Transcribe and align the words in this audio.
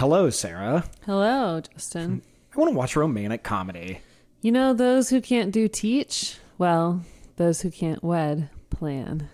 Hello, 0.00 0.30
Sarah. 0.30 0.84
Hello, 1.04 1.60
Justin. 1.60 2.22
I 2.54 2.58
want 2.58 2.72
to 2.72 2.74
watch 2.74 2.96
romantic 2.96 3.42
comedy. 3.42 4.00
You 4.40 4.50
know, 4.50 4.72
those 4.72 5.10
who 5.10 5.20
can't 5.20 5.52
do 5.52 5.68
teach, 5.68 6.38
well, 6.56 7.02
those 7.36 7.60
who 7.60 7.70
can't 7.70 8.02
wed, 8.02 8.48
plan. 8.70 9.28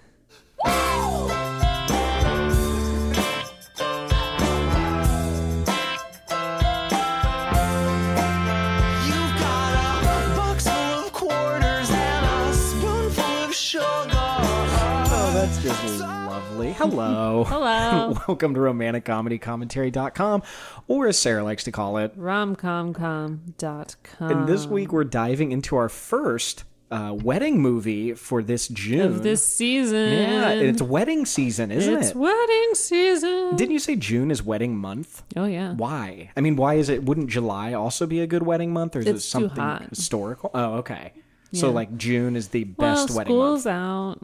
Lovely. 16.56 16.72
Hello. 16.72 17.44
Hello. 17.46 18.16
Welcome 18.28 18.54
to 18.54 18.60
romanticcomedy.commentary.com, 18.60 20.42
or 20.88 21.06
as 21.08 21.18
Sarah 21.18 21.44
likes 21.44 21.64
to 21.64 21.72
call 21.72 21.98
it. 21.98 22.18
Romcomcom.com. 22.18 24.30
And 24.30 24.48
this 24.48 24.64
week 24.66 24.92
we're 24.92 25.04
diving 25.04 25.52
into 25.52 25.76
our 25.76 25.88
first 25.90 26.64
uh, 26.90 27.14
wedding 27.20 27.60
movie 27.60 28.14
for 28.14 28.42
this 28.42 28.68
June. 28.68 29.00
of 29.00 29.22
this 29.22 29.46
season. 29.46 30.12
yeah, 30.12 30.50
it's 30.52 30.80
wedding 30.80 31.26
season, 31.26 31.70
isn't 31.70 31.94
It's 31.98 32.10
it? 32.10 32.16
wedding 32.16 32.70
season. 32.74 33.56
Didn't 33.56 33.72
you 33.72 33.78
say 33.80 33.96
June 33.96 34.30
is 34.30 34.42
wedding 34.42 34.76
month? 34.78 35.24
oh, 35.36 35.44
yeah. 35.46 35.74
Why? 35.74 36.30
I 36.36 36.40
mean, 36.40 36.56
why 36.56 36.74
is 36.74 36.88
it? 36.88 37.02
Wouldn't 37.04 37.28
July 37.28 37.74
also 37.74 38.06
be 38.06 38.20
a 38.20 38.26
good 38.26 38.44
wedding 38.44 38.72
month, 38.72 38.96
or 38.96 39.00
is 39.00 39.06
it 39.06 39.16
It's 39.16 39.30
too 39.30 39.50
something 39.50 39.88
historical? 39.90 40.50
Oh, 40.54 40.74
okay. 40.76 41.12
So 41.52 41.70
like 41.70 41.96
June 41.96 42.34
is 42.36 42.48
the 42.48 42.64
Well, 42.76 43.06
best 43.06 43.16
wedding 43.16 43.34
month 43.34 43.62
school's 43.62 43.66
out, 43.66 44.16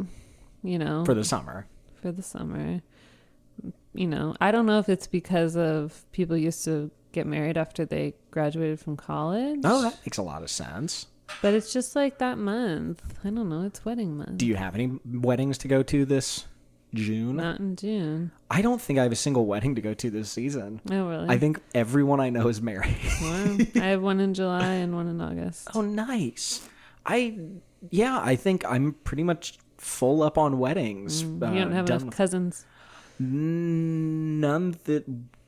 you 0.63 0.79
know, 0.79 1.03
for 1.07 1.15
the 1.15 1.25
summer. 1.25 1.67
For 2.03 2.13
the 2.13 2.23
summer. 2.23 2.83
You 3.95 4.07
know, 4.07 4.35
I 4.41 4.51
don't 4.51 4.67
know 4.67 4.79
if 4.79 4.89
it's 4.89 5.07
because 5.07 5.57
of 5.57 6.05
people 6.13 6.37
used 6.37 6.65
to 6.65 6.91
get 7.13 7.27
married 7.27 7.57
after 7.57 7.85
they 7.85 8.15
graduated 8.31 8.81
from 8.81 8.97
college. 8.97 9.61
Oh, 9.65 9.83
that 9.83 9.99
makes 10.05 10.19
a 10.19 10.23
lot 10.23 10.43
of 10.43 10.51
sense. 10.51 11.07
But 11.41 11.55
it's 11.55 11.73
just 11.73 11.95
like 11.97 12.19
that 12.19 12.39
month. 12.39 13.03
I 13.25 13.31
don't 13.31 13.49
know. 13.49 13.63
It's 13.63 13.85
wedding 13.85 14.17
month. 14.17 14.39
Do 14.39 14.47
you 14.47 14.57
have 14.57 14.75
any 14.75 14.99
weddings 15.05 15.57
to 15.59 15.69
go 15.69 15.83
to 15.85 16.05
this 16.05 16.47
June? 16.95 17.37
Not 17.37 17.61
in 17.61 17.77
June. 17.77 18.33
I 18.51 18.61
don't 18.61 18.81
think 18.81 18.99
I 18.99 19.05
have 19.05 19.13
a 19.13 19.17
single 19.17 19.47
wedding 19.47 19.75
to 19.77 19.81
go 19.81 19.95
to 19.95 20.11
this 20.11 20.31
season. 20.31 20.81
Oh, 20.91 21.09
really? 21.09 21.29
I 21.29 21.39
think 21.39 21.61
everyone 21.75 22.21
I 22.21 22.31
know 22.31 22.49
is 22.49 22.61
married. 22.61 22.97
Wow. 23.23 23.59
I 23.77 23.87
have 23.87 24.03
one 24.03 24.21
in 24.21 24.35
July 24.35 24.65
and 24.65 24.95
one 24.95 25.07
in 25.09 25.21
August. 25.21 25.69
oh, 25.75 25.81
nice. 25.83 26.69
I 27.07 27.39
yeah, 27.91 28.21
I 28.23 28.37
think 28.37 28.65
I'm 28.65 28.93
pretty 29.05 29.25
much 29.25 29.59
full 29.83 30.23
up 30.23 30.39
on 30.39 30.59
weddings. 30.59 31.23
you 31.23 31.29
don't 31.39 31.73
uh, 31.73 31.75
have 31.75 31.87
done 31.87 32.03
enough 32.03 32.15
cousins. 32.17 32.65
None 33.19 34.77
that 34.85 35.05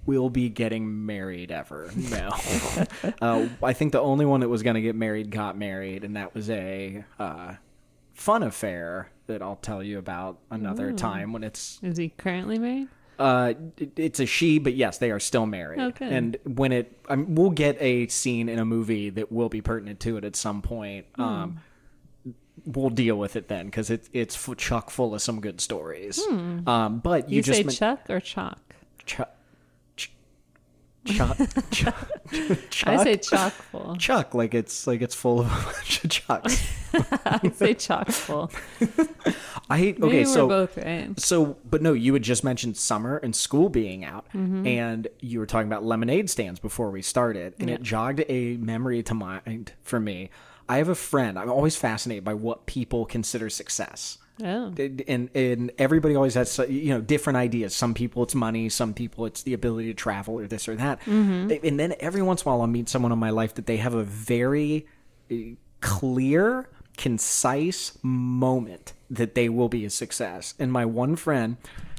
will 0.07 0.29
be 0.31 0.49
getting 0.49 1.07
married 1.07 1.51
ever. 1.51 1.91
No. 1.97 2.31
uh, 3.23 3.49
I 3.63 3.73
think 3.73 3.93
the 3.93 4.01
only 4.01 4.27
one 4.27 4.41
that 4.41 4.49
was 4.49 4.63
going 4.63 4.75
to 4.75 4.83
get 4.83 4.95
married 4.95 5.31
got 5.31 5.57
married, 5.57 6.05
and 6.05 6.17
that 6.17 6.35
was 6.35 6.51
a 6.51 7.05
uh, 7.19 7.55
fun 8.15 8.43
affair 8.43 9.09
that 9.27 9.41
I'll 9.41 9.57
tell 9.57 9.83
you 9.83 9.99
about 9.99 10.39
another 10.51 10.93
time 10.93 11.33
when 11.33 11.43
it's. 11.45 11.79
Is 11.83 11.97
he 11.97 12.11
currently 12.11 12.59
married? 12.59 12.89
Uh, 13.19 13.55
it- 13.79 13.99
it's 13.99 14.21
a 14.21 14.27
she, 14.27 14.59
but 14.59 14.75
yes, 14.75 14.99
they 14.99 15.11
are 15.11 15.21
still 15.21 15.47
married. 15.47 15.81
Okay. 15.81 16.13
And 16.15 16.37
when 16.45 16.73
it, 16.73 16.99
I 17.09 17.17
mean, 17.17 17.35
we'll 17.37 17.51
get 17.51 17.77
a 17.81 18.09
scene 18.09 18.49
in 18.49 18.59
a 18.59 18.65
movie 18.65 19.11
that 19.11 19.31
will 19.33 19.49
be 19.49 19.63
pertinent 19.63 20.01
to 20.01 20.17
it 20.17 20.25
at 20.25 20.35
some 20.37 20.61
point. 20.63 21.07
Um, 21.17 21.61
we'll 22.67 22.91
deal 22.91 23.17
with 23.17 23.37
it 23.37 23.49
then 23.49 23.67
because 23.67 23.91
it, 23.91 24.09
it's 24.13 24.49
f- 24.49 24.57
chock 24.57 24.91
full 24.91 25.15
of 25.15 25.21
some 25.23 25.41
good 25.41 25.61
stories. 25.61 26.21
Um, 26.67 27.01
but 27.03 27.29
you, 27.29 27.37
You, 27.37 27.43
just 27.43 27.59
say 27.59 27.65
men- 27.65 27.75
Chuck 27.75 28.09
or 28.11 28.21
Chalk? 28.21 28.59
Chuck. 29.07 29.31
Chuck. 31.07 31.37
Chuck. 31.71 32.09
I 32.87 33.05
say 33.05 33.19
chock 33.19 33.53
full. 33.53 33.95
Chuck, 33.97 34.33
like 34.35 34.55
it's 34.55 34.87
like 34.87 35.03
it's 35.03 35.15
full 35.15 35.41
of 35.41 35.47
a 35.47 35.65
bunch 35.73 36.03
of 36.05 36.11
chucks. 36.11 36.67
I 37.27 37.51
say 37.55 37.75
chock 37.75 38.09
full. 38.09 38.51
I. 39.69 39.79
Maybe 39.79 40.03
Okay, 40.03 40.19
we're 40.21 40.25
so 40.25 40.49
both 40.49 40.79
right. 40.79 41.19
so, 41.21 41.59
but 41.69 41.83
no, 41.83 41.93
you 41.93 42.15
had 42.15 42.23
just 42.23 42.43
mentioned 42.43 42.79
summer 42.79 43.19
and 43.19 43.37
school 43.37 43.69
being 43.69 44.03
out, 44.03 44.25
Mm-hmm. 44.35 44.67
and 44.67 45.09
you 45.21 45.41
were 45.41 45.47
talking 45.47 45.67
about 45.69 45.85
lemonade 45.85 46.31
stands 46.31 46.59
before 46.59 46.91
we 46.91 47.03
started, 47.03 47.53
and 47.59 47.69
Yeah. 47.69 47.75
it 47.75 47.83
jogged 47.83 48.25
a 48.27 48.57
memory 48.57 49.03
to 49.03 49.13
mind 49.15 49.73
for 49.83 50.01
me. 50.01 50.31
I 50.69 50.79
have 50.79 50.89
a 50.89 50.95
friend. 50.95 51.39
I'm 51.39 51.51
always 51.51 51.77
fascinated 51.77 52.25
by 52.25 52.35
what 52.35 52.67
people 52.67 53.05
consider 53.07 53.51
success. 53.51 54.19
Oh. 54.43 54.75
and 55.07 55.31
and 55.33 55.71
everybody 55.79 56.17
always 56.17 56.35
has 56.35 56.59
you 56.69 56.89
know 56.89 57.01
different 57.01 57.37
ideas. 57.37 57.73
Some 57.75 57.95
people 57.95 58.25
it's 58.25 58.35
money, 58.35 58.69
some 58.69 58.93
people 58.93 59.27
it's 59.27 59.43
the 59.43 59.55
ability 59.55 59.89
to 59.89 59.95
travel 59.95 60.41
or 60.41 60.49
this 60.49 60.67
or 60.69 60.75
that. 60.75 60.99
And 61.07 61.79
then 61.79 61.95
every 62.01 62.21
once 62.21 62.43
in 62.43 62.49
a 62.49 62.51
while 62.51 62.61
I'll 62.63 62.67
meet 62.67 62.89
someone 62.89 63.13
in 63.13 63.19
my 63.19 63.31
life 63.31 63.55
that 63.55 63.67
they 63.67 63.77
have 63.77 63.95
a 63.95 64.03
very 64.03 64.87
uh, 65.31 65.37
clear, 65.81 66.69
concise 66.97 67.97
moment 68.03 68.93
that 69.09 69.37
they 69.37 69.49
will 69.49 69.69
be 69.69 69.85
a 69.85 69.91
success. 69.91 70.55
And 70.59 70.73
my 70.73 70.85
one 70.85 71.15
friend, 71.15 71.57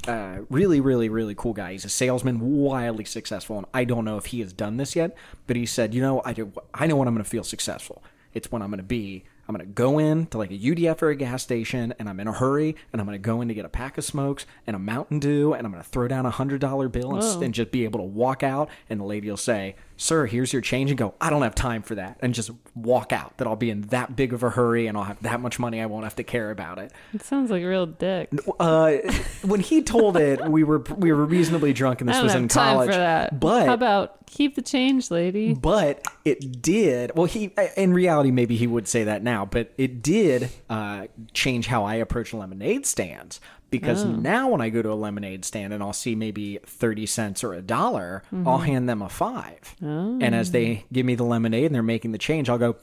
uh, 0.08 0.40
really, 0.50 0.82
really, 0.82 1.08
really 1.08 1.36
cool 1.36 1.54
guy. 1.54 1.72
He's 1.72 1.86
a 1.86 1.90
salesman, 1.90 2.40
wildly 2.42 3.06
successful, 3.06 3.58
and 3.58 3.66
I 3.74 3.86
don't 3.86 4.04
know 4.06 4.18
if 4.18 4.28
he 4.28 4.42
has 4.42 4.52
done 4.54 4.78
this 4.78 4.96
yet, 4.96 5.16
but 5.48 5.56
he 5.56 5.66
said, 5.66 5.94
you 5.94 6.02
know, 6.02 6.22
I 6.26 6.34
do, 6.34 6.52
I 6.74 6.88
know 6.88 6.98
when 6.98 7.08
I'm 7.08 7.14
going 7.14 7.24
to 7.24 7.30
feel 7.30 7.44
successful. 7.44 8.04
It's 8.36 8.52
when 8.52 8.62
I'm 8.62 8.70
going 8.70 8.78
to 8.78 8.84
be 8.84 9.24
I'm 9.48 9.56
going 9.56 9.66
to 9.68 9.74
go 9.74 10.00
in 10.00 10.26
to 10.28 10.38
like 10.38 10.52
a 10.52 10.58
UDF 10.58 11.02
or 11.02 11.10
a 11.10 11.16
gas 11.16 11.44
station 11.44 11.94
and 12.00 12.10
I'm 12.10 12.20
in 12.20 12.28
a 12.28 12.34
hurry 12.34 12.76
and 12.92 13.00
I'm 13.00 13.06
going 13.06 13.18
to 13.18 13.22
go 13.22 13.42
in 13.42 13.48
to 13.48 13.54
get 13.54 13.66
a 13.66 13.70
pack 13.70 13.98
of 13.98 14.04
smokes 14.04 14.46
and 14.66 14.76
a 14.76 14.80
Mountain 14.80 15.20
Dew 15.20 15.54
and 15.54 15.66
I'm 15.66 15.72
going 15.72 15.84
to 15.84 15.90
throw 15.90 16.08
down 16.08 16.26
a 16.26 16.32
$100 16.32 16.92
bill 16.92 17.16
and, 17.16 17.44
and 17.44 17.54
just 17.54 17.72
be 17.72 17.84
able 17.84 18.00
to 18.00 18.06
walk 18.06 18.44
out 18.44 18.70
and 18.90 19.00
the 19.00 19.06
lady 19.06 19.30
will 19.30 19.38
say, 19.38 19.76
Sir, 19.98 20.26
here's 20.26 20.52
your 20.52 20.62
change 20.62 20.92
and 20.92 20.98
go, 20.98 21.14
I 21.22 21.30
don't 21.30 21.44
have 21.44 21.56
time 21.56 21.82
for 21.82 21.96
that. 21.96 22.18
And 22.22 22.34
just 22.34 22.52
walk 22.76 23.14
out. 23.14 23.38
That 23.38 23.48
I'll 23.48 23.56
be 23.56 23.70
in 23.70 23.82
that 23.84 24.16
big 24.16 24.34
of 24.34 24.44
a 24.44 24.50
hurry 24.50 24.88
and 24.88 24.98
I'll 24.98 25.06
have 25.06 25.22
that 25.22 25.40
much 25.40 25.58
money 25.58 25.80
I 25.82 25.86
won't 25.86 26.04
have 26.04 26.16
to 26.18 26.24
care 26.24 26.52
about 26.52 26.80
it. 26.80 26.92
It 27.14 27.24
sounds 27.24 27.50
like 27.50 27.64
a 27.64 27.68
real 27.68 27.86
dick. 27.86 28.30
Uh, 28.60 28.98
when 29.44 29.62
he 29.62 29.82
told 29.84 30.18
it, 30.18 30.46
we 30.50 30.64
were 30.64 30.80
we 30.98 31.14
were 31.14 31.26
reasonably 31.26 31.72
drunk 31.72 32.02
and 32.02 32.10
this 32.10 32.16
I 32.16 32.20
don't 32.20 32.26
was 32.26 32.34
have 32.34 32.42
in 32.42 32.48
time 32.50 32.74
college. 32.76 32.90
for 32.90 32.98
that. 32.98 33.40
But 33.40 33.68
how 33.68 33.74
about 33.74 34.26
keep 34.26 34.56
the 34.56 34.62
change, 34.62 35.12
lady? 35.12 35.54
but 35.54 36.06
it 36.26 36.62
did 36.62 37.12
well 37.16 37.26
he 37.26 37.54
in 37.78 37.94
reality 37.94 38.32
maybe 38.32 38.56
he 38.56 38.66
would 38.68 38.88
say 38.88 39.04
that 39.04 39.22
now 39.24 39.35
but 39.44 39.74
it 39.78 40.02
did 40.02 40.50
uh, 40.70 41.08
change 41.34 41.68
how 41.68 41.84
i 41.84 41.96
approach 41.96 42.34
lemonade 42.34 42.86
stands 42.86 43.42
because 43.72 44.06
Oh. 44.06 44.12
now 44.12 44.50
when 44.50 44.62
i 44.62 44.70
go 44.70 44.82
to 44.82 44.92
a 44.92 44.96
lemonade 44.96 45.44
stand 45.44 45.74
and 45.74 45.84
i'll 45.84 45.92
see 45.92 46.16
maybe 46.16 46.60
30 46.66 47.06
cents 47.08 47.44
or 47.44 47.54
a 47.54 47.62
dollar 47.62 48.24
i'll 48.32 48.38
Mm-hmm. 48.60 48.66
hand 48.66 48.88
them 48.88 49.02
a 49.02 49.10
five 49.10 49.76
Oh. 49.84 50.20
and 50.22 50.34
as 50.36 50.52
they 50.52 50.86
give 50.94 51.06
me 51.06 51.16
the 51.16 51.26
lemonade 51.26 51.66
and 51.66 51.76
they're 51.76 51.84
making 51.84 52.12
the 52.14 52.18
change 52.20 52.48
i'll 52.50 52.58
go 52.60 52.76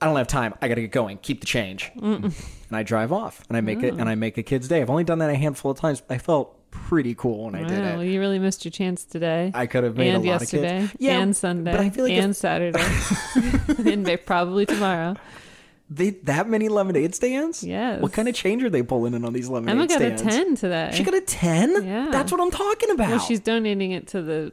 i 0.00 0.06
don't 0.06 0.16
have 0.16 0.28
time 0.28 0.54
i 0.62 0.68
gotta 0.68 0.80
get 0.80 0.92
going 0.92 1.18
keep 1.18 1.40
the 1.40 1.46
change 1.46 1.90
and 2.00 2.32
i 2.70 2.82
drive 2.84 3.12
off 3.12 3.42
and 3.48 3.56
i 3.56 3.60
make 3.60 3.82
it 3.82 3.94
Oh. 3.94 3.98
and 3.98 4.08
i 4.08 4.14
make 4.14 4.38
a 4.38 4.42
kid's 4.44 4.68
day 4.68 4.80
i've 4.80 4.88
only 4.90 5.04
done 5.04 5.18
that 5.18 5.28
a 5.30 5.34
handful 5.34 5.72
of 5.72 5.78
times 5.78 6.00
but 6.00 6.14
i 6.14 6.18
felt 6.18 6.54
pretty 6.70 7.14
cool 7.14 7.46
when 7.46 7.54
i 7.56 7.62
did 7.64 7.78
Wow, 7.80 7.88
it 7.92 7.96
well, 7.96 8.04
you 8.04 8.20
really 8.20 8.38
missed 8.38 8.62
your 8.64 8.70
chance 8.70 9.02
today. 9.02 9.50
I 9.54 9.66
could 9.66 9.84
have 9.84 9.96
made 9.96 10.14
and 10.14 10.22
a 10.22 10.28
lot 10.30 10.42
of 10.42 10.48
kids. 10.50 10.62
yesterday, 10.62 10.88
Yeah, 10.98 11.18
and 11.20 11.34
Sunday, 11.34 11.72
but 11.72 11.80
I 11.80 11.88
feel 11.88 12.04
like 12.04 12.12
if- 12.12 12.24
and 12.24 12.36
Saturday, 12.36 12.84
and 13.90 14.26
probably 14.26 14.66
tomorrow. 14.66 15.16
They 15.90 16.10
that 16.10 16.48
many 16.48 16.68
lemonade 16.68 17.14
stands 17.14 17.64
Yes. 17.64 18.02
what 18.02 18.12
kind 18.12 18.28
of 18.28 18.34
change 18.34 18.62
are 18.62 18.70
they 18.70 18.82
pulling 18.82 19.14
in 19.14 19.24
on 19.24 19.32
these 19.32 19.48
lemonade 19.48 19.90
stands? 19.90 19.94
Emma 19.94 20.10
got 20.10 20.12
a 20.14 20.18
stands 20.18 20.36
ten 20.36 20.54
today. 20.56 20.90
She 20.94 21.02
got 21.02 21.14
a 21.14 21.20
10? 21.20 21.84
Yeah. 21.84 22.08
That's 22.10 22.30
what 22.32 22.40
I'm 22.40 22.50
talking 22.50 22.90
about. 22.90 23.08
well, 23.10 23.18
she's 23.20 23.40
donating 23.40 23.92
it 23.92 24.06
to 24.08 24.20
the 24.22 24.52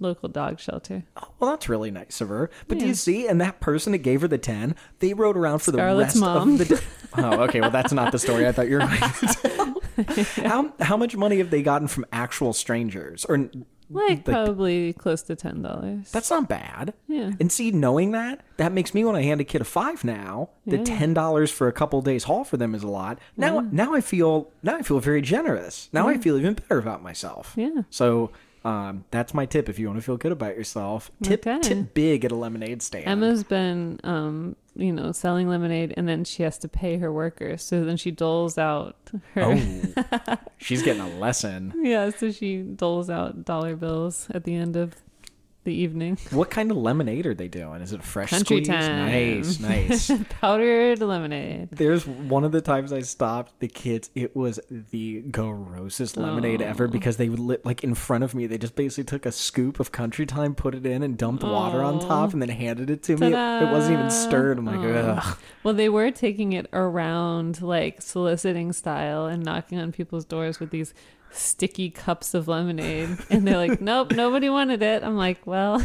local 0.00 0.28
dog 0.28 0.60
shelter. 0.60 1.04
Oh, 1.16 1.28
well, 1.38 1.50
that's 1.52 1.68
really 1.68 1.90
nice 1.90 2.20
of 2.20 2.28
her. 2.28 2.50
But 2.68 2.78
do 2.78 2.86
you 2.86 2.94
see? 2.94 3.26
And 3.26 3.40
that 3.40 3.60
person 3.60 3.92
that 3.92 3.98
gave 3.98 4.20
her 4.20 4.28
the 4.28 4.36
10, 4.38 4.74
they 4.98 5.14
rode 5.14 5.36
around 5.36 5.60
for 5.60 5.70
Scarlett's 5.72 6.14
the 6.14 6.20
rest 6.20 6.34
mom. 6.34 6.52
of 6.52 6.58
the 6.58 6.64
day. 6.76 6.80
Oh, 7.16 7.42
okay. 7.44 7.60
Well, 7.60 7.70
that's 7.70 7.92
not 7.92 8.10
the 8.10 8.18
story 8.18 8.44
I 8.44 8.50
thought 8.50 8.68
you 8.68 8.74
were 8.74 8.80
going 8.80 8.98
to 8.98 9.82
tell. 10.04 10.44
how, 10.48 10.72
how 10.80 10.96
much 10.96 11.16
money 11.16 11.38
have 11.38 11.50
they 11.50 11.62
gotten 11.62 11.86
from 11.86 12.04
actual 12.12 12.52
strangers? 12.52 13.24
Or 13.24 13.48
Like 13.90 14.24
probably 14.24 14.92
close 14.94 15.22
to 15.22 15.36
ten 15.36 15.62
dollars. 15.62 16.10
That's 16.10 16.30
not 16.30 16.48
bad. 16.48 16.94
Yeah. 17.06 17.32
And 17.38 17.52
see, 17.52 17.70
knowing 17.70 18.12
that, 18.12 18.40
that 18.56 18.72
makes 18.72 18.94
me 18.94 19.04
want 19.04 19.16
to 19.18 19.22
hand 19.22 19.40
a 19.40 19.44
kid 19.44 19.60
a 19.60 19.64
five 19.64 20.04
now. 20.04 20.50
yeah. 20.64 20.78
The 20.78 20.84
ten 20.84 21.14
dollars 21.14 21.50
for 21.50 21.68
a 21.68 21.72
couple 21.72 22.00
days 22.02 22.24
haul 22.24 22.44
for 22.44 22.56
them 22.56 22.74
is 22.74 22.82
a 22.82 22.88
lot. 22.88 23.18
Now, 23.36 23.60
now 23.60 23.94
I 23.94 24.00
feel 24.00 24.50
now 24.62 24.76
I 24.76 24.82
feel 24.82 25.00
very 25.00 25.20
generous. 25.20 25.88
Now 25.92 26.08
I 26.08 26.16
feel 26.18 26.36
even 26.38 26.54
better 26.54 26.78
about 26.78 27.02
myself. 27.02 27.52
Yeah. 27.56 27.82
So 27.90 28.30
um, 28.64 29.04
that's 29.10 29.34
my 29.34 29.44
tip 29.44 29.68
if 29.68 29.78
you 29.78 29.86
want 29.88 29.98
to 29.98 30.02
feel 30.02 30.16
good 30.16 30.32
about 30.32 30.56
yourself. 30.56 31.10
Tip 31.22 31.46
Okay. 31.46 31.60
tip 31.60 31.92
big 31.92 32.24
at 32.24 32.32
a 32.32 32.34
lemonade 32.34 32.80
stand. 32.82 33.06
Emma's 33.06 33.44
been, 33.44 34.00
um, 34.04 34.56
you 34.76 34.92
know, 34.92 35.12
selling 35.12 35.48
lemonade, 35.48 35.94
and 35.96 36.08
then 36.08 36.24
she 36.24 36.42
has 36.42 36.58
to 36.58 36.68
pay 36.68 36.98
her 36.98 37.12
workers. 37.12 37.62
So 37.62 37.84
then 37.84 37.96
she 37.96 38.10
doles 38.10 38.58
out 38.58 38.96
her. 39.34 39.42
oh, 39.42 40.36
she's 40.56 40.82
getting 40.82 41.02
a 41.02 41.18
lesson. 41.18 41.72
Yeah, 41.76 42.10
so 42.10 42.30
she 42.30 42.58
doles 42.58 43.08
out 43.10 43.44
dollar 43.44 43.76
bills 43.76 44.28
at 44.30 44.44
the 44.44 44.54
end 44.54 44.76
of 44.76 44.94
the 45.64 45.74
evening. 45.74 46.18
What 46.34 46.50
kind 46.50 46.70
of 46.70 46.76
lemonade 46.76 47.26
are 47.26 47.34
they 47.34 47.48
doing? 47.48 47.80
Is 47.80 47.92
it 47.92 48.02
fresh 48.02 48.30
Country 48.30 48.64
squeeze? 48.64 48.68
time. 48.68 49.06
Nice, 49.06 49.60
nice. 50.08 50.10
Powdered 50.40 51.00
lemonade. 51.00 51.68
There's 51.70 52.06
one 52.06 52.44
of 52.44 52.52
the 52.52 52.60
times 52.60 52.92
I 52.92 53.00
stopped 53.00 53.60
the 53.60 53.68
kids. 53.68 54.10
It 54.14 54.34
was 54.34 54.58
the 54.90 55.22
grossest 55.22 56.16
lemonade 56.16 56.60
ever 56.60 56.84
oh. 56.84 56.88
because 56.88 57.16
they 57.16 57.28
would 57.28 57.38
lit 57.38 57.64
like 57.64 57.84
in 57.84 57.94
front 57.94 58.24
of 58.24 58.34
me. 58.34 58.46
They 58.46 58.58
just 58.58 58.74
basically 58.74 59.04
took 59.04 59.26
a 59.26 59.32
scoop 59.32 59.78
of 59.78 59.92
country 59.92 60.26
time, 60.26 60.54
put 60.54 60.74
it 60.74 60.84
in, 60.84 61.02
and 61.02 61.16
dumped 61.16 61.44
water 61.44 61.82
on 61.82 62.00
top, 62.00 62.32
and 62.32 62.42
then 62.42 62.48
handed 62.48 62.90
it 62.90 63.02
to 63.04 63.16
me. 63.16 63.28
It, 63.28 63.34
it 63.34 63.70
wasn't 63.70 63.98
even 63.98 64.10
stirred. 64.10 64.58
I'm 64.58 64.64
like, 64.64 64.78
ugh. 64.78 65.38
Well, 65.62 65.74
they 65.74 65.88
were 65.88 66.10
taking 66.10 66.52
it 66.52 66.66
around 66.72 67.62
like 67.62 68.02
soliciting 68.02 68.72
style 68.72 69.26
and 69.26 69.44
knocking 69.44 69.78
on 69.78 69.92
people's 69.92 70.24
doors 70.24 70.60
with 70.60 70.70
these 70.70 70.94
sticky 71.34 71.90
cups 71.90 72.32
of 72.34 72.48
lemonade. 72.48 73.08
And 73.30 73.46
they're 73.46 73.56
like, 73.56 73.80
nope, 73.82 74.12
nobody 74.12 74.48
wanted 74.48 74.82
it. 74.82 75.02
I'm 75.02 75.16
like, 75.16 75.46
well, 75.46 75.84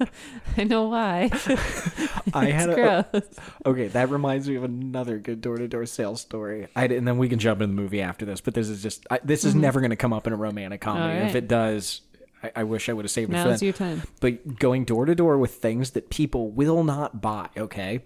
I 0.56 0.64
know 0.64 0.88
why. 0.88 1.30
I 2.34 2.46
had 2.46 2.70
a, 2.70 2.74
Gross. 3.12 3.24
okay. 3.66 3.88
That 3.88 4.08
reminds 4.10 4.48
me 4.48 4.56
of 4.56 4.64
another 4.64 5.18
good 5.18 5.40
door 5.40 5.56
to 5.58 5.68
door 5.68 5.86
sales 5.86 6.20
story. 6.20 6.68
I 6.76 6.84
and 6.86 7.06
then 7.06 7.18
we 7.18 7.28
can 7.28 7.38
jump 7.38 7.60
in 7.60 7.74
the 7.74 7.80
movie 7.82 8.00
after 8.00 8.24
this. 8.24 8.40
But 8.40 8.54
this 8.54 8.68
is 8.68 8.82
just 8.82 9.06
I, 9.10 9.20
this 9.24 9.44
is 9.44 9.54
never 9.54 9.80
going 9.80 9.90
to 9.90 9.96
come 9.96 10.12
up 10.12 10.26
in 10.26 10.32
a 10.32 10.36
romantic 10.36 10.80
comedy. 10.80 11.18
Mm-hmm. 11.18 11.28
If 11.28 11.34
it 11.34 11.48
does. 11.48 12.00
I, 12.42 12.52
I 12.56 12.64
wish 12.64 12.88
I 12.88 12.92
would 12.92 13.04
have 13.06 13.10
saved 13.12 13.30
it 13.30 13.32
Now's 13.32 13.62
your 13.62 13.72
time. 13.72 14.02
but 14.20 14.58
going 14.58 14.84
door 14.84 15.06
to 15.06 15.14
door 15.14 15.38
with 15.38 15.54
things 15.54 15.92
that 15.92 16.10
people 16.10 16.50
will 16.50 16.84
not 16.84 17.22
buy 17.22 17.48
okay 17.56 18.00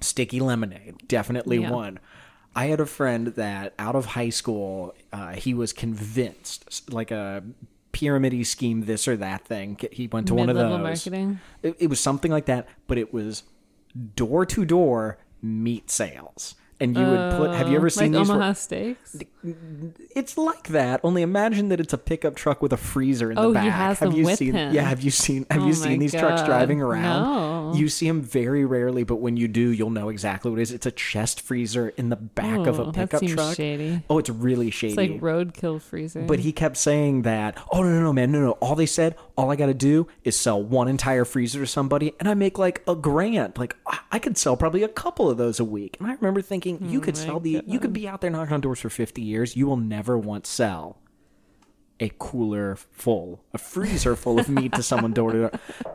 sticky 0.00 0.40
lemonade 0.40 0.94
definitely 1.08 1.58
Yeah. 1.58 1.70
one 1.70 1.98
i 2.56 2.66
had 2.66 2.80
a 2.80 2.86
friend 2.86 3.28
that 3.28 3.72
out 3.78 3.94
of 3.94 4.06
high 4.06 4.30
school 4.30 4.94
uh, 5.12 5.34
he 5.34 5.54
was 5.54 5.72
convinced 5.72 6.92
like 6.92 7.10
a 7.10 7.42
pyramid 7.92 8.46
scheme 8.46 8.84
this 8.84 9.08
or 9.08 9.16
that 9.16 9.46
thing. 9.46 9.78
He 9.90 10.06
went 10.06 10.26
to 10.26 10.34
one 10.34 10.50
of 10.50 10.56
those. 10.56 10.82
marketing. 10.82 11.40
it, 11.62 11.76
it 11.78 11.86
was 11.86 11.98
something 11.98 12.30
like 12.30 12.44
that 12.44 12.68
but 12.86 12.98
it 12.98 13.12
was 13.12 13.44
door 14.14 14.44
to 14.44 14.64
door 14.66 15.18
meat 15.40 15.90
sales 15.90 16.56
and 16.80 16.96
you 16.96 17.04
would 17.04 17.36
put 17.38 17.50
have 17.54 17.68
you 17.70 17.76
ever 17.76 17.86
uh, 17.86 17.90
seen 17.90 18.12
like 18.12 18.26
these 18.26 18.36
where- 18.36 18.54
Steaks? 18.54 19.16
it's 20.14 20.36
like 20.36 20.68
that. 20.68 21.00
Only 21.04 21.22
imagine 21.22 21.68
that 21.68 21.80
it's 21.80 21.92
a 21.92 21.98
pickup 21.98 22.34
truck 22.36 22.62
with 22.62 22.72
a 22.72 22.76
freezer 22.76 23.30
in 23.30 23.38
Oh, 23.38 23.52
the 23.52 23.60
he 23.60 23.68
back. 23.68 23.76
has 23.76 23.98
have 24.00 24.10
them 24.10 24.18
you 24.18 24.24
with 24.24 24.38
seen? 24.38 24.54
him. 24.54 24.74
Yeah, 24.74 24.82
have 24.82 25.00
you 25.02 25.10
seen? 25.10 25.46
Have 25.50 25.62
Oh 25.62 25.66
you 25.66 25.72
seen 25.72 25.98
these 25.98 26.12
trucks 26.12 26.42
driving 26.42 26.80
around? 26.80 27.22
No. 27.22 27.74
You 27.78 27.88
see 27.88 28.06
them 28.08 28.22
very 28.22 28.64
rarely, 28.64 29.02
but 29.04 29.16
when 29.16 29.36
you 29.36 29.48
do, 29.48 29.70
you'll 29.70 29.90
know 29.90 30.08
exactly 30.08 30.50
what 30.50 30.58
it 30.60 30.62
is. 30.62 30.72
It's 30.72 30.86
a 30.86 30.90
chest 30.90 31.40
freezer 31.40 31.90
in 31.90 32.08
the 32.08 32.16
back 32.16 32.66
of 32.66 32.78
a 32.78 32.82
Oh, 32.82 32.84
that 32.86 32.94
pickup 32.94 33.20
seems 33.20 33.34
truck. 33.34 33.56
shady. 33.56 34.02
Oh, 34.08 34.18
it's 34.18 34.30
really 34.30 34.70
shady. 34.70 34.92
It's 34.92 34.98
like 35.12 35.20
roadkill 35.20 35.80
freezer. 35.80 36.22
But 36.22 36.40
he 36.40 36.52
kept 36.52 36.76
saying 36.76 37.22
that, 37.22 37.58
oh, 37.72 37.82
no, 37.82 37.90
no, 37.90 38.00
no, 38.02 38.12
man, 38.12 38.32
no, 38.32 38.40
no. 38.40 38.50
All 38.52 38.74
they 38.74 38.86
said, 38.86 39.16
all 39.36 39.50
I 39.50 39.56
got 39.56 39.66
to 39.66 39.74
do 39.74 40.06
is 40.24 40.38
sell 40.38 40.62
one 40.62 40.88
entire 40.88 41.24
freezer 41.24 41.60
to 41.60 41.66
somebody, 41.66 42.14
and 42.20 42.28
I 42.28 42.34
make 42.34 42.58
like 42.58 42.82
a 42.88 42.94
grand. 42.94 43.58
Like, 43.58 43.76
I- 43.86 43.98
I 44.12 44.18
could 44.18 44.38
sell 44.38 44.56
probably 44.56 44.82
a 44.82 44.88
couple 44.88 45.28
of 45.28 45.36
those 45.36 45.60
a 45.60 45.64
week. 45.64 45.96
And 46.00 46.08
I 46.08 46.14
remember 46.14 46.40
thinking, 46.40 46.65
you 46.70 46.98
oh 46.98 47.02
could 47.02 47.16
my 47.16 47.20
sell 47.24 47.40
the, 47.40 47.62
you 47.66 47.78
could 47.78 47.92
be 47.92 48.06
out 48.08 48.20
there 48.20 48.30
knocking 48.30 48.54
on 48.54 48.60
doors 48.60 48.80
for 48.80 48.90
50 48.90 49.22
years. 49.22 49.56
You 49.56 49.66
will 49.66 49.76
never 49.76 50.16
once 50.18 50.48
sell 50.48 50.98
a 51.98 52.10
cooler 52.18 52.76
full, 52.76 53.40
a 53.54 53.58
freezer 53.58 54.14
full 54.16 54.38
of 54.38 54.48
meat 54.48 54.72
to 54.74 54.82
someone 54.82 55.12
door 55.12 55.32
to 55.32 55.38
door. 55.38 55.50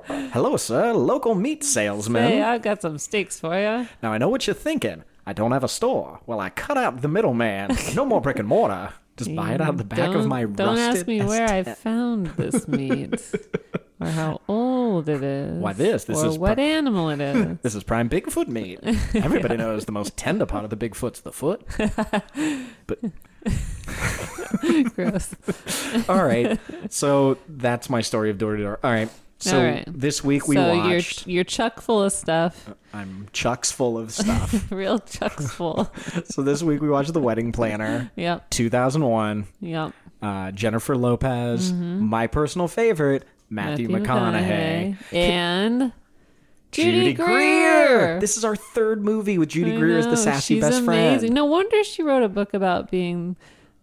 Hello, 0.34 0.58
sir, 0.58 0.94
local 0.94 1.36
meat 1.36 1.64
salesman. 1.64 2.24
hey, 2.32 2.42
I've 2.42 2.62
got 2.64 2.82
some 2.82 2.98
steaks 2.98 3.40
for 3.40 3.54
you. 3.56 3.88
Now 4.02 4.12
I 4.12 4.18
know 4.18 4.30
what 4.30 4.48
you're 4.48 4.54
thinking. 4.56 5.04
I 5.26 5.34
don't 5.34 5.52
have 5.52 5.64
a 5.64 5.68
store. 5.68 6.20
Well, 6.26 6.40
I 6.40 6.50
cut 6.50 6.78
out 6.78 7.02
the 7.02 7.08
middleman. 7.08 7.78
No 7.96 8.04
more 8.06 8.20
brick 8.22 8.40
and 8.40 8.48
mortar. 8.48 8.94
Just 9.18 9.36
buy 9.36 9.52
it 9.54 9.62
out 9.62 9.70
of 9.70 9.78
the 9.78 9.84
back 9.84 10.08
of 10.10 10.14
Don't- 10.14 10.28
my 10.30 10.46
Don't 10.46 10.76
rusted 10.78 10.98
ask 10.98 11.08
me 11.08 11.22
where 11.22 11.48
I 11.48 11.62
S10. 11.64 11.78
found 11.78 12.28
this 12.38 12.68
meat 12.68 13.22
or 14.02 14.08
how 14.08 14.42
old 14.48 15.08
it 15.08 15.24
is. 15.24 15.58
Why, 15.62 15.74
this- 15.74 16.04
this 16.06 16.22
or 16.24 16.28
is 16.28 16.38
what 16.38 16.60
animal 16.60 17.10
it 17.10 17.22
is. 17.22 17.58
This 17.62 17.76
is 17.76 17.84
prime 17.84 18.10
Bigfoot 18.10 18.48
meat. 18.48 18.80
Everybody 19.14 19.58
knows 19.58 19.86
the 19.86 19.92
most 19.92 20.18
tender 20.18 20.46
part 20.46 20.64
of 20.64 20.70
the 20.70 20.76
Bigfoot's 20.78 21.22
the 21.22 21.32
foot. 21.32 21.62
But 22.88 23.00
Gross. 24.96 25.36
all 26.10 26.24
right, 26.24 26.60
so 26.90 27.38
that's 27.48 27.90
my 27.90 28.02
story 28.02 28.30
of 28.30 28.38
door 28.38 28.56
to 28.56 28.64
door. 28.64 28.80
All 28.84 28.92
right, 28.92 29.10
so 29.40 29.58
All 29.60 29.66
right. 29.66 29.84
this 29.88 30.24
week 30.24 30.48
we 30.48 30.56
so 30.56 30.76
watched. 30.78 31.26
you're 31.28 31.36
you're 31.36 31.44
chuck 31.44 31.82
full 31.82 32.04
of 32.04 32.12
stuff. 32.12 32.70
I'm 32.94 33.28
chucks 33.34 33.72
full 33.72 33.98
of 33.98 34.12
stuff. 34.12 34.72
Real 34.72 35.00
chucks 35.00 35.52
full. 35.52 35.92
so 36.26 36.42
this 36.44 36.62
week 36.62 36.82
we 36.82 36.90
watched 36.90 37.14
The 37.14 37.20
Wedding 37.22 37.52
Planner, 37.52 38.12
yep. 38.16 38.50
2001. 38.52 39.48
Yep. 39.62 39.94
Uh, 40.22 40.52
Jennifer 40.52 40.96
Lopez, 40.96 41.74
my 41.74 42.28
personal 42.28 42.68
favorite, 42.68 43.26
Matthew, 43.52 43.88
McConaughey. 43.90 44.96
And 45.14 45.92
Judy, 46.72 46.92
Judy 46.92 47.14
Greer. 47.14 47.28
Greer. 47.28 48.20
This 48.20 48.38
is 48.38 48.46
our 48.46 48.56
third 48.56 49.04
movie 49.04 49.38
with 49.38 49.50
Judy 49.50 49.74
I 49.74 49.78
Greer 49.78 49.98
as 49.98 50.06
the 50.06 50.12
know, 50.12 50.16
sassy 50.16 50.56
she's 50.56 50.64
best 50.64 50.80
amazing. 50.80 51.20
friend. 51.20 51.34
No 51.36 51.46
wonder 51.46 51.84
she 51.84 52.02
wrote 52.02 52.24
a 52.24 52.30
book 52.30 52.54
about 52.54 52.90
being 52.90 53.36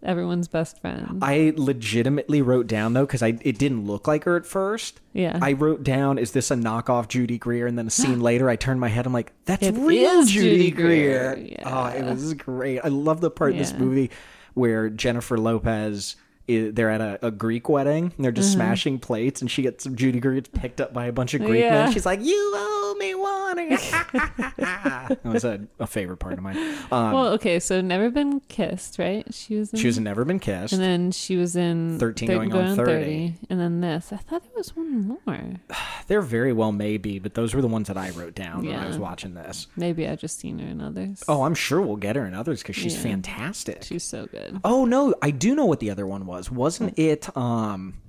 everyone's 0.03 0.49
best 0.49 0.81
friend. 0.81 1.19
I 1.23 1.53
legitimately 1.57 2.41
wrote 2.41 2.67
down 2.67 2.95
though 2.95 3.05
because 3.05 3.23
I 3.23 3.39
it 3.43 3.59
didn't 3.59 3.87
look 3.87 4.09
like 4.09 4.25
her 4.25 4.37
at 4.37 4.47
first. 4.47 5.01
Yeah. 5.13 5.39
I 5.43 5.53
wrote 5.53 5.83
down, 5.83 6.17
"Is 6.19 6.33
this 6.33 6.51
a 6.51 6.55
knockoff 6.55 7.09
Judy 7.09 7.37
Greer?" 7.37 7.67
And 7.67 7.77
then 7.77 7.89
a 7.89 7.91
scene 7.91 8.21
later, 8.23 8.49
I 8.49 8.57
turned 8.57 8.81
my 8.81 8.89
head. 8.89 9.05
I'm 9.05 9.13
like, 9.13 9.33
"That's 9.45 9.67
It 9.67 9.73
real 9.73 10.25
Judy, 10.25 10.57
Judy 10.57 10.71
Greer." 10.71 11.35
Greer. 11.35 11.57
Oh, 11.67 11.87
it 11.89 12.05
was 12.05 12.33
great. 12.35 12.81
I 12.83 12.89
love 12.89 13.21
the 13.21 13.31
part 13.31 13.53
in 13.53 13.59
this 13.59 13.75
movie 13.75 14.11
where 14.55 14.89
Jennifer 14.89 15.37
Lopez. 15.37 16.17
They're 16.49 16.91
at 16.91 17.01
a, 17.01 17.27
a 17.27 17.31
Greek 17.31 17.69
wedding 17.69 18.13
and 18.17 18.25
they're 18.25 18.33
just 18.33 18.53
smashing 18.53 18.99
plates, 18.99 19.41
and 19.43 19.51
she 19.51 19.63
gets 19.63 19.85
Judy 19.85 20.19
Greer 20.19 20.35
gets 20.37 20.49
picked 20.49 20.81
up 20.81 20.93
by 20.95 21.07
a 21.07 21.13
bunch 21.13 21.35
of 21.35 21.41
Greek 21.43 21.63
Mm-hmm. 21.63 21.73
Yeah. 21.75 21.85
men. 21.85 21.93
She's 21.93 22.07
like, 22.07 22.21
"You 22.25 22.53
owe 22.57 22.97
me 22.99 23.15
one." 23.15 23.57
that 24.57 25.19
was 25.25 25.45
a, 25.45 25.61
a 25.79 25.87
favorite 25.87 26.19
part 26.19 26.35
of 26.35 26.41
mine. 26.41 26.57
Um, 26.91 27.13
well, 27.13 27.27
okay, 27.35 27.59
so 27.61 27.81
never 27.81 28.11
been 28.11 28.41
kissed, 28.49 28.99
right? 28.99 29.27
She 29.35 29.57
was 29.57 29.73
in, 29.73 29.79
she 29.79 29.87
was 29.87 29.99
Never 29.99 30.25
Been 30.25 30.39
Kissed. 30.39 30.73
and 30.73 30.83
then 30.83 31.11
she 31.13 31.37
was 31.37 31.57
in 31.57 31.99
13 31.99 32.29
going 32.29 32.53
on 32.55 32.77
30. 32.77 33.35
and 33.51 33.61
then 33.61 33.81
this. 33.81 34.13
I 34.13 34.17
thought 34.17 34.43
there 34.43 34.53
was 34.57 34.75
one 34.77 35.19
more. 35.27 35.39
There 36.09 36.23
very 36.23 36.55
well 36.55 36.73
may 36.73 36.97
be, 36.97 37.19
but 37.19 37.35
those 37.35 37.55
were 37.55 37.61
the 37.61 37.69
ones 37.69 37.89
that 37.89 37.99
I 37.99 38.09
wrote 38.11 38.35
down 38.35 38.65
when 38.65 38.75
I 38.79 38.87
was 38.87 38.97
watching 38.97 39.35
this. 39.35 39.67
Maybe 39.77 40.09
I 40.09 40.17
just 40.17 40.39
seen 40.39 40.59
her 40.59 40.67
in 40.67 40.81
others. 40.81 41.23
Oh, 41.29 41.43
I'm 41.43 41.55
sure 41.55 41.83
we'll 41.83 41.97
get 41.97 42.17
her 42.17 42.25
in 42.25 42.33
others 42.33 42.63
because 42.63 42.77
she's 42.77 42.95
Yeah. 42.95 43.03
fantastic. 43.03 43.83
she's 43.83 44.05
so 44.05 44.25
good. 44.25 44.59
oh 44.65 44.87
no, 44.87 45.15
I 45.21 45.31
do 45.31 45.55
know 45.55 45.67
what 45.67 45.81
the 45.81 45.91
other 45.91 46.07
one 46.07 46.25
was. 46.25 46.38
Wasn't 46.51 46.99
it? 46.99 47.37
Um, 47.37 48.01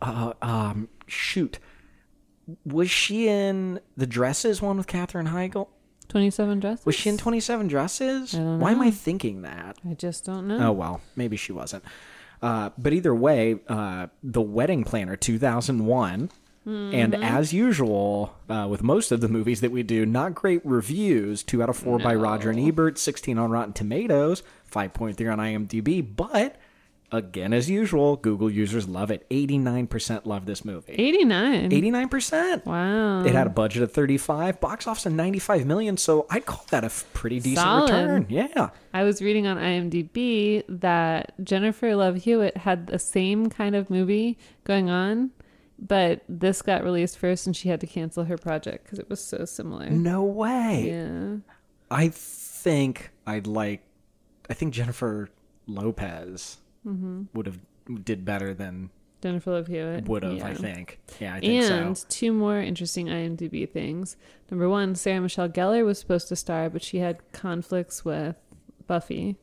uh, 0.00 0.32
um, 0.40 0.88
shoot, 1.06 1.58
was 2.64 2.90
she 2.90 3.28
in 3.28 3.80
the 3.96 4.06
dresses 4.06 4.62
one 4.62 4.76
with 4.76 4.86
Katherine 4.86 5.28
Heigl? 5.28 5.68
Twenty 6.08 6.30
seven 6.30 6.60
dresses. 6.60 6.86
Was 6.86 6.94
she 6.94 7.08
in 7.08 7.16
Twenty 7.16 7.40
Seven 7.40 7.66
Dresses? 7.66 8.32
don't 8.32 8.60
Why 8.60 8.72
am 8.72 8.80
I 8.80 8.90
thinking 8.90 9.42
that? 9.42 9.78
I 9.88 9.94
just 9.94 10.24
don't 10.24 10.46
know. 10.46 10.68
Oh 10.68 10.72
well, 10.72 11.00
maybe 11.16 11.36
she 11.36 11.52
wasn't. 11.52 11.84
Uh, 12.42 12.70
but 12.76 12.92
either 12.92 13.14
way, 13.14 13.58
uh, 13.68 14.08
the 14.22 14.42
Wedding 14.42 14.84
Planner 14.84 15.16
2001. 15.16 16.30
And 16.66 17.14
as 17.14 17.52
usual, 17.52 18.36
uh, 18.48 18.66
with 18.70 18.82
most 18.82 19.12
of 19.12 19.20
the 19.20 19.28
movies 19.28 19.60
that 19.60 19.70
we 19.70 19.82
do, 19.82 20.06
not 20.06 20.34
great 20.34 20.64
reviews. 20.64 21.42
Two 21.42 21.62
out 21.62 21.68
of 21.68 21.76
four 21.76 21.98
by 21.98 22.14
Roger 22.14 22.48
and 22.48 22.58
Ebert, 22.58 22.98
16 22.98 23.36
on 23.38 23.50
Rotten 23.50 23.74
Tomatoes, 23.74 24.42
5.3 24.72 25.30
on 25.30 25.38
IMDb. 25.38 26.16
But 26.16 26.56
again, 27.14 27.52
as 27.52 27.70
usual, 27.70 28.16
Google 28.16 28.50
users 28.50 28.88
love 28.88 29.10
it. 29.10 29.28
89% 29.30 30.26
love 30.26 30.46
this 30.46 30.64
movie. 30.64 30.92
Eighty 30.92 31.24
nine. 31.24 31.70
89%. 31.70 32.66
Wow. 32.66 33.24
It 33.24 33.32
had 33.34 33.46
a 33.46 33.50
budget 33.50 33.82
of 33.82 33.92
35, 33.92 34.60
box 34.60 34.86
office 34.86 35.06
of 35.06 35.12
95 35.12 35.64
million, 35.66 35.96
so 35.96 36.26
I'd 36.30 36.44
call 36.46 36.64
that 36.70 36.84
a 36.84 36.90
pretty 37.12 37.40
decent 37.40 37.58
Solid. 37.64 37.90
return. 37.90 38.26
Yeah. 38.28 38.70
I 38.92 39.04
was 39.04 39.22
reading 39.22 39.46
on 39.46 39.56
IMDb 39.56 40.64
that 40.68 41.32
Jennifer 41.42 41.94
Love 41.94 42.16
Hewitt 42.16 42.56
had 42.58 42.88
the 42.88 42.98
same 42.98 43.48
kind 43.48 43.74
of 43.76 43.90
movie 43.90 44.36
going 44.64 44.90
on, 44.90 45.30
but 45.78 46.22
this 46.28 46.62
got 46.62 46.84
released 46.84 47.18
first 47.18 47.46
and 47.46 47.56
she 47.56 47.68
had 47.68 47.80
to 47.80 47.86
cancel 47.86 48.24
her 48.24 48.36
project 48.36 48.84
because 48.84 48.98
it 48.98 49.08
was 49.08 49.22
so 49.22 49.44
similar. 49.44 49.88
No 49.90 50.24
way. 50.24 50.88
Yeah. 50.90 51.36
I 51.90 52.08
think 52.08 53.10
I'd 53.26 53.46
like. 53.46 53.82
I 54.50 54.54
think 54.54 54.74
Jennifer 54.74 55.28
Lopez 55.66 56.58
Mm-hmm. 56.86 57.22
would 57.34 57.46
have 57.46 57.58
did 58.04 58.24
better 58.24 58.52
than 58.54 58.90
Jennifer 59.22 59.52
Love 59.52 59.66
Hewitt. 59.68 60.06
would 60.06 60.22
have. 60.22 60.34
Yeah. 60.34 60.46
I 60.48 60.54
think. 60.54 61.00
Yeah, 61.18 61.34
I 61.36 61.40
think 61.40 61.62
And 61.64 61.96
so. 61.98 62.06
two 62.10 62.32
more 62.32 62.58
interesting 62.60 63.06
IMDb 63.06 63.68
things. 63.68 64.16
Number 64.50 64.68
one, 64.68 64.94
Sarah 64.94 65.20
Michelle 65.20 65.48
Gellar 65.48 65.84
was 65.84 65.98
supposed 65.98 66.28
to 66.28 66.36
star, 66.36 66.68
but 66.68 66.82
she 66.82 66.98
had 66.98 67.20
conflicts 67.32 68.04
with 68.04 68.36
Buffy. 68.86 69.36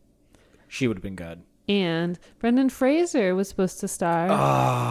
She 0.67 0.87
would 0.87 0.97
have 0.97 1.03
been 1.03 1.15
good. 1.15 1.41
And 1.67 2.19
Brendan 2.39 2.69
Fraser 2.69 3.33
was 3.33 3.47
supposed 3.47 3.79
to 3.79 3.87
star, 3.87 4.27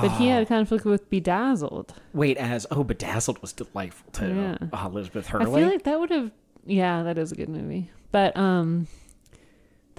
but 0.00 0.08
he 0.16 0.28
had 0.28 0.42
a 0.44 0.46
conflict 0.46 0.84
with 0.84 1.08
Bedazzled. 1.10 1.92
Wait, 2.12 2.36
as 2.36 2.66
oh, 2.70 2.82
Bedazzled 2.84 3.40
was 3.42 3.52
delightful 3.52 4.10
too. 4.12 4.34
Yeah. 4.34 4.58
Oh, 4.72 4.86
Elizabeth 4.86 5.26
Hurley. 5.28 5.62
I 5.62 5.64
feel 5.64 5.72
like 5.72 5.82
that 5.84 6.00
would 6.00 6.10
have, 6.10 6.30
yeah, 6.64 7.02
that 7.02 7.18
is 7.18 7.32
a 7.32 7.34
good 7.34 7.48
movie. 7.48 7.90
But 8.12 8.36
um, 8.36 8.86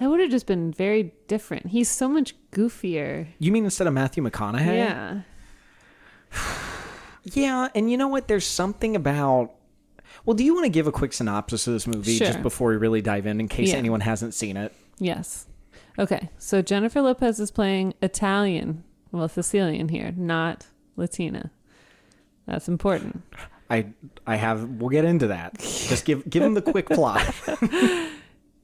that 0.02 0.10
would 0.10 0.20
have 0.20 0.32
just 0.32 0.48
been 0.48 0.74
very 0.74 1.14
different. 1.28 1.68
He's 1.68 1.88
so 1.88 2.10
much 2.10 2.34
goofier. 2.52 3.28
you 3.38 3.52
mean 3.52 3.66
instead 3.66 3.86
of 3.86 3.94
Matthew 3.94 4.24
McConaughey? 4.24 4.66
Yeah. 4.66 5.22
Yeah, 7.24 7.68
and 7.76 7.92
you 7.92 7.98
know 7.98 8.08
what? 8.08 8.28
There's 8.28 8.48
something 8.48 8.96
about. 8.96 9.52
Well, 10.26 10.34
do 10.36 10.44
you 10.44 10.56
want 10.56 10.66
to 10.66 10.70
give 10.72 10.88
a 10.88 10.92
quick 10.92 11.14
synopsis 11.14 11.68
of 11.68 11.74
this 11.74 11.86
movie 11.86 12.16
Sure. 12.18 12.26
just 12.26 12.42
before 12.42 12.70
we 12.72 12.78
really 12.78 13.04
dive 13.04 13.28
in, 13.28 13.40
in 13.40 13.48
case 13.48 13.70
Yeah. 13.70 13.76
anyone 13.76 14.02
hasn't 14.02 14.34
seen 14.34 14.58
it? 14.58 14.74
Yes. 14.98 15.46
Okay. 16.00 16.30
So 16.40 16.64
Jennifer 16.64 17.00
Lopez 17.00 17.40
is 17.40 17.52
playing 17.52 17.94
Italian, 18.02 18.84
well, 19.12 19.28
Sicilian 19.28 19.90
here, 19.90 20.12
not 20.18 20.66
Latina. 20.98 21.52
That's 22.48 22.68
important. 22.68 23.22
I 23.70 23.86
I 24.26 24.38
have. 24.38 24.64
We'll 24.64 24.90
get 24.90 25.06
into 25.06 25.28
that. 25.28 25.60
Just 25.60 26.06
give 26.06 26.28
give 26.28 26.42
him 26.42 26.56
the 26.56 26.62
quick 26.64 26.90
plot. 26.90 27.22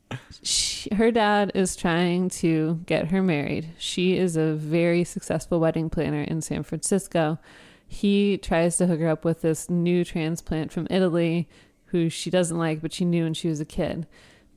She, 0.87 0.95
her 0.95 1.11
dad 1.11 1.51
is 1.55 1.75
trying 1.75 2.29
to 2.29 2.81
get 2.85 3.07
her 3.07 3.21
married. 3.21 3.69
She 3.77 4.17
is 4.17 4.35
a 4.35 4.53
very 4.53 5.03
successful 5.03 5.59
wedding 5.59 5.89
planner 5.89 6.21
in 6.21 6.41
San 6.41 6.63
Francisco. 6.63 7.39
He 7.87 8.37
tries 8.37 8.77
to 8.77 8.87
hook 8.87 8.99
her 8.99 9.09
up 9.09 9.25
with 9.25 9.41
this 9.41 9.69
new 9.69 10.03
transplant 10.03 10.71
from 10.71 10.87
Italy 10.89 11.47
who 11.87 12.09
she 12.09 12.29
doesn't 12.29 12.57
like, 12.57 12.81
but 12.81 12.93
she 12.93 13.05
knew 13.05 13.23
when 13.23 13.33
she 13.33 13.47
was 13.47 13.61
a 13.61 13.65
kid. 13.65 14.07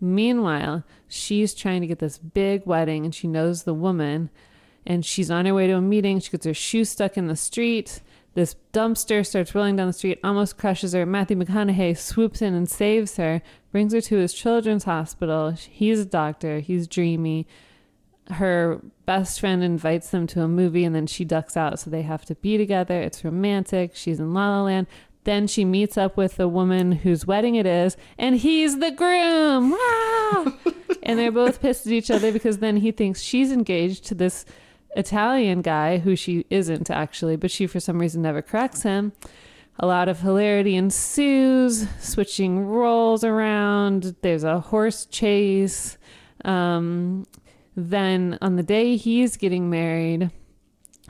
Meanwhile, 0.01 0.85
she's 1.09 1.55
trying 1.55 1.81
to 1.81 1.87
get 1.87 2.01
this 2.01 2.19
big 2.19 2.67
wedding 2.67 3.05
and 3.05 3.15
she 3.15 3.29
knows 3.29 3.63
the 3.63 3.75
woman 3.75 4.31
and 4.87 5.05
she's 5.05 5.31
on 5.31 5.47
her 5.47 5.55
way 5.55 5.67
to 5.67 5.75
a 5.75 5.81
meeting. 5.81 6.21
She 6.21 6.31
gets 6.31 6.47
her 6.47 6.55
shoe 6.55 6.85
stuck 6.85 7.17
in 7.17 7.27
the 7.27 7.37
street. 7.37 8.01
This 8.35 8.55
dumpster 8.73 9.27
starts 9.27 9.55
rolling 9.55 9.77
down 9.77 9.89
the 9.89 9.93
street, 9.93 10.21
almost 10.23 10.57
crushes 10.57 10.93
her. 10.93 11.05
Matthew 11.05 11.37
McConaughey 11.37 11.97
swoops 11.99 12.41
in 12.41 12.55
and 12.55 12.69
saves 12.69 13.17
her, 13.17 13.43
brings 13.73 13.93
her 13.93 14.01
to 14.03 14.17
his 14.17 14.33
children's 14.33 14.85
hospital. 14.85 15.51
He's 15.51 16.01
a 16.01 16.05
doctor, 16.05 16.61
he's 16.61 16.87
dreamy. 16.87 17.47
Her 18.31 18.81
best 19.07 19.41
friend 19.41 19.65
invites 19.65 20.11
them 20.11 20.29
to 20.29 20.43
a 20.43 20.49
movie 20.49 20.85
and 20.85 20.95
then 20.95 21.09
she 21.09 21.25
ducks 21.25 21.57
out, 21.57 21.81
so 21.81 21.91
they 21.91 22.03
have 22.03 22.25
to 22.27 22.37
be 22.37 22.57
together. 22.57 23.01
It's 23.01 23.25
romantic. 23.25 23.97
She's 23.97 24.21
in 24.21 24.33
La 24.33 24.49
La 24.49 24.63
Land. 24.63 24.87
Then 25.25 25.47
she 25.47 25.65
meets 25.65 25.99
up 25.99 26.17
with 26.17 26.37
the 26.37 26.49
woman 26.49 26.93
whose 26.93 27.27
wedding 27.27 27.57
it 27.57 27.67
is, 27.67 27.97
and 28.17 28.37
he's 28.37 28.79
the 28.79 28.91
groom. 28.91 29.73
Wow! 29.73 30.55
and 31.03 31.19
they're 31.19 31.33
both 31.33 31.61
pissed 31.61 31.87
at 31.87 31.93
each 31.93 32.11
other 32.11 32.33
because 32.33 32.59
then 32.59 32.79
he 32.79 32.91
thinks 32.91 33.21
she's 33.21 33.53
engaged 33.53 34.07
to 34.07 34.15
this 34.15 34.47
Italian 34.97 35.63
guy 35.63 35.99
who 35.99 36.17
she 36.17 36.47
isn't 36.51 36.91
actually, 36.91 37.37
but 37.37 37.51
she 37.51 37.67
for 37.67 37.81
some 37.81 37.99
reason 37.99 38.23
never 38.23 38.43
corrects 38.43 38.83
him. 38.83 39.13
A 39.79 39.87
lot 39.87 40.09
of 40.09 40.21
hilarity 40.21 40.77
ensues, 40.77 41.89
switching 42.01 42.67
roles 42.67 43.25
around. 43.25 44.17
There's 44.21 44.45
a 44.45 44.61
horse 44.61 45.07
chase. 45.07 45.97
Um, 46.45 47.27
then 47.77 48.37
on 48.43 48.57
the 48.57 48.63
day 48.63 48.97
he's 48.97 49.37
getting 49.37 49.71
married, 49.71 50.31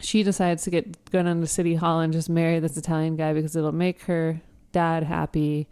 she 0.00 0.22
decides 0.22 0.64
to 0.64 0.70
get 0.70 1.10
go 1.10 1.22
down 1.22 1.40
to 1.40 1.46
City 1.46 1.74
Hall 1.74 2.00
and 2.00 2.12
just 2.12 2.28
marry 2.28 2.60
this 2.60 2.76
Italian 2.76 3.16
guy 3.16 3.32
because 3.32 3.56
it'll 3.56 3.72
make 3.72 4.02
her 4.02 4.40
dad 4.72 5.02
happy. 5.02 5.68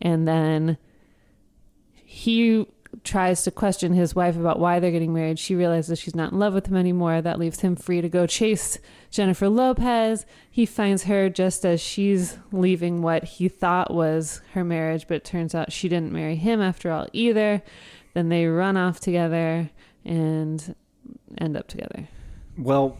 And 0.00 0.26
then 0.26 0.78
he 2.04 2.66
tries 3.06 3.42
to 3.44 3.50
question 3.50 3.94
his 3.94 4.14
wife 4.14 4.36
about 4.36 4.58
why 4.58 4.78
they're 4.78 4.90
getting 4.90 5.14
married. 5.14 5.38
She 5.38 5.54
realizes 5.54 5.98
she's 5.98 6.14
not 6.14 6.32
in 6.32 6.38
love 6.38 6.52
with 6.52 6.66
him 6.66 6.76
anymore. 6.76 7.22
That 7.22 7.38
leaves 7.38 7.60
him 7.60 7.76
free 7.76 8.00
to 8.00 8.08
go 8.08 8.26
chase 8.26 8.78
Jennifer 9.10 9.48
Lopez. 9.48 10.26
He 10.50 10.66
finds 10.66 11.04
her 11.04 11.30
just 11.30 11.64
as 11.64 11.80
she's 11.80 12.38
leaving 12.52 13.02
what 13.02 13.24
he 13.24 13.48
thought 13.48 13.94
was 13.94 14.42
her 14.52 14.64
marriage, 14.64 15.06
but 15.08 15.16
it 15.18 15.24
turns 15.24 15.54
out 15.54 15.72
she 15.72 15.88
didn't 15.88 16.12
marry 16.12 16.36
him 16.36 16.60
after 16.60 16.90
all 16.90 17.06
either. 17.12 17.62
Then 18.14 18.28
they 18.28 18.46
run 18.46 18.76
off 18.76 19.00
together 19.00 19.70
and 20.04 20.74
end 21.38 21.56
up 21.56 21.68
together. 21.68 22.08
well, 22.58 22.98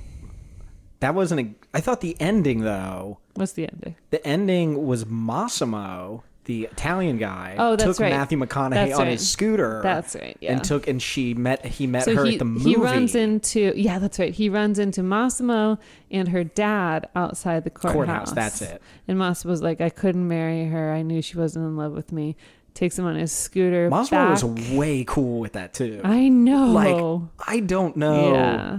that 1.01 1.15
wasn't 1.15 1.41
a. 1.41 1.77
I 1.77 1.81
thought 1.81 2.01
the 2.01 2.17
ending 2.19 2.61
though. 2.61 3.19
What's 3.35 3.53
the 3.53 3.69
ending? 3.71 3.97
The 4.11 4.27
ending 4.27 4.87
was 4.87 5.05
Massimo, 5.05 6.25
the 6.47 6.65
Italian 6.65 7.19
guy, 7.19 7.55
Oh, 7.59 7.77
that's 7.77 7.85
took 7.85 8.01
right. 8.01 8.13
Matthew 8.13 8.39
McConaughey 8.39 8.71
That's 8.71 8.95
on 8.95 9.01
right. 9.01 9.09
his 9.13 9.29
scooter. 9.29 9.81
That's 9.83 10.15
right. 10.17 10.37
Yeah. 10.41 10.53
And 10.55 10.65
took 10.65 10.87
and 10.89 11.01
she 11.03 11.35
met 11.35 11.65
he 11.65 11.87
met 11.87 12.05
so 12.05 12.15
her 12.15 12.25
he, 12.25 12.33
at 12.35 12.39
the 12.39 12.45
movie. 12.45 12.71
he 12.71 12.77
runs 12.77 13.15
into 13.15 13.73
yeah 13.77 13.99
that's 13.99 14.19
right 14.19 14.33
he 14.33 14.49
runs 14.49 14.79
into 14.79 15.03
massimo 15.03 15.79
and 16.11 16.29
her 16.29 16.43
dad 16.45 17.09
outside 17.15 17.65
the 17.65 17.71
courthouse 17.71 17.93
Courthouse, 17.95 18.33
that's 18.33 18.63
it. 18.63 18.81
and 19.09 19.19
massimo's 19.19 19.61
like 19.63 19.81
i 19.81 19.91
couldn't 19.91 20.27
marry 20.27 20.65
her 20.67 20.93
i 20.93 21.03
knew 21.03 21.21
she 21.21 21.37
wasn't 21.37 21.65
in 21.65 21.77
love 21.77 21.93
with 21.93 22.13
me 22.13 22.37
takes 22.75 22.99
him 22.99 23.07
on 23.07 23.17
his 23.17 23.33
scooter 23.33 23.89
Massimo 23.91 24.21
back. 24.23 24.31
was 24.31 24.45
way 24.71 25.03
cool 25.05 25.41
with 25.41 25.53
that 25.55 25.75
too. 25.75 26.01
i 26.05 26.29
know 26.29 26.67
like 26.67 27.49
I 27.49 27.61
don't 27.61 27.97
know. 27.97 28.33
yeah 28.35 28.79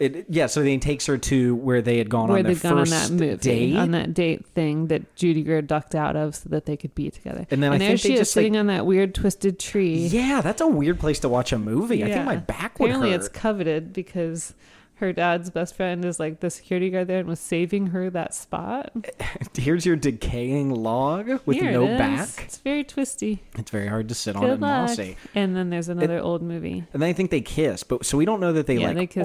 It, 0.00 0.26
yeah, 0.28 0.46
so 0.46 0.60
then 0.60 0.70
he 0.70 0.78
takes 0.78 1.06
her 1.06 1.16
to 1.18 1.54
where 1.54 1.80
they 1.80 1.98
had 1.98 2.10
gone 2.10 2.28
where 2.28 2.38
on 2.38 2.44
their 2.44 2.54
they've 2.54 2.64
on 2.64 2.78
first 2.78 2.90
that 2.92 3.10
movie 3.12 3.36
date. 3.36 3.76
on 3.76 3.92
that 3.92 4.12
date 4.12 4.44
thing 4.46 4.88
that 4.88 5.14
judy 5.14 5.42
greer 5.44 5.62
ducked 5.62 5.94
out 5.94 6.16
of 6.16 6.34
so 6.34 6.48
that 6.48 6.66
they 6.66 6.76
could 6.76 6.94
be 6.96 7.10
together 7.12 7.46
And 7.50 7.62
then 7.62 7.72
I 7.72 7.78
there 7.78 7.88
think 7.90 8.00
she 8.00 8.12
is 8.14 8.18
just, 8.20 8.34
like- 8.36 8.42
sitting 8.42 8.56
on 8.56 8.66
that 8.66 8.86
weird 8.86 9.14
twisted 9.14 9.58
tree 9.60 10.06
yeah, 10.08 10.40
that's 10.40 10.60
a 10.60 10.66
weird 10.66 10.98
place 10.98 11.20
to 11.20 11.28
watch 11.28 11.52
a 11.52 11.58
movie. 11.58 12.02
I 12.02 12.08
think 12.10 12.24
my 12.26 12.36
back 12.36 12.80
would 12.80 12.86
Apparently, 12.90 13.10
hurt. 13.12 13.20
it's 13.20 13.28
coveted 13.28 13.92
because 13.92 14.52
her 14.96 15.12
dad's 15.12 15.50
best 15.50 15.74
friend 15.74 16.04
is 16.04 16.20
like 16.20 16.40
the 16.40 16.50
security 16.50 16.88
guard 16.90 17.08
there 17.08 17.18
and 17.18 17.28
was 17.28 17.40
saving 17.40 17.88
her 17.88 18.10
that 18.10 18.34
spot. 18.34 18.92
Here's 19.56 19.84
your 19.84 19.96
decaying 19.96 20.70
log 20.70 21.40
with 21.46 21.56
Here 21.56 21.72
no 21.72 21.86
is. 21.88 21.98
back. 21.98 22.28
It's 22.44 22.58
very 22.58 22.84
twisty. 22.84 23.42
It's 23.56 23.70
very 23.70 23.88
hard 23.88 24.08
to 24.08 24.14
sit 24.14 24.36
on 24.36 24.42
Good 24.42 24.52
and 24.52 24.60
luck. 24.62 24.88
mossy. 24.90 25.16
And 25.34 25.56
then 25.56 25.70
there's 25.70 25.88
another 25.88 26.20
old 26.20 26.42
movie. 26.42 26.84
And 26.92 27.02
then 27.02 27.08
I 27.08 27.12
think 27.12 27.30
they 27.30 27.40
kiss, 27.40 27.82
but 27.82 28.06
so 28.06 28.16
we 28.18 28.24
don't 28.24 28.40
know 28.40 28.52
that 28.52 28.66
they 28.66 28.76
Yeah, 28.78 28.88
like 28.88 28.96
they 29.14 29.20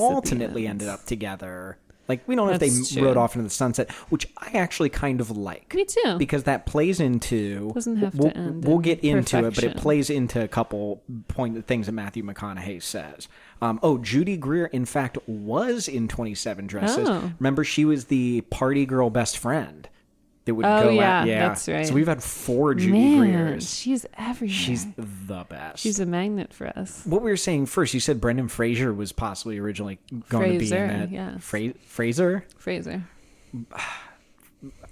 the 0.55 0.67
ended 0.67 0.87
up 0.87 1.05
together. 1.05 1.77
Like 2.09 2.27
we 2.27 2.35
don't 2.35 2.47
know 2.47 2.53
if 2.53 2.59
they 2.59 2.71
true. 2.95 3.07
rode 3.07 3.17
off 3.17 3.35
into 3.35 3.47
the 3.47 3.53
sunset, 3.53 3.91
which 4.09 4.27
I 4.35 4.49
actually 4.57 4.89
kind 4.89 5.21
of 5.21 5.29
like. 5.29 5.73
Me 5.75 5.85
too. 5.85 6.17
Because 6.17 6.43
that 6.43 6.65
plays 6.65 6.99
into 6.99 7.71
Doesn't 7.73 7.97
have 7.97 8.13
to 8.13 8.17
we'll, 8.17 8.31
end 8.35 8.65
We'll 8.65 8.77
in 8.77 8.81
get 8.81 8.99
into 9.01 9.45
it, 9.45 9.55
but 9.55 9.63
it 9.63 9.77
plays 9.77 10.09
into 10.09 10.43
a 10.43 10.47
couple 10.47 11.03
point 11.27 11.65
things 11.67 11.85
that 11.85 11.91
Matthew 11.91 12.23
McConaughey 12.23 12.81
says. 12.81 13.27
Um, 13.61 13.79
oh, 13.83 13.99
Judy 13.99 14.37
Greer, 14.37 14.65
in 14.67 14.85
fact, 14.85 15.17
was 15.27 15.87
in 15.87 16.07
Twenty 16.07 16.33
Seven 16.33 16.65
Dresses. 16.65 17.07
Oh. 17.07 17.31
Remember, 17.39 17.63
she 17.63 17.85
was 17.85 18.05
the 18.05 18.41
party 18.41 18.85
girl 18.85 19.09
best 19.09 19.37
friend 19.37 19.87
that 20.51 20.55
would 20.55 20.65
Oh, 20.65 20.83
go 20.83 20.89
yeah, 20.91 21.21
out. 21.21 21.27
Yeah, 21.27 21.47
that's 21.47 21.67
right. 21.67 21.85
So 21.87 21.93
we've 21.93 22.07
had 22.07 22.21
four 22.23 22.73
Judy 22.75 22.91
Man, 22.91 23.19
Greers. 23.19 23.73
she's 23.73 24.05
everywhere. 24.17 24.53
She's 24.55 24.85
the 24.95 25.45
best. 25.49 25.79
she's 25.81 25.99
a 25.99 26.05
magnet 26.05 26.53
for 26.53 26.67
us. 26.67 27.03
what 27.05 27.21
we 27.21 27.29
were 27.31 27.37
saying 27.37 27.65
first, 27.67 27.93
you 27.93 27.99
said 27.99 28.19
Brendan 28.21 28.47
Fraser 28.47 28.93
was 28.93 29.11
possibly 29.11 29.57
originally 29.57 29.99
going 30.29 30.53
to 30.53 30.59
be 30.59 30.71
in 30.71 30.89
it. 30.89 31.09
yes. 31.11 31.43
Fra- 31.43 31.73
Fraser. 31.85 32.45
Fraser. 32.57 33.03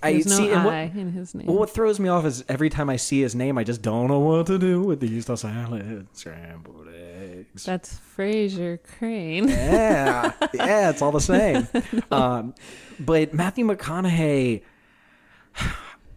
I 0.01 0.13
There's 0.13 0.27
no 0.27 0.37
see. 0.37 0.51
and 0.51 0.63
what- 0.63 0.73
I 0.73 0.83
in 0.95 1.11
his 1.11 1.33
name. 1.35 1.47
Well, 1.47 1.57
what 1.57 1.69
throws 1.71 1.99
me 1.99 2.07
off 2.07 2.23
is 2.25 2.43
every 2.47 2.69
time 2.69 2.89
I 2.89 2.95
see 2.95 3.21
his 3.21 3.35
name, 3.35 3.57
I 3.57 3.63
just 3.63 3.81
don't 3.81 4.07
know 4.07 4.19
what 4.19 4.45
to 4.47 4.57
do 4.57 4.81
with 4.83 4.99
these 4.99 5.25
salad 5.25 6.07
scrambled 6.13 6.87
eggs. 6.95 7.65
That's 7.65 7.99
Frasier 8.15 8.79
Crane. 8.97 9.49
yeah, 9.49 10.31
yeah, 10.53 10.89
it's 10.91 11.01
all 11.01 11.11
the 11.11 11.19
same. 11.19 11.67
Um, 12.11 12.53
but 12.99 13.33
Matthew 13.33 13.65
McConaughey, 13.65 14.61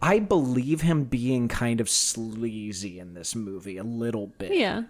I 0.01 0.19
believe 0.19 0.81
him 0.81 1.03
being 1.03 1.47
kind 1.47 1.79
of 1.79 1.89
sleazy 1.89 2.99
in 2.99 3.13
this 3.13 3.35
movie 3.35 3.77
a 3.77 3.83
little 3.83 4.27
bit. 4.27 4.53
yeah. 4.53 4.83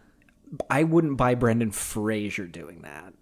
I 0.69 0.83
wouldn't 0.83 1.15
buy 1.15 1.35
Brendan 1.35 1.71
Fraser 1.71 2.45
doing 2.45 2.81
that. 2.81 3.13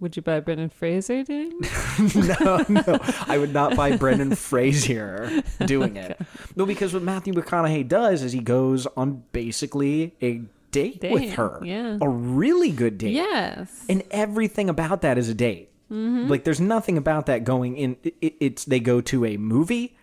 Would 0.00 0.16
you 0.16 0.22
buy 0.22 0.40
Brendan 0.40 0.70
Fraser 0.70 1.22
doing? 1.22 1.52
no, 2.14 2.64
no, 2.68 2.98
I 3.26 3.36
would 3.36 3.52
not 3.52 3.76
buy 3.76 3.96
Brendan 3.96 4.34
Fraser 4.36 5.42
doing 5.66 5.96
it. 5.96 6.18
No, 6.56 6.64
because 6.64 6.94
what 6.94 7.02
Matthew 7.02 7.34
McConaughey 7.34 7.86
does 7.86 8.22
is 8.22 8.32
he 8.32 8.40
goes 8.40 8.86
on 8.96 9.24
basically 9.32 10.14
a 10.22 10.42
date, 10.70 11.02
with 11.02 11.32
her. 11.34 11.60
yeah. 11.62 11.98
A 12.00 12.08
really 12.08 12.70
good 12.70 12.96
date. 12.96 13.12
Yes. 13.12 13.84
And 13.88 14.02
everything 14.10 14.68
about 14.70 15.02
that 15.02 15.18
is 15.18 15.28
a 15.28 15.34
date. 15.34 15.70
Mm-hmm. 15.90 16.28
Like 16.28 16.44
there's 16.44 16.60
nothing 16.60 16.96
about 16.96 17.26
that 17.26 17.44
going 17.44 17.76
in. 17.76 17.96
It, 18.02 18.34
it's 18.40 18.64
they 18.64 18.80
go 18.80 19.00
to 19.02 19.24
a 19.24 19.36
movie. 19.36 19.96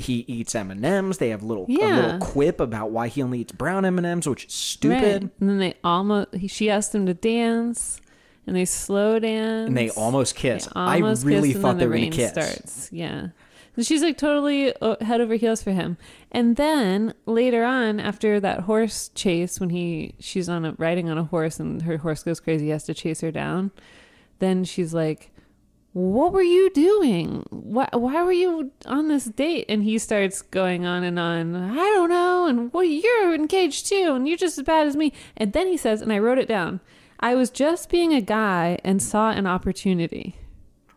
He 0.00 0.24
eats 0.26 0.54
M 0.54 0.70
and 0.70 0.84
M's. 0.84 1.18
They 1.18 1.28
have 1.30 1.42
little 1.42 1.66
a 1.68 1.72
little 1.72 2.18
quip 2.18 2.60
about 2.60 2.90
why 2.90 3.08
he 3.08 3.22
only 3.22 3.40
eats 3.40 3.52
brown 3.52 3.84
M 3.84 3.98
and 3.98 4.06
M's, 4.06 4.28
which 4.28 4.46
is 4.46 4.52
stupid. 4.52 5.22
Right. 5.22 5.30
And 5.40 5.48
then 5.48 5.58
they 5.58 5.74
almost 5.84 6.34
he, 6.34 6.48
she 6.48 6.68
asked 6.68 6.94
him 6.94 7.06
to 7.06 7.14
dance 7.14 8.00
and 8.46 8.56
they 8.56 8.64
slow 8.64 9.18
dance. 9.18 9.68
And 9.68 9.76
they 9.76 9.90
almost 9.90 10.34
kiss. 10.34 10.66
They 10.66 10.72
I 10.74 10.98
really 10.98 11.52
kiss, 11.52 11.62
thought 11.62 11.78
they 11.78 11.84
the 11.84 11.88
were 11.88 11.96
going 11.96 12.10
to 12.10 12.16
kiss. 12.16 12.30
starts. 12.32 12.92
Yeah. 12.92 13.28
And 13.76 13.86
she's 13.86 14.02
like 14.02 14.18
totally 14.18 14.74
uh, 14.80 14.96
head 15.00 15.20
over 15.20 15.34
heels 15.34 15.62
for 15.62 15.70
him. 15.70 15.96
And 16.32 16.56
then 16.56 17.14
later 17.26 17.64
on, 17.64 18.00
after 18.00 18.40
that 18.40 18.60
horse 18.62 19.08
chase, 19.14 19.60
when 19.60 19.70
he 19.70 20.14
she's 20.18 20.48
on 20.48 20.64
a 20.64 20.72
riding 20.78 21.08
on 21.08 21.18
a 21.18 21.24
horse 21.24 21.60
and 21.60 21.82
her 21.82 21.98
horse 21.98 22.22
goes 22.22 22.40
crazy, 22.40 22.66
he 22.66 22.70
has 22.70 22.84
to 22.84 22.94
chase 22.94 23.20
her 23.20 23.30
down. 23.30 23.70
Then 24.40 24.64
she's 24.64 24.92
like, 24.92 25.30
"What 25.92 26.32
were 26.32 26.42
you 26.42 26.70
doing? 26.70 27.44
Why 27.50 27.88
why 27.92 28.22
were 28.22 28.32
you 28.32 28.70
on 28.86 29.08
this 29.08 29.24
date?" 29.24 29.66
And 29.68 29.82
he 29.82 29.98
starts 29.98 30.42
going 30.42 30.86
on 30.86 31.02
and 31.02 31.18
on. 31.18 31.56
I 31.56 31.74
don't 31.76 32.10
know. 32.10 32.46
And 32.46 32.72
well, 32.72 32.84
you're 32.84 33.34
engaged 33.34 33.86
too, 33.86 34.12
and 34.14 34.28
you're 34.28 34.36
just 34.36 34.58
as 34.58 34.64
bad 34.64 34.86
as 34.86 34.96
me. 34.96 35.12
And 35.36 35.52
then 35.52 35.66
he 35.66 35.76
says, 35.76 36.02
and 36.02 36.12
I 36.12 36.18
wrote 36.18 36.38
it 36.38 36.48
down. 36.48 36.80
I 37.18 37.34
was 37.34 37.50
just 37.50 37.90
being 37.90 38.14
a 38.14 38.20
guy 38.22 38.78
and 38.82 39.02
saw 39.02 39.30
an 39.30 39.46
opportunity. 39.46 40.36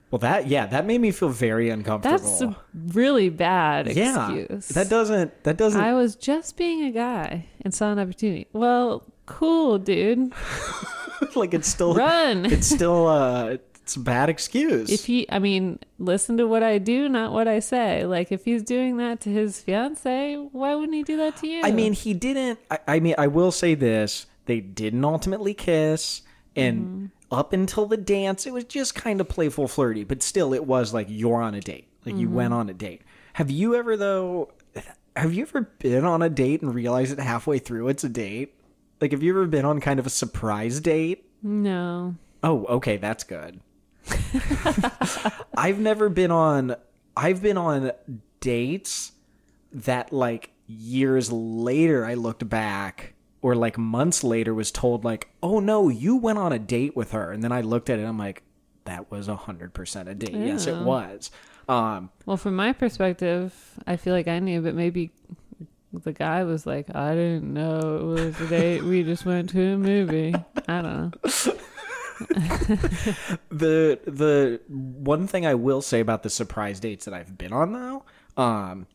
Well, 0.09 0.19
that 0.19 0.47
yeah, 0.47 0.67
that 0.67 0.85
made 0.85 1.01
me 1.01 1.09
feel 1.09 1.29
very 1.29 1.69
uncomfortable. 1.71 2.17
That's 2.17 2.39
a 2.41 2.55
really 2.93 3.29
bad 3.29 3.87
excuse. 3.87 4.05
yeah, 4.07 4.59
that 4.83 4.87
doesn't 4.87 5.43
that 5.43 5.57
doesn't. 5.57 5.81
I 5.81 5.95
was 5.95 6.15
just 6.15 6.55
being 6.55 6.83
a 6.83 6.91
guy 6.91 7.47
and 7.61 7.73
saw 7.73 7.91
an 7.91 7.97
opportunity. 7.97 8.47
Well, 8.53 9.03
cool, 9.25 9.79
dude. 9.79 10.31
like 11.35 11.55
it's 11.55 11.67
still 11.67 11.95
Run. 11.95 12.45
it's 12.45 12.67
still 12.67 13.07
uh 13.07 13.57
it's 13.83 13.95
a 13.97 13.99
bad 13.99 14.29
excuse. 14.29 14.89
If 14.89 15.05
he, 15.05 15.25
I 15.29 15.39
mean, 15.39 15.77
listen 15.99 16.37
to 16.37 16.47
what 16.47 16.63
I 16.63 16.77
do, 16.77 17.07
not 17.09 17.33
what 17.33 17.47
I 17.47 17.59
say. 17.59 18.05
Like, 18.05 18.31
if 18.31 18.45
he's 18.45 18.63
doing 18.63 18.97
that 18.97 19.19
to 19.21 19.29
his 19.29 19.59
fiance, 19.59 20.35
why 20.51 20.73
wouldn't 20.75 20.95
he 20.95 21.03
do 21.03 21.17
that 21.17 21.35
to 21.37 21.47
you? 21.47 21.61
I 21.63 21.71
mean, 21.71 21.93
he 21.93 22.13
didn't. 22.13 22.59
I, 22.71 22.79
I 22.87 22.99
mean, 22.99 23.15
I 23.17 23.27
will 23.27 23.51
say 23.51 23.75
this: 23.75 24.25
they 24.45 24.59
didn't 24.61 25.03
ultimately 25.05 25.53
kiss, 25.53 26.21
and 26.55 26.79
Mm-hmm. 26.79 27.05
up 27.39 27.51
until 27.53 27.85
the 27.85 27.97
dance, 27.97 28.45
it 28.45 28.53
was 28.53 28.63
just 28.63 28.95
kind 28.95 29.19
of 29.21 29.27
playful, 29.27 29.67
flirty. 29.67 30.03
But 30.03 30.23
still, 30.23 30.53
it 30.53 30.65
was 30.65 30.93
like 30.93 31.07
you're 31.09 31.41
on 31.41 31.53
a 31.53 31.61
date. 31.61 31.87
Like 32.05 32.15
you 32.15 32.27
Mm-hmm. 32.27 32.35
went 32.35 32.53
on 32.53 32.69
a 32.69 32.73
date. 32.73 33.01
Have 33.33 33.51
you 33.51 33.75
ever 33.75 33.97
though? 33.97 34.51
Have 35.15 35.33
you 35.33 35.43
ever 35.43 35.61
been 35.79 36.05
on 36.05 36.21
a 36.23 36.29
date 36.29 36.61
and 36.63 36.73
realized 36.73 37.15
that 37.17 37.21
halfway 37.23 37.59
through 37.59 37.89
it's 37.89 38.03
a 38.03 38.09
date? 38.09 38.55
Like, 39.01 39.11
have 39.11 39.21
you 39.21 39.31
ever 39.33 39.45
been 39.45 39.65
on 39.65 39.79
kind 39.81 39.99
of 39.99 40.05
a 40.07 40.09
surprise 40.09 40.79
date? 40.79 41.25
no. 41.41 42.15
Oh, 42.45 42.65
okay, 42.65 42.97
that's 42.97 43.23
good. 43.23 43.61
I've 45.57 45.79
never 45.79 46.09
been 46.09 46.31
on 46.31 46.75
I've 47.15 47.41
been 47.41 47.57
on 47.57 47.91
dates 48.39 49.11
that 49.71 50.11
like 50.11 50.51
years 50.67 51.31
later 51.31 52.05
I 52.05 52.13
looked 52.15 52.47
back 52.49 53.13
or 53.41 53.55
like 53.55 53.77
months 53.77 54.23
later 54.23 54.53
was 54.53 54.71
told 54.71 55.03
like, 55.03 55.29
"Oh 55.43 55.59
no, 55.59 55.89
you 55.89 56.15
went 56.15 56.39
on 56.39 56.53
a 56.53 56.59
date 56.59 56.95
with 56.95 57.11
her." 57.11 57.31
And 57.31 57.43
then 57.43 57.51
I 57.51 57.61
looked 57.61 57.89
at 57.89 57.99
it 57.99 58.03
I'm 58.03 58.17
like, 58.17 58.43
that 58.85 59.11
was 59.11 59.27
a 59.27 59.35
100% 59.35 60.07
a 60.07 60.15
date. 60.15 60.33
Yes, 60.33 60.67
it 60.67 60.77
was. 60.77 61.29
Um 61.67 62.09
Well, 62.25 62.37
from 62.37 62.55
my 62.55 62.73
perspective, 62.73 63.53
I 63.85 63.97
feel 63.97 64.13
like 64.13 64.27
I 64.27 64.39
knew, 64.39 64.61
but 64.61 64.75
maybe 64.75 65.11
the 65.93 66.13
guy 66.13 66.43
was 66.43 66.65
like, 66.65 66.93
I 66.95 67.13
didn't 67.13 67.53
know 67.53 67.97
it 67.97 68.03
was 68.03 68.41
a 68.41 68.47
date. 68.47 68.83
We 68.83 69.03
just 69.03 69.25
went 69.25 69.49
to 69.51 69.61
a 69.73 69.77
movie. 69.77 70.33
I 70.67 70.81
don't 70.81 70.83
know. 70.83 71.53
the 73.49 73.99
the 74.05 74.61
one 74.69 75.27
thing 75.27 75.45
I 75.45 75.53
will 75.55 75.81
say 75.81 75.99
about 75.99 76.23
the 76.23 76.29
surprise 76.29 76.79
dates 76.79 77.05
that 77.05 77.13
I've 77.13 77.37
been 77.37 77.53
on 77.53 77.73
though, 77.73 78.03
um 78.41 78.87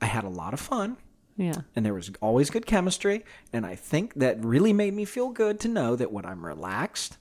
I 0.00 0.06
had 0.06 0.24
a 0.24 0.28
lot 0.28 0.52
of 0.54 0.60
fun. 0.60 0.96
Yeah. 1.36 1.62
and 1.74 1.84
there 1.84 1.94
was 1.94 2.12
always 2.22 2.48
good 2.48 2.64
chemistry 2.64 3.24
and 3.52 3.66
i 3.66 3.74
think 3.74 4.14
that 4.14 4.44
really 4.44 4.72
made 4.72 4.94
me 4.94 5.04
feel 5.04 5.30
good 5.30 5.58
to 5.60 5.68
know 5.68 5.96
that 5.96 6.12
when 6.12 6.24
i'm 6.24 6.46
relaxed 6.46 7.18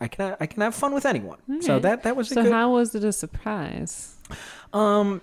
i 0.00 0.08
can 0.08 0.34
i 0.40 0.46
can 0.46 0.62
have 0.62 0.74
fun 0.74 0.94
with 0.94 1.04
anyone 1.04 1.36
so 1.60 1.78
that 1.78 2.04
that 2.04 2.16
was 2.16 2.30
a 2.30 2.34
So 2.36 2.42
good 2.44 2.52
how 2.52 2.72
was 2.72 2.94
it 2.94 3.04
a 3.04 3.12
surprise? 3.12 4.14
um 4.72 5.20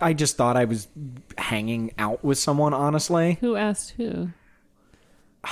i 0.00 0.14
just 0.14 0.38
thought 0.38 0.56
i 0.56 0.64
was 0.64 0.88
hanging 1.36 1.92
out 1.98 2.24
with 2.24 2.38
someone 2.38 2.72
honestly 2.72 3.36
Who 3.42 3.54
asked 3.54 3.90
who? 3.98 4.30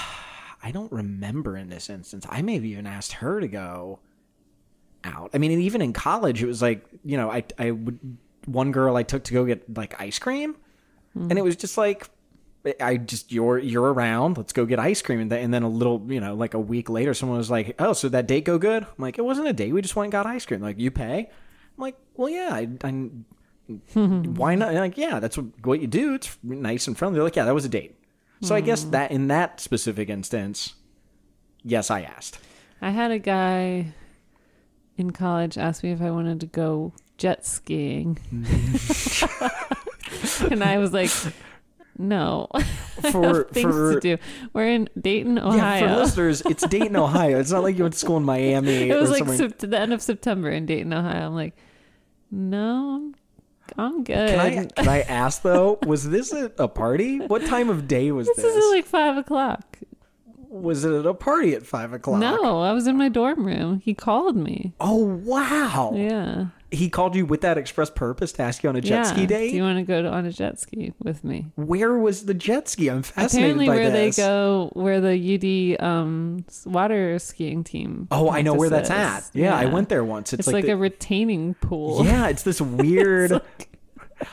i 0.62 0.70
don't 0.70 0.90
remember 0.92 1.56
in 1.56 1.68
this 1.68 1.88
instance 1.90 2.26
i 2.28 2.42
may 2.42 2.54
have 2.54 2.64
even 2.64 2.86
asked 2.86 3.12
her 3.12 3.40
to 3.40 3.48
go 3.48 3.98
out 5.04 5.30
i 5.34 5.38
mean 5.38 5.52
even 5.52 5.80
in 5.80 5.92
college 5.92 6.42
it 6.42 6.46
was 6.46 6.60
like 6.60 6.84
you 7.04 7.16
know 7.16 7.30
i 7.30 7.42
i 7.58 7.70
would 7.70 7.98
one 8.46 8.72
girl 8.72 8.96
i 8.96 9.02
took 9.02 9.24
to 9.24 9.32
go 9.34 9.44
get 9.44 9.76
like 9.76 10.00
ice 10.00 10.18
cream 10.18 10.56
and 11.14 11.38
it 11.38 11.42
was 11.42 11.56
just 11.56 11.76
like 11.76 12.08
I 12.80 12.96
just 12.96 13.32
you're 13.32 13.58
you're 13.58 13.92
around. 13.92 14.36
Let's 14.36 14.52
go 14.52 14.66
get 14.66 14.78
ice 14.78 15.00
cream, 15.00 15.20
and, 15.20 15.30
th- 15.30 15.42
and 15.42 15.54
then 15.54 15.62
a 15.62 15.68
little 15.68 16.04
you 16.08 16.20
know 16.20 16.34
like 16.34 16.54
a 16.54 16.58
week 16.60 16.90
later, 16.90 17.14
someone 17.14 17.38
was 17.38 17.50
like, 17.50 17.74
"Oh, 17.78 17.92
so 17.92 18.08
that 18.10 18.26
date 18.26 18.44
go 18.44 18.58
good?" 18.58 18.82
I'm 18.82 18.88
like, 18.98 19.16
"It 19.16 19.22
wasn't 19.24 19.48
a 19.48 19.52
date. 19.52 19.72
We 19.72 19.80
just 19.80 19.96
went 19.96 20.06
and 20.06 20.12
got 20.12 20.26
ice 20.26 20.44
cream." 20.44 20.60
Like, 20.60 20.78
you 20.78 20.90
pay? 20.90 21.20
I'm 21.30 21.82
like, 21.82 21.96
"Well, 22.14 22.28
yeah. 22.28 22.50
I, 22.52 22.68
I 22.84 22.90
why 23.94 24.54
not?" 24.54 24.68
And 24.68 24.78
like, 24.78 24.98
yeah, 24.98 25.18
that's 25.18 25.38
what, 25.38 25.46
what 25.64 25.80
you 25.80 25.86
do. 25.86 26.14
It's 26.14 26.36
nice 26.42 26.86
and 26.88 26.98
friendly. 26.98 27.16
They're 27.16 27.24
like, 27.24 27.36
"Yeah, 27.36 27.44
that 27.44 27.54
was 27.54 27.64
a 27.64 27.70
date." 27.70 27.97
So 28.40 28.54
I 28.54 28.60
guess 28.60 28.84
hmm. 28.84 28.90
that 28.90 29.10
in 29.10 29.28
that 29.28 29.60
specific 29.60 30.08
instance, 30.08 30.74
yes, 31.62 31.90
I 31.90 32.02
asked. 32.02 32.38
I 32.80 32.90
had 32.90 33.10
a 33.10 33.18
guy 33.18 33.92
in 34.96 35.10
college 35.10 35.58
ask 35.58 35.82
me 35.82 35.92
if 35.92 36.00
I 36.02 36.10
wanted 36.10 36.40
to 36.40 36.46
go 36.46 36.92
jet 37.16 37.44
skiing. 37.44 38.18
and 40.50 40.62
I 40.62 40.78
was 40.78 40.92
like, 40.92 41.10
no. 41.98 42.48
For 43.12 43.44
Things 43.44 43.74
for 43.74 43.94
to 43.94 44.00
do. 44.00 44.18
We're 44.52 44.66
in 44.66 44.88
Dayton, 45.00 45.38
Ohio. 45.38 45.56
yeah, 45.56 45.94
for 45.94 46.00
listeners, 46.00 46.42
it's 46.46 46.66
Dayton, 46.66 46.96
Ohio. 47.04 47.38
It's 47.38 47.52
not 47.52 47.62
like 47.62 47.76
you 47.76 47.84
went 47.84 47.94
to 47.94 48.00
school 48.00 48.16
in 48.16 48.24
Miami. 48.24 48.90
it 48.90 49.00
was 49.00 49.10
like 49.10 49.20
somewhere. 49.20 49.48
the 49.56 49.78
end 49.78 49.92
of 49.92 50.02
September 50.02 50.50
in 50.50 50.66
Dayton, 50.66 50.92
Ohio. 50.92 51.26
I'm 51.26 51.34
like, 51.36 51.54
no, 52.32 52.96
I'm, 52.96 53.14
I'm 53.76 54.04
good. 54.04 54.30
Can 54.30 54.40
I 54.40 54.64
can 54.66 54.88
I 54.88 55.00
ask 55.02 55.42
though? 55.42 55.78
Was 55.86 56.08
this 56.08 56.32
a, 56.32 56.50
a 56.58 56.68
party? 56.68 57.18
What 57.18 57.44
time 57.46 57.68
of 57.68 57.86
day 57.88 58.10
was 58.12 58.26
this 58.28 58.36
this? 58.36 58.54
is 58.56 58.72
like 58.72 58.86
five 58.86 59.16
o'clock. 59.16 59.78
was 60.48 60.84
it 60.84 60.92
at 60.92 61.06
a 61.06 61.14
party 61.14 61.54
at 61.54 61.66
five 61.66 61.92
o'clock? 61.92 62.20
No, 62.20 62.60
I 62.62 62.72
was 62.72 62.86
in 62.86 62.96
my 62.96 63.08
dorm 63.08 63.46
room. 63.46 63.80
He 63.84 63.94
called 63.94 64.36
me. 64.36 64.72
Oh 64.80 65.04
wow! 65.04 65.92
Yeah. 65.94 66.46
He 66.70 66.90
called 66.90 67.16
you 67.16 67.24
with 67.24 67.40
that 67.40 67.56
express 67.56 67.88
purpose 67.88 68.32
to 68.32 68.42
ask 68.42 68.62
you 68.62 68.68
on 68.68 68.76
a 68.76 68.80
jet 68.80 68.90
yeah. 68.90 69.02
ski 69.04 69.26
date. 69.26 69.50
Do 69.50 69.56
you 69.56 69.62
want 69.62 69.78
to 69.78 69.84
go 69.84 70.02
to, 70.02 70.08
on 70.08 70.26
a 70.26 70.32
jet 70.32 70.60
ski 70.60 70.92
with 71.02 71.24
me? 71.24 71.46
Where 71.54 71.96
was 71.96 72.26
the 72.26 72.34
jet 72.34 72.68
ski? 72.68 72.88
I'm 72.88 73.02
fascinated 73.02 73.56
Apparently, 73.56 73.66
by 73.66 73.74
where 73.74 73.90
this. 73.90 74.16
they 74.16 74.22
go, 74.22 74.70
where 74.74 75.00
the 75.00 75.76
UD 75.78 75.82
um, 75.82 76.44
water 76.66 77.18
skiing 77.18 77.64
team. 77.64 78.08
Oh, 78.10 78.30
I 78.30 78.42
know 78.42 78.54
where 78.54 78.68
that's 78.68 78.90
at. 78.90 79.30
Yeah, 79.32 79.56
I 79.56 79.66
went 79.66 79.88
there 79.88 80.04
once. 80.04 80.32
It's, 80.32 80.46
It's, 80.46 80.52
like, 80.52 80.66
the- 80.66 80.72
a 80.72 80.76
retaining 80.76 81.54
pool 81.54 82.04
yeah, 82.04 82.28
it's 82.28 82.42
this 82.42 82.60
weird. 82.60 83.40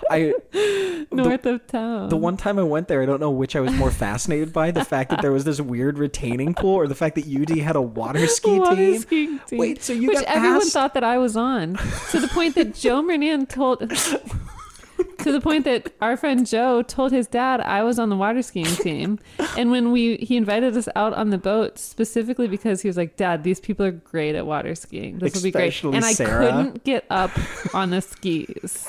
I 0.09 0.33
north 1.11 1.45
of 1.45 1.67
town. 1.67 2.09
the 2.09 2.17
one 2.17 2.37
time 2.37 2.57
I 2.59 2.63
went 2.63 2.87
there, 2.87 3.01
I 3.01 3.05
don't 3.05 3.19
know 3.19 3.29
which 3.31 3.55
I 3.55 3.59
was 3.59 3.71
more 3.73 3.91
fascinated 3.91 4.51
by 4.53 4.71
the 4.71 4.83
fact 4.83 5.09
that 5.11 5.21
there 5.21 5.31
was 5.31 5.43
this 5.43 5.61
weird 5.61 5.97
retaining 5.97 6.53
pool 6.53 6.75
or 6.75 6.87
the 6.87 6.95
fact 6.95 7.15
that 7.15 7.25
UD 7.27 7.57
had 7.59 7.75
a 7.75 7.81
water 7.81 8.25
ski 8.27 8.57
water 8.59 8.75
team. 8.75 8.99
skiing 8.99 9.39
team. 9.47 9.59
Wait, 9.59 9.83
so 9.83 9.93
you 9.93 10.07
which 10.09 10.19
got 10.19 10.25
everyone 10.27 10.57
asked- 10.57 10.73
thought 10.73 10.93
that 10.95 11.03
I 11.03 11.17
was 11.17 11.35
on, 11.37 11.75
to 12.11 12.19
the 12.19 12.27
point 12.29 12.55
that 12.55 12.73
Joe 12.75 13.01
Mernan 13.03 13.47
told. 13.47 13.81
To 15.19 15.31
the 15.31 15.41
point 15.41 15.65
that 15.65 15.91
our 16.01 16.15
friend 16.15 16.45
Joe 16.45 16.83
told 16.83 17.11
his 17.11 17.25
dad 17.27 17.59
I 17.59 17.81
was 17.83 17.97
on 17.97 18.09
the 18.09 18.15
water 18.15 18.41
skiing 18.43 18.65
team, 18.67 19.17
and 19.57 19.71
when 19.71 19.91
we 19.91 20.17
he 20.17 20.37
invited 20.37 20.77
us 20.77 20.87
out 20.95 21.13
on 21.13 21.31
the 21.31 21.37
boat 21.39 21.79
specifically 21.79 22.47
because 22.47 22.81
he 22.83 22.87
was 22.87 22.95
like, 22.95 23.15
"Dad, 23.17 23.43
these 23.43 23.59
people 23.59 23.85
are 23.87 23.91
great 23.91 24.35
at 24.35 24.45
water 24.45 24.75
skiing. 24.75 25.17
This 25.17 25.33
will 25.33 25.41
be 25.41 25.49
great." 25.51 25.69
Especially 25.69 25.95
And 25.97 26.05
I 26.05 26.13
Sarah. 26.13 26.45
couldn't 26.45 26.83
get 26.83 27.05
up 27.09 27.31
on 27.73 27.89
the 27.89 28.01
skis, 28.01 28.87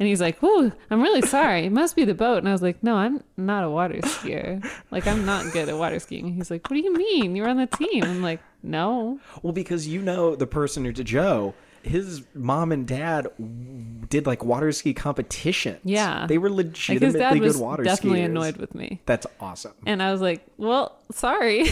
and 0.00 0.08
he's 0.08 0.20
like, 0.20 0.38
"Whoa, 0.40 0.72
I'm 0.90 1.00
really 1.00 1.22
sorry. 1.22 1.66
It 1.66 1.72
must 1.72 1.94
be 1.94 2.04
the 2.04 2.14
boat." 2.14 2.38
And 2.38 2.48
I 2.48 2.52
was 2.52 2.62
like, 2.62 2.82
"No, 2.82 2.96
I'm 2.96 3.22
not 3.36 3.62
a 3.62 3.70
water 3.70 3.98
skier. 4.02 4.68
Like, 4.90 5.06
I'm 5.06 5.24
not 5.24 5.52
good 5.52 5.68
at 5.68 5.78
water 5.78 6.00
skiing." 6.00 6.34
He's 6.34 6.50
like, 6.50 6.68
"What 6.68 6.76
do 6.76 6.82
you 6.82 6.92
mean? 6.94 7.36
You're 7.36 7.48
on 7.48 7.58
the 7.58 7.66
team?" 7.66 8.02
I'm 8.02 8.22
like, 8.22 8.40
"No." 8.62 9.20
Well, 9.42 9.52
because 9.52 9.86
you 9.86 10.02
know 10.02 10.34
the 10.34 10.48
person 10.48 10.84
who 10.84 10.92
to 10.92 11.04
Joe, 11.04 11.54
his 11.86 12.22
mom 12.34 12.72
and 12.72 12.86
dad 12.86 13.28
did 14.08 14.26
like 14.26 14.44
water 14.44 14.70
ski 14.72 14.92
competitions. 14.94 15.80
Yeah. 15.84 16.26
they 16.26 16.38
were 16.38 16.48
Like 16.50 16.66
legitimately 16.66 17.40
was 17.40 17.56
good 17.56 17.62
water 17.62 17.82
definitely 17.82 18.20
skiers. 18.20 18.24
annoyed 18.26 18.56
with 18.56 18.74
me, 18.74 19.00
That's 19.06 19.26
awesome. 19.40 19.72
and 19.86 20.02
I 20.02 20.12
was 20.12 20.20
like, 20.20 20.44
"Well, 20.56 20.98
sorry, 21.12 21.66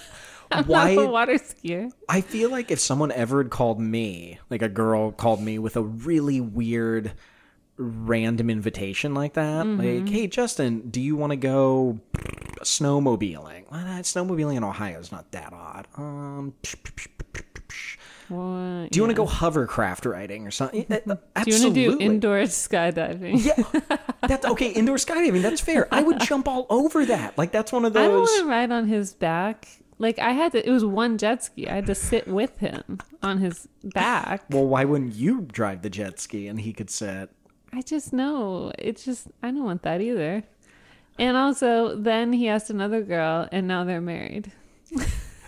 I'm 0.50 0.64
Why- 0.64 0.94
not 0.94 1.04
a 1.04 1.08
water 1.10 1.34
skier." 1.34 1.90
I 2.08 2.20
feel 2.20 2.50
like 2.50 2.70
if 2.70 2.78
someone 2.80 3.12
ever 3.12 3.42
had 3.42 3.50
called 3.50 3.80
me, 3.80 4.38
like 4.50 4.62
a 4.62 4.68
girl 4.68 5.12
called 5.12 5.40
me 5.42 5.58
with 5.58 5.76
a 5.76 5.82
really 5.82 6.40
weird 6.40 7.12
random 7.78 8.48
invitation 8.48 9.12
like 9.14 9.34
that, 9.34 9.66
Mm-hmm. 9.66 10.00
like, 10.04 10.08
"Hey 10.08 10.26
Justin, 10.28 10.88
do 10.90 11.00
you 11.00 11.14
want 11.16 11.30
to 11.32 11.36
go 11.36 12.00
snowmobiling?" 12.62 13.64
Well, 13.70 13.84
snowmobiling 14.02 14.56
in 14.56 14.64
Ohio 14.64 14.98
is 14.98 15.12
not 15.12 15.30
that 15.32 15.52
odd. 15.52 15.86
Um, 15.96 16.54
What? 18.28 18.90
do 18.90 18.96
you 18.96 19.02
want 19.02 19.10
to 19.10 19.14
go 19.14 19.26
hovercraft 19.26 20.04
riding 20.06 20.46
or 20.46 20.50
something? 20.50 20.82
Do 20.88 20.94
you 20.94 21.00
want 21.06 21.20
to 21.20 21.26
Absolutely. 21.36 21.84
do 21.84 22.00
indoor 22.00 22.38
skydiving? 22.42 23.44
Yeah, 23.44 23.96
that's 24.26 24.44
okay. 24.46 24.70
Indoor 24.70 24.96
skydiving, 24.96 25.42
that's 25.42 25.60
fair. 25.60 25.86
I 25.92 26.02
would 26.02 26.20
jump 26.20 26.48
all 26.48 26.66
over 26.68 27.04
that. 27.06 27.38
Like 27.38 27.52
that's 27.52 27.72
one 27.72 27.84
of 27.84 27.92
those. 27.92 28.04
I 28.04 28.08
want 28.16 28.40
to 28.40 28.46
ride 28.46 28.72
on 28.72 28.88
his 28.88 29.14
back. 29.14 29.68
Like 29.98 30.18
I 30.18 30.32
had 30.32 30.52
to. 30.52 30.66
It 30.66 30.70
was 30.70 30.84
one 30.84 31.18
jet 31.18 31.44
ski. 31.44 31.68
I 31.68 31.76
had 31.76 31.86
to 31.86 31.94
sit 31.94 32.26
with 32.26 32.58
him 32.58 32.98
on 33.22 33.38
his 33.38 33.68
back. 33.82 34.42
Well, 34.50 34.66
why 34.66 34.84
wouldn't 34.84 35.14
you 35.14 35.42
drive 35.42 35.82
the 35.82 35.90
jet 35.90 36.18
ski 36.20 36.48
and 36.48 36.60
he 36.60 36.72
could 36.72 36.90
sit? 36.90 37.30
I 37.72 37.82
just 37.82 38.12
know. 38.12 38.72
It's 38.78 39.04
just 39.04 39.28
I 39.42 39.50
don't 39.50 39.64
want 39.64 39.82
that 39.82 40.00
either. 40.00 40.42
And 41.18 41.36
also, 41.36 41.96
then 41.96 42.32
he 42.32 42.48
asked 42.48 42.68
another 42.68 43.02
girl, 43.02 43.48
and 43.50 43.66
now 43.66 43.84
they're 43.84 44.02
married. 44.02 44.52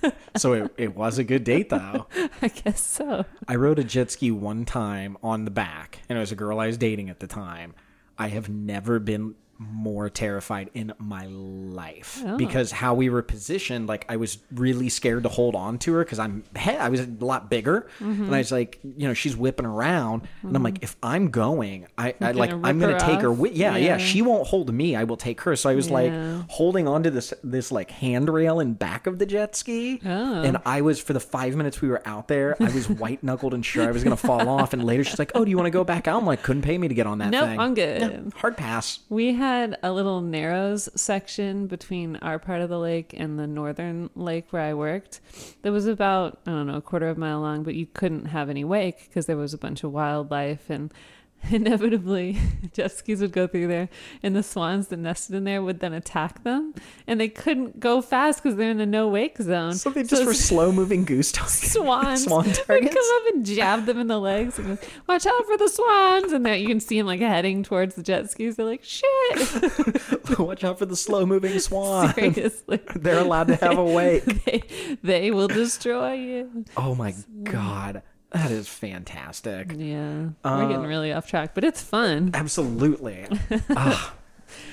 So 0.36 0.52
it, 0.52 0.72
it 0.76 0.96
was 0.96 1.18
a 1.18 1.24
good 1.24 1.42
date 1.42 1.68
though. 1.68 2.06
I 2.42 2.48
guess 2.48 2.80
so. 2.80 3.24
I 3.48 3.56
rode 3.56 3.80
a 3.80 3.84
jet 3.84 4.12
ski 4.12 4.30
one 4.30 4.64
time 4.64 5.16
on 5.20 5.44
the 5.44 5.50
back, 5.50 6.00
and 6.08 6.16
it 6.16 6.20
was 6.20 6.30
a 6.30 6.36
girl 6.36 6.60
I 6.60 6.68
was 6.68 6.78
dating 6.78 7.10
at 7.10 7.18
the 7.18 7.26
time. 7.26 7.74
I 8.16 8.28
have 8.28 8.48
never 8.48 9.00
been 9.00 9.34
more 9.58 10.08
terrified 10.08 10.70
in 10.74 10.92
my 10.98 11.26
life 11.26 12.22
Oh. 12.24 12.36
because 12.36 12.70
how 12.70 12.94
we 12.94 13.08
were 13.10 13.22
positioned 13.22 13.88
like 13.88 14.04
i 14.08 14.16
was 14.16 14.38
really 14.52 14.88
scared 14.88 15.24
to 15.24 15.28
hold 15.28 15.54
on 15.56 15.78
to 15.78 15.92
her 15.94 16.04
because 16.04 16.18
i'm 16.18 16.44
i 16.56 16.88
was 16.88 17.00
a 17.00 17.08
lot 17.20 17.50
bigger 17.50 17.88
Mm-hmm. 18.00 18.24
and 18.24 18.34
i 18.34 18.38
was 18.38 18.52
like 18.52 18.78
you 18.96 19.08
know 19.08 19.14
she's 19.14 19.36
whipping 19.36 19.66
around 19.66 20.22
and 20.42 20.54
i'm 20.56 20.62
like 20.62 20.78
if 20.82 20.96
i'm 21.02 21.30
going 21.30 21.86
i, 21.98 22.14
I 22.20 22.32
like 22.32 22.50
i'm 22.52 22.78
gonna 22.78 22.92
her 22.94 22.98
take 23.00 23.20
her 23.20 23.32
with 23.32 23.52
yeah, 23.54 23.76
yeah 23.76 23.86
Yeah. 23.86 23.96
she 23.98 24.22
won't 24.22 24.46
hold 24.46 24.72
me 24.72 24.94
i 24.96 25.04
will 25.04 25.16
take 25.16 25.40
her 25.42 25.56
so 25.56 25.68
i 25.70 25.74
was 25.74 25.88
Yeah. 25.88 25.94
like 25.94 26.50
holding 26.50 26.86
onto 26.86 27.10
this 27.10 27.34
this 27.42 27.72
like 27.72 27.90
handrail 27.90 28.60
in 28.60 28.74
back 28.74 29.06
of 29.06 29.18
the 29.18 29.26
jet 29.26 29.56
ski 29.56 30.00
Oh. 30.04 30.42
and 30.42 30.58
i 30.66 30.80
was 30.82 31.00
for 31.00 31.12
the 31.14 31.20
five 31.20 31.56
minutes 31.56 31.80
we 31.82 31.88
were 31.88 32.02
out 32.06 32.28
there 32.28 32.56
i 32.60 32.70
was 32.70 32.88
white 33.02 33.22
knuckled 33.24 33.54
and 33.54 33.66
sure 33.66 33.86
i 33.88 33.90
was 33.90 34.04
gonna 34.04 34.16
fall 34.16 34.48
off 34.48 34.72
and 34.72 34.84
later 34.84 35.02
she's 35.04 35.18
like 35.18 35.32
oh 35.34 35.44
do 35.44 35.50
you 35.50 35.56
want 35.56 35.66
to 35.66 35.70
go 35.72 35.82
back 35.84 36.06
out 36.06 36.20
i'm 36.20 36.26
like 36.26 36.42
couldn't 36.42 36.62
pay 36.62 36.78
me 36.78 36.86
to 36.88 36.94
get 36.94 37.06
on 37.06 37.18
that 37.18 37.30
Nope, 37.30 37.44
thing 37.48 37.58
I'm 37.60 37.74
good. 37.74 38.00
No, 38.00 38.30
hard 38.36 38.56
pass 38.56 39.00
We 39.08 39.32
had 39.48 39.78
a 39.82 39.92
little 39.92 40.20
narrows 40.20 40.88
section 40.94 41.66
between 41.66 42.16
our 42.16 42.38
part 42.38 42.60
of 42.60 42.68
the 42.68 42.78
lake 42.78 43.14
and 43.16 43.38
the 43.38 43.46
northern 43.46 44.10
lake 44.14 44.46
where 44.50 44.62
I 44.62 44.74
worked. 44.74 45.20
That 45.62 45.72
was 45.72 45.86
about, 45.86 46.40
I 46.46 46.50
don't 46.50 46.66
know, 46.66 46.76
a 46.76 46.82
quarter 46.82 47.08
of 47.08 47.16
a 47.16 47.20
mile 47.20 47.40
long, 47.40 47.62
but 47.62 47.74
you 47.74 47.86
couldn't 47.86 48.26
have 48.26 48.50
any 48.50 48.64
wake 48.64 49.08
because 49.08 49.26
there 49.26 49.36
was 49.36 49.54
a 49.54 49.58
bunch 49.58 49.84
of 49.84 49.92
wildlife 49.92 50.70
and 50.70 50.92
inevitably 51.50 52.36
jet 52.72 52.90
skis 52.92 53.20
would 53.20 53.32
go 53.32 53.46
through 53.46 53.66
there 53.68 53.88
and 54.22 54.34
the 54.36 54.42
swans 54.42 54.88
that 54.88 54.98
nested 54.98 55.36
in 55.36 55.44
there 55.44 55.62
would 55.62 55.80
then 55.80 55.92
attack 55.92 56.42
them 56.44 56.74
and 57.06 57.20
they 57.20 57.28
couldn't 57.28 57.78
go 57.80 58.02
fast 58.02 58.42
because 58.42 58.56
they're 58.56 58.70
in 58.70 58.80
a 58.80 58.86
no 58.86 59.08
wake 59.08 59.38
zone. 59.38 59.72
So 59.74 59.90
they 59.90 60.02
just 60.02 60.26
were 60.26 60.34
slow 60.50 60.72
moving 60.72 61.04
goose 61.04 61.32
targets. 61.32 61.72
swans 61.72 62.24
Swan 62.24 62.44
would 62.46 62.54
targets. 62.54 62.94
come 62.94 63.04
up 63.16 63.34
and 63.34 63.46
jab 63.46 63.86
them 63.86 63.98
in 63.98 64.08
the 64.08 64.18
legs 64.18 64.58
and 64.58 64.76
go, 64.78 64.86
watch 65.08 65.26
out 65.26 65.46
for 65.46 65.56
the 65.56 65.68
swans 65.68 66.32
and 66.32 66.44
then 66.44 66.60
you 66.60 66.66
can 66.66 66.80
see 66.80 66.98
them 66.98 67.06
like 67.06 67.20
heading 67.20 67.62
towards 67.62 67.94
the 67.94 68.02
jet 68.02 68.30
skis 68.30 68.56
they're 68.56 68.66
like 68.66 68.82
shit 68.84 70.38
Watch 70.38 70.64
out 70.64 70.78
for 70.78 70.86
the 70.86 70.96
slow 70.96 71.24
moving 71.26 71.58
swan. 71.58 72.12
seriously 72.14 72.80
They're 72.96 73.18
allowed 73.20 73.48
to 73.48 73.56
have 73.56 73.78
a 73.78 73.84
wake. 73.84 74.24
they, 74.44 74.62
they 75.02 75.30
will 75.30 75.48
destroy 75.48 76.12
you 76.14 76.64
Oh 76.76 76.94
my 76.94 77.14
god. 77.44 78.02
That 78.32 78.50
is 78.50 78.68
fantastic. 78.68 79.72
yeah 79.76 80.28
Uh, 80.44 80.58
we're 80.62 80.68
getting 80.68 80.86
really 80.86 81.12
off 81.12 81.26
track 81.28 81.54
but 81.54 81.64
it's 81.64 81.82
fun 81.82 82.30
Absolutely. 82.34 83.26
Ah, 83.70 84.14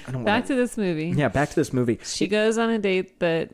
I 0.08 0.12
don't 0.12 0.24
back 0.24 0.44
want 0.44 0.48
to 0.48 0.56
this 0.56 0.78
movie 0.78 1.14
Yeah, 1.16 1.28
back 1.30 1.50
to 1.50 1.56
this 1.56 1.72
movie. 1.74 2.00
she 2.04 2.28
goes 2.28 2.58
on 2.58 2.70
a 2.70 2.80
date 2.80 3.20
that 3.20 3.52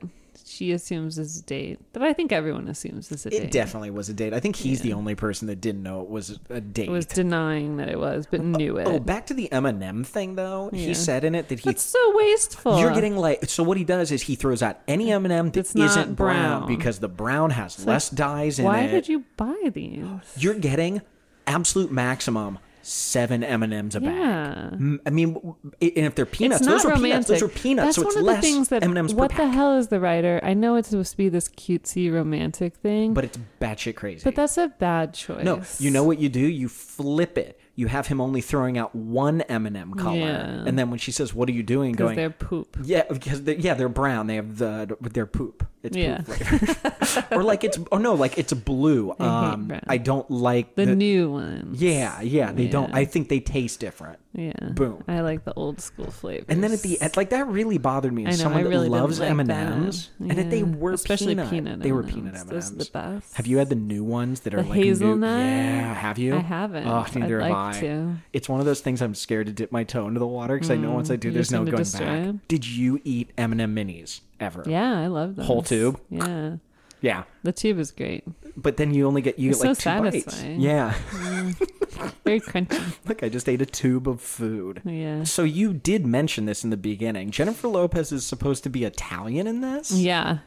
she 0.51 0.71
assumes 0.71 1.17
is 1.17 1.39
a 1.39 1.43
date 1.43 1.79
that 1.93 2.03
i 2.03 2.13
think 2.13 2.31
everyone 2.31 2.67
assumes 2.67 3.11
is 3.11 3.25
a 3.25 3.29
date. 3.29 3.43
It 3.43 3.51
definitely 3.51 3.89
was 3.89 4.09
a 4.09 4.13
date. 4.13 4.33
I 4.33 4.39
think 4.39 4.55
he's 4.55 4.81
the 4.81 4.93
only 4.93 5.15
person 5.15 5.47
that 5.47 5.61
didn't 5.61 5.83
know 5.83 6.01
it 6.01 6.09
was 6.09 6.39
a 6.49 6.61
date. 6.61 6.89
was 6.89 7.05
denying 7.05 7.77
that 7.77 7.89
it 7.89 7.99
was 7.99 8.27
but 8.29 8.39
oh, 8.39 8.43
knew 8.43 8.77
oh, 8.77 8.81
it 8.81 8.87
Oh, 8.87 8.99
back 8.99 9.27
to 9.27 9.33
the 9.33 9.51
M 9.51 9.65
and 9.65 9.81
M 9.81 10.03
thing 10.03 10.35
though. 10.35 10.69
Yeah. 10.73 10.87
He 10.87 10.93
said 10.93 11.23
in 11.23 11.35
it 11.35 11.47
that 11.49 11.59
he 11.59 11.69
that's 11.69 11.83
so 11.83 12.15
wasteful 12.15 12.79
You're 12.79 12.93
getting 12.93 13.17
like 13.17 13.45
so. 13.45 13.63
What 13.63 13.77
he 13.77 13.83
does 13.83 14.11
is 14.11 14.23
he 14.23 14.35
throws 14.35 14.61
out 14.61 14.79
any 14.87 15.11
M 15.11 15.25
and 15.25 15.33
m 15.33 15.51
that 15.51 15.59
It's 15.59 15.75
not 15.75 15.85
isn't 15.85 16.15
brown, 16.15 16.61
brown. 16.61 16.67
because 16.67 16.99
the 16.99 17.09
brown 17.09 17.51
has 17.51 17.85
less 17.85 18.09
dyes 18.09 18.59
in 18.59 18.65
why 18.65 18.79
it. 18.79 18.85
Why 18.85 18.91
did 18.91 19.07
you 19.07 19.23
buy 19.37 19.69
these 19.73 20.05
You're 20.37 20.55
getting 20.55 21.01
absolute 21.47 21.91
maximum 21.91 22.59
seven 22.83 23.43
M 23.43 23.63
and 23.63 23.73
M's 23.73 23.95
a 23.95 24.01
bag. 24.01 24.13
Yeah. 24.15 24.97
I 25.05 25.09
mean, 25.09 25.35
and 25.35 25.57
if 25.81 26.15
they're 26.15 26.25
peanuts, 26.25 26.65
those 26.65 26.85
are 26.85 26.95
peanuts. 26.97 27.27
Those 27.27 27.41
are 27.43 27.47
peanuts, 27.47 27.85
That's 27.87 27.95
so 27.97 28.01
it's 28.03 28.15
one 28.15 28.23
of 28.23 28.27
less 28.27 28.35
the 28.37 28.41
things 28.41 28.69
that. 28.69 28.83
M 28.83 28.89
and 28.91 28.97
M's 28.99 29.13
what 29.13 29.35
the 29.35 29.47
hell 29.47 29.77
is 29.77 29.87
the 29.89 29.99
writer? 29.99 30.39
I 30.43 30.53
know 30.53 30.75
it's 30.75 30.89
supposed 30.89 31.11
to 31.11 31.17
be 31.17 31.29
this 31.29 31.49
cutesy 31.49 32.11
romantic 32.11 32.75
thing, 32.75 33.13
But 33.13 33.25
it's 33.25 33.39
batshit 33.59 33.95
crazy. 33.95 34.21
but 34.23 34.35
that's 34.35 34.57
a 34.57 34.67
bad 34.67 35.13
choice. 35.13 35.43
no, 35.43 35.61
you 35.79 35.91
know 35.91 36.03
what 36.03 36.19
you 36.19 36.29
do? 36.29 36.39
You 36.39 36.67
flip 36.69 37.37
it. 37.37 37.59
You 37.75 37.87
have 37.87 38.07
him 38.07 38.19
only 38.19 38.41
throwing 38.41 38.77
out 38.77 38.93
one 38.93 39.41
M 39.41 39.65
and 39.65 39.77
m 39.77 39.93
color, 39.93 40.17
Yeah. 40.17 40.63
and 40.67 40.77
then 40.77 40.89
when 40.89 40.99
she 40.99 41.11
says, 41.11 41.33
"What 41.33 41.47
are 41.47 41.53
you 41.53 41.63
doing?" 41.63 41.93
Going, 41.93 42.15
they're 42.17 42.29
poop. 42.29 42.77
Yeah, 42.83 43.03
because 43.09 43.43
they're, 43.43 43.55
yeah, 43.55 43.73
they're 43.75 43.87
brown. 43.89 44.27
They 44.27 44.35
have 44.35 44.57
the 44.57 44.97
their 45.01 45.25
poop. 45.25 45.65
It's 45.83 45.97
Yeah. 45.97 46.17
poop 46.21 46.35
flavor. 46.35 47.27
or 47.31 47.43
like 47.43 47.63
it's 47.63 47.79
oh 47.91 47.97
no, 47.97 48.13
like 48.15 48.37
it's 48.37 48.53
blue. 48.53 49.13
I 49.19 49.51
Um. 49.53 49.71
I 49.87 49.97
don't 49.97 50.29
like 50.29 50.75
The, 50.75 50.85
new 50.95 51.31
ones. 51.31 51.81
Yeah, 51.81 52.21
yeah, 52.21 52.51
they 52.51 52.67
don't. 52.67 52.93
I 52.93 53.05
think 53.05 53.29
they 53.29 53.39
taste 53.39 53.79
different. 53.79 54.19
Yeah. 54.33 54.53
Boom. 54.73 55.03
I 55.09 55.19
like 55.21 55.43
the 55.43 55.53
old 55.55 55.81
school 55.81 56.09
flavors. 56.09 56.45
And 56.47 56.63
then 56.63 56.71
at 56.71 56.81
the 56.81 57.01
end, 57.01 57.17
like 57.17 57.31
that 57.31 57.47
really 57.47 57.77
bothered 57.77 58.13
me. 58.13 58.25
I 58.25 58.29
As 58.29 58.37
know, 58.39 58.43
someone 58.43 58.63
I 58.65 58.69
really 58.69 58.87
that 58.87 58.95
loves 58.95 59.19
like 59.19 59.29
M 59.29 59.39
and 59.41 59.49
that. 59.49 59.71
M's, 59.73 60.09
and 60.19 60.31
that 60.31 60.49
they 60.49 60.63
were 60.63 60.93
especially 60.93 61.35
peanut. 61.35 61.49
peanut. 61.49 61.79
They 61.81 61.91
were 61.91 61.99
M&Ms. 62.03 62.13
peanut 62.15 62.35
M 62.35 62.47
Those 62.47 62.71
are 62.71 62.75
the 62.75 62.89
best. 62.93 63.35
Have 63.35 63.47
you 63.47 63.57
had 63.57 63.67
the 63.69 63.75
new 63.75 64.03
ones 64.05 64.41
that 64.41 64.53
are 64.53 64.61
The 64.63 64.69
like 64.69 64.77
new? 64.79 64.85
hazelnut? 64.85 65.39
Yeah, 65.39 65.93
have 65.95 66.17
you? 66.17 66.35
I 66.35 66.39
haven't. 66.39 66.87
Oh, 66.87 67.05
neither 67.15 67.41
I'd 67.41 67.47
have 67.47 67.51
like 67.51 67.75
I. 67.75 67.79
to. 67.81 68.15
It's 68.31 68.47
one 68.47 68.59
of 68.61 68.65
those 68.65 68.79
things 68.79 69.01
I'm 69.01 69.15
scared 69.15 69.47
to 69.47 69.53
dip 69.53 69.71
my 69.71 69.83
toe 69.83 70.07
into 70.07 70.19
the 70.19 70.27
water 70.27 70.55
because 70.55 70.69
I 70.71 70.77
know 70.77 70.91
once 70.91 71.09
I 71.11 71.15
do, 71.17 71.31
Mm, 71.31 71.33
there's 71.33 71.51
no 71.51 71.65
going 71.65 71.83
back. 71.83 72.35
Did 72.47 72.65
you 72.67 73.01
eat 73.03 73.31
M 73.37 73.51
and 73.51 73.59
m 73.61 73.75
minis 73.75 74.21
ever? 74.41 74.63
Yeah, 74.67 74.99
I 74.99 75.07
love 75.07 75.35
them. 75.35 75.45
Whole 75.45 75.61
tube? 75.61 75.99
Yeah. 76.09 76.57
Yeah. 77.01 77.23
The 77.43 77.51
tube 77.51 77.79
is 77.79 77.91
great. 77.91 78.23
But 78.55 78.77
then 78.77 78.93
you 78.93 79.07
only 79.07 79.21
get 79.21 79.39
you 79.39 79.51
get 79.51 79.59
like 79.59 79.75
so 79.75 79.91
two 79.95 80.01
bites. 80.01 80.25
satisfying. 80.25 80.59
Yeah. 80.61 80.93
Mm. 81.11 82.13
Very 82.23 82.39
crunchy. 82.39 82.97
Look, 83.07 83.23
I 83.23 83.29
just 83.29 83.49
ate 83.49 83.61
a 83.61 83.65
tube 83.65 84.07
of 84.07 84.21
food. 84.21 84.81
Yeah. 84.85 85.23
So 85.23 85.43
you 85.43 85.73
did 85.73 86.05
mention 86.05 86.45
this 86.45 86.63
in 86.63 86.69
the 86.69 86.77
beginning. 86.77 87.31
Jennifer 87.31 87.67
Lopez 87.67 88.11
is 88.11 88.25
supposed 88.25 88.63
to 88.63 88.69
be 88.69 88.83
Italian 88.83 89.47
in 89.47 89.61
this. 89.61 89.91
Yeah. 89.91 90.39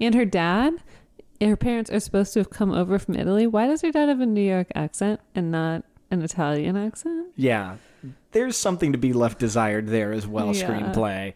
And 0.00 0.14
her 0.14 0.24
dad, 0.24 0.74
her 1.40 1.56
parents 1.56 1.90
are 1.90 2.00
supposed 2.00 2.32
to 2.34 2.40
have 2.40 2.50
come 2.50 2.72
over 2.72 2.98
from 2.98 3.16
Italy. 3.16 3.46
Why 3.46 3.66
does 3.66 3.82
her 3.82 3.90
dad 3.92 4.08
have 4.08 4.20
a 4.20 4.26
New 4.26 4.42
York 4.42 4.68
accent 4.74 5.20
and 5.34 5.50
not 5.50 5.84
an 6.10 6.22
Italian 6.22 6.76
accent? 6.76 7.28
Yeah. 7.36 7.76
There's 8.32 8.56
something 8.56 8.92
to 8.92 8.98
be 8.98 9.12
left 9.12 9.38
desired 9.38 9.88
there 9.88 10.12
as 10.12 10.26
well. 10.26 10.54
Yeah. 10.54 10.68
Screenplay. 10.68 11.34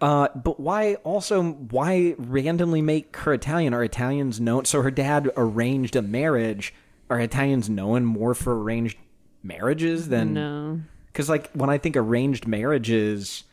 Uh, 0.00 0.28
but 0.34 0.60
why 0.60 0.94
also 0.96 1.42
why 1.42 2.14
randomly 2.18 2.82
make 2.82 3.16
her 3.18 3.32
Italian? 3.32 3.72
Are 3.74 3.82
Italians 3.82 4.40
known? 4.40 4.64
So 4.64 4.82
her 4.82 4.90
dad 4.90 5.30
arranged 5.36 5.96
a 5.96 6.02
marriage. 6.02 6.74
Are 7.08 7.20
Italians 7.20 7.70
known 7.70 8.04
more 8.04 8.34
for 8.34 8.62
arranged 8.62 8.98
marriages 9.42 10.08
than 10.08 10.34
No. 10.34 10.80
Because 11.06 11.28
like 11.28 11.50
when 11.52 11.70
I 11.70 11.78
think 11.78 11.96
arranged 11.96 12.46
marriages, 12.46 13.44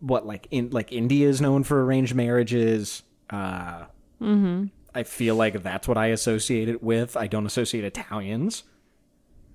what 0.00 0.26
like 0.26 0.46
in 0.50 0.70
like 0.70 0.92
India 0.92 1.28
is 1.28 1.40
known 1.40 1.62
for 1.64 1.84
arranged 1.84 2.14
marriages. 2.14 3.02
Uh, 3.28 3.84
Mm-hmm. 4.20 4.66
I 4.94 5.02
feel 5.04 5.34
like 5.34 5.62
that's 5.62 5.88
what 5.88 5.96
I 5.96 6.08
associate 6.08 6.68
it 6.68 6.82
with. 6.82 7.16
I 7.16 7.26
don't 7.26 7.46
associate 7.46 7.84
Italians. 7.84 8.64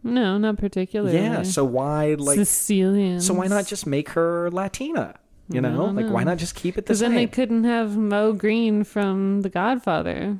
No, 0.05 0.37
not 0.37 0.57
particularly. 0.57 1.17
Yeah, 1.17 1.41
so 1.43 1.65
why 1.65 2.15
like 2.17 2.37
Sicilian. 2.37 3.19
so 3.19 3.33
why 3.33 3.47
not 3.47 3.65
just 3.65 3.85
make 3.87 4.09
her 4.09 4.49
Latina? 4.51 5.15
You 5.49 5.61
know, 5.61 5.85
like 5.85 6.07
why 6.09 6.23
not 6.23 6.37
just 6.37 6.55
keep 6.55 6.73
it 6.77 6.77
the 6.77 6.81
Because 6.83 6.99
same? 6.99 7.09
then 7.11 7.15
they 7.17 7.27
couldn't 7.27 7.63
have 7.65 7.97
Moe 7.97 8.33
Greene 8.33 8.83
from 8.83 9.41
The 9.41 9.49
Godfather. 9.49 10.37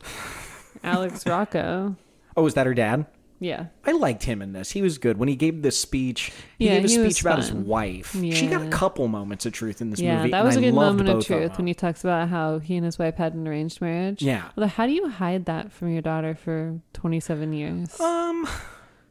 Alex 0.82 1.26
Rocco. 1.26 1.96
oh, 2.36 2.46
is 2.46 2.54
that 2.54 2.66
her 2.66 2.74
dad? 2.74 3.06
Yeah. 3.40 3.66
I 3.84 3.92
liked 3.92 4.24
him 4.24 4.42
in 4.42 4.52
this. 4.52 4.72
He 4.72 4.82
was 4.82 4.98
good 4.98 5.16
when 5.16 5.28
he 5.28 5.36
gave 5.36 5.62
this 5.62 5.78
speech. 5.78 6.32
He 6.58 6.66
Yeah, 6.66 6.74
gave 6.80 6.84
a 6.86 6.88
speech 6.88 7.20
about 7.20 7.38
his 7.38 7.52
wife. 7.52 8.12
She 8.20 8.48
got 8.48 8.62
a 8.62 8.68
couple 8.68 9.06
moments 9.06 9.46
of 9.46 9.52
truth 9.52 9.80
in 9.80 9.90
this 9.90 10.00
yeah, 10.00 10.18
movie. 10.18 10.30
that 10.32 10.44
was 10.44 10.56
a 10.56 10.60
good 10.60 10.74
moment 10.74 11.08
of 11.08 11.24
truth 11.24 11.50
them. 11.52 11.56
when 11.58 11.66
he 11.68 11.74
talks 11.74 12.02
about 12.02 12.28
how 12.28 12.58
he 12.58 12.74
and 12.74 12.84
his 12.84 12.98
wife 12.98 13.14
had 13.14 13.34
an 13.34 13.46
arranged 13.46 13.80
marriage. 13.80 14.22
Yeah. 14.22 14.48
Although, 14.56 14.66
how 14.68 14.86
do 14.86 14.92
you 14.92 15.08
hide 15.08 15.44
that 15.44 15.70
from 15.70 15.90
your 15.92 16.02
daughter 16.02 16.34
for 16.34 16.80
27 16.94 17.52
years? 17.52 18.00
Um, 18.00 18.48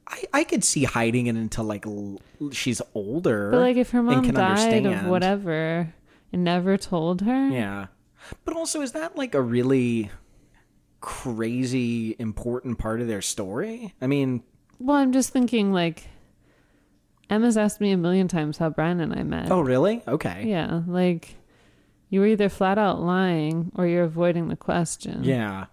I, 0.08 0.24
I 0.34 0.44
could 0.46 0.64
see 0.64 0.86
hiding 0.86 1.28
it 1.28 1.36
until 1.36 1.66
like 1.66 1.86
l- 1.86 2.22
she's 2.52 2.82
older. 2.96 3.52
but, 3.52 3.60
like, 3.60 3.76
if 3.78 3.92
her 3.92 4.02
mom 4.02 4.26
died 4.32 4.86
of 4.86 5.06
whatever 5.08 5.94
and 6.32 6.44
never 6.44 6.78
told 6.78 7.22
her, 7.22 7.50
Yeah, 7.50 7.88
but 8.46 8.56
also 8.56 8.82
is 8.82 8.94
that 8.94 9.18
like 9.18 9.36
a 9.36 9.42
really 9.42 10.10
crazy 11.02 12.16
important 12.20 12.78
part 12.80 13.02
of 13.02 13.08
their 13.08 13.22
story? 13.22 13.94
I 14.02 14.08
mean, 14.08 14.44
well, 14.80 14.98
I'm 14.98 15.12
just 15.12 15.32
thinking, 15.32 15.72
like, 15.74 16.08
Emma's 17.30 17.58
asked 17.58 17.82
me 17.82 17.92
a 17.92 17.98
million 17.98 18.28
times 18.28 18.58
how 18.58 18.70
Brian 18.70 19.00
and 19.00 19.14
I 19.14 19.24
met. 19.24 19.52
oh 19.52 19.60
really? 19.62 20.02
Okay. 20.08 20.46
Yeah, 20.48 20.82
like, 20.88 21.36
you 22.10 22.20
were 22.22 22.28
either 22.28 22.48
flat 22.50 22.78
out 22.78 23.02
lying 23.02 23.72
or 23.76 23.86
you're 23.88 24.04
avoiding 24.06 24.48
the 24.48 24.56
question. 24.56 25.24
Yeah. 25.24 25.66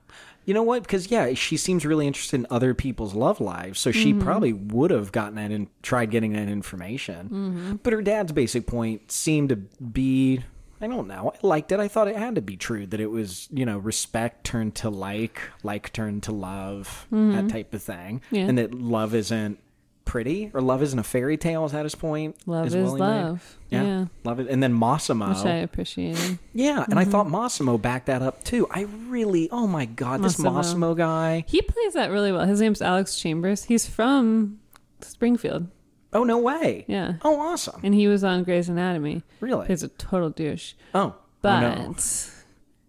You 0.44 0.54
know 0.54 0.62
what? 0.62 0.82
Because 0.82 1.10
yeah, 1.10 1.32
she 1.34 1.56
seems 1.56 1.86
really 1.86 2.06
interested 2.06 2.38
in 2.40 2.46
other 2.50 2.74
people's 2.74 3.14
love 3.14 3.40
lives, 3.40 3.78
so 3.80 3.90
she 3.90 4.12
Mm-hmm. 4.12 4.20
probably 4.22 4.52
would 4.52 4.90
have 4.90 5.10
gotten 5.12 5.36
that 5.36 5.50
and 5.50 5.68
tried 5.82 6.10
getting 6.10 6.32
that 6.34 6.48
information. 6.48 7.26
Mm-hmm. 7.28 7.74
But 7.82 7.92
her 7.92 8.02
dad's 8.02 8.32
basic 8.32 8.66
point 8.66 9.10
seemed 9.10 9.48
to 9.50 9.56
be, 9.56 10.42
I 10.80 10.86
don't 10.86 11.08
know. 11.08 11.32
I 11.34 11.46
liked 11.46 11.72
it. 11.72 11.80
I 11.80 11.88
thought 11.88 12.08
it 12.08 12.16
had 12.16 12.34
to 12.34 12.42
be 12.42 12.56
true 12.58 12.86
that 12.88 13.00
it 13.00 13.10
was, 13.10 13.48
you 13.52 13.64
know, 13.64 13.78
respect 13.78 14.44
turned 14.44 14.74
to 14.76 14.90
like, 14.90 15.40
like 15.62 15.92
turned 15.94 16.24
to 16.24 16.32
love, 16.32 17.06
that 17.10 17.48
type 17.48 17.72
of 17.72 17.82
thing, 17.82 18.20
Mm-hmm. 18.26 18.34
Yeah. 18.36 18.42
and 18.42 18.58
that 18.58 18.74
love 18.74 19.14
isn't 19.14 19.58
pretty 20.04 20.50
or 20.54 20.60
love 20.60 20.82
isn't 20.82 20.98
a 20.98 21.02
fairy 21.02 21.36
tale. 21.36 21.64
Is 21.64 21.72
that 21.72 21.84
his 21.84 21.94
point? 21.94 22.36
Love 22.46 22.66
is 22.66 22.74
well 22.74 22.96
love. 22.96 23.58
Yeah. 23.70 23.82
Yeah. 23.82 24.04
love 24.24 24.40
it. 24.40 24.48
And 24.48 24.62
then 24.62 24.78
Massimo. 24.78 25.28
Which 25.28 25.44
I 25.44 25.56
appreciated. 25.56 26.38
Yeah, 26.52 26.84
and 26.88 26.98
I 26.98 27.02
mm-hmm. 27.02 27.10
thought 27.10 27.30
Massimo 27.30 27.78
backed 27.78 28.06
that 28.06 28.22
up 28.22 28.44
too. 28.44 28.66
I 28.70 28.82
really, 29.08 29.48
oh 29.50 29.66
my 29.66 29.86
god, 29.86 30.22
this 30.22 30.38
Massimo. 30.38 30.52
Massimo 30.52 30.94
guy. 30.94 31.44
He 31.48 31.62
plays 31.62 31.94
that 31.94 32.10
really 32.10 32.32
well. 32.32 32.46
His 32.46 32.60
name's 32.60 32.82
Alex 32.82 33.16
Chambers. 33.16 33.64
He's 33.64 33.88
from 33.88 34.60
Springfield. 35.00 35.68
Oh 36.12 36.24
no 36.24 36.38
way. 36.38 36.84
Yeah. 36.86 37.14
Oh 37.22 37.40
awesome. 37.40 37.80
And 37.82 37.94
he 37.94 38.06
was 38.06 38.22
on 38.22 38.44
Grey's 38.44 38.68
Anatomy. 38.68 39.22
Really? 39.40 39.66
He's 39.66 39.82
a 39.82 39.88
total 39.88 40.30
douche. 40.30 40.74
Oh. 40.94 41.16
But 41.42 41.62
oh, 41.64 41.76
no. 41.88 41.94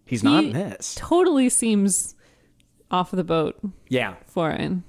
He's 0.06 0.22
not 0.22 0.44
he 0.44 0.50
in 0.50 0.54
this. 0.54 0.94
totally 0.96 1.48
seems 1.48 2.14
off 2.90 3.10
the 3.10 3.24
boat 3.24 3.58
Yeah. 3.88 4.14
foreign. 4.26 4.84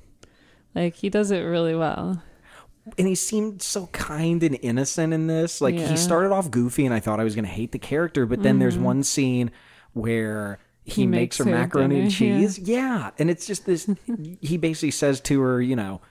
Like 0.78 0.96
he 0.96 1.10
does 1.10 1.32
it 1.32 1.40
really 1.42 1.76
well. 1.76 2.22
and 2.98 3.08
he 3.08 3.16
seemed 3.16 3.62
so 3.62 3.88
kind 3.88 4.42
and 4.44 4.58
innocent 4.62 5.14
in 5.14 5.28
this. 5.28 5.60
Like 5.62 5.76
Yeah. 5.76 5.82
Mm-hmm. 5.82 5.92
he 5.92 5.98
started 5.98 6.32
off 6.32 6.50
goofy, 6.52 6.86
and 6.86 6.94
I 6.94 7.00
thought 7.02 7.20
I 7.20 7.24
was 7.24 7.36
going 7.36 7.46
to 7.46 7.52
hate 7.52 7.72
the 7.74 7.80
character, 7.80 8.26
but 8.26 8.44
then 8.44 8.60
there's 8.60 8.78
one 8.78 9.04
scene 9.04 9.52
where 9.94 10.60
he, 10.86 11.02
He 11.02 11.08
makes, 11.08 11.38
makes 11.38 11.38
her 11.40 11.46
macaroni 11.46 12.00
and 12.00 12.10
dinner, 12.12 12.32
yeah. 12.34 12.38
cheese. 12.48 12.60
Yeah. 12.60 13.12
and 13.20 13.30
it's 13.30 13.46
just 13.46 13.66
this. 13.66 13.90
he 14.42 14.58
basically 14.58 14.92
says 14.92 15.20
to 15.22 15.42
her, 15.42 15.62
you 15.62 15.76
know. 15.76 16.02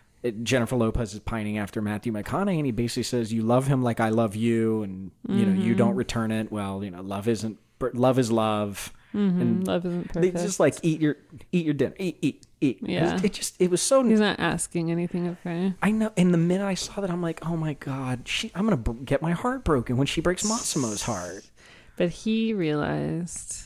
Jennifer 0.42 0.74
Lopez 0.74 1.14
is 1.14 1.20
pining 1.20 1.56
after 1.56 1.80
Matthew 1.80 2.12
McConaughey, 2.12 2.56
and 2.56 2.66
he 2.66 2.72
basically 2.72 3.04
says, 3.04 3.32
"You 3.32 3.42
love 3.42 3.68
him 3.68 3.84
like 3.84 4.00
I 4.00 4.08
love 4.08 4.34
you, 4.34 4.82
and 4.82 5.12
you 5.28 5.46
know 5.46 5.52
you 5.52 5.70
Mm-hmm. 5.70 5.78
don't 5.78 5.94
return 5.94 6.32
it. 6.32 6.50
Well, 6.50 6.82
you 6.82 6.90
know, 6.90 7.00
love 7.00 7.28
isn't 7.28 7.58
love 7.92 8.18
is 8.18 8.32
love, 8.32 8.92
and 9.12 9.64
Love 9.68 9.86
isn't 9.86 10.12
they 10.14 10.32
just 10.32 10.58
like 10.58 10.74
eat 10.82 11.00
your 11.00 11.16
eat 11.52 11.64
your 11.64 11.74
dinner, 11.74 11.94
eat 12.00 12.18
eat 12.22 12.45
It 12.60 12.80
was- 12.80 12.90
Yeah. 12.90 13.20
it 13.22 13.32
just 13.34 13.54
it 13.60 13.70
was 13.70 13.82
so 13.82 14.02
He's 14.02 14.20
not 14.20 14.40
asking 14.40 14.90
anything 14.90 15.26
of 15.26 15.38
her. 15.40 15.74
I 15.82 15.90
know. 15.90 16.12
And 16.16 16.32
the 16.32 16.38
minute 16.38 16.64
I 16.66 16.74
saw 16.74 17.00
that, 17.02 17.10
I'm 17.10 17.20
like, 17.22 17.46
oh 17.46 17.56
my 17.56 17.74
god, 17.74 18.26
she, 18.28 18.50
I'm 18.54 18.64
gonna 18.64 18.76
br- 18.78 18.92
get 19.04 19.20
my 19.22 19.32
heart 19.32 19.62
broken 19.64 19.96
when 19.96 20.06
she 20.06 20.20
breaks 20.20 20.42
Massimo's 20.44 21.02
heart. 21.02 21.50
But 21.96 22.10
he 22.10 22.52
realized 22.54 23.62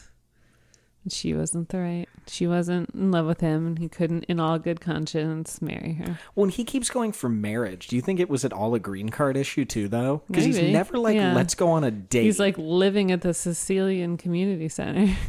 that 1.05 1.12
she 1.12 1.35
wasn't 1.35 1.68
the 1.70 1.79
right. 1.79 2.09
She 2.26 2.46
wasn't 2.46 2.90
in 2.94 3.11
love 3.11 3.26
with 3.26 3.40
him, 3.40 3.66
and 3.66 3.79
he 3.79 3.88
couldn't, 3.88 4.24
in 4.24 4.38
all 4.38 4.59
good 4.59 4.81
conscience, 4.81 5.61
marry 5.62 5.94
her. 5.94 6.18
And 6.37 6.50
he 6.50 6.64
keeps 6.64 6.90
going 6.90 7.12
for 7.12 7.29
marriage. 7.29 7.88
Do 7.88 7.96
you 7.96 8.03
think 8.03 8.20
it 8.20 8.29
was 8.29 8.44
at 8.44 8.53
all 8.53 8.74
a 8.74 8.79
green 8.79 9.09
card 9.09 9.37
issue 9.37 9.64
too, 9.64 9.88
though? 9.88 10.22
Because 10.29 10.44
he's 10.44 10.61
never 10.61 10.98
like, 10.98 11.16
Yeah. 11.16 11.35
let's 11.35 11.55
go 11.55 11.68
on 11.70 11.83
a 11.85 11.90
date. 11.90 12.24
He's 12.24 12.38
like 12.38 12.57
living 12.59 13.11
at 13.11 13.22
the 13.22 13.35
Sicilian 13.35 14.16
Community 14.16 14.68
Center. 14.68 15.14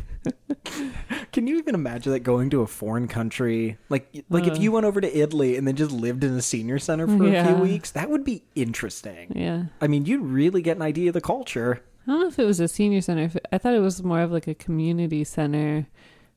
can 1.42 1.48
you 1.48 1.58
even 1.58 1.74
imagine 1.74 2.12
that 2.12 2.20
going 2.20 2.52
to 2.52 2.62
a 2.62 2.68
foreign 2.68 3.08
country? 3.08 3.76
Like, 3.90 4.16
like 4.30 4.46
if 4.46 4.58
uh. 4.58 4.62
you 4.62 4.72
went 4.72 4.86
over 4.86 5.02
to 5.02 5.18
Italy 5.18 5.58
and 5.58 5.68
then 5.68 5.76
just 5.76 5.92
lived 5.92 6.24
in 6.24 6.38
a 6.38 6.42
senior 6.44 6.78
center 6.78 7.08
for 7.08 7.28
a 7.28 7.44
few 7.44 7.56
weeks, 7.56 7.90
that 7.90 8.12
would 8.12 8.24
be 8.24 8.44
interesting. 8.54 9.34
yeah. 9.36 9.64
I 9.82 9.88
mean, 9.88 10.06
you'd 10.06 10.22
really 10.22 10.62
get 10.62 10.76
an 10.76 10.84
idea 10.84 11.10
of 11.10 11.16
the 11.16 11.22
culture. 11.22 11.82
I 12.06 12.12
don't 12.12 12.20
know 12.22 12.28
if 12.28 12.38
it 12.38 12.46
was 12.46 12.60
a 12.60 12.68
senior 12.68 13.02
center. 13.02 13.24
If 13.24 13.38
it- 13.38 13.48
I 13.52 13.58
thought 13.58 13.74
it 13.74 13.80
was 13.80 14.04
more 14.04 14.22
of 14.22 14.32
like 14.32 14.46
a 14.46 14.54
community 14.54 15.24
center 15.24 15.88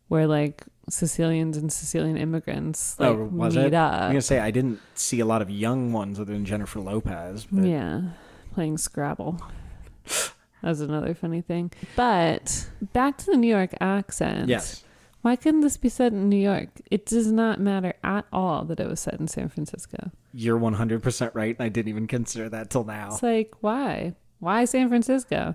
where 0.09 0.27
like 0.27 0.65
Sicilians 0.89 1.59
and 1.59 1.71
Sicilian 1.71 2.17
immigrants 2.17 2.97
oh, 2.99 3.11
like 3.11 3.19
oh, 3.19 3.25
was 3.25 3.57
meet 3.57 3.67
it? 3.67 3.75
up. 3.75 3.93
I'm 3.93 4.11
gonna 4.13 4.23
say 4.23 4.39
I 4.39 4.51
didn't 4.51 4.81
see 4.95 5.21
a 5.21 5.27
lot 5.27 5.43
of 5.43 5.51
young 5.51 5.93
ones 5.93 6.19
other 6.19 6.33
than 6.33 6.47
Jennifer 6.47 6.81
Lopez. 6.81 7.47
But 7.53 7.67
Yeah, 7.67 8.01
playing 8.55 8.79
Scrabble. 8.79 9.39
That's 10.63 10.81
another 10.81 11.13
funny 11.13 11.43
thing. 11.43 11.73
But 11.95 12.71
back 12.95 13.19
to 13.19 13.27
the 13.27 13.37
New 13.37 13.49
York 13.49 13.75
accent. 13.83 14.49
Yes. 14.49 14.84
Why 15.25 15.37
couldn't 15.37 15.63
this 15.63 15.79
be 15.79 15.89
set 15.89 16.13
in 16.13 16.29
New 16.29 16.37
York? 16.37 16.69
It 16.91 17.07
does 17.07 17.33
not 17.33 17.59
matter 17.59 17.95
at 18.05 18.27
all 18.31 18.63
that 18.67 18.79
it 18.79 18.87
was 18.87 19.01
set 19.01 19.19
in 19.19 19.27
San 19.27 19.49
Francisco. 19.49 20.11
You're 20.35 20.61
100% 20.61 21.31
right, 21.33 21.57
and 21.59 21.65
I 21.65 21.71
didn't 21.71 21.89
even 21.89 22.07
consider 22.07 22.51
that 22.51 22.69
till 22.69 22.85
now. 22.85 23.09
It's 23.11 23.23
like, 23.23 23.55
why? 23.61 24.17
Why 24.41 24.67
San 24.67 24.91
Francisco? 24.91 25.55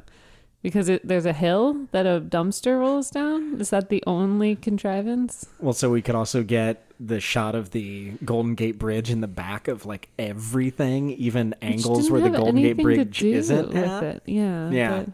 Because 0.64 0.90
it, 0.90 1.08
there's 1.08 1.28
a 1.28 1.34
hill 1.34 1.86
that 1.92 2.08
a 2.08 2.20
dumpster 2.20 2.80
rolls 2.80 3.12
down? 3.12 3.62
Is 3.62 3.70
that 3.70 3.90
the 3.90 4.04
only 4.08 4.56
contrivance? 4.56 5.46
Well, 5.60 5.74
so 5.74 5.92
we 5.92 6.02
could 6.02 6.16
also 6.16 6.42
get 6.42 6.92
the 7.00 7.20
shot 7.20 7.54
of 7.54 7.70
the 7.70 8.14
Golden 8.26 8.56
Gate 8.56 8.80
Bridge 8.80 9.12
in 9.12 9.22
the 9.22 9.28
back 9.28 9.68
of 9.68 9.86
like 9.86 10.10
everything, 10.18 11.12
even 11.12 11.54
angles 11.62 12.10
where 12.10 12.22
the 12.22 12.32
Golden 12.32 12.56
Gate 12.56 12.78
Bridge 12.78 13.22
isn't 13.22 13.68
with 13.68 13.78
at. 13.78 14.04
it. 14.04 14.24
Yeah. 14.26 14.72
Yeah. 14.72 15.06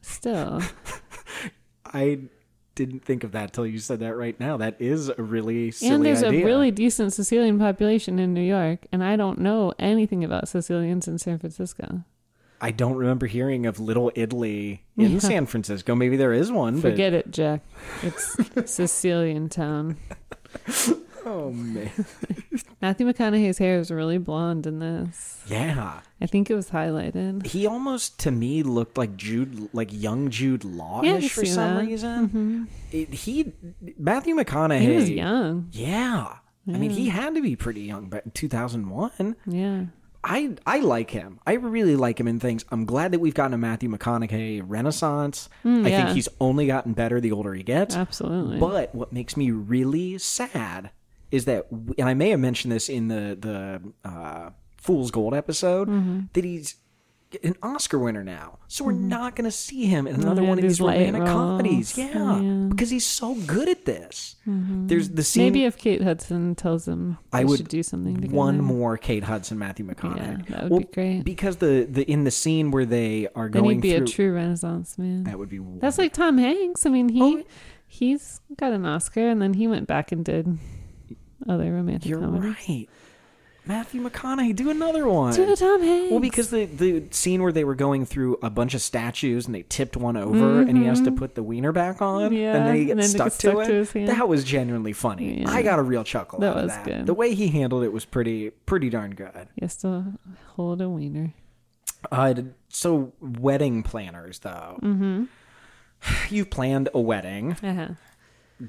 Still. 0.00 0.62
I 1.84 2.20
didn't 2.76 3.04
think 3.04 3.24
of 3.24 3.32
that 3.32 3.52
till 3.52 3.66
you 3.66 3.80
said 3.80 3.98
that 4.00 4.14
right 4.16 4.38
now. 4.38 4.56
That 4.58 4.76
is 4.80 5.08
a 5.08 5.14
really 5.20 5.72
silly 5.72 5.92
and 5.94 6.04
there's 6.06 6.22
idea. 6.22 6.42
a 6.42 6.46
really 6.46 6.70
decent 6.70 7.12
Sicilian 7.12 7.58
population 7.58 8.20
in 8.20 8.32
New 8.32 8.40
York, 8.42 8.86
and 8.92 9.02
I 9.02 9.16
don't 9.16 9.40
know 9.40 9.72
anything 9.80 10.22
about 10.22 10.46
Sicilians 10.48 11.08
in 11.08 11.18
San 11.18 11.38
Francisco. 11.40 12.04
I 12.60 12.70
don't 12.70 12.94
remember 12.96 13.26
hearing 13.26 13.66
of 13.66 13.80
Little 13.80 14.10
Italy 14.14 14.82
in 14.96 15.12
Yeah. 15.12 15.18
San 15.18 15.46
Francisco. 15.46 15.94
Maybe 15.94 16.16
there 16.16 16.32
is 16.32 16.50
one, 16.52 16.76
but 16.80 16.92
Forget 16.92 17.12
it, 17.12 17.30
Jack. 17.30 17.60
It's 18.02 18.36
Sicilian 18.70 19.48
town. 19.48 19.96
oh 21.26 21.50
man, 21.50 21.90
Matthew 22.80 23.06
McConaughey's 23.06 23.58
hair 23.58 23.78
is 23.78 23.90
really 23.90 24.18
blonde 24.18 24.66
in 24.66 24.78
this. 24.78 25.42
yeah. 25.48 26.00
I 26.20 26.26
think 26.26 26.48
it 26.50 26.54
was 26.54 26.70
highlighted. 26.70 27.44
He 27.46 27.66
almost 27.66 28.18
to 28.20 28.30
me 28.30 28.62
looked 28.62 28.96
like 28.96 29.16
Jude, 29.16 29.68
like 29.74 29.88
young 29.92 30.30
Jude 30.30 30.64
Law 30.64 31.02
Yeah, 31.02 31.16
I 31.16 31.28
for 31.28 31.44
some 31.44 31.74
that. 31.76 31.86
reason. 31.86 32.68
It, 32.90 33.12
he 33.12 33.52
Matthew 33.98 34.34
McConaughey. 34.34 34.80
He 34.80 34.96
was 34.96 35.10
young. 35.10 35.68
Yeah. 35.72 36.36
I 36.68 36.78
mean, 36.78 36.90
he 36.90 37.08
had 37.10 37.34
to 37.36 37.42
be 37.42 37.54
pretty 37.54 37.82
young, 37.82 38.08
but 38.08 38.24
in 38.24 38.30
2001. 38.32 39.36
Yeah. 39.46 39.84
I 40.24 40.56
I 40.66 40.80
like 40.80 41.10
him. 41.10 41.38
I 41.46 41.52
really 41.52 41.94
like 41.94 42.18
him 42.18 42.26
in 42.26 42.40
things. 42.40 42.64
I'm 42.70 42.84
glad 42.84 43.12
that 43.12 43.20
we've 43.20 43.34
gotten 43.34 43.54
a 43.54 43.58
Matthew 43.58 43.88
McConaughey 43.88 44.62
renaissance. 44.64 45.48
I 45.64 45.68
Mm, 45.68 45.88
yeah. 45.88 46.04
think 46.06 46.16
he's 46.16 46.28
only 46.40 46.66
gotten 46.66 46.94
better 46.94 47.20
the 47.20 47.30
older 47.30 47.54
he 47.54 47.62
gets. 47.62 47.94
Absolutely. 47.94 48.58
But 48.58 48.92
what 48.94 49.12
makes 49.12 49.36
me 49.36 49.50
really 49.52 50.18
sad 50.18 50.90
is 51.30 51.44
that, 51.46 51.66
and 51.70 52.08
I 52.08 52.14
may 52.14 52.30
have 52.30 52.40
mentioned 52.40 52.72
this 52.72 52.88
in 52.88 53.08
the 53.08 53.36
the 53.40 54.08
uh, 54.08 54.50
Fool's 54.76 55.10
Gold 55.10 55.34
episode, 55.34 55.88
Mm-hmm. 55.88 56.20
that 56.32 56.44
he's 56.44 56.76
an 57.42 57.56
Oscar 57.60 57.98
winner 57.98 58.22
now. 58.22 58.60
So 58.68 58.84
we're 58.84 58.92
not 58.92 59.34
going 59.34 59.46
to 59.46 59.50
see 59.50 59.86
him 59.86 60.06
in 60.06 60.14
another 60.14 60.42
yeah, 60.42 60.48
one 60.48 60.58
of 60.58 60.62
these 60.62 60.80
romantic 60.80 61.24
comedies. 61.24 61.98
Yeah, 61.98 62.40
Yeah. 62.40 62.68
because 62.70 62.88
he's 62.88 63.04
so 63.04 63.34
good 63.34 63.68
at 63.68 63.84
this. 63.84 64.36
There's 64.46 65.08
the 65.10 65.24
scene. 65.24 65.42
Maybe 65.46 65.64
if 65.64 65.76
Kate 65.76 66.02
Hudson 66.02 66.54
tells 66.54 66.86
him 66.86 67.18
I 67.32 67.42
would 67.44 67.58
should 67.58 67.68
do 67.68 67.82
something 67.82 68.14
together. 68.14 68.34
one 68.34 68.60
more 68.62 68.96
Kate 68.96 69.24
Hudson, 69.24 69.58
Matthew 69.58 69.84
McConaughey. 69.84 70.48
Yeah, 70.48 70.56
that 70.56 70.62
would 70.64 70.70
Well, 70.70 70.80
be 70.80 70.86
great. 70.86 71.24
Because 71.24 71.56
the 71.56 71.86
the 71.90 72.08
in 72.10 72.22
the 72.22 72.30
scene 72.30 72.70
where 72.70 72.86
they 72.86 73.26
are 73.34 73.48
Then 73.50 73.62
going 73.64 73.76
he'd 73.76 73.82
be 73.82 73.96
through, 73.96 74.04
a 74.04 74.08
true 74.08 74.32
Renaissance 74.32 74.96
man. 74.96 75.24
that 75.24 75.36
would 75.36 75.48
be 75.48 75.58
That's 75.80 75.98
like 75.98 76.12
Tom 76.12 76.38
Hanks. 76.38 76.86
I 76.86 76.90
mean, 76.90 77.08
he 77.08 77.20
Oh. 77.20 77.42
he's 77.88 78.40
got 78.56 78.72
an 78.72 78.86
Oscar, 78.86 79.28
and 79.28 79.42
then 79.42 79.54
he 79.54 79.66
went 79.66 79.88
back 79.88 80.12
and 80.12 80.24
did 80.24 80.58
other 81.48 81.72
romantic 81.72 82.08
You're 82.08 82.20
comedies. 82.20 82.56
right. 82.68 82.88
Matthew 83.68 84.00
McConaughey, 84.00 84.54
do 84.54 84.70
another 84.70 85.08
one. 85.08 85.34
Do 85.34 85.44
the 85.44 85.56
Tom 85.56 85.82
Hanks. 85.82 86.12
Well, 86.12 86.20
because 86.20 86.50
the 86.50 86.66
the 86.66 87.02
scene 87.10 87.42
where 87.42 87.50
they 87.50 87.64
were 87.64 87.74
going 87.74 88.06
through 88.06 88.38
a 88.40 88.48
bunch 88.48 88.74
of 88.74 88.80
statues 88.80 89.46
and 89.46 89.54
they 89.56 89.64
tipped 89.68 89.96
one 89.96 90.16
over 90.16 90.60
and 90.60 90.78
he 90.78 90.84
has 90.84 91.00
to 91.00 91.10
put 91.10 91.34
the 91.34 91.42
wiener 91.42 91.72
back 91.72 92.00
on 92.00 92.30
Mm-hmm. 92.30 92.34
Yeah, 92.34 92.54
and 92.54 92.66
then 92.68 92.74
he 92.76 92.90
and 92.92 93.00
gets 93.00 93.00
then 93.00 93.04
it 93.06 93.08
stuck, 93.18 93.26
gets 93.26 93.38
to 93.38 93.50
stuck 93.50 93.62
it. 93.64 93.92
to 93.92 93.98
his. 94.06 94.08
That 94.16 94.28
was 94.28 94.44
genuinely 94.44 94.92
funny. 94.92 95.40
Yeah. 95.40 95.50
I 95.50 95.62
got 95.62 95.80
a 95.80 95.82
real 95.82 96.04
chuckle 96.04 96.38
That 96.38 96.52
out 96.52 96.56
of 96.58 96.62
was 96.64 96.72
that. 96.74 96.84
good. 96.84 97.06
The 97.06 97.14
way 97.14 97.34
he 97.34 97.48
handled 97.48 97.82
it 97.82 97.92
was 97.92 98.04
pretty 98.04 98.50
pretty 98.50 98.88
darn 98.88 99.16
good. 99.16 99.48
he 99.56 99.62
has 99.62 99.76
to 99.78 100.12
hold 100.54 100.80
a 100.80 100.88
wiener. 100.88 101.34
Uh, 102.12 102.34
so 102.68 103.14
wedding 103.20 103.82
planners 103.82 104.38
though. 104.38 104.78
Mm-hmm. 104.80 105.24
You've 106.32 106.50
planned 106.50 106.88
a 106.94 107.00
wedding. 107.00 107.56
Uh-huh. 107.64 107.88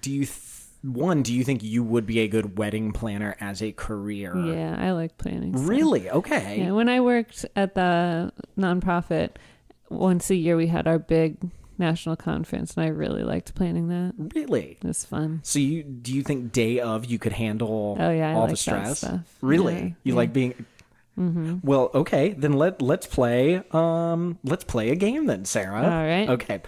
Do 0.01 0.12
you 0.12 0.25
th- 0.25 0.41
one? 0.88 1.21
Do 1.23 1.34
you 1.34 1.43
think 1.43 1.63
you 1.63 1.84
would 1.84 2.06
be 2.06 2.19
a 2.19 2.28
good 2.28 2.58
wedding 2.58 2.91
planner 2.91 3.36
as 3.39 3.62
a 3.62 3.71
career? 3.71 4.36
Yeah, 4.36 4.76
I 4.80 4.91
like 4.91 5.17
planning. 5.17 5.56
stuff. 5.56 5.69
Really? 5.69 6.10
Okay. 6.10 6.60
Yeah, 6.60 6.71
when 6.71 6.89
I 6.89 7.00
worked 7.02 7.45
at 7.56 7.76
the 7.76 8.32
nonprofit, 8.58 9.32
once 9.89 10.30
a 10.30 10.36
year 10.36 10.56
we 10.56 10.67
had 10.67 10.88
our 10.88 11.00
big 11.00 11.38
national 11.78 12.15
conference, 12.15 12.76
and 12.76 12.86
I 12.86 12.88
really 12.89 13.23
liked 13.23 13.54
planning 13.56 13.89
that. 13.89 14.13
Really? 14.36 14.78
It 14.82 14.88
was 14.88 15.06
fun. 15.06 15.41
So 15.43 15.60
you 15.60 15.84
do 15.84 16.13
you 16.13 16.23
think 16.23 16.52
day 16.52 16.80
of 16.80 17.06
you 17.06 17.19
could 17.19 17.34
handle 17.34 17.97
Oh, 18.00 18.10
yeah, 18.10 18.32
I 18.32 18.34
all 18.34 18.41
like 18.41 18.52
the 18.52 18.58
stress? 18.58 19.00
stuff. 19.00 19.21
Really? 19.41 19.73
Yeah, 19.76 19.84
you 20.04 20.13
yeah. 20.13 20.15
like 20.15 20.34
being 20.34 20.65
Mm-hmm. 21.19 21.58
Well, 21.63 21.89
okay, 21.95 22.34
then 22.38 22.54
let 22.54 22.82
let's 22.82 23.08
play 23.08 23.63
um 23.71 24.38
let's 24.43 24.63
play 24.63 24.91
a 24.91 24.95
game 24.95 25.26
then, 25.26 25.45
Sarah. 25.45 25.84
All 25.84 25.89
right. 25.89 26.30
Okay. 26.30 26.62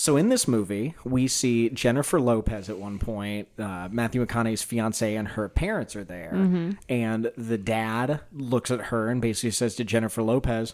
So 0.00 0.16
in 0.16 0.30
this 0.30 0.48
movie, 0.48 0.94
we 1.04 1.28
see 1.28 1.68
Jennifer 1.68 2.18
Lopez 2.18 2.70
at 2.70 2.78
one 2.78 2.98
point. 2.98 3.48
Uh, 3.58 3.86
Matthew 3.92 4.24
McConaughey's 4.24 4.62
fiance 4.62 5.14
and 5.14 5.28
her 5.28 5.46
parents 5.50 5.94
are 5.94 6.04
there, 6.04 6.32
Mm-hmm. 6.34 6.70
and 6.88 7.30
the 7.36 7.58
dad 7.58 8.20
looks 8.32 8.70
at 8.70 8.80
her 8.86 9.10
and 9.10 9.20
basically 9.20 9.50
says 9.50 9.74
to 9.74 9.84
Jennifer 9.84 10.22
Lopez, 10.22 10.72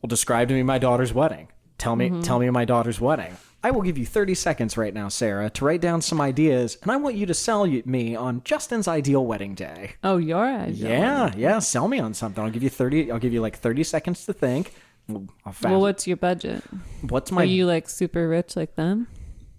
"Well, 0.00 0.06
describe 0.06 0.46
to 0.46 0.54
me 0.54 0.62
my 0.62 0.78
daughter's 0.78 1.12
wedding. 1.12 1.48
Tell 1.76 1.96
me, 1.96 2.08
Mm-hmm. 2.08 2.20
tell 2.20 2.38
me 2.38 2.50
my 2.50 2.64
daughter's 2.64 3.00
wedding." 3.00 3.36
I 3.64 3.72
will 3.72 3.82
give 3.82 3.98
you 3.98 4.06
30 4.06 4.36
seconds 4.36 4.76
right 4.76 4.94
now, 4.94 5.08
Sarah, 5.08 5.50
to 5.50 5.64
write 5.64 5.80
down 5.80 6.00
some 6.00 6.20
ideas, 6.20 6.78
and 6.80 6.92
I 6.92 6.96
want 6.98 7.16
you 7.16 7.26
to 7.26 7.34
sell 7.34 7.66
me 7.66 8.14
on 8.14 8.42
Justin's 8.44 8.86
ideal 8.86 9.26
wedding 9.26 9.56
day. 9.56 9.94
Oh, 10.04 10.18
your 10.18 10.46
idea. 10.46 10.88
Yeah, 11.00 11.32
yeah, 11.36 11.58
sell 11.58 11.88
me 11.88 11.98
on 11.98 12.14
something. 12.14 12.44
I'll 12.44 12.50
give 12.52 12.62
you 12.62 12.70
30 12.70 13.10
I'll 13.10 13.18
give 13.18 13.32
you 13.32 13.40
like 13.40 13.56
30 13.58 13.82
seconds 13.82 14.24
to 14.26 14.32
think. 14.32 14.72
Well, 15.08 15.80
what's 15.80 16.06
your 16.06 16.16
budget? 16.18 16.62
what's 17.08 17.30
my 17.32 17.42
Are 17.42 17.44
you 17.46 17.66
like 17.66 17.88
super 17.88 18.28
rich 18.28 18.56
like 18.56 18.74
them? 18.76 19.08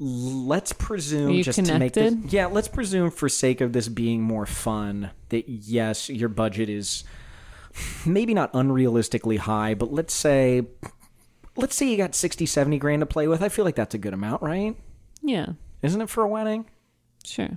let's 0.01 0.71
presume 0.71 1.41
just 1.43 1.57
to 1.65 1.77
make 1.77 1.91
this 1.91 2.09
connected? 2.11 2.31
yeah 2.31 2.45
let's 2.45 2.69
presume 2.69 3.11
for 3.11 3.27
sake 3.27 3.59
of 3.59 3.73
this 3.73 3.89
being 3.89 4.21
more 4.21 4.45
fun 4.45 5.11
that 5.27 5.49
yes 5.49 6.07
your 6.09 6.29
budget 6.29 6.69
is 6.69 7.03
maybe 8.05 8.33
not 8.33 8.51
unrealistically 8.53 9.37
high, 9.37 9.73
but 9.73 9.91
let's 9.91 10.13
say 10.13 10.65
let's 11.57 11.75
say 11.75 11.87
you 11.89 11.97
got 11.97 12.15
60, 12.15 12.45
70 12.45 12.77
grand 12.77 13.01
to 13.01 13.05
play 13.05 13.27
with. 13.27 13.41
I 13.41 13.49
feel 13.49 13.65
like 13.65 13.75
that's 13.75 13.93
a 13.93 13.97
good 13.97 14.13
amount, 14.13 14.41
right? 14.41 14.75
Yeah, 15.21 15.47
Isn't 15.81 16.01
it 16.01 16.09
for 16.09 16.23
a 16.23 16.27
wedding? 16.27 16.65
sure. 17.25 17.49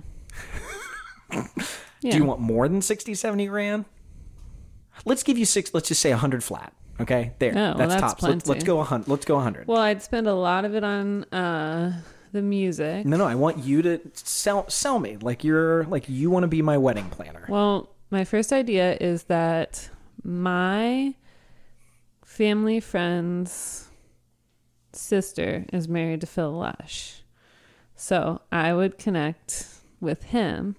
Do 1.31 2.09
you 2.17 2.25
want 2.25 2.41
more 2.41 2.67
than 2.67 2.81
60, 2.81 3.13
70 3.13 3.47
grand? 3.47 3.85
Let's 5.05 5.23
give 5.23 5.37
you 5.37 5.45
six, 5.45 5.73
let's 5.73 5.87
just 5.87 6.01
say 6.01 6.09
100 6.11 6.43
flat. 6.43 6.73
Okay? 6.99 7.33
There. 7.39 7.51
Oh, 7.51 7.55
well, 7.55 7.77
that's, 7.77 7.93
that's 7.93 8.01
tops. 8.01 8.23
Let's, 8.23 8.47
let's 8.47 8.63
go 8.63 8.77
100. 8.77 9.07
Let's 9.07 9.25
go 9.25 9.35
a 9.35 9.37
100. 9.37 9.67
Well, 9.67 9.79
I'd 9.79 10.01
spend 10.01 10.27
a 10.27 10.33
lot 10.33 10.65
of 10.65 10.75
it 10.75 10.83
on 10.83 11.23
uh, 11.25 11.99
the 12.31 12.41
music. 12.41 13.05
no, 13.05 13.17
no, 13.17 13.25
I 13.25 13.35
want 13.35 13.59
you 13.59 13.81
to 13.81 13.99
sell 14.13 14.69
sell 14.69 14.99
me 14.99 15.17
like 15.17 15.43
you're 15.43 15.85
like 15.85 16.05
you 16.07 16.29
want 16.29 16.43
to 16.43 16.47
be 16.47 16.61
my 16.61 16.77
wedding 16.77 17.09
planner. 17.09 17.45
Well, 17.47 17.89
my 18.09 18.25
first 18.25 18.53
idea 18.53 18.97
is 18.99 19.23
that 19.23 19.89
my 20.23 21.15
family 22.23 22.79
friend's 22.79 23.89
sister 24.91 25.65
is 25.73 25.87
married 25.87 26.21
to 26.21 26.27
Phil 26.27 26.51
Lush. 26.51 27.23
So 27.95 28.41
I 28.51 28.73
would 28.73 28.97
connect 28.97 29.67
with 29.99 30.23
him 30.23 30.75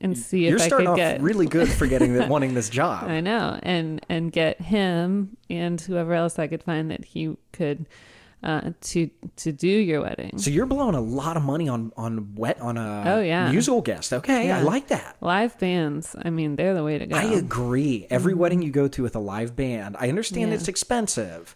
and 0.00 0.16
see 0.16 0.46
if 0.46 0.50
you're 0.50 0.56
if 0.56 0.62
I 0.62 0.66
starting 0.66 0.86
could 0.86 0.92
off 0.92 0.96
get 0.96 1.20
really 1.30 1.46
good 1.46 1.68
for 1.68 1.86
getting 1.86 2.14
that 2.14 2.28
wanting 2.28 2.54
this 2.54 2.68
job. 2.68 3.08
I 3.08 3.20
know, 3.20 3.58
and 3.62 4.04
and 4.08 4.32
get 4.32 4.60
him 4.60 5.36
and 5.48 5.80
whoever 5.80 6.14
else 6.14 6.38
I 6.38 6.46
could 6.46 6.62
find 6.62 6.90
that 6.90 7.04
he 7.04 7.36
could 7.52 7.86
uh, 8.42 8.70
to 8.80 9.10
to 9.36 9.52
do 9.52 9.68
your 9.68 10.00
wedding. 10.00 10.38
So 10.38 10.50
you're 10.50 10.64
blowing 10.64 10.94
a 10.94 11.00
lot 11.00 11.36
of 11.36 11.42
money 11.42 11.68
on 11.68 11.92
on 11.98 12.34
wet 12.34 12.58
on 12.60 12.78
a 12.78 13.02
Oh, 13.06 13.20
yeah. 13.20 13.50
musical 13.50 13.82
guest. 13.82 14.14
Okay, 14.14 14.50
I 14.50 14.62
like 14.62 14.88
that. 14.88 15.16
Live 15.20 15.58
bands, 15.58 16.16
I 16.22 16.30
mean, 16.30 16.56
they're 16.56 16.72
the 16.74 16.82
way 16.82 16.96
to 16.98 17.04
go. 17.06 17.16
I 17.16 17.24
agree. 17.24 18.06
Every 18.08 18.32
wedding 18.32 18.62
you 18.62 18.70
go 18.70 18.88
to 18.88 19.02
with 19.02 19.14
a 19.14 19.20
live 19.20 19.54
band, 19.56 19.96
I 19.98 20.08
understand 20.08 20.44
Mm-hmm. 20.44 20.52
Yeah. 20.52 20.58
it's 20.58 20.68
expensive 20.68 21.54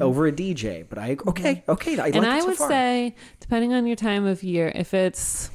over 0.00 0.26
a 0.26 0.32
DJ, 0.32 0.84
but 0.88 0.96
I 0.98 1.16
okay, 1.26 1.62
okay, 1.68 1.92
I 1.94 2.04
like 2.04 2.14
and 2.16 2.24
I 2.26 2.40
so 2.40 2.46
would 2.46 2.56
far. 2.56 2.68
say, 2.70 3.14
depending 3.40 3.72
on 3.74 3.86
your 3.86 3.96
time 3.96 4.24
of 4.24 4.42
year, 4.42 4.72
if 4.74 4.94
it's 4.94 5.50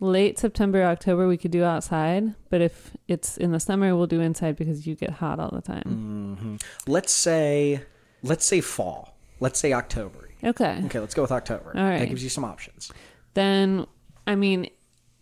late 0.00 0.38
September, 0.38 0.82
October, 0.82 1.28
we 1.28 1.36
could 1.36 1.50
do 1.50 1.62
outside. 1.62 2.34
But 2.48 2.60
if 2.60 2.96
it's 3.06 3.36
in 3.36 3.52
the 3.52 3.60
summer, 3.60 3.94
we'll 3.94 4.06
do 4.06 4.20
inside 4.20 4.56
because 4.56 4.86
you 4.86 4.94
get 4.94 5.10
hot 5.10 5.38
all 5.38 5.50
the 5.50 5.62
time. 5.62 6.38
Mm-hmm. 6.38 6.56
let's 6.90 7.12
say 7.12 7.82
let's 8.22 8.44
say 8.44 8.60
fall. 8.60 9.16
Let's 9.38 9.58
say 9.58 9.72
October. 9.72 10.28
Okay. 10.42 10.82
Okay, 10.86 10.98
let's 10.98 11.14
go 11.14 11.22
with 11.22 11.32
October. 11.32 11.72
All 11.74 11.82
right. 11.82 11.98
That 11.98 12.08
gives 12.08 12.22
you 12.22 12.28
some 12.28 12.44
options. 12.44 12.92
Then, 13.34 13.86
I 14.26 14.34
mean, 14.34 14.68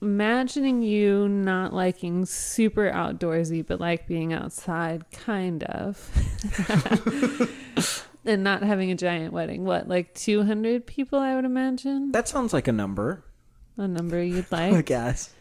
imagining 0.00 0.82
you 0.82 1.28
not 1.28 1.72
liking 1.72 2.26
super 2.26 2.90
outdoorsy, 2.90 3.66
but 3.66 3.80
like 3.80 4.06
being 4.06 4.32
outside, 4.32 5.10
kind 5.12 5.62
of. 5.64 6.10
and 8.24 8.44
not 8.44 8.62
having 8.62 8.90
a 8.90 8.94
giant 8.94 9.32
wedding. 9.32 9.64
What, 9.64 9.88
like 9.88 10.14
200 10.14 10.86
people, 10.86 11.18
I 11.18 11.34
would 11.34 11.44
imagine? 11.44 12.12
That 12.12 12.28
sounds 12.28 12.52
like 12.52 12.68
a 12.68 12.72
number. 12.72 13.24
A 13.78 13.88
number 13.88 14.22
you'd 14.22 14.46
I 14.52 14.70
like? 14.70 14.86
guess. 14.86 15.32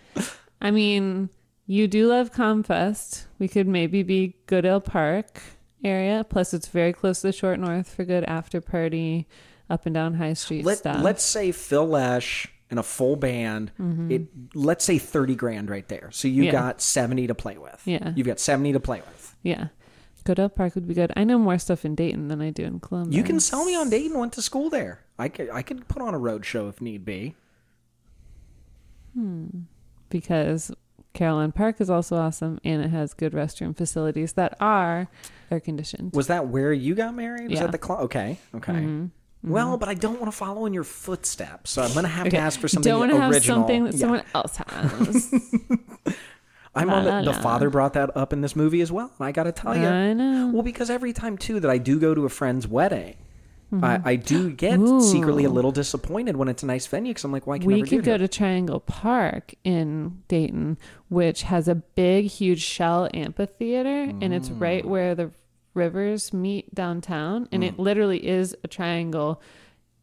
I 0.61 0.71
mean, 0.71 1.29
you 1.65 1.87
do 1.87 2.07
love 2.07 2.31
Comfest. 2.31 3.25
We 3.39 3.47
could 3.47 3.67
maybe 3.67 4.03
be 4.03 4.35
Goodale 4.45 4.79
Park 4.81 5.41
area. 5.83 6.25
Plus, 6.27 6.53
it's 6.53 6.67
very 6.67 6.93
close 6.93 7.21
to 7.21 7.27
the 7.27 7.33
Short 7.33 7.59
North 7.59 7.93
for 7.93 8.05
good 8.05 8.23
after 8.23 8.61
party 8.61 9.27
up 9.69 9.85
and 9.85 9.93
down 9.93 10.13
High 10.15 10.33
Street 10.33 10.63
Let, 10.65 10.77
stuff. 10.77 11.01
let's 11.03 11.23
say 11.23 11.51
Phil 11.51 11.85
Lesh 11.87 12.47
and 12.69 12.79
a 12.79 12.83
full 12.83 13.15
band. 13.15 13.71
It 14.09 14.27
let's 14.55 14.83
say 14.85 14.97
thirty 14.97 15.35
grand 15.35 15.69
right 15.69 15.87
there. 15.87 16.09
So 16.11 16.27
you 16.27 16.35
Mm-hmm. 16.35 16.43
Yeah. 16.45 16.51
got 16.51 16.81
seventy 16.81 17.27
to 17.27 17.35
play 17.35 17.57
with. 17.57 17.81
Yeah. 17.85 18.13
You've 18.15 18.27
got 18.27 18.39
seventy 18.39 18.71
to 18.73 18.79
play 18.79 18.99
with. 19.01 19.35
yeah. 19.43 19.67
Goodale 20.25 20.49
Park 20.49 20.75
would 20.75 20.85
be 20.87 20.93
good. 20.93 21.13
I 21.15 21.23
know 21.23 21.37
more 21.39 21.57
stuff 21.57 21.85
in 21.85 21.95
Dayton 21.95 22.27
than 22.27 22.41
I 22.41 22.49
do 22.49 22.63
in 22.65 22.81
Columbus. 22.81 23.15
You 23.15 23.23
can 23.23 23.39
sell 23.39 23.63
me 23.63 23.75
on 23.77 23.89
Dayton. 23.89 24.19
Went 24.19 24.33
to 24.33 24.41
school 24.41 24.69
there. 24.69 24.99
I 25.17 25.29
could 25.29 25.49
I 25.49 25.61
could 25.61 25.87
put 25.87 26.01
on 26.01 26.13
a 26.13 26.17
road 26.17 26.45
show 26.45 26.67
if 26.67 26.81
need 26.81 27.05
be. 27.05 27.35
Because 30.09 30.71
Carillon 31.13 31.51
Park 31.51 31.81
is 31.81 31.89
also 31.89 32.15
awesome 32.17 32.59
and 32.63 32.81
it 32.83 32.89
has 32.89 33.13
good 33.13 33.33
restroom 33.33 33.75
facilities 33.75 34.33
that 34.33 34.55
are 34.59 35.07
air 35.51 35.59
conditioned. 35.59 36.13
Was 36.13 36.27
that 36.27 36.47
where 36.47 36.71
you 36.71 36.95
got 36.95 37.13
married? 37.15 37.49
Was 37.49 37.53
Yeah. 37.53 37.57
Mm-hmm. 37.65 37.71
that 37.71 37.79
the 37.81 37.85
cl- 37.85 37.99
okay? 38.01 38.37
Okay. 38.55 39.07
Well, 39.43 39.77
but 39.77 39.87
I 39.87 39.93
don't 39.93 40.19
want 40.19 40.31
to 40.31 40.37
follow 40.37 40.65
in 40.65 40.73
your 40.73 40.83
footsteps, 40.83 41.71
so 41.71 41.81
I'm 41.81 41.93
gonna 41.93 42.07
have 42.07 42.29
to 42.29 42.37
ask 42.37 42.59
for 42.59 42.67
something 42.67 42.89
Don't 42.91 43.03
original. 43.09 43.31
have 43.33 43.43
something 43.43 43.83
that 43.85 43.93
Yeah. 43.93 43.99
someone 43.99 44.23
else 44.35 44.57
has. 44.57 45.33
I'm 46.75 46.89
on 46.91 47.05
the, 47.25 47.31
the 47.31 47.39
father 47.39 47.69
brought 47.71 47.93
that 47.93 48.15
up 48.15 48.33
in 48.33 48.41
this 48.41 48.55
movie 48.55 48.81
as 48.81 48.91
well, 48.91 49.11
and 49.17 49.27
I 49.27 49.31
got 49.31 49.43
to 49.43 49.51
tell 49.51 49.75
you, 49.75 49.85
I 49.87 50.13
know. 50.13 50.51
well, 50.53 50.61
because 50.61 50.89
every 50.91 51.11
time 51.11 51.35
too 51.37 51.59
that 51.59 51.71
I 51.71 51.79
do 51.79 51.99
go 51.99 52.13
to 52.13 52.25
a 52.25 52.29
friend's 52.29 52.67
wedding, 52.67 53.15
I, 53.83 54.01
I 54.05 54.15
do 54.15 54.49
get 54.49 54.79
Mm-hmm. 54.79 54.93
Ooh. 54.93 55.01
secretly 55.01 55.43
a 55.43 55.49
little 55.49 55.71
disappointed 55.71 56.37
when 56.37 56.47
it's 56.47 56.63
a 56.63 56.65
nice 56.65 56.87
venue 56.87 57.11
because 57.11 57.23
I'm 57.25 57.31
like, 57.33 57.45
why 57.45 57.59
can 57.59 57.71
I 57.71 57.75
we 57.75 57.81
could 57.83 58.03
go 58.03 58.11
here? 58.11 58.17
to 58.19 58.27
Triangle 58.27 58.79
Park 58.79 59.53
in 59.63 60.23
Dayton, 60.29 60.77
which 61.09 61.43
has 61.43 61.67
a 61.67 61.75
big, 61.75 62.25
huge 62.27 62.61
shell 62.61 63.09
amphitheater, 63.13 64.13
and 64.21 64.33
it's 64.33 64.49
right 64.49 64.83
Mm. 64.83 64.87
where 64.87 65.15
the 65.15 65.31
rivers 65.73 66.31
meet 66.33 66.73
downtown, 66.73 67.47
and 67.51 67.61
Mm. 67.63 67.67
it 67.67 67.79
literally 67.79 68.25
is 68.25 68.55
a 68.63 68.67
triangle 68.67 69.41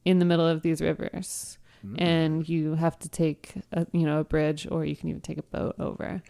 in 0.04 0.18
the 0.18 0.24
middle 0.26 0.46
of 0.46 0.60
these 0.62 0.80
rivers. 0.82 1.56
Mm. 1.84 2.00
And 2.00 2.48
you 2.48 2.74
have 2.74 2.98
to 3.00 3.08
take, 3.08 3.54
a, 3.72 3.86
you 3.92 4.06
know, 4.06 4.20
a 4.20 4.24
bridge, 4.24 4.66
or 4.70 4.84
you 4.84 4.96
can 4.96 5.08
even 5.08 5.20
take 5.20 5.38
a 5.38 5.42
boat 5.42 5.76
over. 5.78 6.22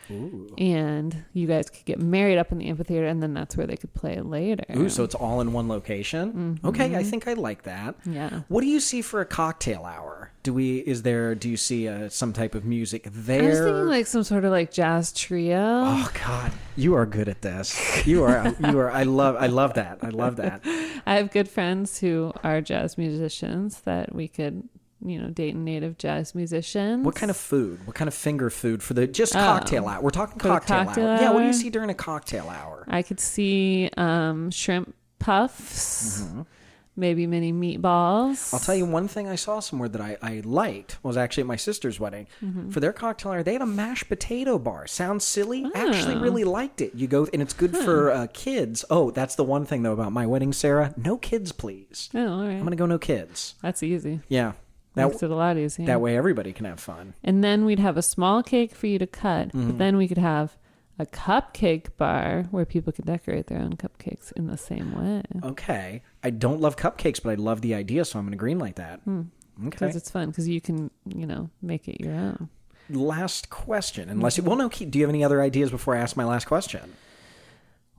And 0.59 1.25
you 1.33 1.47
guys 1.47 1.71
could 1.71 1.85
get 1.85 2.01
married 2.01 2.39
up 2.39 2.53
in 2.53 2.59
the 2.59 2.69
amphitheater, 2.69 3.07
and 3.07 3.23
then 3.23 3.35
that's 3.35 3.57
where 3.57 3.67
they 3.67 3.77
could 3.77 3.95
play 3.95 4.21
later. 4.21 4.65
Ooh, 4.77 4.89
so 4.89 5.05
it's 5.05 5.15
all 5.15 5.41
in 5.41 5.53
one 5.53 5.69
location. 5.69 6.59
Okay, 6.65 6.97
I 6.97 7.03
think 7.03 7.29
I 7.29 7.35
like 7.35 7.63
that. 7.63 7.99
Mm-hmm. 8.01 8.13
Yeah. 8.15 8.41
What 8.49 8.63
do 8.63 8.67
you 8.67 8.81
see 8.81 9.03
for 9.03 9.21
a 9.21 9.27
cocktail 9.27 9.85
hour? 9.85 10.31
Do 10.43 10.53
we 10.53 10.79
is 10.81 11.03
there? 11.03 11.35
Do 11.35 11.49
you 11.49 11.57
see 11.57 11.89
uh, 11.89 12.11
some 12.11 12.35
type 12.35 12.55
of 12.55 12.67
music 12.67 13.09
there? 13.11 13.43
I 13.43 13.49
was 13.49 13.59
thinking 13.61 13.87
like 13.87 14.07
some 14.07 14.23
sort 14.23 14.45
of 14.45 14.51
like 14.51 14.71
jazz 14.71 15.11
trio. 15.11 15.85
Oh 15.87 16.11
God, 16.23 16.53
you 16.77 16.95
are 16.95 17.07
good 17.07 17.31
at 17.31 17.41
this. 17.41 18.07
You 18.07 18.25
are. 18.25 18.55
You 18.61 18.79
are. 18.79 18.91
I 18.91 19.05
love. 19.05 19.37
I 19.39 19.47
love 19.47 19.75
that. 19.75 20.01
I 20.03 20.11
love 20.11 20.37
that. 20.37 20.61
I 21.07 21.17
have 21.17 21.31
good 21.31 21.49
friends 21.49 21.99
who 21.99 22.33
are 22.43 22.61
jazz 22.61 22.99
musicians 22.99 23.81
that 23.83 24.15
we 24.15 24.29
could, 24.29 24.69
you 25.05 25.21
know, 25.21 25.29
Dayton 25.29 25.65
native 25.65 25.99
jazz 25.99 26.35
musicians. 26.35 27.05
What 27.05 27.15
kind 27.15 27.31
of 27.31 27.37
food? 27.37 27.87
What 27.87 27.95
kind 27.95 28.09
of 28.09 28.15
finger 28.15 28.49
food 28.51 28.83
for 28.83 28.95
the 28.95 29.07
just 29.07 29.37
Oh. 29.37 29.39
cocktail 29.39 29.87
hour? 29.87 30.01
We're 30.03 30.11
talking 30.11 30.39
cocktail, 30.39 30.85
cocktail 30.87 31.07
hour. 31.09 31.21
Yeah. 31.21 31.31
What 31.31 31.41
do 31.41 31.47
you 31.47 31.53
see 31.53 31.71
during 31.71 31.91
a 31.91 31.95
cocktail 31.95 32.49
hour? 32.49 32.85
I 32.89 33.03
could 33.03 33.21
see 33.21 33.91
um, 33.97 34.51
shrimp 34.51 34.95
puffs, 35.19 36.25
maybe 36.97 37.27
mini 37.27 37.53
meatballs. 37.53 38.33
Mm-hmm. 38.37 38.57
I'll 38.57 38.61
tell 38.61 38.75
you 38.75 38.87
one 38.87 39.09
thing 39.09 39.29
I 39.29 39.35
saw 39.37 39.61
somewhere 39.61 39.89
that 39.89 40.01
I, 40.01 40.17
I 40.23 40.43
liked 40.45 40.99
was 41.03 41.17
actually 41.17 41.43
at 41.43 41.47
my 41.49 41.57
sister's 41.57 41.99
wedding. 41.99 42.27
Mm-hmm. 42.43 42.71
For 42.71 42.81
their 42.81 42.93
cocktail 42.93 43.33
hour, 43.33 43.43
they 43.43 43.55
had 43.55 43.63
a 43.63 43.67
mashed 43.67 44.09
potato 44.09 44.59
bar. 44.59 44.87
Sounds 44.87 45.25
silly. 45.25 45.65
Actually, 45.75 46.15
Oh. 46.17 46.21
really 46.21 46.45
liked 46.45 46.81
it. 46.81 46.95
You 46.95 47.07
go 47.09 47.27
and 47.33 47.43
it's 47.43 47.53
good 47.55 47.77
for 47.77 48.11
uh, 48.11 48.27
kids. 48.33 48.85
Oh, 48.91 49.11
that's 49.11 49.35
the 49.35 49.45
one 49.45 49.65
thing 49.67 49.83
though 49.83 49.93
about 49.93 50.13
my 50.13 50.27
wedding, 50.27 50.53
Sarah. 50.53 50.95
No 50.97 51.17
kids, 51.17 51.53
please. 51.53 52.11
Oh, 52.15 52.27
all 52.27 52.45
right. 52.47 52.53
I'm 52.55 52.65
gonna 52.65 52.77
go 52.77 52.87
no 52.87 52.99
kids. 52.99 53.55
That's 53.63 53.83
easy. 53.83 54.21
Yeah. 54.29 54.53
Makes 54.97 55.19
That 55.19 55.27
it 55.27 55.31
a 55.33 55.35
lot 55.37 55.57
easier. 55.59 55.87
that 55.87 56.01
way 56.01 56.17
everybody 56.17 56.53
can 56.53 56.67
have 56.67 56.79
fun. 56.81 57.15
And 57.25 57.43
then 57.43 57.65
we'd 57.65 57.79
have 57.81 57.97
a 57.97 58.03
small 58.03 58.43
cake 58.43 58.75
for 58.75 58.87
you 58.87 58.99
to 58.99 59.07
cut, 59.07 59.49
Mm-hmm. 59.49 59.67
but 59.71 59.79
then 59.79 59.97
we 59.97 60.07
could 60.09 60.19
have 60.19 60.57
a 60.99 61.05
cupcake 61.07 61.97
bar 61.97 62.45
where 62.53 62.65
people 62.65 62.93
could 62.93 63.05
decorate 63.07 63.49
their 63.49 63.59
own 63.59 63.73
cupcakes 63.75 64.31
in 64.35 64.47
the 64.47 64.57
same 64.57 64.93
way. 64.95 65.23
Okay. 65.51 66.03
I 66.23 66.31
don't 66.31 66.61
love 66.61 66.77
cupcakes, 66.77 67.21
but 67.21 67.31
I 67.31 67.35
love 67.35 67.61
the 67.63 67.75
idea, 67.75 68.05
so 68.05 68.19
I'm 68.19 68.27
gonna 68.27 68.37
green 68.37 68.61
light 68.61 68.77
that. 68.77 69.01
Okay. 69.09 69.25
Because 69.71 69.97
it's 69.97 70.11
fun 70.11 70.29
because 70.31 70.49
you 70.49 70.61
can, 70.61 70.91
you 71.07 71.27
know, 71.27 71.51
make 71.63 71.89
it 71.89 72.01
your 72.01 72.15
own. 72.15 72.49
last 72.91 73.51
question. 73.51 74.09
Unless 74.09 74.37
you 74.39 74.45
well 74.45 74.57
no, 74.57 74.69
do 74.69 74.99
you 74.99 75.05
have 75.05 75.11
any 75.11 75.25
other 75.25 75.41
ideas 75.43 75.71
before 75.71 75.97
I 75.97 76.01
ask 76.01 76.17
my 76.17 76.25
last 76.25 76.47
question? 76.47 76.93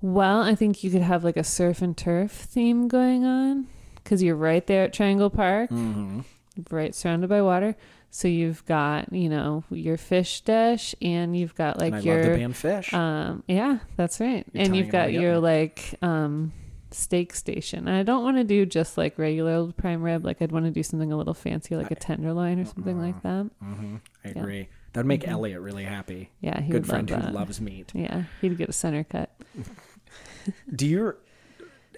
Well, 0.02 0.42
I 0.42 0.56
think 0.56 0.84
you 0.84 0.92
could 0.92 1.02
have 1.02 1.24
like 1.24 1.38
a 1.38 1.44
surf 1.44 1.82
and 1.82 1.98
turf 1.98 2.32
theme 2.32 2.88
going 2.88 3.26
on 3.26 3.68
because 3.96 4.22
you're 4.22 4.36
right 4.36 4.66
there 4.68 4.84
at 4.84 4.94
Triangle 4.94 5.30
Park, 5.30 5.70
Mm-hmm. 5.70 6.22
Right 6.70 6.94
surrounded 6.96 7.30
by 7.30 7.41
water. 7.41 7.76
So 8.12 8.28
you've 8.28 8.63
got, 8.65 9.12
you 9.12 9.28
know, 9.30 9.63
your 9.70 9.98
fish 9.98 10.41
dish 10.41 10.96
and 11.02 11.36
you've 11.38 11.56
got 11.56 11.78
like 11.80 12.04
your 12.06 12.36
band 12.36 12.56
Fish. 12.56 12.94
um 12.94 13.44
yeah, 13.48 13.80
that's 13.98 14.20
right. 14.20 14.46
You're 14.54 14.63
and 14.63 14.76
you've 14.76 14.89
got 14.89 15.12
your 15.12 15.39
like 15.39 15.96
um 16.02 16.54
steak 16.91 17.36
station. 17.36 17.88
And 17.89 17.98
I 17.98 18.04
don't 18.04 18.24
want 18.24 18.38
to 18.38 18.44
do 18.46 18.65
just 18.65 18.98
like 18.98 19.18
regular 19.20 19.52
old 19.54 19.76
prime 19.76 20.02
rib. 20.02 20.24
Like 20.24 20.41
I'd 20.41 20.52
want 20.54 20.65
to 20.65 20.72
do 20.72 20.82
something 20.84 21.12
a 21.12 21.18
little 21.18 21.34
fancy 21.34 21.76
like 21.76 21.91
a 21.91 21.96
tenderloin 21.96 22.60
or 22.60 22.66
something 22.66 22.97
like 22.99 23.22
that. 23.24 23.49
hmm 23.62 23.95
I 24.24 24.30
Yeah. 24.30 24.39
agree. 24.39 24.70
That 24.93 24.99
would 25.01 25.08
make 25.08 25.28
Elliot 25.28 25.60
really 25.60 25.84
happy. 25.84 26.30
Yeah, 26.39 26.62
he 26.62 26.72
Good 26.72 26.88
friend 26.88 27.10
love 27.12 27.22
who 27.22 27.32
loves 27.32 27.60
meat. 27.60 27.91
Yeah, 27.93 28.24
he'd 28.39 28.58
get 28.58 28.70
a 28.70 28.74
center 28.74 29.03
cut. 29.03 29.30
Do 30.74 30.88
you 30.88 31.16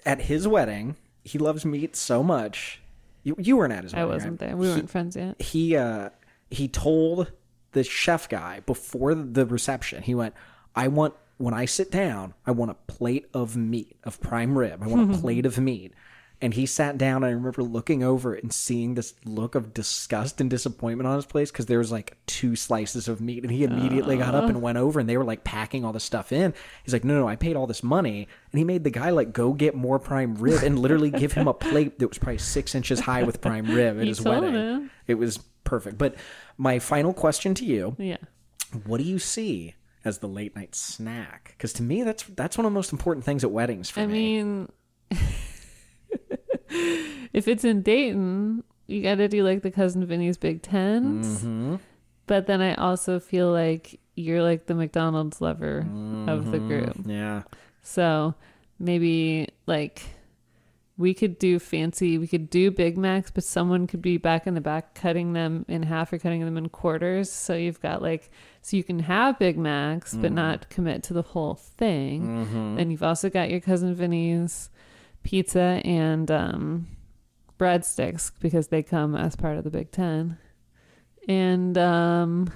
at 0.04 0.22
his 0.22 0.48
wedding? 0.48 0.96
He 1.22 1.38
loves 1.38 1.64
meat 1.64 1.94
so 1.94 2.22
much. 2.24 2.80
You 3.22 3.36
you 3.38 3.56
weren't 3.56 3.72
at 3.72 3.84
his 3.84 3.94
I 3.94 4.04
wasn't 4.04 4.40
right? 4.40 4.48
there. 4.48 4.56
We 4.56 4.66
He- 4.66 4.72
weren't 4.72 4.90
friends 4.90 5.16
yet. 5.16 5.40
he 5.40 5.76
uh 5.76 6.10
he 6.50 6.68
told 6.68 7.32
the 7.72 7.84
chef 7.84 8.28
guy 8.28 8.60
before 8.60 9.14
the 9.14 9.44
reception 9.44 10.02
he 10.02 10.14
went 10.14 10.34
i 10.74 10.88
want 10.88 11.14
when 11.36 11.54
I 11.54 11.66
sit 11.66 11.92
down, 11.92 12.34
I 12.44 12.50
want 12.50 12.72
a 12.72 12.74
plate 12.92 13.26
of 13.32 13.56
meat, 13.56 13.96
of 14.02 14.20
prime 14.20 14.58
rib. 14.58 14.82
I 14.82 14.88
want 14.88 15.14
a 15.14 15.18
plate 15.20 15.46
of 15.46 15.56
meat. 15.56 15.94
And 16.40 16.54
he 16.54 16.66
sat 16.66 16.96
down, 16.98 17.24
and 17.24 17.26
I 17.26 17.30
remember 17.30 17.64
looking 17.64 18.04
over 18.04 18.32
and 18.32 18.52
seeing 18.52 18.94
this 18.94 19.12
look 19.24 19.56
of 19.56 19.74
disgust 19.74 20.40
and 20.40 20.48
disappointment 20.48 21.08
on 21.08 21.16
his 21.16 21.24
face 21.24 21.50
because 21.50 21.66
there 21.66 21.78
was 21.78 21.90
like 21.90 22.16
two 22.26 22.54
slices 22.54 23.08
of 23.08 23.20
meat. 23.20 23.42
And 23.42 23.50
he 23.50 23.64
immediately 23.64 24.16
got 24.16 24.36
up 24.36 24.44
and 24.48 24.62
went 24.62 24.78
over, 24.78 25.00
and 25.00 25.08
they 25.08 25.16
were 25.16 25.24
like 25.24 25.42
packing 25.42 25.84
all 25.84 25.92
the 25.92 25.98
stuff 25.98 26.30
in. 26.30 26.54
He's 26.84 26.92
like, 26.92 27.02
No, 27.02 27.14
no, 27.18 27.28
I 27.28 27.34
paid 27.34 27.56
all 27.56 27.66
this 27.66 27.82
money. 27.82 28.28
And 28.52 28.58
he 28.58 28.64
made 28.64 28.84
the 28.84 28.90
guy 28.90 29.10
like 29.10 29.32
go 29.32 29.52
get 29.52 29.74
more 29.74 29.98
prime 29.98 30.36
rib 30.36 30.62
and 30.62 30.78
literally 30.78 31.10
give 31.10 31.32
him 31.32 31.48
a 31.48 31.54
plate 31.54 31.98
that 31.98 32.08
was 32.08 32.18
probably 32.18 32.38
six 32.38 32.72
inches 32.74 33.00
high 33.00 33.24
with 33.24 33.40
prime 33.40 33.66
rib 33.66 33.98
at 34.00 34.06
his 34.06 34.20
wedding. 34.22 34.54
him. 34.54 34.90
It 35.08 35.16
was 35.16 35.38
perfect. 35.64 35.98
But 35.98 36.14
my 36.56 36.78
final 36.78 37.12
question 37.12 37.52
to 37.54 37.64
you 37.64 37.96
Yeah. 37.98 38.18
what 38.86 38.98
do 38.98 39.02
you 39.04 39.18
see 39.18 39.74
as 40.04 40.18
the 40.18 40.28
late 40.28 40.54
night 40.54 40.76
snack? 40.76 41.54
Because 41.58 41.72
to 41.74 41.82
me, 41.82 42.04
that's 42.04 42.22
that's 42.22 42.56
one 42.56 42.64
of 42.64 42.70
the 42.70 42.74
most 42.74 42.92
important 42.92 43.24
things 43.24 43.42
at 43.42 43.50
weddings 43.50 43.90
for 43.90 44.00
I 44.02 44.06
me. 44.06 44.12
mean, 44.44 44.68
if 46.70 47.48
it's 47.48 47.64
in 47.64 47.82
Dayton, 47.82 48.62
you 48.86 49.02
got 49.02 49.16
to 49.16 49.28
do 49.28 49.42
like 49.44 49.62
the 49.62 49.70
cousin 49.70 50.04
Vinny's 50.06 50.36
Big 50.38 50.62
10s 50.62 51.24
Mm-hmm. 51.40 51.76
But 52.26 52.46
then 52.46 52.60
I 52.60 52.74
also 52.74 53.20
feel 53.20 53.50
like 53.50 53.98
you're 54.14 54.42
like 54.42 54.66
the 54.66 54.74
McDonald's 54.74 55.40
lover 55.40 55.78
of 56.28 56.50
the 56.50 56.58
Mm-hmm. 56.58 56.68
group. 56.68 56.96
yeah, 57.06 57.42
So 57.82 58.34
maybe 58.78 59.48
like 59.66 60.02
we 60.98 61.14
could 61.14 61.38
do 61.38 61.58
fancy, 61.60 62.18
we 62.18 62.26
could 62.26 62.50
do 62.50 62.70
Big 62.72 62.98
Macs, 62.98 63.30
but 63.30 63.44
someone 63.44 63.86
could 63.86 64.02
be 64.02 64.16
back 64.18 64.46
in 64.48 64.54
the 64.54 64.60
back 64.60 64.94
cutting 64.96 65.32
them 65.32 65.64
in 65.68 65.84
half 65.84 66.12
or 66.12 66.18
cutting 66.18 66.44
them 66.44 66.56
in 66.58 66.68
quarters. 66.68 67.30
So 67.30 67.54
you've 67.54 67.80
got 67.80 68.02
like, 68.02 68.30
so 68.62 68.76
you 68.76 68.82
can 68.84 68.98
have 68.98 69.38
Big 69.38 69.56
Macs, 69.56 70.14
but 70.14 70.32
not 70.32 70.68
commit 70.70 71.04
to 71.04 71.14
the 71.14 71.22
whole 71.22 71.54
thing. 71.54 72.76
And 72.78 72.90
you've 72.90 73.04
also 73.04 73.30
got 73.30 73.48
your 73.48 73.60
cousin 73.60 73.94
Vinny's 73.94 74.70
pizza 75.22 75.80
and 75.84 76.30
um, 76.30 76.86
breadsticks 77.58 78.32
because 78.40 78.68
they 78.68 78.82
come 78.82 79.14
as 79.14 79.36
part 79.36 79.58
of 79.58 79.64
the 79.64 79.70
Big 79.70 79.90
Ten. 79.90 80.38
And 81.28 81.76
um, 81.76 82.50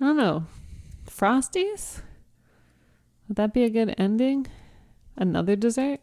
I 0.00 0.04
don't 0.06 0.16
know, 0.16 0.46
Frosties? 1.08 2.02
Would 3.28 3.36
that 3.36 3.54
be 3.54 3.64
a 3.64 3.70
good 3.70 3.94
ending? 3.98 4.46
Another 5.16 5.56
dessert? 5.56 6.00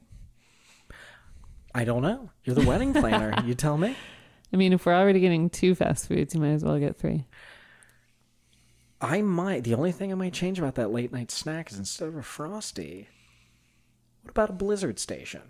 I 1.74 1.84
don't 1.84 2.02
know. 2.02 2.32
You're 2.44 2.56
the 2.56 2.66
wedding 2.66 2.94
planner. 2.94 3.34
you 3.46 3.54
tell 3.54 3.78
me. 3.78 3.96
I 4.54 4.58
mean, 4.58 4.74
if 4.74 4.86
we're 4.86 4.96
already 4.96 5.20
getting 5.20 5.50
two 5.50 5.76
fast 5.76 6.08
foods, 6.08 6.34
you 6.34 6.42
might 6.42 6.54
as 6.54 6.64
well 6.64 6.80
get 6.80 6.98
three. 6.98 7.26
I 9.02 9.22
might. 9.22 9.64
The 9.64 9.76
only 9.76 9.92
thing 9.92 10.12
I 10.12 10.16
might 10.16 10.34
change 10.34 10.60
about 10.60 10.76
that 10.76 10.92
late 10.92 11.14
night 11.14 11.32
snack 11.32 11.72
is 11.72 11.78
instead 11.78 12.08
of 12.08 12.16
a 12.16 12.24
frosty, 12.24 13.08
what 14.30 14.44
about 14.44 14.50
a 14.50 14.54
Blizzard 14.54 15.00
station? 15.00 15.42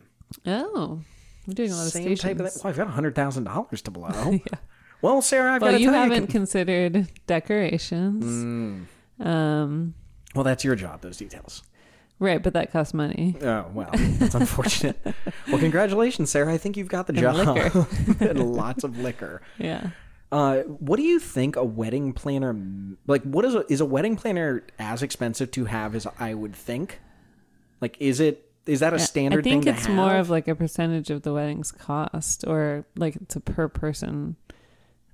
Oh, 0.46 1.02
I'm 1.48 1.54
doing 1.54 1.72
a 1.72 1.76
lot 1.76 1.86
of 1.88 1.92
Same 1.92 2.04
stations. 2.04 2.22
type 2.22 2.40
of 2.40 2.52
thing. 2.52 2.62
Well, 2.64 2.70
I've 2.72 2.78
got 2.78 2.88
hundred 2.90 3.16
thousand 3.16 3.44
dollars 3.46 3.82
to 3.84 3.92
blow. 3.92 4.32
yeah. 4.32 4.60
Well, 5.02 5.22
Sarah, 5.22 5.54
I've 5.54 5.62
got 5.62 5.68
Well, 5.68 5.78
to 5.78 5.82
you 5.84 5.92
haven't 5.92 6.22
you. 6.24 6.28
considered 6.28 7.08
decorations. 7.28 8.86
Mm. 9.20 9.26
Um, 9.26 9.94
Well, 10.36 10.44
that's 10.44 10.64
your 10.64 10.76
job. 10.76 11.02
Those 11.02 11.18
details. 11.18 11.64
right, 12.20 12.42
but 12.44 12.54
that 12.54 12.72
costs 12.72 12.94
money. 12.94 13.36
Oh 13.42 13.66
well, 13.74 13.90
that's 13.94 14.36
unfortunate. 14.36 15.00
well, 15.48 15.58
congratulations, 15.60 16.30
Sarah. 16.32 16.54
I 16.54 16.58
think 16.58 16.78
you've 16.78 16.90
got 16.90 17.08
the 17.08 17.14
And 17.14 17.20
job. 17.22 17.88
and 18.22 18.56
lots 18.56 18.84
of 18.84 18.98
liquor. 19.00 19.42
Yeah. 19.58 19.90
Uh, 20.32 20.60
what 20.62 20.98
do 20.98 21.04
you 21.04 21.18
think 21.20 21.56
a 21.56 21.64
wedding 21.66 22.14
planner 22.14 22.56
like? 23.08 23.24
What 23.24 23.46
is 23.46 23.56
a, 23.56 23.66
is 23.72 23.82
a 23.82 23.86
wedding 23.86 24.16
planner 24.16 24.64
as 24.78 25.02
expensive 25.02 25.50
to 25.52 25.66
have 25.66 25.96
as 25.96 26.06
I 26.20 26.34
would 26.36 26.56
think? 26.56 27.00
Like, 27.82 27.96
is 28.00 28.20
it 28.20 28.49
is 28.70 28.80
that 28.82 28.94
a 28.94 29.00
standard 29.00 29.44
thing? 29.44 29.60
I 29.60 29.64
think 29.64 29.78
it's 29.78 29.88
more 29.90 30.16
of 30.16 30.30
like 30.30 30.48
a 30.48 30.56
percentage 30.56 31.10
of 31.10 31.24
the 31.24 31.34
wedding's 31.34 31.72
cost, 31.72 32.46
or 32.48 32.86
like 32.96 33.16
it's 33.18 33.36
a 33.36 33.40
per 33.42 33.68
person 33.68 34.36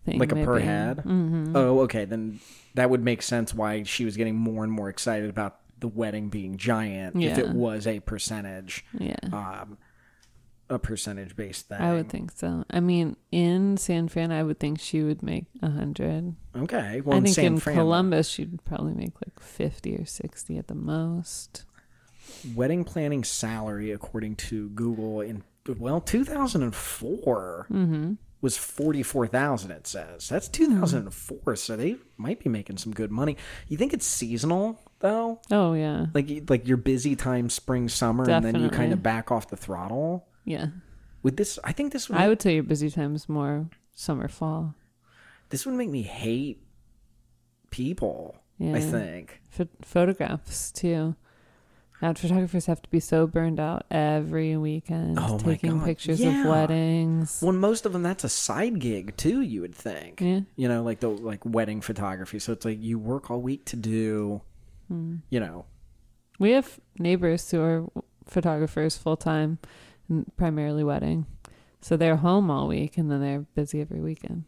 thing. 0.06 0.20
like 0.20 0.32
a 0.32 0.36
per 0.44 0.54
maybe. 0.56 0.66
head. 0.66 0.98
Mhm. 0.98 1.52
Oh, 1.56 1.80
okay. 1.82 2.06
Then 2.06 2.40
that 2.76 2.90
would 2.90 3.04
make 3.04 3.22
sense 3.22 3.54
why 3.54 3.84
she 3.84 4.06
was 4.06 4.18
getting 4.18 4.36
more 4.36 4.64
and 4.64 4.72
more 4.72 4.90
excited 4.90 5.30
about 5.30 5.60
the 5.80 5.88
wedding 5.88 6.30
being 6.30 6.58
giant. 6.58 7.22
If 7.22 7.38
it 7.38 7.50
was 7.50 7.86
a 7.88 8.00
percentage, 8.02 8.86
Yeah. 8.98 9.16
um, 9.34 9.78
a 10.70 10.80
percentage 10.80 11.36
based 11.36 11.68
thing. 11.68 11.80
I 11.80 11.94
would 11.94 12.10
think 12.10 12.32
so. 12.32 12.66
I 12.72 12.80
mean, 12.80 13.18
in 13.32 13.78
San 13.78 14.08
Fran, 14.08 14.32
I 14.32 14.42
would 14.42 14.60
think 14.60 14.80
she 14.80 15.04
would 15.04 15.22
make 15.22 15.46
a 15.62 15.70
hundred. 15.70 16.36
Okay. 16.56 17.02
Well, 17.02 17.16
I 17.16 17.18
in 17.18 17.24
think 17.26 17.36
San 17.36 17.46
in 17.46 17.58
Fran, 17.60 17.76
Columbus, 17.76 18.28
she'd 18.30 18.64
probably 18.66 18.94
make 18.94 19.14
like 19.26 19.40
fifty 19.40 19.96
or 19.96 20.06
sixty 20.06 20.58
at 20.58 20.68
the 20.68 20.74
most. 20.76 21.66
Wedding 22.54 22.84
planning 22.84 23.24
salary 23.24 23.92
according 23.92 24.36
to 24.36 24.70
Google 24.70 25.22
in 25.22 25.44
well 25.80 26.00
2004 26.02 27.68
Mm-hmm. 27.72 28.14
was 28.42 28.58
44,000 28.58 29.72
it 29.72 29.88
says. 29.88 30.30
That's 30.30 30.48
2004 30.50 31.56
so 31.56 31.76
they 31.76 31.96
might 32.18 32.40
be 32.44 32.50
making 32.50 32.78
some 32.78 32.94
good 32.94 33.12
money. 33.12 33.38
You 33.68 33.78
think 33.78 33.94
it's 33.94 34.06
seasonal 34.06 34.80
though? 35.00 35.40
Oh 35.52 35.74
yeah, 35.74 36.08
Like 36.14 36.50
like 36.50 36.68
your 36.68 36.78
busy 36.78 37.16
time 37.16 37.50
spring 37.50 37.90
summer 37.90 38.30
and 38.30 38.44
then 38.46 38.62
you 38.62 38.70
kind 38.70 38.94
of 38.94 39.02
back 39.02 39.32
off 39.32 39.50
the 39.50 39.58
throttle? 39.58 40.28
yeah. 40.44 40.68
Would 41.24 41.38
this 41.38 41.58
I 41.64 41.72
think 41.72 41.92
this 41.92 42.08
would 42.10 42.20
I 42.20 42.28
would 42.28 42.40
say 42.42 42.54
your 42.54 42.64
busy 42.64 42.92
time 42.92 43.16
is 43.16 43.28
more 43.28 43.68
summer, 43.96 44.28
fall. 44.28 44.76
this 45.50 45.66
would 45.66 45.74
make 45.76 45.90
me 45.90 46.04
hate 46.04 46.62
people, 47.72 48.38
Yeah. 48.60 48.76
I 48.76 48.80
think. 48.80 49.42
Ph- 49.58 49.70
photographs 49.82 50.72
too. 50.72 51.16
Ad 52.06 52.20
photographers 52.20 52.68
have 52.68 52.82
to 52.84 52.90
be 52.92 53.00
so 53.00 53.26
burned 53.26 53.60
out 53.60 53.86
every 53.90 54.56
weekend 54.58 55.18
Oh 55.20 55.40
taking 55.40 55.82
pictures 55.82 56.20
yeah. 56.22 56.42
of 56.42 56.48
weddings. 56.48 57.42
Well, 57.42 57.52
most 57.54 57.86
of 57.88 57.94
them 57.94 58.04
that's 58.04 58.24
a 58.24 58.30
side 58.30 58.78
gig 58.80 59.18
too, 59.18 59.42
you 59.42 59.62
would 59.62 59.74
think. 59.74 60.22
Yeah. 60.22 60.42
You 60.56 60.68
know, 60.68 60.84
like 60.84 61.00
the 61.00 61.10
like 61.10 61.44
wedding 61.46 61.82
photography. 61.82 62.38
So 62.38 62.54
it's 62.54 62.64
like 62.64 62.80
you 62.82 63.00
work 63.00 63.32
all 63.32 63.42
week 63.42 63.66
to 63.66 63.76
do, 63.76 64.42
Hmm. 64.88 65.16
you 65.32 65.40
know, 65.40 65.66
We 66.38 66.52
have 66.52 66.80
neighbors 67.00 67.50
who 67.50 67.62
are 67.62 67.86
photographers 68.28 68.98
full 68.98 69.18
time, 69.18 69.58
and 70.08 70.26
primarily 70.38 70.84
wedding. 70.84 71.26
So 71.82 71.98
they're 71.98 72.18
home 72.18 72.52
all 72.52 72.68
week 72.68 72.98
and 73.00 73.10
then 73.10 73.20
they're 73.22 73.46
busy 73.56 73.82
every 73.82 74.02
weekend. 74.02 74.44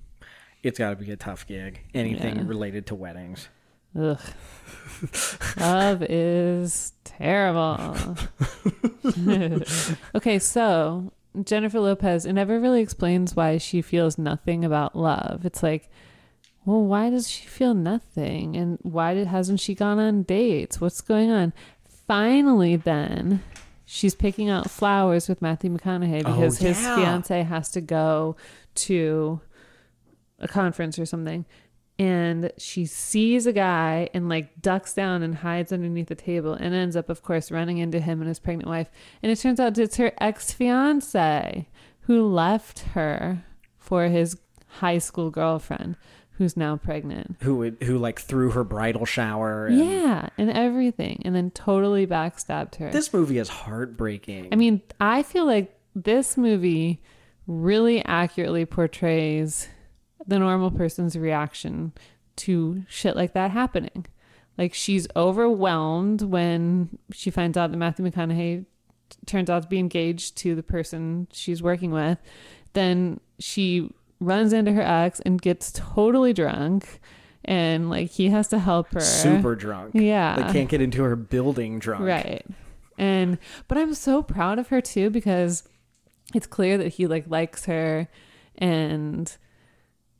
it's 0.64 0.78
got 0.80 0.89
to 0.89 0.95
be 0.95 1.10
a 1.12 1.16
tough 1.16 1.47
gig. 1.47 1.82
Anything 1.93 2.36
Yeah. 2.36 2.43
related 2.45 2.86
to 2.88 2.95
weddings. 2.95 3.47
Ugh. 3.98 4.20
Love 5.60 6.04
is 6.04 6.93
terrible. 7.04 8.16
okay, 10.16 10.39
so 10.39 11.12
Jennifer 11.43 11.80
Lopez, 11.80 12.26
it 12.26 12.34
never 12.34 12.60
really 12.60 12.82
explains 12.82 13.36
why 13.36 13.58
she 13.58 13.82
feels 13.82 14.18
nothing 14.18 14.66
about 14.66 14.95
love. 14.95 15.45
It's 15.45 15.62
like, 15.62 15.89
well, 16.66 16.84
why 16.84 17.10
does 17.10 17.30
she 17.30 17.45
feel 17.48 17.74
nothing? 17.74 18.56
And 18.56 18.80
why 18.82 19.14
did, 19.14 19.28
hasn't 19.28 19.60
she 19.60 19.76
gone 19.76 20.00
on 20.00 20.24
dates? 20.24 20.82
What's 20.82 21.02
going 21.02 21.30
on? 21.32 21.54
Finally, 22.08 22.76
then, 22.78 23.43
she's 23.86 24.16
picking 24.16 24.50
out 24.50 24.70
flowers 24.70 25.30
with 25.30 25.41
Matthew 25.41 25.76
McConaughey 25.76 26.24
Oh, 26.26 26.34
because 26.34 26.58
his 26.58 26.82
yeah. 26.82 26.95
fiance 26.95 27.43
has 27.43 27.70
to 27.72 27.82
go 27.82 28.36
to 28.76 29.41
a 30.39 30.48
conference 30.48 31.00
or 31.00 31.06
something 31.06 31.45
and 32.00 32.52
she 32.58 32.86
sees 32.86 33.48
a 33.48 33.54
guy 33.54 34.10
and 34.14 34.30
like 34.30 34.62
ducks 34.62 34.93
down 34.93 35.24
and 35.24 35.36
hides 35.36 35.72
underneath 35.72 36.08
the 36.08 36.16
table 36.16 36.54
and 36.54 36.74
ends 36.74 36.95
up 36.95 37.10
of 37.10 37.24
course 37.24 37.52
running 37.52 37.78
into 37.80 38.00
him 38.00 38.22
and 38.22 38.28
his 38.28 38.39
pregnant 38.39 38.70
wife 38.70 38.89
and 39.24 39.32
it 39.32 39.38
turns 39.38 39.60
out 39.60 39.78
it's 39.78 39.98
her 39.98 40.12
ex-fiance 40.20 41.68
who 42.02 42.28
left 42.28 42.80
her 42.80 43.43
for 43.78 44.08
his 44.08 44.38
high 44.68 44.98
school 44.98 45.30
girlfriend 45.30 45.95
who's 46.32 46.56
now 46.56 46.76
pregnant 46.76 47.36
Who 47.41 47.56
would 47.58 47.78
who 47.82 47.98
like 47.98 48.20
threw 48.20 48.52
her 48.52 48.64
bridal 48.64 49.06
shower? 49.06 49.66
And 49.68 49.80
yeah 49.80 50.30
and 50.38 50.52
everything 50.52 51.22
and 51.26 51.36
then 51.36 51.50
totally 51.52 52.06
backstabbed 52.06 52.76
her 52.76 52.91
This 52.91 53.12
movie 53.12 53.39
is 53.39 53.50
heartbreaking. 53.50 54.50
I 54.52 54.56
mean, 54.56 54.82
I 55.00 55.24
feel 55.24 55.45
like 55.45 55.76
this 55.95 56.38
movie 56.38 57.02
really 57.48 58.06
accurately 58.06 58.66
portrays 58.66 59.68
the 60.28 60.39
normal 60.39 60.71
person's 60.71 61.17
reaction 61.17 61.93
to 62.38 62.84
shit 62.88 63.15
like 63.15 63.34
that 63.34 63.51
happening. 63.51 64.05
Like 64.57 64.73
she's 64.73 65.07
overwhelmed 65.15 66.21
when 66.21 66.97
she 67.11 67.30
finds 67.30 67.57
out 67.57 67.71
that 67.71 67.78
Matthew 67.78 68.05
McConaughey 68.05 68.65
t- 69.09 69.17
turns 69.25 69.49
out 69.49 69.63
to 69.63 69.67
be 69.67 69.80
engaged 69.80 70.36
to 70.38 70.55
the 70.55 70.63
person 70.63 71.28
she's 71.32 71.61
working 71.61 71.91
with. 71.91 72.17
Then 72.73 73.19
she 73.39 73.91
runs 74.19 74.53
into 74.53 74.71
her 74.73 74.82
ex 74.82 75.19
and 75.21 75.41
gets 75.41 75.71
totally 75.71 76.34
drunk 76.34 76.99
and 77.45 77.89
like 77.89 78.09
he 78.09 78.30
has 78.30 78.47
to 78.49 78.59
help 78.59 78.91
her. 78.93 78.99
super 78.99 79.55
drunk. 79.55 79.91
Yeah. 79.93 80.36
Like 80.38 80.53
can't 80.53 80.69
get 80.69 80.82
into 80.82 81.03
her 81.03 81.15
building 81.15 81.80
drunk. 81.80 82.03
Right. 82.03 82.45
And 82.97 83.38
but 83.67 83.78
I'm 83.78 83.93
so 83.93 84.23
proud 84.23 84.59
of 84.59 84.69
her 84.69 84.82
too 84.82 85.09
because 85.09 85.63
it's 86.34 86.47
clear 86.47 86.78
that 86.80 86.89
he 86.89 87.07
like 87.07 87.25
likes 87.30 87.65
her 87.65 88.07
and 88.57 89.36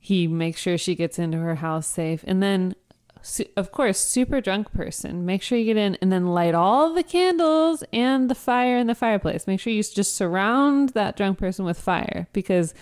he 0.08 0.26
makes 0.26 0.62
sure 0.62 0.78
she 0.78 0.96
gets 0.96 1.20
into 1.20 1.38
her 1.38 1.56
house 1.56 1.86
safe. 1.86 2.24
And 2.26 2.42
then 2.42 2.76
su- 3.22 3.50
of 3.58 3.74
course, 3.74 4.00
super 4.00 4.40
drunk 4.40 4.72
person. 4.72 5.26
Make 5.26 5.42
sure 5.42 5.58
you 5.58 5.66
get 5.66 5.76
in 5.76 5.98
and 6.02 6.14
then 6.14 6.28
light 6.28 6.56
all 6.56 6.94
the 6.94 7.04
candles 7.04 7.84
and 7.92 8.30
the 8.30 8.36
fire 8.36 8.78
in 8.78 8.88
the 8.88 8.96
fireplace. 8.96 9.48
Make 9.48 9.60
sure 9.60 9.74
you 9.74 9.84
just 9.84 10.16
surround 10.16 10.90
that 10.90 11.18
drunk 11.18 11.40
person 11.40 11.66
with 11.66 11.78
fire 11.78 12.30
because 12.32 12.74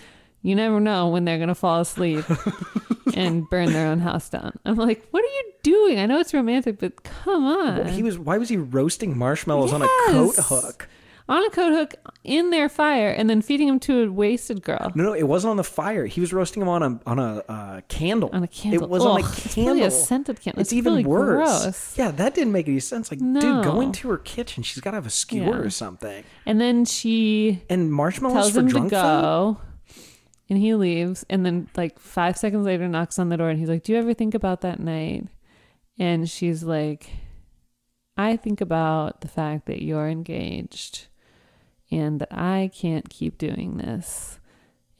you 0.42 0.54
never 0.54 0.78
know 0.78 1.08
when 1.08 1.24
they're 1.24 1.38
going 1.38 1.48
to 1.48 1.56
fall 1.56 1.80
asleep 1.80 2.24
and 3.14 3.50
burn 3.50 3.72
their 3.72 3.88
own 3.88 3.98
house 3.98 4.28
down. 4.28 4.56
I'm 4.64 4.76
like, 4.76 5.04
what 5.10 5.24
are 5.24 5.26
you 5.26 5.52
doing? 5.64 5.98
I 5.98 6.06
know 6.06 6.20
it's 6.20 6.32
romantic, 6.32 6.78
but 6.78 7.02
come 7.02 7.44
on. 7.44 7.88
He 7.88 8.04
was. 8.04 8.20
Why 8.20 8.38
was 8.38 8.48
he 8.48 8.56
roasting 8.56 9.18
marshmallows 9.18 9.72
on 9.72 9.82
a 9.82 9.88
coat 10.06 10.36
hook? 10.38 10.88
On 11.28 11.44
a 11.44 11.50
coat 11.50 11.72
hook 11.72 11.94
in 12.22 12.50
their 12.50 12.68
fire 12.68 13.10
and 13.10 13.28
then 13.28 13.42
feeding 13.42 13.66
him 13.68 13.80
to 13.80 14.04
a 14.04 14.10
wasted 14.12 14.62
girl. 14.62 14.92
No, 14.94 15.04
no, 15.04 15.12
it 15.12 15.24
wasn't 15.24 15.50
on 15.50 15.56
the 15.56 15.64
fire. 15.64 16.06
He 16.06 16.20
was 16.20 16.32
roasting 16.32 16.60
them 16.60 16.68
on 16.68 16.82
a 16.82 17.00
on 17.04 17.18
a 17.18 17.42
uh, 17.48 17.80
candle. 17.88 18.30
On 18.32 18.42
a 18.44 18.48
candle. 18.48 18.84
It 18.84 18.88
was 18.90 19.04
on 19.04 19.20
a 19.20 19.24
Ugh, 19.24 19.34
candle. 19.34 19.74
really 19.74 19.86
a 19.86 19.90
scented 19.90 20.40
candle. 20.40 20.60
It's, 20.60 20.70
It's 20.70 20.76
even 20.78 20.92
really 20.92 21.04
worse. 21.04 21.62
gross. 21.62 21.98
Yeah, 21.98 22.10
that 22.12 22.34
didn't 22.34 22.52
make 22.52 22.68
any 22.68 22.78
sense. 22.80 23.10
Like, 23.10 23.18
dude, 23.20 23.32
No. 23.42 23.62
go 23.62 23.80
into 23.80 24.08
her 24.10 24.18
kitchen. 24.18 24.62
She's 24.62 24.80
got 24.80 24.92
to 24.92 24.96
have 24.96 25.06
a 25.06 25.10
skewer 25.10 25.56
Yeah. 25.56 25.62
or 25.66 25.70
something. 25.70 26.22
And 26.46 26.60
then 26.60 26.84
she 26.84 27.62
And 27.68 27.92
marshmallows 27.92 28.34
tells 28.36 28.52
for 28.52 28.60
him 28.60 28.66
to 28.68 28.72
drunk 28.72 28.90
folk? 28.92 29.00
go 29.00 29.60
and 30.48 30.60
he 30.60 30.74
leaves 30.74 31.26
and 31.28 31.44
then 31.44 31.68
like 31.76 31.98
five 31.98 32.36
seconds 32.38 32.64
later 32.64 32.86
knocks 32.86 33.18
on 33.18 33.30
the 33.30 33.36
door 33.36 33.48
and 33.50 33.58
he's 33.58 33.68
like 33.68 33.82
do 33.82 33.90
you 33.92 33.98
ever 33.98 34.14
think 34.14 34.32
about 34.32 34.60
that 34.60 34.78
night 34.78 35.26
and 35.98 36.30
she's 36.30 36.62
like 36.62 37.10
i 38.16 38.36
think 38.36 38.60
about 38.60 39.22
the 39.22 39.26
fact 39.28 39.66
that 39.66 39.82
you're 39.82 40.08
engaged 40.08 41.08
and 41.90 42.20
that 42.20 42.32
i 42.32 42.70
can't 42.74 43.08
keep 43.08 43.38
doing 43.38 43.76
this 43.76 44.40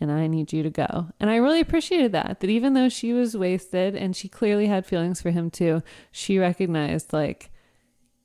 and 0.01 0.13
i 0.13 0.27
need 0.27 0.53
you 0.53 0.63
to 0.63 0.71
go. 0.71 1.09
And 1.19 1.31
i 1.31 1.37
really 1.37 1.61
appreciated 1.61 2.13
that 2.13 2.41
that 2.41 2.51
even 2.51 2.75
though 2.75 2.89
she 2.89 3.13
was 3.13 3.37
wasted 3.37 3.95
and 3.95 4.15
she 4.15 4.29
clearly 4.29 4.67
had 4.67 4.87
feelings 4.87 5.21
for 5.21 5.31
him 5.31 5.51
too 5.51 5.83
she 6.11 6.39
recognized 6.39 7.13
like 7.13 7.51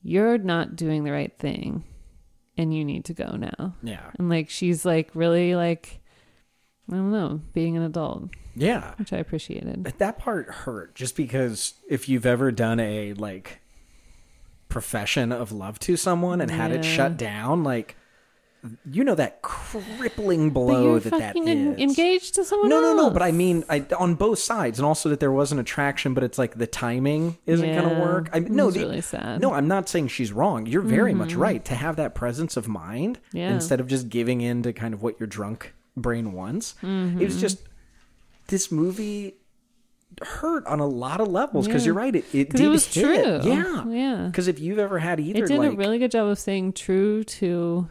you're 0.03 0.37
not 0.37 0.75
doing 0.75 1.03
the 1.03 1.11
right 1.11 1.37
thing 1.37 1.83
and 2.57 2.75
you 2.75 2.83
need 2.85 3.05
to 3.05 3.13
go 3.13 3.35
now. 3.37 3.75
Yeah, 3.83 4.11
and 4.17 4.29
like 4.29 4.49
she's 4.49 4.85
like 4.85 5.09
really 5.13 5.55
like 5.55 5.99
I 6.91 6.95
don't 6.95 7.11
know, 7.11 7.41
being 7.53 7.77
an 7.77 7.83
adult, 7.83 8.29
yeah. 8.55 8.93
which 8.97 9.13
I 9.13 9.17
appreciated. 9.17 9.83
But 9.83 9.99
that 9.99 10.17
part 10.17 10.49
hurt 10.49 10.95
just 10.95 11.15
because 11.15 11.75
if 11.89 12.09
you've 12.09 12.25
ever 12.25 12.51
done 12.51 12.79
a 12.79 13.13
like 13.13 13.61
profession 14.67 15.31
of 15.31 15.51
love 15.51 15.79
to 15.79 15.95
someone 15.95 16.41
and 16.41 16.51
had 16.51 16.71
it 16.71 16.83
shut 16.83 17.17
down, 17.17 17.63
like 17.63 17.95
you 18.89 19.03
know 19.03 19.15
that 19.15 19.41
crippling 19.41 20.51
blow 20.51 20.99
that 20.99 21.09
that 21.11 21.35
en- 21.35 21.47
is. 21.47 21.79
engaged 21.79 22.35
to 22.35 22.43
someone 22.43 22.69
No, 22.69 22.79
no, 22.79 22.93
no. 22.95 23.03
else. 23.05 23.13
But 23.13 23.21
I 23.23 23.31
mean, 23.31 23.63
I, 23.69 23.85
on 23.97 24.13
both 24.15 24.37
sides, 24.39 24.77
and 24.77 24.85
also 24.85 25.09
that 25.09 25.19
there 25.19 25.31
was 25.31 25.51
an 25.51 25.57
attraction, 25.59 26.13
but 26.13 26.23
it's 26.23 26.37
like 26.37 26.55
the 26.57 26.67
timing 26.67 27.37
isn't 27.47 27.65
going 27.75 27.89
to 27.89 27.99
work. 28.01 28.29
I 28.31 28.37
it 28.37 28.51
no, 28.51 28.69
the- 28.69 28.81
really 28.81 29.01
sad. 29.01 29.23
Mm-hmm. 29.23 29.41
No, 29.41 29.53
I'm 29.53 29.67
not 29.67 29.89
saying 29.89 30.09
she's 30.09 30.31
wrong. 30.31 30.67
You're 30.67 30.81
very 30.83 31.13
much 31.13 31.33
right 31.33 31.63
to 31.65 31.75
have 31.75 31.95
that 31.95 32.13
presence 32.13 32.55
of 32.55 32.67
mind 32.67 33.19
Yeah. 33.33 33.51
instead 33.53 33.79
of 33.79 33.87
just 33.87 34.09
giving 34.09 34.41
in 34.41 34.61
to 34.63 34.73
kind 34.73 34.93
of 34.93 35.01
what 35.01 35.19
your 35.19 35.27
drunk 35.27 35.73
brain 35.97 36.31
wants. 36.33 36.75
It 36.81 36.85
Mm-hmm. 36.85 37.19
was 37.19 37.41
just 37.41 37.59
this 38.47 38.71
movie 38.71 39.35
hurt 40.21 40.65
on 40.67 40.79
a 40.79 40.85
lot 40.85 41.19
of 41.21 41.29
levels 41.29 41.65
because 41.67 41.83
Yeah. 41.83 41.87
you're 41.87 41.95
right. 41.95 42.15
It 42.15 42.25
it 42.33 42.49
did 42.51 42.59
it 42.61 42.67
was 42.67 42.85
hit. 42.93 43.03
true. 43.03 43.49
Yeah, 43.51 43.85
Yeah. 43.87 44.25
Because 44.27 44.47
if 44.47 44.59
you've 44.59 44.77
ever 44.77 44.99
had 44.99 45.19
either, 45.19 45.45
it 45.45 45.47
did 45.47 45.57
like 45.57 45.73
a 45.73 45.75
really 45.75 45.97
good 45.99 46.11
job 46.11 46.27
of 46.27 46.37
staying 46.37 46.73
true 46.73 47.23
to 47.23 47.89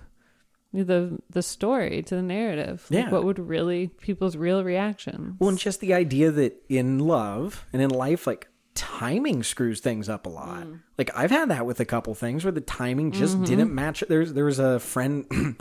the 0.73 1.18
the 1.31 1.43
story, 1.43 2.03
to 2.03 2.14
the 2.16 2.23
narrative. 2.23 2.87
Like, 2.91 3.05
Yeah. 3.07 3.11
what 3.11 3.25
would 3.25 3.39
really 3.39 3.89
people's 4.01 4.37
real 4.37 4.62
reactions? 4.64 5.37
Well, 5.39 5.49
and 5.51 5.59
just 5.59 5.81
the 5.81 5.95
idea 5.95 6.31
that 6.31 6.62
in 6.68 6.99
love 7.01 7.66
and 7.73 7.83
in 7.83 7.91
life, 7.91 8.27
like 8.27 8.49
timing 8.75 9.43
screws 9.43 9.81
things 9.81 10.09
up 10.09 10.27
a 10.27 10.29
lot. 10.29 10.64
Mm. 10.66 10.81
Like 10.97 11.11
I've 11.16 11.31
had 11.33 11.49
that 11.51 11.66
with 11.66 11.81
a 11.81 11.85
couple 11.85 12.14
things 12.14 12.45
where 12.45 12.53
the 12.53 12.61
timing 12.61 13.11
just 13.12 13.35
Mm-hmm. 13.35 13.45
didn't 13.45 13.75
match. 13.75 14.05
There's 14.09 14.33
there 14.33 14.45
was 14.45 14.59
a 14.61 14.79
friend 14.79 15.27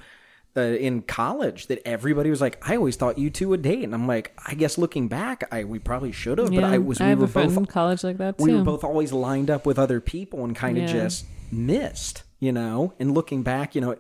uh, 0.56 0.62
in 0.62 1.02
college 1.02 1.68
that 1.68 1.82
everybody 1.88 2.30
was 2.30 2.40
like, 2.40 2.62
"I 2.70 2.76
always 2.76 2.96
thought 2.96 3.18
you 3.18 3.30
two 3.32 3.50
would 3.50 3.62
date," 3.64 3.84
and 3.84 3.94
I'm 3.96 4.08
like, 4.08 4.32
"I 4.46 4.54
guess 4.54 4.78
looking 4.78 5.08
back, 5.08 5.44
I 5.52 5.64
we 5.64 5.80
probably 5.80 6.12
should 6.12 6.38
have." 6.38 6.54
yeah, 6.54 6.62
But 6.62 6.70
I 6.70 6.78
was 6.78 7.02
I 7.02 7.06
we 7.06 7.10
have 7.10 7.20
were 7.20 7.26
a 7.26 7.30
friend 7.30 7.50
in 7.52 7.56
both 7.56 7.68
college 7.70 8.04
like 8.04 8.18
that 8.20 8.38
too. 8.38 8.44
we 8.44 8.54
were 8.54 8.64
both 8.64 8.84
always 8.84 9.12
lined 9.12 9.50
up 9.50 9.66
with 9.66 9.80
other 9.80 10.00
people 10.00 10.44
and 10.44 10.56
kind 10.56 10.78
of 10.78 10.84
Yeah. 10.84 10.94
just 10.94 11.26
missed, 11.52 12.24
you 12.40 12.52
know. 12.52 12.94
And 13.00 13.14
looking 13.16 13.42
back, 13.44 13.74
you 13.76 13.82
know, 13.82 13.96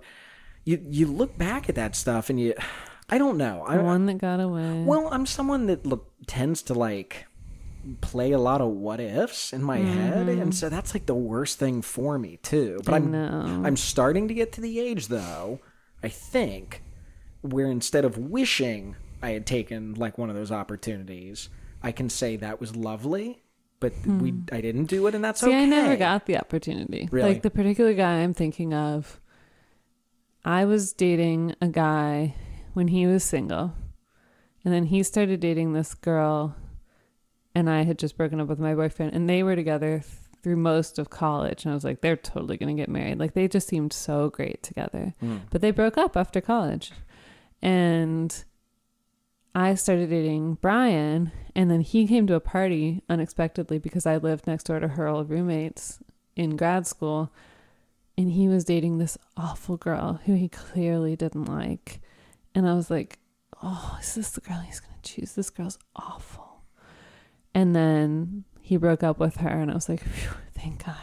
you 0.65 0.83
you 0.89 1.07
look 1.07 1.37
back 1.37 1.69
at 1.69 1.75
that 1.75 1.95
stuff 1.95 2.29
and 2.29 2.39
you, 2.39 2.53
I 3.09 3.17
don't 3.17 3.37
know. 3.37 3.63
I, 3.67 3.77
one 3.77 4.05
that 4.07 4.17
got 4.19 4.39
away. 4.39 4.83
Well, 4.85 5.09
I'm 5.11 5.25
someone 5.25 5.67
that 5.67 5.85
look, 5.85 6.11
tends 6.27 6.61
to 6.63 6.73
like 6.73 7.25
play 8.01 8.33
a 8.33 8.37
lot 8.37 8.61
of 8.61 8.69
what 8.69 8.99
ifs 8.99 9.53
in 9.53 9.63
my 9.63 9.77
head, 9.77 10.27
and 10.27 10.53
so 10.53 10.69
that's 10.69 10.93
like 10.93 11.05
the 11.05 11.15
worst 11.15 11.57
thing 11.59 11.81
for 11.81 12.19
me 12.19 12.37
too. 12.43 12.79
But 12.83 12.93
I 12.93 12.97
I'm 12.97 13.11
know. 13.11 13.61
I'm 13.65 13.77
starting 13.77 14.27
to 14.27 14.33
get 14.33 14.51
to 14.53 14.61
the 14.61 14.79
age 14.79 15.07
though, 15.07 15.59
I 16.03 16.09
think, 16.09 16.83
where 17.41 17.67
instead 17.71 18.05
of 18.05 18.17
wishing 18.17 18.95
I 19.23 19.31
had 19.31 19.45
taken 19.45 19.95
like 19.95 20.17
one 20.17 20.29
of 20.29 20.35
those 20.35 20.51
opportunities, 20.51 21.49
I 21.81 21.91
can 21.91 22.09
say 22.09 22.35
that 22.37 22.59
was 22.59 22.75
lovely, 22.75 23.41
but 23.79 23.93
we 24.05 24.33
I 24.51 24.59
didn't 24.61 24.85
do 24.85 25.07
it, 25.07 25.15
and 25.15 25.23
that's 25.23 25.39
Hmm. 25.39 25.47
See, 25.47 25.51
okay. 25.51 25.63
I 25.63 25.65
never 25.65 25.95
got 25.95 26.25
the 26.25 26.37
opportunity. 26.37 27.07
Really? 27.11 27.29
Like 27.29 27.41
the 27.41 27.49
particular 27.49 27.93
guy 27.93 28.15
I'm 28.19 28.33
thinking 28.33 28.73
of, 28.73 29.19
I 30.45 30.65
was 30.65 30.93
dating 30.93 31.55
a 31.61 31.67
guy 31.67 32.35
when 32.73 32.87
he 32.89 33.05
was 33.05 33.23
single, 33.23 33.73
and 34.63 34.73
then 34.73 34.85
he 34.85 35.03
started 35.03 35.39
dating 35.39 35.73
this 35.73 35.93
girl, 35.93 36.55
and 37.53 37.69
I 37.69 37.83
had 37.83 37.99
just 37.99 38.17
broken 38.17 38.39
up 38.39 38.47
with 38.47 38.59
my 38.59 38.73
boyfriend, 38.73 39.13
and 39.13 39.29
they 39.29 39.43
were 39.43 39.55
together 39.55 40.01
through 40.41 40.55
most 40.55 40.97
of 40.97 41.09
college, 41.09 41.65
and 41.65 41.71
I 41.71 41.75
was 41.75 41.83
like, 41.83 42.01
they're 42.01 42.15
totally 42.15 42.57
gonna 42.57 42.73
get 42.73 42.89
married. 42.89 43.19
Like 43.19 43.33
they 43.33 43.47
just 43.47 43.67
seemed 43.67 43.91
so 43.91 44.29
great 44.29 44.63
together, 44.63 45.13
hmm. 45.19 45.37
but 45.49 45.61
they 45.61 45.71
broke 45.71 45.97
up 45.97 46.15
after 46.17 46.41
college, 46.41 46.91
and. 47.61 48.43
I 49.55 49.73
started 49.73 50.11
dating 50.11 50.59
Brian, 50.61 51.31
and 51.55 51.71
then 51.71 51.81
he 51.81 52.05
came 52.07 52.27
to 52.27 52.35
a 52.35 52.39
party 52.39 53.01
unexpectedly 53.09 53.79
because 53.79 54.05
I 54.05 54.17
lived 54.17 54.45
next 54.45 54.65
door 54.65 54.79
to 54.79 54.89
her 54.89 55.07
old 55.07 55.27
roommates 55.27 55.99
in 56.35 56.55
grad 56.55 56.85
school. 56.85 57.31
And 58.19 58.33
he 58.33 58.49
was 58.49 58.65
dating 58.65 58.97
this 58.97 59.17
awful 59.37 59.77
girl 59.77 60.19
who 60.25 60.33
he 60.33 60.49
clearly 60.49 61.15
didn't 61.15 61.45
like. 61.45 62.01
And 62.53 62.67
I 62.67 62.73
was 62.73 62.91
like, 62.91 63.17
oh, 63.63 63.97
is 64.01 64.13
this 64.13 64.31
the 64.31 64.41
girl 64.41 64.59
he's 64.59 64.81
going 64.81 64.93
to 65.01 65.09
choose? 65.09 65.35
This 65.35 65.49
girl's 65.49 65.79
awful. 65.95 66.63
And 67.55 67.73
then 67.73 68.43
he 68.61 68.75
broke 68.75 69.03
up 69.03 69.19
with 69.19 69.37
her, 69.37 69.47
and 69.47 69.71
I 69.71 69.73
was 69.73 69.87
like, 69.87 70.03
thank 70.53 70.83
God. 70.85 70.97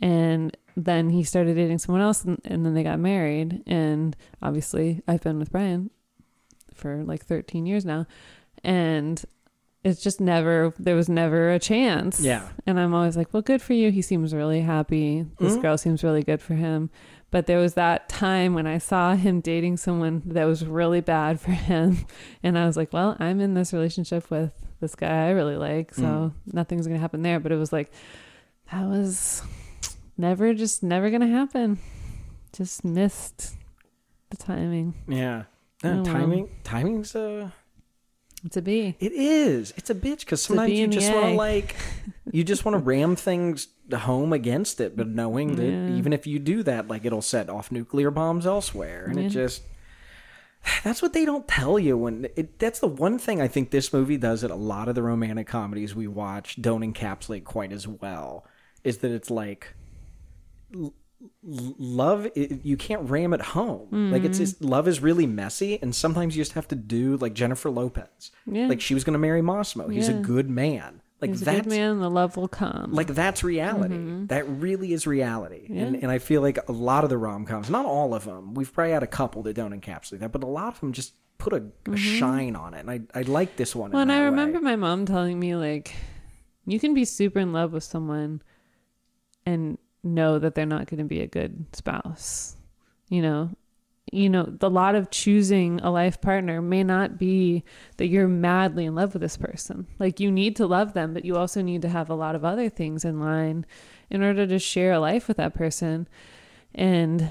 And 0.00 0.56
then 0.78 1.10
he 1.10 1.24
started 1.24 1.56
dating 1.56 1.76
someone 1.76 2.00
else, 2.00 2.24
and, 2.24 2.40
and 2.46 2.64
then 2.64 2.72
they 2.72 2.84
got 2.84 2.98
married. 2.98 3.62
And 3.66 4.16
obviously, 4.40 5.02
I've 5.06 5.22
been 5.22 5.38
with 5.38 5.52
Brian 5.52 5.90
for 6.72 7.04
like 7.04 7.22
13 7.22 7.66
years 7.66 7.84
now. 7.84 8.06
And 8.64 9.22
it's 9.84 10.00
just 10.02 10.20
never, 10.20 10.72
there 10.78 10.94
was 10.94 11.08
never 11.08 11.50
a 11.50 11.58
chance. 11.58 12.20
Yeah. 12.20 12.48
And 12.66 12.78
I'm 12.78 12.94
always 12.94 13.16
like, 13.16 13.32
well, 13.32 13.42
good 13.42 13.60
for 13.62 13.72
you. 13.72 13.90
He 13.90 14.02
seems 14.02 14.32
really 14.34 14.60
happy. 14.60 15.26
This 15.38 15.56
Mhm. 15.56 15.62
girl 15.62 15.78
seems 15.78 16.04
really 16.04 16.22
good 16.22 16.40
for 16.40 16.54
him. 16.54 16.90
But 17.32 17.46
there 17.46 17.58
was 17.58 17.74
that 17.74 18.08
time 18.08 18.52
when 18.54 18.66
I 18.66 18.78
saw 18.78 19.14
him 19.16 19.40
dating 19.40 19.78
someone 19.78 20.22
that 20.26 20.44
was 20.44 20.64
really 20.66 21.00
bad 21.00 21.40
for 21.40 21.50
him. 21.52 21.98
And 22.42 22.58
I 22.58 22.66
was 22.66 22.76
like, 22.76 22.92
well, 22.92 23.16
I'm 23.18 23.40
in 23.40 23.54
this 23.54 23.72
relationship 23.72 24.30
with 24.30 24.52
this 24.80 24.94
guy 24.94 25.28
I 25.28 25.30
really 25.30 25.56
like. 25.56 25.94
So 25.94 26.02
Mm. 26.02 26.32
nothing's 26.52 26.86
going 26.86 26.96
to 26.98 27.00
happen 27.00 27.22
there. 27.22 27.40
But 27.40 27.50
it 27.52 27.56
was 27.56 27.72
like, 27.72 27.90
that 28.70 28.86
was 28.86 29.42
never, 30.18 30.52
just 30.54 30.82
never 30.82 31.08
going 31.10 31.22
to 31.22 31.26
happen. 31.26 31.78
Just 32.52 32.84
missed 32.84 33.54
the 34.30 34.36
timing. 34.36 34.94
Yeah. 35.08 35.44
Oh, 35.84 35.94
well. 35.96 36.04
timing, 36.04 36.48
timing's 36.64 37.16
uh, 37.16 37.50
To 38.50 38.60
be. 38.60 38.96
it 38.98 39.12
is. 39.12 39.72
It's 39.76 39.88
a 39.88 39.94
bitch 39.94 40.20
because 40.20 40.42
sometimes 40.42 40.72
you 40.72 40.88
just 40.88 41.12
want 41.12 41.26
to 41.26 41.32
like, 41.34 41.76
you 42.32 42.42
just 42.42 42.64
want 42.64 42.74
to 42.74 42.78
ram 42.80 43.14
things 43.14 43.68
home 43.92 44.32
against 44.32 44.80
it, 44.80 44.96
but 44.96 45.06
knowing 45.06 45.54
that 45.56 45.64
Yeah. 45.64 45.96
even 45.96 46.12
if 46.12 46.26
you 46.26 46.38
do 46.40 46.62
that, 46.64 46.88
like 46.88 47.04
it'll 47.04 47.22
set 47.22 47.48
off 47.48 47.70
nuclear 47.70 48.10
bombs 48.10 48.44
elsewhere, 48.46 49.06
and 49.08 49.18
it 49.18 49.28
just. 49.28 49.62
That's 50.84 51.02
what 51.02 51.12
they 51.12 51.24
don't 51.24 51.46
tell 51.48 51.76
you 51.78 51.96
when 51.98 52.28
it, 52.36 52.58
that's 52.60 52.78
the 52.78 52.86
one 52.86 53.18
thing 53.18 53.40
I 53.40 53.48
think 53.48 53.70
this 53.72 53.92
movie 53.92 54.16
does 54.16 54.42
that 54.42 54.50
a 54.52 54.54
lot 54.54 54.86
of 54.88 54.94
the 54.94 55.02
romantic 55.02 55.48
comedies 55.48 55.92
we 55.94 56.06
watch 56.06 56.60
don't 56.62 56.82
encapsulate 56.82 57.42
quite 57.42 57.72
as 57.72 57.88
well 57.88 58.46
is 58.84 58.98
that 58.98 59.10
it's 59.10 59.28
like 59.28 59.74
love 61.42 62.28
you 62.36 62.76
can't 62.76 63.08
ram 63.10 63.32
it 63.32 63.40
home 63.40 64.10
like 64.12 64.24
it's 64.24 64.38
Mm-hmm. 64.38 64.44
just 64.44 64.62
love 64.62 64.86
is 64.88 65.00
really 65.00 65.26
messy 65.26 65.78
and 65.82 65.94
sometimes 65.94 66.36
you 66.36 66.40
just 66.42 66.52
have 66.52 66.68
to 66.68 66.74
do 66.76 67.16
like 67.16 67.32
jennifer 67.34 67.70
lopez 67.70 68.30
Yeah. 68.46 68.66
like 68.66 68.80
she 68.80 68.94
was 68.94 69.04
going 69.04 69.14
to 69.14 69.18
marry 69.18 69.42
Massimo. 69.42 69.88
He's 69.88 70.08
a 70.08 70.14
good 70.14 70.48
man. 70.50 71.00
Like 71.20 71.30
He's 71.30 71.40
that's 71.40 71.60
good 71.62 71.68
man. 71.68 72.00
The 72.00 72.10
love 72.10 72.36
will 72.36 72.48
come. 72.48 72.92
like 72.92 73.06
that's 73.08 73.44
reality. 73.44 74.26
That 74.26 74.48
really 74.48 74.92
is 74.92 75.06
reality. 75.06 75.66
And 75.68 75.94
and 75.96 76.10
I 76.10 76.18
feel 76.18 76.42
like 76.42 76.58
a 76.68 76.72
lot 76.72 77.04
of 77.04 77.10
the 77.10 77.18
rom 77.18 77.46
coms, 77.46 77.70
not 77.70 77.86
all 77.86 78.12
of 78.14 78.24
them. 78.24 78.54
We've 78.54 78.72
probably 78.72 78.92
had 78.92 79.02
a 79.04 79.06
couple 79.08 79.42
that 79.44 79.54
don't 79.54 79.72
encapsulate 79.78 80.18
that, 80.20 80.32
but 80.32 80.42
a 80.42 80.48
lot 80.48 80.74
of 80.74 80.80
them 80.80 80.92
just 80.92 81.14
put 81.38 81.52
a, 81.52 81.62
a 81.90 81.96
shine 81.96 82.56
on 82.56 82.74
it. 82.74 82.80
And 82.80 82.90
I 82.90 83.00
I 83.14 83.22
like 83.22 83.54
this 83.56 83.74
one. 83.76 83.92
Well, 83.92 84.02
and 84.02 84.10
I 84.10 84.20
remember 84.22 84.58
way. 84.58 84.64
my 84.64 84.76
mom 84.76 85.06
telling 85.06 85.38
me 85.38 85.54
like 85.54 85.94
You 86.66 86.80
can 86.80 86.92
be 86.94 87.04
super 87.04 87.38
in 87.38 87.52
love 87.52 87.72
with 87.72 87.84
someone 87.84 88.42
and 89.46 89.78
know 90.02 90.38
that 90.38 90.54
they're 90.54 90.66
not 90.66 90.86
going 90.86 90.98
to 90.98 91.04
be 91.04 91.20
a 91.20 91.26
good 91.26 91.66
spouse. 91.72 92.56
You 93.08 93.22
know, 93.22 93.50
you 94.10 94.28
know, 94.28 94.44
the 94.44 94.70
lot 94.70 94.94
of 94.94 95.10
choosing 95.10 95.80
a 95.80 95.90
life 95.90 96.20
partner 96.20 96.60
may 96.60 96.82
not 96.82 97.18
be 97.18 97.64
that 97.96 98.08
you're 98.08 98.28
madly 98.28 98.84
in 98.84 98.94
love 98.94 99.14
with 99.14 99.22
this 99.22 99.36
person. 99.36 99.86
Like 99.98 100.20
you 100.20 100.30
need 100.30 100.56
to 100.56 100.66
love 100.66 100.92
them, 100.92 101.14
but 101.14 101.24
you 101.24 101.36
also 101.36 101.62
need 101.62 101.82
to 101.82 101.88
have 101.88 102.10
a 102.10 102.14
lot 102.14 102.34
of 102.34 102.44
other 102.44 102.68
things 102.68 103.04
in 103.04 103.20
line 103.20 103.64
in 104.10 104.22
order 104.22 104.46
to 104.46 104.58
share 104.58 104.92
a 104.92 105.00
life 105.00 105.28
with 105.28 105.38
that 105.38 105.54
person. 105.54 106.08
And 106.74 107.30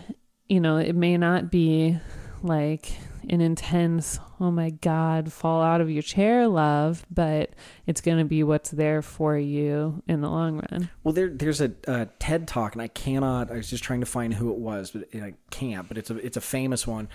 you 0.49 0.59
know, 0.59 0.77
it 0.77 0.95
may 0.95 1.17
not 1.17 1.51
be 1.51 1.97
like 2.41 2.91
an 3.29 3.41
intense, 3.41 4.19
oh 4.41 4.49
my 4.49 4.71
God, 4.71 5.31
fall 5.31 5.61
out 5.61 5.81
of 5.81 5.89
your 5.89 6.01
chair 6.01 6.47
love, 6.47 7.05
but 7.11 7.51
it's 7.85 8.01
going 8.01 8.17
to 8.17 8.25
be 8.25 8.41
what's 8.43 8.71
there 8.71 9.03
for 9.03 9.37
you 9.37 10.01
in 10.07 10.21
the 10.21 10.29
long 10.29 10.55
run. 10.71 10.89
Well, 11.03 11.13
there 11.13 11.29
there's 11.29 11.61
a, 11.61 11.71
a 11.87 12.07
TED 12.17 12.47
talk, 12.47 12.73
and 12.73 12.81
I 12.81 12.87
cannot. 12.87 13.51
I 13.51 13.55
was 13.55 13.69
just 13.69 13.83
trying 13.83 13.99
to 13.99 14.07
find 14.07 14.33
who 14.33 14.51
it 14.51 14.57
was, 14.57 14.91
but 14.91 15.07
I 15.13 15.35
can't. 15.51 15.87
But 15.87 15.99
it's 15.99 16.09
a 16.09 16.17
it's 16.17 16.37
a 16.37 16.41
famous 16.41 16.87
one, 16.87 17.07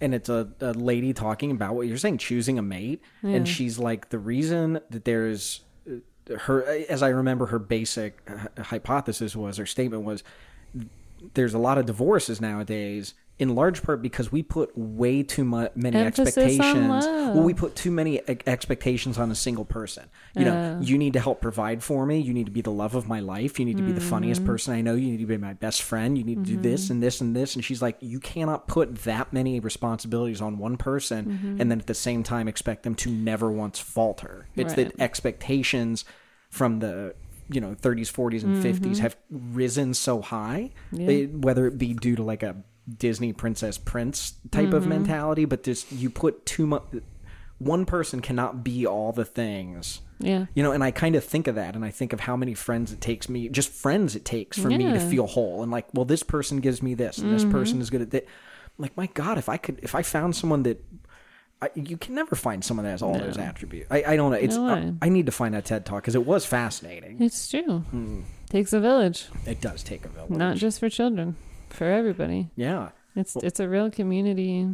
and 0.00 0.14
it's 0.14 0.28
a, 0.28 0.48
a 0.60 0.72
lady 0.72 1.12
talking 1.12 1.50
about 1.50 1.74
what 1.74 1.88
you're 1.88 1.98
saying, 1.98 2.18
choosing 2.18 2.58
a 2.58 2.62
mate, 2.62 3.02
and 3.22 3.46
she's 3.48 3.78
like 3.78 4.10
the 4.10 4.18
reason 4.18 4.80
that 4.90 5.04
there's 5.04 5.62
uh, 5.90 6.36
her, 6.38 6.64
as 6.88 7.02
I 7.02 7.08
remember, 7.08 7.46
her 7.46 7.58
basic 7.58 8.20
hypothesis 8.58 9.34
was, 9.34 9.56
her 9.56 9.66
statement 9.66 10.04
was, 10.04 10.22
there's 11.34 11.54
a 11.54 11.58
lot 11.58 11.78
of 11.78 11.86
divorces 11.86 12.40
nowadays 12.40 13.14
in 13.38 13.54
large 13.54 13.82
part 13.84 14.02
because 14.02 14.32
we 14.32 14.42
put 14.42 14.76
way 14.76 15.22
too 15.22 15.44
much 15.44 15.70
many 15.76 15.96
Emphasis 15.96 16.36
on 16.36 16.42
expectations. 16.44 17.04
Well 17.06 17.42
we 17.44 17.54
put 17.54 17.76
too 17.76 17.90
many 17.92 18.16
e- 18.18 18.22
expectations 18.46 19.16
on 19.18 19.30
a 19.30 19.34
single 19.34 19.64
person. 19.64 20.08
You 20.34 20.44
know 20.44 20.78
you 20.82 20.98
need 20.98 21.12
to 21.12 21.20
help 21.20 21.40
provide 21.40 21.82
for 21.82 22.04
me. 22.04 22.18
You 22.18 22.34
need 22.34 22.46
to 22.46 22.52
be 22.52 22.62
the 22.62 22.70
love 22.72 22.94
of 22.94 23.06
my 23.08 23.20
life. 23.20 23.58
You 23.60 23.64
need 23.64 23.76
to 23.76 23.82
be 23.82 23.92
the 23.92 24.00
funniest 24.00 24.40
Mm-hmm. 24.42 24.50
person 24.50 24.74
i 24.74 24.80
know. 24.80 24.94
You 24.94 25.10
need 25.12 25.18
to 25.20 25.26
be 25.26 25.36
my 25.36 25.52
best 25.54 25.82
friend. 25.82 26.18
You 26.18 26.24
need 26.24 26.44
to 26.44 26.50
do 26.52 26.56
this 26.60 26.90
and 26.90 27.02
this 27.02 27.20
and 27.20 27.34
this. 27.36 27.54
And 27.54 27.64
she's 27.64 27.80
like 27.80 27.96
you 28.00 28.18
cannot 28.20 28.66
put 28.66 28.96
that 29.04 29.32
many 29.32 29.60
responsibilities 29.60 30.40
on 30.40 30.58
one 30.58 30.76
person 30.76 31.26
Mm-hmm. 31.26 31.60
and 31.60 31.70
then 31.70 31.78
at 31.80 31.86
the 31.86 31.94
same 31.94 32.22
time 32.22 32.48
expect 32.48 32.82
them 32.82 32.94
to 32.96 33.10
never 33.10 33.50
once 33.52 33.78
falter 33.78 34.46
it's 34.56 34.76
Right. 34.76 34.88
that 34.88 35.00
expectations 35.00 36.04
from 36.50 36.80
the 36.80 37.14
you 37.50 37.60
know 37.60 37.74
30s 37.74 38.10
40s 38.12 38.42
and 38.44 38.62
50s 38.64 38.98
have 38.98 39.16
risen 39.30 39.94
so 39.94 40.20
high 40.20 40.70
Yeah. 40.92 41.08
eh, 41.10 41.26
whether 41.26 41.66
it 41.66 41.78
be 41.78 41.94
due 41.94 42.16
to 42.16 42.22
like 42.22 42.42
a 42.42 42.56
disney 42.96 43.32
princess 43.32 43.76
prince 43.76 44.34
type 44.50 44.72
of 44.72 44.86
mentality 44.86 45.44
but 45.44 45.62
just 45.62 45.90
you 45.92 46.08
put 46.08 46.46
too 46.46 46.66
much 46.66 46.82
one 47.58 47.84
person 47.84 48.20
cannot 48.20 48.62
be 48.64 48.86
all 48.86 49.12
the 49.12 49.24
things 49.24 50.00
Yeah. 50.20 50.46
you 50.54 50.62
know 50.62 50.72
and 50.72 50.82
i 50.82 50.90
kind 50.90 51.14
of 51.16 51.24
think 51.24 51.48
of 51.48 51.56
that 51.56 51.74
and 51.74 51.84
i 51.84 51.90
think 51.90 52.12
of 52.12 52.20
how 52.20 52.36
many 52.36 52.54
friends 52.54 52.92
it 52.92 53.00
takes 53.00 53.28
me 53.28 53.48
just 53.48 53.68
friends 53.70 54.16
it 54.16 54.24
takes 54.24 54.58
for 54.58 54.68
me 54.68 54.78
to 54.78 54.84
Mm-hmm. 54.84 55.10
feel 55.10 55.26
whole 55.26 55.62
and 55.62 55.70
like 55.72 55.86
well 55.92 56.04
this 56.04 56.22
person 56.22 56.60
gives 56.60 56.82
me 56.82 56.94
this 56.94 57.18
and 57.18 57.32
this 57.32 57.44
person 57.44 57.80
is 57.80 57.90
good 57.90 58.00
at 58.02 58.10
that 58.12 58.26
like 58.78 58.96
my 58.96 59.06
god 59.14 59.36
if 59.38 59.48
i 59.48 59.56
could 59.56 59.78
if 59.82 59.94
i 59.94 60.02
found 60.02 60.34
someone 60.36 60.62
that 60.62 60.82
I, 61.60 61.70
you 61.74 61.96
can 61.96 62.14
never 62.14 62.36
find 62.36 62.64
someone 62.64 62.84
that 62.84 62.92
has 62.92 63.02
all 63.02 63.18
those 63.18 63.36
attributes. 63.36 63.88
I, 63.90 64.04
I 64.12 64.16
don't 64.16 64.30
know. 64.30 64.36
It's 64.36 64.54
No. 64.54 64.68
I, 65.02 65.06
I 65.06 65.08
need 65.08 65.26
to 65.26 65.32
find 65.32 65.54
that 65.54 65.64
TED 65.64 65.84
talk 65.84 66.02
because 66.04 66.14
it 66.14 66.24
was 66.24 66.46
fascinating. 66.46 67.20
It's 67.20 67.50
true. 67.50 67.80
Hmm. 67.90 68.20
Takes 68.48 68.72
a 68.72 68.78
village, 68.78 69.26
It 69.44 69.60
does 69.60 69.82
take 69.82 70.04
a 70.04 70.08
village. 70.08 70.30
not 70.30 70.56
just 70.56 70.78
for 70.78 70.88
children, 70.88 71.34
for 71.78 71.84
everybody. 71.84 72.50
yeah. 72.56 72.90
It's 73.16 73.34
it's 73.36 73.58
a 73.58 73.68
real 73.68 73.90
community. 73.90 74.68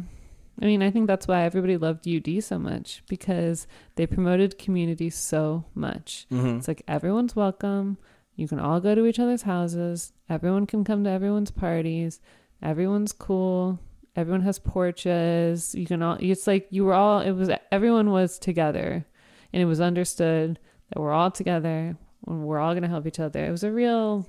I 0.61 0.65
mean, 0.65 0.83
I 0.83 0.91
think 0.91 1.07
that's 1.07 1.27
why 1.27 1.43
everybody 1.43 1.77
loved 1.77 2.07
UD 2.07 2.43
so 2.43 2.59
much 2.59 3.01
because 3.09 3.65
they 3.95 4.05
promoted 4.05 4.59
community 4.59 5.09
so 5.09 5.65
much. 5.73 6.27
Mm-hmm. 6.31 6.57
It's 6.57 6.67
like 6.67 6.83
everyone's 6.87 7.35
welcome. 7.35 7.97
You 8.35 8.47
can 8.47 8.59
all 8.59 8.79
go 8.79 8.93
to 8.93 9.05
each 9.05 9.19
other's 9.19 9.41
houses. 9.43 10.13
Everyone 10.29 10.67
can 10.67 10.83
come 10.83 11.03
to 11.05 11.09
everyone's 11.09 11.49
parties. 11.51 12.19
Everyone's 12.61 13.13
cool. 13.13 13.79
Everyone 14.15 14.41
has 14.41 14.59
porches. 14.59 15.73
You 15.73 15.87
can 15.87 16.03
all. 16.03 16.17
It's 16.19 16.45
like 16.45 16.67
you 16.69 16.85
were 16.85 16.93
all. 16.93 17.21
It 17.21 17.31
was 17.31 17.49
everyone 17.71 18.11
was 18.11 18.37
together, 18.37 19.05
and 19.51 19.61
it 19.61 19.65
was 19.65 19.81
understood 19.81 20.59
that 20.89 20.99
we're 20.99 21.11
all 21.13 21.31
together 21.31 21.97
and 22.27 22.43
we're 22.45 22.59
all 22.59 22.73
gonna 22.73 22.87
help 22.87 23.07
each 23.07 23.19
other. 23.19 23.43
It 23.43 23.51
was 23.51 23.63
a 23.63 23.71
real, 23.71 24.27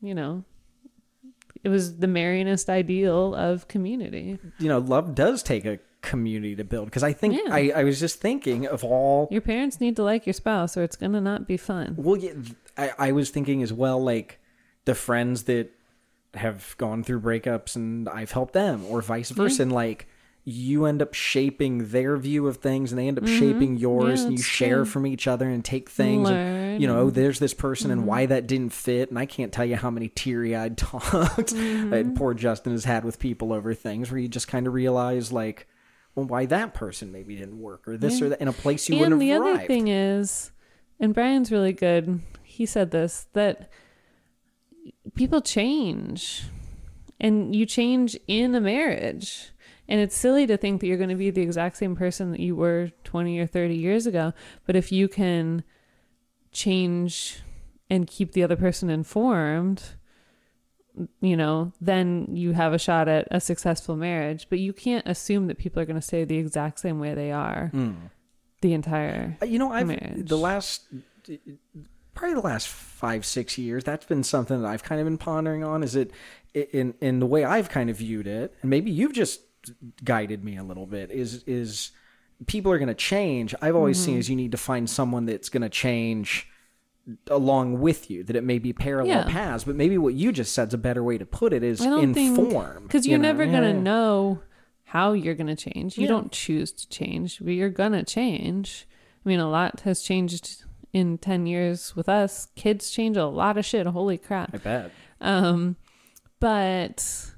you 0.00 0.14
know, 0.14 0.44
it 1.64 1.68
was 1.68 1.98
the 1.98 2.06
merriest 2.08 2.68
ideal 2.68 3.34
of 3.34 3.68
community. 3.68 4.38
You 4.58 4.68
know, 4.68 4.78
love 4.78 5.14
does 5.14 5.42
take 5.42 5.64
a 5.64 5.78
community 6.00 6.56
to 6.56 6.64
build 6.64 6.86
because 6.86 7.04
I 7.04 7.12
think 7.12 7.34
Yeah. 7.34 7.54
I, 7.54 7.72
I 7.76 7.84
was 7.84 8.00
just 8.00 8.20
thinking 8.20 8.66
of 8.66 8.82
all 8.84 9.28
Your 9.30 9.40
parents 9.40 9.80
need 9.80 9.94
to 9.96 10.02
like 10.02 10.26
your 10.26 10.32
spouse, 10.32 10.76
or 10.76 10.82
it's 10.82 10.96
gonna 10.96 11.20
not 11.20 11.46
be 11.46 11.56
fun. 11.56 11.94
Well, 11.96 12.16
yeah, 12.16 12.32
I, 12.76 12.90
I 12.98 13.12
was 13.12 13.30
thinking 13.30 13.62
as 13.62 13.72
well, 13.72 14.02
like 14.02 14.40
the 14.84 14.94
friends 14.94 15.44
that 15.44 15.70
have 16.34 16.74
gone 16.78 17.04
through 17.04 17.20
breakups 17.20 17.76
and 17.76 18.08
I've 18.08 18.32
helped 18.32 18.54
them, 18.54 18.84
or 18.86 19.00
vice 19.02 19.30
versa. 19.30 19.62
And 19.62 19.72
like 19.72 20.08
you 20.44 20.86
end 20.86 21.00
up 21.00 21.14
shaping 21.14 21.90
their 21.90 22.16
view 22.16 22.48
of 22.48 22.56
things 22.56 22.90
and 22.90 22.98
they 22.98 23.06
end 23.06 23.16
up 23.18 23.26
shaping 23.28 23.76
yours, 23.76 24.02
Mm-hmm. 24.04 24.16
Yeah, 24.22 24.26
and 24.28 24.38
you 24.38 24.42
share 24.42 24.76
true. 24.78 24.84
from 24.86 25.06
each 25.06 25.28
other 25.28 25.48
and 25.48 25.64
take 25.64 25.88
things. 25.88 26.28
And, 26.28 26.80
you 26.82 26.88
know, 26.88 26.98
oh, 26.98 27.10
there's 27.10 27.38
this 27.38 27.54
person 27.54 27.90
and 27.92 28.00
Mm-hmm. 28.00 28.08
why 28.08 28.26
that 28.26 28.48
didn't 28.48 28.72
fit. 28.72 29.08
And 29.10 29.18
I 29.18 29.24
can't 29.26 29.52
tell 29.52 29.64
you 29.64 29.76
how 29.76 29.90
many 29.90 30.08
teary 30.08 30.56
eyed 30.56 30.76
talks 30.78 31.52
Mm-hmm. 31.52 31.90
that 31.90 32.14
poor 32.16 32.34
Justin 32.34 32.72
has 32.72 32.84
had 32.84 33.04
with 33.04 33.20
people 33.20 33.52
over 33.52 33.72
things 33.72 34.10
where 34.10 34.18
you 34.18 34.26
just 34.26 34.48
kind 34.48 34.66
of 34.66 34.72
realize, 34.74 35.30
like, 35.30 35.68
well, 36.16 36.26
why 36.26 36.46
that 36.46 36.74
person 36.74 37.12
maybe 37.12 37.36
didn't 37.36 37.60
work, 37.60 37.86
or 37.86 37.96
this 37.96 38.20
or 38.20 38.28
that 38.30 38.40
in 38.40 38.48
a 38.48 38.52
place 38.52 38.88
you 38.88 38.96
and 38.96 39.00
wouldn't 39.00 39.20
the 39.20 39.28
have 39.28 39.42
other 39.42 39.50
arrived. 39.52 39.66
thing 39.68 39.86
is, 39.88 40.50
and 40.98 41.14
Brian's 41.14 41.52
really 41.52 41.72
good. 41.72 42.20
He 42.42 42.66
said 42.66 42.90
this 42.90 43.28
that 43.32 43.70
people 45.14 45.40
change, 45.40 46.42
and 47.20 47.54
you 47.54 47.64
change 47.64 48.16
in 48.26 48.54
a 48.56 48.60
marriage. 48.60 49.51
And 49.92 50.00
it's 50.00 50.16
silly 50.16 50.46
to 50.46 50.56
think 50.56 50.80
that 50.80 50.86
you're 50.86 50.96
going 50.96 51.10
to 51.10 51.16
be 51.16 51.28
the 51.28 51.42
exact 51.42 51.76
same 51.76 51.94
person 51.94 52.30
that 52.30 52.40
you 52.40 52.56
were 52.56 52.90
20 53.04 53.38
or 53.38 53.46
30 53.46 53.74
years 53.74 54.06
ago. 54.06 54.32
But 54.66 54.74
if 54.74 54.90
you 54.90 55.06
can 55.06 55.64
change 56.50 57.42
and 57.90 58.06
keep 58.06 58.32
the 58.32 58.42
other 58.42 58.56
person 58.56 58.88
informed, 58.88 59.82
you 61.20 61.36
know, 61.36 61.72
then 61.78 62.26
you 62.34 62.52
have 62.52 62.72
a 62.72 62.78
shot 62.78 63.06
at 63.06 63.28
a 63.30 63.38
successful 63.38 63.94
marriage. 63.94 64.46
But 64.48 64.60
you 64.60 64.72
can't 64.72 65.06
assume 65.06 65.46
that 65.48 65.58
people 65.58 65.82
are 65.82 65.84
going 65.84 66.00
to 66.00 66.06
stay 66.06 66.24
the 66.24 66.38
exact 66.38 66.80
same 66.80 66.98
way 66.98 67.12
they 67.12 67.30
are 67.30 67.70
the 68.62 68.72
entire. 68.72 69.36
Uh, 69.42 69.44
You 69.44 69.58
know, 69.58 69.72
I've 69.72 69.86
marriage. 69.86 70.26
the 70.26 70.38
last 70.38 70.86
probably 72.14 72.34
the 72.34 72.40
last 72.40 72.68
five 72.68 73.26
six 73.26 73.58
years. 73.58 73.84
That's 73.84 74.06
been 74.06 74.22
something 74.22 74.62
that 74.62 74.68
I've 74.68 74.82
kind 74.84 75.02
of 75.02 75.06
been 75.06 75.18
pondering 75.18 75.64
on. 75.64 75.82
Is 75.82 75.94
it 75.96 76.12
in 76.54 76.94
in 77.02 77.20
the 77.20 77.26
way 77.26 77.44
I've 77.44 77.68
kind 77.68 77.90
of 77.90 77.96
viewed 77.98 78.26
it, 78.26 78.54
and 78.62 78.70
maybe 78.70 78.90
you've 78.90 79.12
just 79.12 79.40
guided 80.04 80.44
me 80.44 80.56
a 80.56 80.62
little 80.64 80.86
bit. 80.86 81.10
Is 81.10 81.42
is 81.46 81.90
people 82.46 82.72
are 82.72 82.78
going 82.78 82.88
to 82.88 82.94
change. 82.94 83.54
I've 83.62 83.76
always 83.76 83.96
Mm-hmm. 83.98 84.04
seen 84.06 84.18
is 84.18 84.28
you 84.30 84.36
need 84.36 84.52
to 84.52 84.58
find 84.58 84.88
someone 84.90 85.26
that's 85.26 85.48
going 85.48 85.62
to 85.62 85.68
change 85.68 86.48
along 87.28 87.80
with 87.80 88.10
you 88.10 88.22
that 88.24 88.36
it 88.36 88.44
may 88.44 88.58
be 88.60 88.72
parallel 88.72 89.08
Yeah. 89.08 89.24
paths 89.28 89.64
but 89.64 89.74
maybe 89.74 89.98
what 89.98 90.14
you 90.14 90.30
just 90.30 90.54
said 90.54 90.68
is 90.68 90.74
a 90.74 90.78
better 90.78 91.02
way 91.02 91.18
to 91.18 91.26
put 91.26 91.52
it 91.52 91.64
is 91.64 91.80
inform 91.84 92.84
because 92.84 93.06
you 93.06 93.10
you're 93.10 93.18
know? 93.18 93.28
never 93.28 93.42
Yeah, 93.44 93.50
gonna 93.52 93.72
yeah. 93.72 93.80
know 93.80 94.40
how 94.84 95.12
you're 95.12 95.34
gonna 95.34 95.56
change. 95.56 95.96
You 95.98 96.04
Yeah. 96.04 96.10
don't 96.10 96.30
choose 96.30 96.70
to 96.70 96.88
change, 96.88 97.40
but 97.40 97.54
you're 97.54 97.70
gonna 97.70 98.04
change. 98.04 98.86
I 99.24 99.28
mean, 99.28 99.40
a 99.40 99.50
lot 99.50 99.80
has 99.80 100.00
changed 100.02 100.62
in 100.92 101.18
ten 101.18 101.44
years 101.46 101.96
with 101.96 102.08
us. 102.08 102.46
Kids 102.54 102.90
change 102.92 103.16
a 103.16 103.26
lot 103.26 103.58
of 103.58 103.64
shit. 103.64 103.84
Holy 103.86 104.16
crap! 104.18 104.54
i 104.54 104.58
bet 104.58 104.90
Um, 105.20 105.74
but 106.38 107.31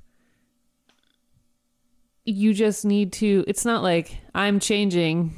you 2.25 2.55
just 2.55 2.85
need 2.85 3.12
to. 3.14 3.45
It's 3.47 3.64
not 3.64 3.83
like 3.83 4.18
I'm 4.35 4.61
changing. 4.61 5.35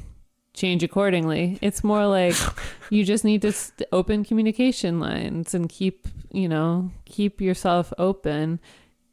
Change 0.53 0.81
accordingly. 0.81 1.59
It's 1.61 1.83
more 1.83 2.07
like 2.07 2.35
you 2.89 3.03
just 3.03 3.23
need 3.23 3.43
to 3.43 3.51
st- 3.51 3.87
open 3.91 4.23
communication 4.23 4.99
lines 4.99 5.53
and 5.53 5.69
keep, 5.69 6.07
you 6.31 6.49
know, 6.49 6.89
keep 7.05 7.41
yourself 7.41 7.93
open 7.99 8.59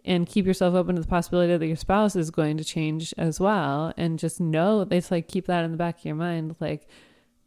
and 0.07 0.27
keep 0.27 0.47
yourself 0.47 0.75
open 0.75 0.97
to 0.97 1.03
the 1.03 1.09
possibility 1.09 1.55
that 1.55 1.67
your 1.67 1.77
spouse 1.77 2.17
is 2.17 2.31
going 2.31 2.57
to 2.57 2.65
change 2.65 3.13
as 3.19 3.41
well. 3.41 3.93
And 3.99 4.19
just 4.19 4.41
know 4.41 4.87
it's 4.91 5.11
like 5.11 5.29
keep 5.29 5.47
that 5.47 5.65
in 5.65 5.71
the 5.71 5.77
back 5.77 5.99
of 5.99 6.05
your 6.07 6.15
mind. 6.15 6.57
Like 6.61 6.89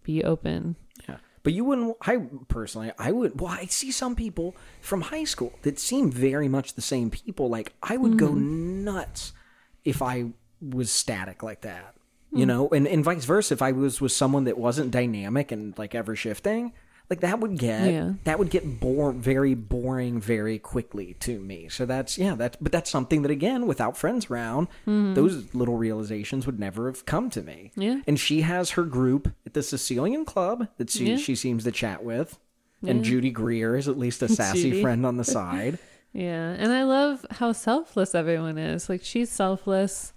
be 0.04 0.24
open. 0.24 0.76
Yeah. 1.10 1.18
But 1.42 1.54
you 1.54 1.64
wouldn't. 1.64 1.98
I 2.02 2.18
personally, 2.50 2.92
I 3.00 3.12
would. 3.12 3.40
Well, 3.40 3.52
I 3.52 3.66
see 3.66 3.92
some 3.92 4.16
people 4.16 4.56
from 4.82 5.02
high 5.02 5.24
school 5.24 5.54
that 5.64 5.80
seem 5.80 6.12
very 6.12 6.48
much 6.48 6.74
the 6.76 6.82
same 6.82 7.10
people. 7.10 7.50
Like 7.50 7.74
I 7.82 7.98
would 7.98 8.20
go 8.20 8.30
mm. 8.30 8.84
nuts 8.84 9.34
if 9.88 10.02
I 10.02 10.26
was 10.62 10.92
static 10.92 11.44
like 11.44 11.62
that. 11.62 11.94
You 12.30 12.46
know, 12.46 12.68
and, 12.70 12.86
and 12.88 13.04
vice 13.06 13.24
versa. 13.24 13.54
If 13.54 13.62
I 13.62 13.72
was 13.72 14.02
with 14.02 14.12
someone 14.12 14.44
that 14.44 14.58
wasn't 14.58 14.92
dynamic 14.92 15.52
and 15.54 15.76
like 15.78 15.96
ever 15.96 16.14
shifting, 16.16 16.74
like 17.10 17.22
that 17.22 17.40
would 17.40 17.58
get 17.58 17.90
Yeah. 17.92 18.14
that 18.26 18.38
would 18.38 18.50
get 18.50 18.82
bore 18.82 19.14
very 19.14 19.56
boring 19.56 20.20
very 20.20 20.60
quickly 20.60 21.16
to 21.22 21.40
me. 21.40 21.70
So 21.70 21.86
that's 21.86 22.18
yeah, 22.18 22.36
that's 22.36 22.58
but 22.60 22.74
that's 22.74 22.90
something 22.92 23.22
that 23.22 23.32
again, 23.32 23.66
without 23.66 23.98
friends 23.98 24.30
around, 24.30 24.68
mm-hmm. 24.86 25.14
those 25.14 25.56
little 25.56 25.78
realizations 25.78 26.46
would 26.46 26.60
never 26.60 26.88
have 26.88 27.06
come 27.06 27.30
to 27.30 27.42
me. 27.42 27.72
Yeah. 27.76 28.02
And 28.06 28.20
she 28.20 28.42
has 28.42 28.72
her 28.72 28.84
group 28.84 29.30
at 29.46 29.54
the 29.54 29.64
Sicilian 29.64 30.26
Club 30.26 30.68
that 30.78 30.90
she 30.90 31.12
Yeah. 31.12 31.18
she 31.18 31.34
seems 31.34 31.64
to 31.64 31.72
chat 31.72 32.04
with. 32.04 32.38
And 32.86 33.04
Judy 33.04 33.32
Greer 33.32 33.76
is 33.78 33.88
at 33.88 33.98
least 33.98 34.22
a 34.22 34.28
sassy 34.40 34.82
friend 34.82 35.06
on 35.06 35.16
the 35.18 35.24
side. 35.24 35.80
Yeah, 36.14 36.56
and 36.58 36.72
I 36.72 36.84
love 36.84 37.26
how 37.32 37.52
selfless 37.52 38.16
everyone 38.16 38.58
is. 38.58 38.90
Like 38.90 39.04
she's 39.04 39.30
selfless, 39.32 40.14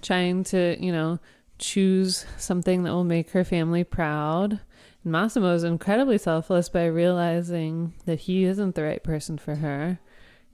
trying 0.00 0.44
to, 0.44 0.76
you 0.80 0.92
know, 0.92 1.18
choose 1.58 2.24
something 2.38 2.82
that 2.82 2.90
will 2.90 3.04
make 3.04 3.30
her 3.30 3.44
family 3.44 3.84
proud. 3.84 4.60
And 5.04 5.12
Massimo 5.12 5.54
is 5.54 5.64
incredibly 5.64 6.18
selfless 6.18 6.68
by 6.68 6.86
realizing 6.86 7.94
that 8.06 8.20
he 8.20 8.44
isn't 8.44 8.74
the 8.74 8.82
right 8.82 9.02
person 9.02 9.36
for 9.38 9.56
her. 9.56 9.98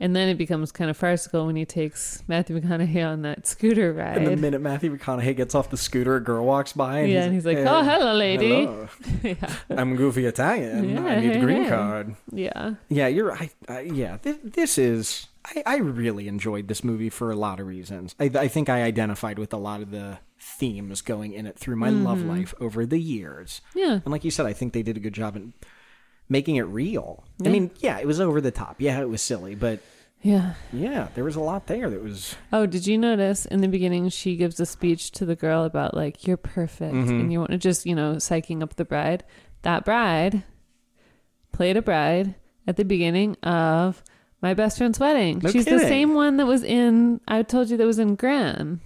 And 0.01 0.15
then 0.15 0.29
it 0.29 0.37
becomes 0.39 0.71
kind 0.71 0.91
of 0.91 0.97
farcical 0.97 1.47
when 1.47 1.57
he 1.57 1.65
takes 1.65 2.23
Matthew 2.29 2.61
McConaughey 2.61 3.05
on 3.05 3.23
that 3.23 3.47
scooter 3.49 3.93
ride. 3.93 4.19
And 4.19 4.27
the 4.29 4.37
minute 4.37 4.61
Matthew 4.61 4.97
McConaughey 4.97 5.37
gets 5.37 5.57
off 5.57 5.71
the 5.71 5.77
scooter, 5.77 6.15
a 6.15 6.21
girl 6.23 6.45
walks 6.45 6.73
by. 6.73 7.01
And 7.01 7.11
yeah, 7.13 7.25
and 7.25 7.35
he's 7.35 7.45
like, 7.45 7.59
"Hey, 7.59 7.67
"Oh, 7.67 7.83
hello, 7.83 8.15
lady." 8.15 8.65
hello. 8.65 8.89
yeah, 9.25 9.35
I'm 9.71 9.97
goofy 9.97 10.25
Italian. 10.27 10.89
Yeah, 10.91 11.05
I 11.05 11.21
need 11.21 11.37
a 11.37 11.41
green 11.41 11.69
card. 11.69 12.15
yeah, 12.33 12.75
Yeah, 12.89 13.09
you're 13.09 13.27
right. 13.29 13.53
Yeah, 13.85 14.19
th- 14.19 14.39
this 14.45 14.79
is. 14.79 15.27
I, 15.45 15.63
I 15.67 15.77
really 15.79 16.29
enjoyed 16.29 16.69
this 16.69 16.85
movie 16.85 17.11
for 17.11 17.31
a 17.31 17.37
lot 17.37 17.59
of 17.59 17.67
reasons. 17.67 18.15
I, 18.21 18.25
I 18.35 18.49
think 18.49 18.69
I 18.69 18.83
identified 18.83 19.39
with 19.39 19.53
a 19.53 19.57
lot 19.57 19.81
of 19.83 19.91
the 19.91 20.19
themes 20.39 21.01
going 21.01 21.33
in 21.33 21.47
it 21.47 21.59
through 21.59 21.77
my 21.77 21.89
love 21.91 22.19
Mm-hmm. 22.19 22.29
life 22.29 22.55
over 22.61 22.85
the 22.87 22.99
years. 23.01 23.63
yeah. 23.75 23.95
And 24.05 24.09
like 24.13 24.25
you 24.25 24.31
said, 24.31 24.47
I 24.47 24.53
think 24.53 24.75
they 24.75 24.83
did 24.83 24.97
a 24.97 25.01
good 25.01 25.15
job 25.15 25.35
in 25.37 25.55
making 26.29 26.57
it 26.57 26.63
real. 26.63 27.25
I 27.45 27.49
mean, 27.49 27.71
yeah, 27.79 27.99
it 27.99 28.07
was 28.07 28.21
over 28.21 28.41
the 28.41 28.51
top. 28.51 28.77
Yeah, 28.79 29.01
it 29.01 29.09
was 29.09 29.23
silly, 29.23 29.55
but 29.55 29.81
Yeah. 30.21 30.55
yeah, 30.73 31.09
there 31.15 31.25
was 31.25 31.37
a 31.37 31.41
lot 31.41 31.67
there 31.69 31.89
that 31.89 32.03
was. 32.03 32.35
Oh, 32.53 32.67
did 32.67 32.87
you 32.87 32.99
notice 32.99 33.47
in 33.47 33.61
the 33.61 33.69
beginning 33.69 34.09
she 34.09 34.37
gives 34.37 34.59
a 34.61 34.67
speech 34.67 35.11
to 35.13 35.25
the 35.25 35.37
girl 35.37 35.65
about 35.65 35.95
like 35.95 36.27
you're 36.27 36.37
perfect 36.37 36.95
Mm-hmm. 36.95 37.11
and 37.21 37.33
you 37.33 37.39
want 37.39 37.53
to 37.53 37.59
just 37.59 37.87
you 37.87 37.95
know 37.95 38.15
psyching 38.17 38.63
up 38.63 38.77
the 38.77 38.85
bride. 38.85 39.25
That 39.63 39.85
bride 39.85 40.43
played 41.53 41.77
a 41.77 41.83
bride 41.83 42.35
at 42.67 42.77
the 42.77 42.85
beginning 42.85 43.37
of 43.43 44.03
my 44.43 44.55
best 44.55 44.79
friend's 44.79 45.01
wedding. 45.01 45.41
No 45.43 45.51
She's 45.51 45.65
the 45.65 45.79
same 45.81 46.15
one 46.15 46.37
that 46.37 46.47
was 46.47 46.63
in 46.63 47.21
I 47.27 47.43
told 47.43 47.71
you 47.71 47.77
that 47.77 47.87
was 47.87 47.99
in 47.99 48.15
Gran. 48.15 48.81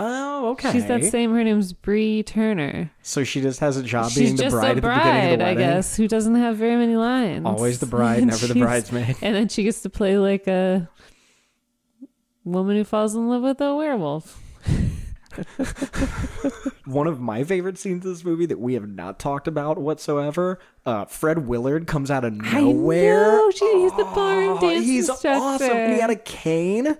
Oh, 0.00 0.50
okay. 0.50 0.70
She's 0.72 0.86
that 0.86 1.04
same. 1.04 1.32
Her 1.32 1.42
name's 1.42 1.72
Bree 1.72 2.22
Turner. 2.22 2.90
So 3.02 3.24
she 3.24 3.40
just 3.40 3.60
has 3.60 3.76
a 3.76 3.82
job 3.82 4.10
She's 4.10 4.22
being 4.22 4.36
the 4.36 4.42
just 4.44 4.54
bride 4.54 4.64
a 4.64 4.68
at 4.70 4.74
the 4.76 4.80
beginning 4.82 4.98
of 4.98 5.02
bride, 5.02 5.40
the 5.40 5.44
I 5.44 5.48
wedding. 5.54 5.58
guess, 5.76 5.96
who 5.96 6.06
doesn't 6.08 6.34
have 6.36 6.56
very 6.56 6.76
many 6.76 6.96
lines. 6.96 7.44
Always 7.46 7.80
the 7.80 7.86
bride, 7.96 8.18
And 8.18 8.26
never 8.28 8.46
the 8.46 8.54
she's- 8.54 8.64
bridesmaid. 8.64 9.16
And 9.22 9.34
then 9.34 9.48
she 9.48 9.62
gets 9.64 9.80
to 9.82 9.90
play 9.90 10.16
like 10.18 10.46
a 10.46 10.88
woman 12.44 12.76
who 12.76 12.84
falls 12.84 13.14
in 13.14 13.28
love 13.28 13.42
with 13.42 13.60
a 13.60 13.74
werewolf. 13.74 14.42
One 16.86 17.06
of 17.06 17.20
my 17.20 17.44
favorite 17.44 17.78
scenes 17.78 18.04
of 18.06 18.12
this 18.12 18.24
movie 18.24 18.46
that 18.46 18.58
we 18.58 18.74
have 18.74 18.88
not 18.88 19.18
talked 19.18 19.46
about 19.46 19.78
whatsoever. 19.78 20.58
Uh, 20.86 21.04
Fred 21.04 21.46
Willard 21.46 21.86
comes 21.86 22.10
out 22.10 22.24
of 22.24 22.32
nowhere. 22.32 23.26
I 23.28 23.36
know. 23.36 23.50
She, 23.50 23.80
he's 23.82 23.92
the 23.92 24.04
barn 24.04 24.48
Oh, 24.48 24.58
dance 24.60 24.86
he's 24.86 25.10
awesome. 25.10 25.70
And 25.70 25.92
he 25.94 26.00
had 26.00 26.08
a 26.10 26.16
cane. 26.16 26.96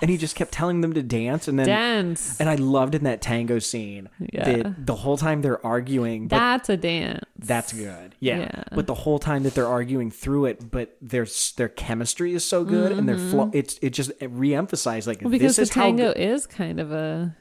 And 0.00 0.10
he 0.10 0.16
just 0.16 0.36
kept 0.36 0.52
telling 0.52 0.80
them 0.80 0.94
to 0.94 1.02
dance. 1.02 1.48
And 1.48 1.58
then 1.58 1.66
dance. 1.66 2.40
and 2.40 2.48
I 2.48 2.54
loved 2.54 2.94
in 2.94 3.04
that 3.04 3.20
tango 3.20 3.58
scene 3.58 4.08
Yeah. 4.20 4.44
that 4.62 4.86
the 4.86 4.94
whole 4.94 5.16
time 5.18 5.42
they're 5.42 5.64
arguing, 5.66 6.28
That's 6.28 6.68
a 6.70 6.76
dance. 6.78 7.24
that's 7.38 7.72
good. 7.74 8.14
Yeah. 8.20 8.38
Yeah. 8.38 8.64
But 8.72 8.86
the 8.86 8.94
whole 8.94 9.18
time 9.18 9.42
that 9.42 9.54
they're 9.54 9.66
arguing 9.66 10.10
through 10.10 10.46
it, 10.46 10.70
but 10.70 10.96
their 11.02 11.26
their 11.56 11.68
chemistry 11.68 12.32
is 12.32 12.44
so 12.44 12.64
good 12.64 12.92
and 12.92 13.06
their 13.08 13.18
flow 13.18 13.50
it's 13.52 13.78
it 13.82 13.90
just 13.90 14.10
it 14.20 14.34
reemphasized 14.34 15.06
like 15.06 15.16
Mm-hmm. 15.18 15.24
Well, 15.26 15.30
because 15.32 15.56
this 15.56 15.70
the 15.70 15.72
is 15.72 15.74
how 15.74 15.82
tango 15.84 16.12
is 16.12 16.46
kind 16.46 16.78
of 16.80 16.92
a, 16.92 17.34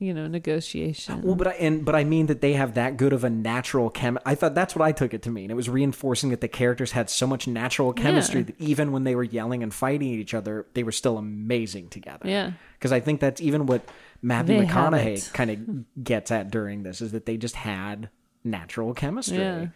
you 0.00 0.12
know, 0.12 0.26
negotiation. 0.26 1.22
Well, 1.22 1.36
but 1.36 1.46
I 1.46 1.50
and 1.52 1.84
but 1.84 1.94
I 1.94 2.02
mean 2.04 2.26
that 2.26 2.40
they 2.40 2.54
have 2.54 2.74
that 2.74 2.96
good 2.96 3.12
of 3.12 3.22
a 3.22 3.30
natural 3.30 3.90
chem. 3.90 4.18
I 4.26 4.34
thought 4.34 4.54
that's 4.54 4.74
what 4.74 4.84
I 4.84 4.90
took 4.92 5.14
it 5.14 5.22
to 5.22 5.30
mean. 5.30 5.50
It 5.50 5.54
was 5.54 5.68
reinforcing 5.68 6.30
that 6.30 6.40
the 6.40 6.48
characters 6.48 6.92
had 6.92 7.08
so 7.10 7.26
much 7.26 7.46
natural 7.46 7.92
chemistry 7.92 8.40
Yeah. 8.40 8.46
that 8.46 8.60
even 8.60 8.90
when 8.92 9.04
they 9.04 9.14
were 9.14 9.22
yelling 9.22 9.62
and 9.62 9.72
fighting 9.72 10.12
at 10.12 10.18
each 10.18 10.34
other, 10.34 10.66
they 10.74 10.82
were 10.82 10.90
still 10.92 11.18
amazing 11.18 11.88
together. 11.90 12.28
Yeah. 12.28 12.52
because 12.78 12.90
I 12.92 13.00
think 13.00 13.20
that's 13.20 13.40
even 13.40 13.66
what 13.66 13.82
Matthew 14.22 14.58
They 14.58 14.66
McConaughey 14.66 15.32
kind 15.34 15.50
of 15.50 16.02
gets 16.04 16.30
at 16.30 16.50
during 16.50 16.82
this 16.82 17.00
is 17.00 17.12
that 17.12 17.26
they 17.26 17.36
just 17.36 17.54
had 17.56 18.08
natural 18.42 18.94
chemistry. 18.94 19.38
Yeah. 19.38 19.66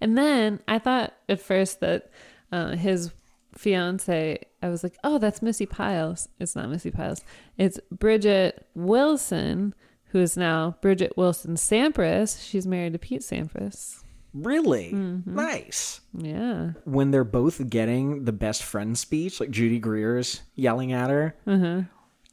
And 0.00 0.16
then 0.16 0.60
I 0.66 0.78
thought 0.78 1.12
at 1.28 1.38
first 1.40 1.80
that 1.80 2.10
uh, 2.50 2.76
his 2.76 3.12
fiance, 3.56 4.38
I 4.62 4.68
was 4.68 4.82
like, 4.82 4.96
oh, 5.04 5.18
that's 5.18 5.42
Missy 5.42 5.66
Piles. 5.66 6.28
It's 6.38 6.54
not 6.56 6.68
Missy 6.70 6.90
Piles. 6.90 7.22
It's 7.58 7.78
Bridget 7.90 8.66
Wilson, 8.74 9.74
who 10.06 10.20
is 10.20 10.36
now 10.36 10.76
Bridget 10.82 11.12
Wilson 11.16 11.54
Sampras. 11.54 12.42
She's 12.44 12.66
married 12.66 12.92
to 12.94 12.98
Pete 12.98 13.22
Sampras. 13.22 14.02
Really 14.34 14.92
Mm-hmm. 14.92 15.34
nice. 15.34 16.00
Yeah. 16.16 16.72
When 16.84 17.10
they're 17.10 17.24
both 17.24 17.70
getting 17.70 18.24
the 18.24 18.32
best 18.32 18.62
friend 18.62 18.96
speech, 18.98 19.40
like 19.40 19.50
Judy 19.50 19.78
Greer's 19.78 20.42
yelling 20.54 20.92
at 20.92 21.08
her. 21.10 21.36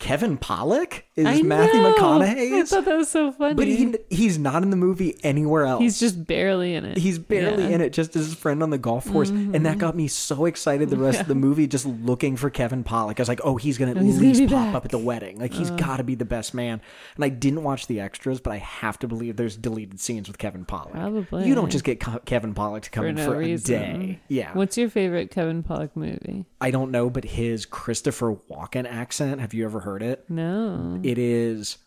Kevin 0.03 0.37
Pollak 0.37 1.03
is 1.15 1.25
Mm-hmm. 1.27 1.27
I 1.27 1.41
Matthew 1.43 1.81
know. 1.81 1.95
I 2.21 2.63
thought 2.65 2.85
that 2.85 2.97
was 2.97 3.07
so 3.07 3.31
funny. 3.31 3.53
But 3.53 3.67
he 3.67 3.95
he's 4.09 4.37
not 4.39 4.63
in 4.63 4.71
the 4.71 4.75
movie 4.75 5.15
anywhere 5.23 5.65
else. 5.65 5.79
he's 5.79 5.99
just 5.99 6.25
barely 6.25 6.73
in 6.73 6.83
it. 6.85 6.97
he's 6.97 7.19
barely 7.19 7.63
Yeah. 7.63 7.69
Mm-hmm. 7.69 7.73
in 7.75 7.81
it, 7.81 7.93
just 7.93 8.15
as 8.15 8.25
his 8.25 8.33
friend 8.33 8.63
on 8.63 8.71
the 8.71 8.79
golf 8.79 9.09
course, 9.11 9.29
and 9.29 9.65
that 9.65 9.77
got 9.77 9.95
me 9.95 10.07
so 10.07 10.45
excited. 10.45 10.89
The 10.89 10.97
rest 10.97 11.21
of 11.21 11.27
the 11.27 11.35
movie, 11.35 11.67
just 11.67 11.85
looking 11.85 12.35
for 12.35 12.49
Kevin 12.49 12.83
Pollak, 12.83 13.19
I 13.19 13.21
was 13.21 13.27
like, 13.29 13.41
"Oh, 13.43 13.57
he's 13.57 13.77
gonna 13.77 13.91
at 13.91 13.97
he's 14.01 14.15
gonna 14.15 14.27
least 14.27 14.41
pop 14.41 14.65
back. 14.65 14.75
up 14.75 14.85
at 14.85 14.91
the 14.91 14.97
wedding. 14.97 15.39
Like 15.39 15.53
he's 15.53 15.69
got 15.71 15.97
to 15.97 16.03
be 16.03 16.15
the 16.15 16.25
best 16.25 16.53
man." 16.55 16.81
And 17.15 17.23
I 17.23 17.29
didn't 17.29 17.63
watch 17.63 17.85
the 17.87 17.99
extras, 17.99 18.39
but 18.41 18.51
I 18.51 18.57
have 18.57 18.97
to 18.99 19.07
believe 19.07 19.35
there's 19.37 19.55
deleted 19.55 19.99
scenes 19.99 20.27
with 20.27 20.37
Kevin 20.39 20.65
Pollak. 20.65 20.91
Probably. 20.93 21.47
you 21.47 21.53
don't 21.55 21.69
just 21.71 21.85
get 21.85 22.03
Kevin 22.25 22.53
Pollak 22.55 22.81
to 22.81 22.89
come 22.89 23.03
for 23.03 23.07
in 23.09 23.15
no 23.15 23.25
for 23.25 23.37
reason. 23.37 23.75
a 23.75 23.79
day. 23.79 24.19
Yeah, 24.27 24.51
What's 24.53 24.77
your 24.77 24.89
favorite 24.89 25.29
Kevin 25.29 25.61
Pollak 25.63 25.91
movie? 25.95 26.45
I 26.59 26.71
don't 26.71 26.89
know, 26.91 27.09
but 27.11 27.23
his 27.23 27.65
Christopher 27.67 28.35
Walken 28.49 28.89
accent. 28.91 29.39
Have 29.39 29.53
you 29.53 29.63
ever 29.65 29.81
heard 29.81 29.92
it? 30.01 30.29
No. 30.29 30.99
it 31.03 31.17
is 31.17 31.77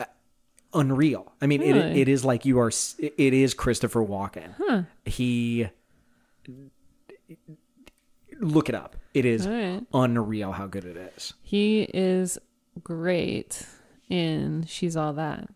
uh, 0.00 0.04
unreal. 0.74 1.32
I 1.40 1.46
mean, 1.46 1.62
it 1.62 1.76
it 1.76 2.08
is 2.08 2.24
like 2.24 2.44
you 2.44 2.58
are. 2.58 2.72
It 2.98 3.12
is 3.34 3.54
Christopher 3.54 4.00
Walken. 4.04 4.86
He 5.04 5.68
look 8.40 8.68
it 8.68 8.74
up. 8.74 8.96
It 9.14 9.24
is 9.24 9.46
right. 9.46 9.82
unreal 9.92 10.52
how 10.52 10.66
good 10.66 10.84
it 10.84 10.96
is. 11.16 11.34
He 11.42 11.82
is 11.82 12.38
great 12.82 13.66
in 14.08 14.64
She's 14.66 14.96
All 14.96 15.12
That. 15.12 15.48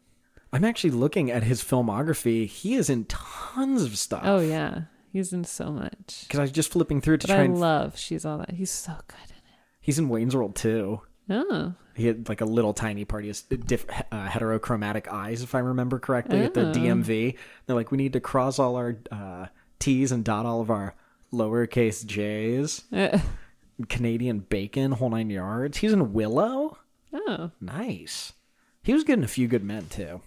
I'm 0.53 0.65
actually 0.65 0.91
looking 0.91 1.31
at 1.31 1.43
his 1.43 1.63
filmography. 1.63 2.47
He 2.47 2.75
is 2.75 2.89
in 2.89 3.05
tons 3.07 3.83
of 3.83 3.99
stuff. 3.99 4.23
Oh 4.25 4.41
yeah, 4.41 4.83
he's 5.13 5.33
in 5.33 5.45
so 5.45 5.71
much. 5.71 6.25
Because 6.27 6.39
I 6.39 6.43
was 6.43 6.53
just 6.53 6.71
flipping 6.71 7.01
through 7.01 7.19
to 7.19 7.27
But 7.27 7.35
try 7.35 7.43
I 7.43 7.47
and. 7.47 7.59
love 7.59 7.99
She's 7.99 8.25
All 8.25 8.39
That. 8.39 8.53
He's 8.53 8.71
so 8.71 8.93
good 9.09 9.19
in 9.31 9.43
he's 9.81 9.99
in 9.99 10.09
Wayne's 10.09 10.37
World 10.37 10.55
too. 10.55 11.01
Oh, 11.29 11.75
He 11.95 12.07
had 12.07 12.29
like 12.29 12.41
a 12.41 12.45
little 12.45 12.73
tiny 12.73 13.05
party 13.05 13.31
of 13.31 13.43
diff, 13.67 13.85
uh, 14.13 14.29
heterochromatic 14.29 15.09
eyes, 15.09 15.43
if 15.43 15.55
I 15.55 15.59
remember 15.59 15.99
correctly, 15.99 16.41
at 16.41 16.55
the 16.55 16.69
Oh. 16.69 16.73
DMV. 16.73 17.37
They're 17.67 17.77
like, 17.77 17.91
we 17.91 17.99
need 17.99 18.13
to 18.13 18.21
cross 18.21 18.59
all 18.59 18.77
our 18.77 18.97
uh, 19.11 19.47
T's 19.79 20.13
and 20.13 20.25
dot 20.25 20.47
all 20.47 20.61
of 20.61 20.71
our 20.71 20.95
lowercase 21.33 22.05
J's. 22.07 22.85
Uh, 22.93 23.19
Canadian 23.89 24.39
bacon, 24.41 24.93
whole 24.93 25.11
nine 25.11 25.31
yards. 25.31 25.79
He's 25.79 25.93
in 25.93 26.13
Willow. 26.13 26.79
oh, 27.13 27.51
Nice. 27.61 28.33
He 28.83 28.93
was 28.95 29.03
getting 29.05 29.25
a 29.25 29.29
few 29.29 29.49
good 29.49 29.65
men 29.65 29.87
too. 29.87 30.21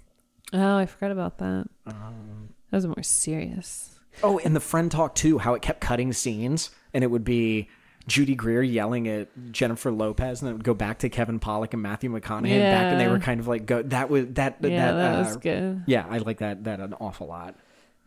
oh! 0.53 0.77
I 0.77 0.85
forgot 0.85 1.11
about 1.11 1.37
that. 1.37 1.65
Um, 1.87 2.49
That 2.71 2.77
was 2.77 2.87
more 2.87 3.03
serious. 3.03 3.97
Oh, 4.21 4.37
and 4.39 4.53
the 4.55 4.59
friend 4.59 4.91
talk 4.91 5.15
too. 5.15 5.37
How 5.37 5.53
it 5.53 5.61
kept 5.61 5.79
cutting 5.79 6.11
scenes, 6.11 6.71
and 6.93 7.03
it 7.03 7.07
would 7.07 7.23
be 7.23 7.69
Judy 8.09 8.35
Greer 8.35 8.61
yelling 8.61 9.07
at 9.07 9.29
Jennifer 9.51 9.91
Lopez, 9.91 10.41
and 10.41 10.47
then 10.47 10.53
it 10.53 10.57
would 10.57 10.63
go 10.65 10.73
back 10.73 10.99
to 10.99 11.09
Kevin 11.09 11.39
Pollak 11.39 11.73
and 11.73 11.81
Matthew 11.81 12.09
McConaughey 12.09 12.59
back, 12.59 12.91
and 12.91 12.99
they 12.99 13.07
were 13.07 13.19
kind 13.19 13.39
of 13.39 13.47
like 13.47 13.65
go. 13.65 13.81
That 13.83 14.09
was 14.09 14.25
that. 14.33 14.57
Yeah, 14.61 14.69
that, 14.69 14.97
that, 14.97 15.15
uh, 15.15 15.23
was 15.23 15.37
good. 15.37 15.83
Yeah, 15.85 16.05
I 16.09 16.17
like 16.17 16.39
that 16.39 16.65
that 16.65 16.79
an 16.79 16.93
awful 16.95 17.27
lot. 17.27 17.55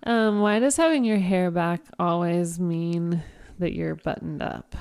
Um, 0.05 0.41
why 0.41 0.59
does 0.59 0.77
having 0.77 1.05
your 1.05 1.19
hair 1.19 1.51
back 1.51 1.81
always 1.99 2.59
mean 2.59 3.23
that 3.61 3.73
you're 3.73 3.95
buttoned 3.95 4.43
up? 4.43 4.75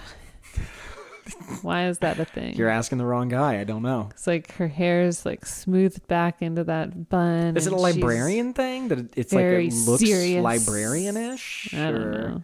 why 1.62 1.88
is 1.88 2.00
that 2.00 2.20
a 2.20 2.26
thing? 2.26 2.56
You're 2.56 2.70
asking 2.70 2.98
the 2.98 3.06
wrong 3.06 3.30
guy. 3.30 3.60
I 3.60 3.64
don't 3.64 3.84
know. 3.84 4.10
It's 4.12 4.26
like 4.26 4.52
her 4.54 4.68
hair's 4.68 5.26
like 5.26 5.46
smoothed 5.46 6.08
back 6.08 6.42
into 6.42 6.64
that 6.64 7.10
bun. 7.10 7.56
Is 7.56 7.68
it 7.68 7.74
a 7.74 7.76
librarian 7.76 8.54
thing 8.54 8.88
that 8.88 9.16
it's 9.16 9.32
like 9.32 9.46
it 9.46 9.74
looks 9.86 10.04
serious. 10.04 10.44
librarian-ish? 10.44 11.74
I 11.74 11.78
don't 11.78 11.96
or- 11.96 12.12
know. 12.30 12.44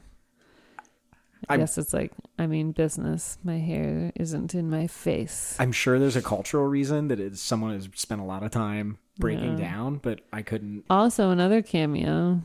I 1.50 1.58
guess 1.58 1.78
it's 1.78 1.94
like 1.94 2.12
I 2.38 2.46
mean 2.48 2.72
business. 2.74 3.38
My 3.44 3.58
hair 3.60 4.12
isn't 4.16 4.54
in 4.54 4.70
my 4.70 4.88
face. 4.88 5.56
I'm 5.60 5.72
sure 5.72 5.98
there's 6.00 6.16
a 6.18 6.22
cultural 6.22 6.66
reason 6.66 7.08
that 7.08 7.20
is 7.20 7.42
someone 7.42 7.74
has 7.74 7.88
spent 7.96 8.20
a 8.22 8.26
lot 8.26 8.44
of 8.44 8.52
time 8.52 8.98
breaking 9.18 9.58
Yeah. 9.58 9.72
down, 9.72 9.98
but 9.98 10.22
I 10.34 10.42
couldn't. 10.42 10.84
Also, 10.90 11.30
another 11.32 11.62
cameo, 11.62 12.42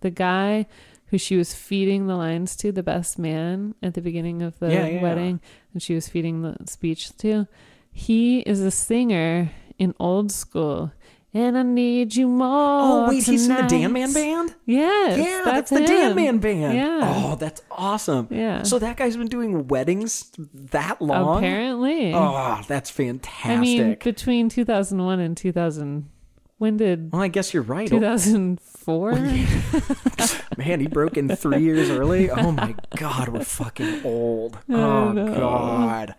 the 0.00 0.10
guy 0.10 0.66
who 1.06 1.18
she 1.18 1.36
was 1.36 1.54
feeding 1.54 2.06
the 2.06 2.16
lines 2.16 2.56
to, 2.56 2.72
the 2.72 2.82
best 2.82 3.18
man 3.18 3.74
at 3.82 3.94
the 3.94 4.00
beginning 4.00 4.42
of 4.42 4.58
the 4.58 4.72
Yeah, 4.72 4.86
yeah. 4.86 5.02
wedding, 5.02 5.40
and 5.72 5.82
she 5.82 5.94
was 5.94 6.08
feeding 6.08 6.42
the 6.42 6.56
speech 6.66 7.16
to. 7.18 7.46
He 7.92 8.40
is 8.40 8.60
a 8.60 8.70
singer 8.70 9.50
in 9.78 9.94
old 10.00 10.32
school, 10.32 10.90
and 11.34 11.56
I 11.56 11.62
need 11.62 12.14
you 12.14 12.26
oh, 12.26 12.30
more. 12.30 12.48
Oh 12.48 13.08
wait, 13.08 13.24
he's 13.24 13.48
in 13.48 13.48
the 13.48 13.62
tonight. 13.62 13.70
Dan 13.70 13.92
Man 13.92 14.12
band. 14.12 14.54
Yes, 14.66 15.18
Yeah, 15.18 15.42
that's, 15.44 15.70
the 15.70 15.80
him. 15.80 15.86
Dan 15.86 16.14
Man 16.16 16.38
band. 16.38 16.76
Yeah. 16.76 17.00
Oh, 17.02 17.36
that's 17.36 17.62
awesome. 17.70 18.28
Yeah. 18.30 18.62
So 18.64 18.78
that 18.78 18.96
guy's 18.96 19.16
been 19.16 19.28
doing 19.28 19.66
weddings 19.68 20.30
that 20.52 21.00
long. 21.00 21.38
Apparently. 21.38 22.12
Oh, 22.14 22.60
that's 22.68 22.90
fantastic. 22.90 23.50
I 23.50 23.56
mean, 23.56 23.96
between 24.02 24.48
2001 24.48 25.20
and 25.20 25.36
2000, 25.36 26.10
when 26.58 26.76
did 26.76 27.12
well, 27.12 27.22
I 27.22 27.28
guess 27.28 27.54
you're 27.54 27.62
right. 27.62 27.88
2004? 27.88 29.12
Man, 30.58 30.80
he 30.80 30.86
broke 30.86 31.16
in 31.16 31.34
three 31.34 31.62
years 31.62 31.90
early. 31.90 32.30
Oh 32.30 32.52
my 32.52 32.74
god, 32.96 33.30
we're 33.30 33.42
fucking 33.42 34.04
old. 34.04 34.58
Oh 34.68 35.12
god. 35.12 36.14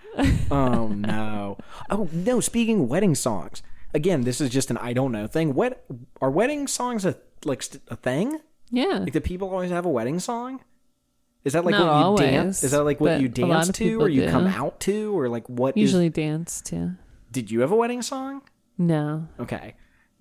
Oh 0.51 0.87
no. 0.87 1.57
Oh 1.89 2.09
no. 2.11 2.39
Speaking 2.39 2.81
of 2.81 2.89
wedding 2.89 3.15
songs, 3.15 3.63
again, 3.93 4.21
this 4.21 4.41
is 4.41 4.49
just 4.49 4.69
an 4.71 4.77
I 4.77 4.93
don't 4.93 5.11
know 5.11 5.27
thing. 5.27 5.53
What 5.53 5.83
are 6.21 6.29
wedding 6.31 6.67
songs 6.67 7.05
a 7.05 7.17
like 7.45 7.61
st- 7.63 7.83
a 7.89 7.95
thing? 7.95 8.39
Yeah. 8.71 8.99
Like, 8.99 9.13
do 9.13 9.19
people 9.19 9.49
always 9.49 9.71
have 9.71 9.85
a 9.85 9.89
wedding 9.89 10.19
song? 10.19 10.61
Is 11.43 11.53
that 11.53 11.65
like 11.65 11.73
Not 11.73 11.81
what 11.85 11.99
you 11.99 12.05
always, 12.05 12.19
dance? 12.21 12.63
Is 12.63 12.71
that 12.71 12.83
like 12.83 12.99
what 13.01 13.19
you 13.19 13.27
dance 13.27 13.69
to, 13.73 14.01
or 14.01 14.07
you 14.09 14.21
do. 14.25 14.29
come 14.31 14.47
out 14.47 14.79
to, 14.81 15.17
or 15.17 15.27
like 15.29 15.47
what? 15.49 15.75
is- 15.77 15.81
Usually 15.81 16.09
dance 16.09 16.61
to. 16.61 16.95
did 17.31 17.51
you 17.51 17.59
have 17.61 17.71
a 17.71 17.75
wedding 17.75 18.01
song? 18.01 18.41
No. 18.77 19.27
Okay. 19.39 19.75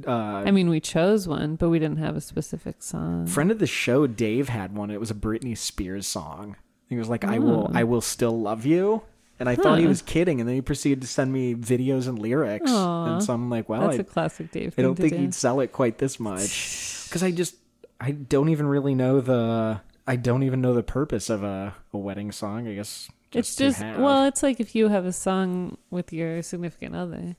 Uh, 0.07 0.11
I 0.45 0.51
mean, 0.51 0.69
we 0.69 0.81
chose 0.81 1.29
one, 1.29 1.55
but 1.55 1.69
we 1.69 1.79
didn't 1.79 1.99
have 1.99 2.17
a 2.17 2.21
specific 2.21 2.83
song. 2.83 3.27
friend 3.27 3.53
of 3.53 3.61
the 3.61 3.69
show, 3.69 4.07
Dave 4.09 4.49
had 4.49 4.75
one. 4.75 4.91
It 4.91 4.99
was 4.99 5.13
a 5.13 5.15
Britney 5.15 5.57
Spears 5.57 6.09
song. 6.09 6.57
He 6.89 6.97
was 6.97 7.09
like, 7.09 7.25
"I 7.25 7.39
will, 7.39 7.71
I 7.73 7.85
will 7.85 8.01
still 8.01 8.39
love 8.39 8.67
you," 8.67 9.03
and 9.41 9.49
I 9.49 9.57
thought 9.57 9.79
he. 9.79 9.87
Was 9.87 10.03
kidding, 10.03 10.41
and 10.41 10.49
then 10.49 10.55
he 10.57 10.63
proceeded 10.63 11.01
to 11.03 11.07
send 11.07 11.33
me 11.33 11.55
videos 11.55 12.09
and 12.09 12.19
lyrics, 12.19 12.71
Aw. 12.71 13.13
and 13.15 13.23
so 13.23 13.33
I'm 13.33 13.51
like, 13.51 13.69
"Well, 13.69 13.81
That's 13.83 13.99
I, 13.99 14.01
a 14.01 14.05
classic 14.05 14.51
Dave 14.51 14.75
I 14.79 14.83
don't 14.83 14.95
think 14.95 15.13
do. 15.13 15.19
he'd 15.19 15.35
sell 15.35 15.61
it 15.61 15.73
quite 15.73 15.99
this 15.99 16.19
much 16.21 17.05
because 17.09 17.23
I 17.23 17.31
just, 17.31 17.57
I 18.01 18.13
don't 18.13 18.49
even 18.49 18.67
really 18.67 18.95
know 18.95 19.21
the, 19.21 19.81
I 20.07 20.17
don't 20.17 20.43
even 20.43 20.61
know 20.61 20.75
the 20.75 20.83
purpose 20.83 21.29
of 21.31 21.43
a, 21.43 21.75
a 21.93 21.99
wedding 21.99 22.33
song. 22.33 22.67
I 22.69 22.75
guess 22.75 23.09
It's 23.33 23.55
to 23.57 23.65
just 23.65 23.81
have. 23.83 23.99
well, 23.99 24.27
it's 24.27 24.43
like 24.43 24.61
if 24.61 24.75
you 24.75 24.89
have 24.89 25.05
a 25.07 25.13
song 25.13 25.77
with 25.91 26.13
your 26.13 26.43
significant 26.43 26.95
other. 26.97 27.37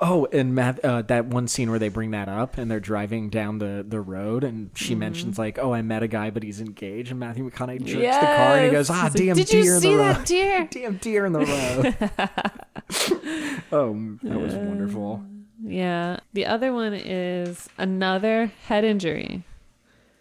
Oh, 0.00 0.26
and 0.32 0.54
Matt, 0.54 0.84
uh, 0.84 1.02
that 1.02 1.26
one 1.26 1.48
scene 1.48 1.70
where 1.70 1.78
they 1.78 1.88
bring 1.88 2.10
that 2.12 2.28
up 2.28 2.58
and 2.58 2.70
they're 2.70 2.80
driving 2.80 3.28
down 3.30 3.58
the, 3.58 3.84
the 3.86 4.00
road 4.00 4.44
and 4.44 4.70
she 4.74 4.92
Mm-hmm. 4.92 4.98
mentions 5.00 5.38
like, 5.38 5.58
"Oh, 5.58 5.72
I 5.74 5.82
met 5.82 6.02
a 6.02 6.08
guy, 6.08 6.30
but 6.30 6.42
he's 6.42 6.60
engaged." 6.60 7.10
And 7.10 7.20
Matthew 7.20 7.48
McConaughey 7.50 7.84
jerks 7.84 8.16
the 8.16 8.26
car 8.26 8.56
and 8.56 8.64
he 8.66 8.70
goes, 8.70 8.90
"Ah, 8.90 9.10
damn 9.12 9.36
Did 9.36 9.46
deer 9.48 9.64
you 9.64 9.74
in 9.74 9.80
see 9.80 9.90
the 9.92 9.96
that 9.98 10.16
road! 10.18 10.26
deer? 10.26 10.68
damn 10.70 10.96
deer 10.98 11.26
in 11.26 11.32
the 11.32 11.40
road!" 11.40 11.96
oh, 13.72 14.16
that 14.22 14.38
was 14.40 14.54
wonderful. 14.54 15.24
Yeah. 15.62 16.18
The 16.32 16.46
other 16.46 16.72
one 16.72 16.92
is 16.94 17.68
another 17.78 18.52
head 18.66 18.84
injury. 18.84 19.42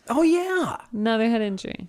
Oh 0.10 0.22
yeah, 0.22 0.78
Another 0.92 1.30
head 1.30 1.42
injury. 1.42 1.88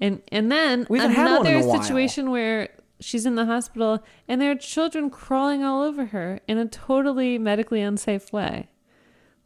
And 0.00 0.22
and 0.30 0.52
then 0.52 0.86
We 0.88 0.98
haven't 0.98 1.16
had 1.16 1.38
one 1.38 1.46
in 1.46 1.54
another 1.56 1.78
situation 1.82 2.30
where 2.30 2.68
she's 3.00 3.26
in 3.26 3.34
the 3.34 3.46
hospital 3.46 4.02
and 4.26 4.40
there 4.40 4.50
are 4.50 4.56
children 4.56 5.10
crawling 5.10 5.62
all 5.62 5.82
over 5.82 6.06
her 6.06 6.40
in 6.48 6.58
a 6.58 6.66
totally 6.66 7.38
medically 7.38 7.80
unsafe 7.80 8.32
way. 8.32 8.68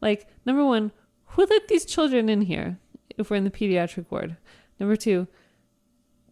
Like, 0.01 0.27
number 0.45 0.65
one, 0.65 0.91
who 1.25 1.45
let 1.45 1.67
these 1.67 1.85
children 1.85 2.29
in 2.29 2.41
here 2.41 2.79
if 3.17 3.29
we're 3.29 3.37
in 3.37 3.43
the 3.43 3.51
pediatric 3.51 4.05
ward? 4.09 4.37
Number 4.79 4.95
two, 4.95 5.27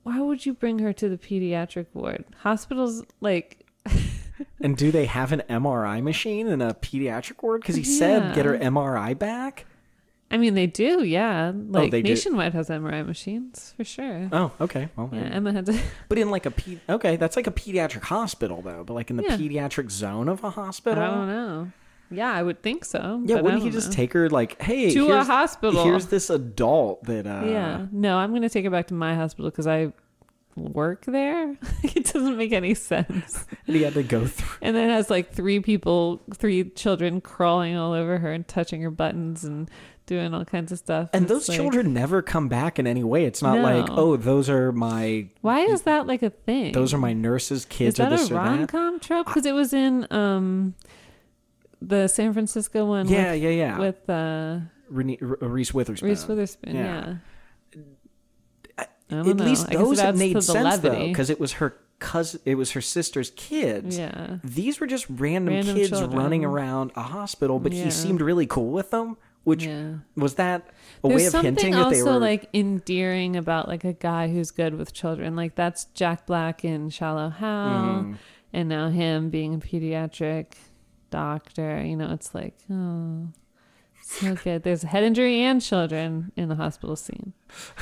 why 0.04 0.20
would 0.20 0.46
you 0.46 0.54
bring 0.54 0.80
her 0.80 0.94
to 0.94 1.10
the 1.10 1.18
pediatric 1.18 1.88
ward? 1.94 2.26
Hospitals 2.40 3.04
like 3.22 3.66
and 4.62 4.76
do 4.76 4.92
they 4.92 5.06
have 5.06 5.32
an 5.32 5.44
MRI 5.50 6.02
machine 6.02 6.48
in 6.48 6.62
a 6.62 6.74
pediatric 6.74 7.44
ward? 7.44 7.62
Because 7.62 7.76
he 7.76 7.84
said 7.84 8.34
get 8.36 8.46
her 8.46 8.58
MRI 8.58 9.18
back. 9.18 9.66
I 10.32 10.38
mean 10.38 10.54
they 10.54 10.68
do, 10.68 11.04
yeah. 11.04 11.52
Like 11.56 11.88
Oh, 11.88 11.90
they 11.90 12.02
do. 12.02 12.10
Nationwide 12.10 12.54
has 12.54 12.70
MRI 12.70 13.06
machines 13.06 13.74
for 13.76 13.84
sure. 13.84 14.30
Oh, 14.32 14.52
okay. 14.62 14.90
Well, 14.96 15.10
yeah, 15.12 15.22
Emma 15.22 15.52
had 15.54 15.66
to 15.66 15.80
but 16.10 16.18
in 16.18 16.30
like 16.30 16.46
a 16.46 16.52
pe- 16.52 16.78
okay, 16.88 17.16
that's 17.16 17.36
like 17.36 17.48
a 17.48 17.52
pediatric 17.52 18.04
hospital 18.04 18.62
though. 18.62 18.84
But 18.84 18.94
like 18.94 19.10
in 19.10 19.18
the 19.18 19.24
Yeah. 19.24 19.38
pediatric 19.38 19.90
zone 19.90 20.30
of 20.30 20.44
a 20.44 20.52
hospital. 20.52 21.04
I 21.04 21.08
don't 21.08 21.28
know. 21.28 21.72
Yeah, 22.12 22.32
I 22.34 22.42
would 22.42 22.64
think 22.64 22.86
so. 22.86 23.22
Yeah, 23.26 23.36
but 23.36 23.40
I 23.40 23.42
wouldn't 23.44 23.64
he 23.64 23.70
don't 23.70 23.74
just 23.80 23.90
know. 23.90 23.96
take 23.96 24.14
her 24.14 24.30
like, 24.30 24.60
hey, 24.62 24.92
To 24.92 25.04
a 25.06 25.08
here's- 25.08 25.28
hospital. 25.28 25.84
Here's 25.84 26.08
this 26.08 26.30
adult 26.30 27.04
that 27.06 27.26
uh 27.28 27.44
yeah. 27.46 27.86
No, 27.92 28.18
I'm 28.18 28.30
going 28.32 28.42
to 28.44 28.50
take 28.50 28.66
her 28.66 28.72
back 28.72 28.88
to 28.88 28.94
my 28.96 29.16
hospital 29.16 29.50
because 29.52 29.68
I 29.68 29.94
work 30.56 31.06
there. 31.06 31.56
it 31.84 32.06
doesn't 32.06 32.36
make 32.38 32.52
any 32.52 32.74
sense. 32.74 33.46
and 33.68 33.76
he 33.76 33.84
had 33.84 33.94
to 33.94 34.04
go 34.04 34.26
through. 34.26 34.58
And 34.62 34.76
then 34.76 34.90
has 34.90 35.10
like 35.10 35.32
three 35.34 35.60
people, 35.60 36.22
three 36.36 36.70
children 36.72 37.22
crawling 37.22 37.76
all 37.76 37.94
over 37.94 38.18
her 38.18 38.32
and 38.34 38.48
touching 38.48 38.82
her 38.82 38.92
buttons 38.92 39.44
and 39.44 39.70
doing 40.10 40.34
all 40.34 40.44
kinds 40.44 40.72
of 40.72 40.80
stuff. 40.80 41.10
And 41.14 41.24
It's 41.24 41.32
those 41.32 41.48
like, 41.50 41.56
children 41.58 41.94
never 41.94 42.22
come 42.24 42.50
back 42.50 42.80
in 42.80 42.88
any 42.88 43.04
way. 43.04 43.26
It's 43.26 43.42
not 43.44 43.60
like, 43.60 43.86
oh, 43.92 44.18
those 44.18 44.50
are 44.50 44.72
my 44.72 45.30
Why 45.42 45.60
is 45.62 45.84
that 45.84 46.08
like 46.08 46.24
a 46.24 46.32
thing? 46.32 46.74
those 46.74 46.94
are 46.94 46.98
my 46.98 47.14
nurses' 47.14 47.60
Is 47.60 47.66
kids 47.66 48.00
or 48.00 48.10
that 48.10 48.32
a 48.32 48.34
rom 48.34 48.66
com 48.68 49.00
trope? 49.00 49.28
Because 49.28 49.46
it 49.46 49.54
was 49.54 49.72
in 49.72 50.08
um 50.12 50.74
the 51.82 52.08
San 52.08 52.34
Francisco 52.34 52.86
one. 52.86 53.08
Yeah, 53.08 53.32
with, 53.34 53.42
yeah, 53.44 53.50
yeah. 53.50 53.80
With 53.80 54.10
uh, 54.10 54.60
Rene- 54.90 55.20
R- 55.22 55.38
Reese 55.48 55.74
Witherspoon. 55.74 56.10
Reese 56.10 56.28
Witherspoon. 56.28 56.76
Yeah. 56.76 57.16
Yeah. 57.76 58.84
At 59.12 59.26
know. 59.26 59.32
least 59.32 59.70
those 59.70 60.02
made 60.16 60.42
sense 60.44 60.80
though, 60.80 61.08
because 61.08 61.30
it 61.30 61.40
was 61.40 61.54
her 61.54 61.78
cousin. 62.00 62.42
It 62.46 62.56
was 62.56 62.72
her 62.72 62.82
sister's 62.82 63.32
kids. 63.36 63.98
Yeah. 63.98 64.38
These 64.44 64.80
were 64.80 64.88
just 64.88 65.06
random, 65.10 65.54
Random 65.54 65.76
kids 65.76 65.90
children. 65.90 66.12
running 66.12 66.46
around 66.46 66.92
a 66.96 67.02
hospital, 67.02 67.60
but 67.60 67.72
Yeah. 67.74 67.86
he 67.86 67.92
seemed 67.92 68.22
really 68.22 68.46
cool 68.46 68.72
with 68.72 68.92
them. 68.92 69.18
Which 69.46 69.66
Yeah. 69.66 69.94
was 70.16 70.36
that 70.36 70.68
a 71.04 71.08
There's 71.08 71.22
way 71.22 71.26
of 71.26 71.32
something 71.32 71.56
hinting 71.56 71.72
that 71.74 71.84
also 71.86 71.96
they 71.96 72.04
were 72.04 72.20
like 72.20 72.50
endearing 72.54 73.36
about 73.36 73.68
like 73.68 73.84
a 73.84 73.94
guy 73.94 74.28
who's 74.28 74.52
good 74.52 74.76
with 74.76 74.94
children. 74.94 75.36
Like 75.36 75.56
that's 75.56 75.86
Jack 75.94 76.26
Black 76.28 76.64
in 76.66 76.90
Shallow 76.90 77.30
Hal, 77.30 78.04
Mm. 78.04 78.16
and 78.54 78.70
now 78.70 78.90
him 78.90 79.30
being 79.30 79.56
a 79.56 79.58
pediatric 79.58 80.54
doctor. 81.10 81.82
You 81.84 81.96
know, 81.96 82.12
it's 82.14 82.36
like 82.36 82.56
oh, 82.70 83.30
so 84.04 84.36
good. 84.36 84.64
There's 84.64 84.84
a 84.84 84.88
head 84.88 85.04
injury 85.04 85.40
and 85.42 85.62
children 85.62 86.32
in 86.36 86.50
the 86.50 86.56
hospital 86.56 86.96
scene. 86.96 87.34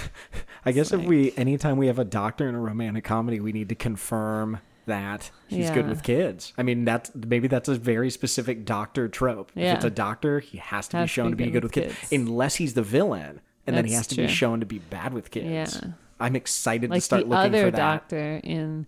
I 0.65 0.71
guess 0.71 0.91
if 0.93 1.01
we 1.01 1.33
anytime 1.37 1.77
we 1.77 1.87
have 1.87 1.99
a 1.99 2.05
doctor 2.05 2.47
in 2.47 2.55
a 2.55 2.59
romantic 2.61 3.03
comedy, 3.03 3.39
we 3.39 3.51
need 3.51 3.69
to 3.69 3.75
confirm 3.75 4.59
that 4.87 5.29
he's 5.47 5.69
good 5.69 5.87
with 5.87 6.01
kids. 6.03 6.51
I 6.57 6.63
mean, 6.63 6.83
that's 6.83 7.11
maybe 7.13 7.47
that's 7.47 7.69
a 7.69 7.75
very 7.75 8.09
specific 8.09 8.65
doctor 8.65 9.07
trope. 9.07 9.51
If 9.55 9.75
it's 9.75 9.85
a 9.85 9.89
doctor, 9.89 10.39
he 10.39 10.57
has 10.57 10.87
to 10.89 10.97
be 10.97 10.99
Has 11.01 11.09
to 11.09 11.13
shown 11.13 11.25
be 11.27 11.31
to 11.31 11.35
be 11.37 11.43
good 11.45 11.51
good 11.53 11.63
with 11.63 11.71
kids, 11.73 11.95
kids. 11.99 12.11
unless 12.11 12.55
he's 12.55 12.73
the 12.73 12.81
villain, 12.83 13.39
and 13.65 13.77
then 13.77 13.85
he 13.85 13.93
has 13.93 14.07
to 14.07 14.15
be 14.15 14.27
shown 14.27 14.59
to 14.61 14.65
be 14.65 14.79
bad 14.79 15.13
with 15.13 15.29
kids. 15.31 15.79
Yeah. 15.81 15.91
I'm 16.19 16.35
excited 16.35 16.89
Like 16.89 16.97
to 16.97 17.01
start 17.05 17.23
the 17.23 17.29
looking 17.29 17.53
other 17.53 17.65
for 17.65 17.71
that. 17.71 17.77
doctor 17.77 18.41
in 18.43 18.87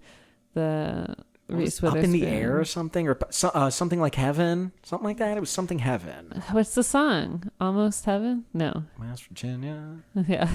the 0.55 1.15
Reese 1.47 1.83
up 1.83 1.95
in 1.95 2.11
the 2.11 2.27
air 2.27 2.59
or 2.59 2.65
something, 2.65 3.07
or 3.07 3.17
uh, 3.43 3.69
something 3.71 3.99
like 3.99 4.15
heaven, 4.15 4.71
something 4.83 5.05
like 5.05 5.17
that. 5.17 5.35
It 5.35 5.39
was 5.39 5.49
something 5.49 5.79
heaven. 5.79 6.43
What's 6.51 6.75
the 6.75 6.83
song? 6.83 7.49
Almost 7.59 8.05
Heaven? 8.05 8.45
No. 8.53 8.83
West 8.99 9.25
Virginia. 9.27 9.97
Yeah. 10.27 10.47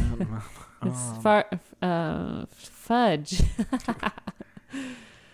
it's 0.85 1.23
far 1.23 1.47
uh, 1.83 2.47
fudge. 2.51 3.43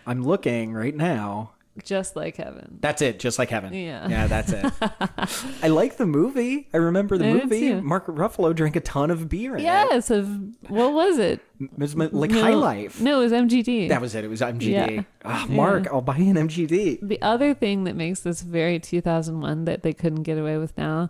I'm 0.05 0.23
looking 0.23 0.73
right 0.73 0.95
now. 0.95 1.51
Just 1.85 2.17
like 2.17 2.35
heaven. 2.35 2.79
That's 2.81 3.01
it, 3.01 3.17
just 3.17 3.39
like 3.39 3.49
heaven. 3.49 3.73
Yeah. 3.73 4.05
yeah, 4.09 4.27
that's 4.27 4.51
it. 4.51 4.65
I 5.63 5.69
like 5.69 5.95
the 5.95 6.05
movie. 6.05 6.67
I 6.73 6.77
remember 6.77 7.17
the 7.17 7.25
I 7.25 7.31
did 7.31 7.43
movie. 7.43 7.59
too. 7.61 7.81
Mark 7.81 8.07
Ruffalo 8.07 8.53
drank 8.53 8.75
a 8.75 8.81
ton 8.81 9.09
of 9.09 9.29
beer. 9.29 9.55
In 9.55 9.63
Yes, 9.63 10.11
of 10.11 10.27
what 10.67 10.91
was 10.93 11.17
it? 11.17 11.39
it. 11.61 11.69
it 11.71 11.79
was 11.79 11.95
like 11.95 12.31
no, 12.31 12.41
High 12.41 12.53
Life. 12.55 12.99
No, 12.99 13.21
it 13.21 13.23
was 13.23 13.31
MGD. 13.31 13.87
That 13.87 14.01
was 14.01 14.13
it. 14.15 14.25
It 14.25 14.27
was 14.29 14.41
MGD. 14.41 14.61
Yeah. 14.95 15.03
Ah, 15.23 15.45
Mark, 15.49 15.87
I'll 15.87 16.01
buy 16.01 16.17
an 16.17 16.35
MGD. 16.35 16.99
the 17.07 17.21
other 17.21 17.53
thing 17.53 17.85
that 17.85 17.95
makes 17.95 18.19
this 18.19 18.41
very 18.41 18.77
2001 18.77 19.63
that 19.63 19.81
they 19.81 19.93
couldn't 19.93 20.23
get 20.23 20.37
away 20.37 20.57
with 20.57 20.77
now 20.77 21.09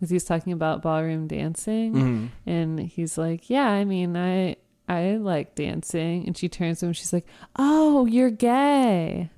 is 0.00 0.08
he's 0.08 0.24
talking 0.24 0.54
about 0.54 0.80
ballroom 0.80 1.26
dancing 1.26 1.92
Mm-hmm. 1.94 2.26
and 2.48 2.80
he's 2.80 3.18
like, 3.18 3.50
"Yeah, 3.50 3.68
I 3.68 3.84
mean, 3.84 4.16
I 4.16 4.56
I 4.88 5.16
like 5.16 5.54
dancing." 5.54 6.26
And 6.26 6.36
she 6.36 6.48
turns 6.48 6.80
to 6.80 6.86
him, 6.86 6.92
she's 6.92 7.12
like, 7.12 7.26
"Oh, 7.56 8.06
you're 8.06 8.30
gay." 8.30 9.30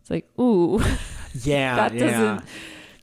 It's 0.00 0.10
like, 0.10 0.28
"Ooh, 0.40 0.82
Yeah, 1.42 1.76
that 1.76 1.94
yeah. 1.94 2.10
doesn't 2.10 2.48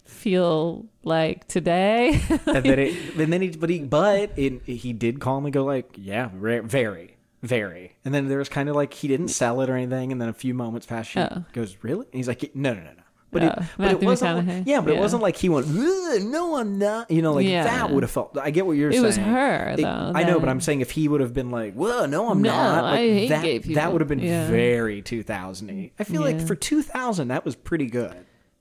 feel 0.05 0.85
like 1.03 1.47
today." 1.47 2.21
and 2.45 2.63
then 2.65 2.79
it, 2.79 3.15
and 3.17 3.33
then 3.33 3.41
he, 3.41 3.49
but 3.49 3.69
he, 3.69 3.79
but 3.79 4.31
it, 4.37 4.61
he 4.63 4.93
did 4.93 5.19
calmly 5.19 5.51
go 5.51 5.63
like, 5.65 5.89
yeah, 5.97 6.29
very, 6.33 7.17
very. 7.41 7.95
And 8.05 8.13
then 8.13 8.27
there 8.27 8.37
was 8.37 8.49
kind 8.49 8.69
of 8.69 8.75
like 8.75 8.93
he 8.93 9.07
didn't 9.07 9.29
sell 9.29 9.61
it 9.61 9.69
or 9.69 9.75
anything. 9.75 10.11
And 10.11 10.21
then 10.21 10.29
a 10.29 10.33
few 10.33 10.53
moments 10.53 10.85
past, 10.85 11.09
she 11.11 11.19
Oh. 11.19 11.43
goes, 11.53 11.77
really? 11.81 12.05
And 12.05 12.13
he's 12.15 12.27
like, 12.27 12.51
no, 12.55 12.73
no, 12.73 12.79
no, 12.81 12.91
no. 12.91 13.00
But 13.31 13.43
it, 13.43 13.59
but 13.77 13.91
it 13.91 14.01
wasn't. 14.03 14.45
McConaughey. 14.47 14.63
Yeah, 14.65 14.81
but 14.81 14.93
it 14.93 14.99
wasn't 14.99 15.21
like 15.21 15.37
he 15.37 15.47
went. 15.47 15.67
No, 15.69 16.57
I'm 16.57 16.77
not. 16.77 17.09
You 17.09 17.21
know, 17.21 17.33
like 17.33 17.47
Yeah. 17.47 17.63
that 17.63 17.89
would 17.89 18.03
have 18.03 18.11
felt. 18.11 18.37
I 18.37 18.51
get 18.51 18.65
what 18.65 18.73
you're 18.73 18.89
It 18.89 18.93
saying. 18.95 19.03
It 19.03 19.07
was 19.07 19.17
her, 19.17 19.69
It- 19.77 19.81
though, 19.81 20.11
I 20.13 20.23
know, 20.23 20.39
but 20.39 20.49
I'm 20.49 20.59
saying 20.59 20.81
if 20.81 20.91
he 20.91 21.07
would 21.07 21.21
have 21.21 21.33
been 21.33 21.49
like, 21.49 21.73
"Well, 21.75 22.07
no, 22.09 22.29
I'm 22.29 22.41
No, 22.41 22.51
not." 22.51 22.83
Like, 22.83 22.93
I 22.93 22.97
hate 23.03 23.27
that, 23.29 23.43
gay 23.43 23.57
That 23.59 23.93
would 23.93 24.01
have 24.01 24.09
been 24.09 24.19
Yeah. 24.19 24.47
very 24.49 25.01
2000. 25.01 25.91
I 25.97 26.03
feel 26.03 26.21
like 26.21 26.41
for 26.41 26.55
2000, 26.55 27.29
that 27.29 27.45
was 27.45 27.55
pretty 27.55 27.85
good. 27.87 28.15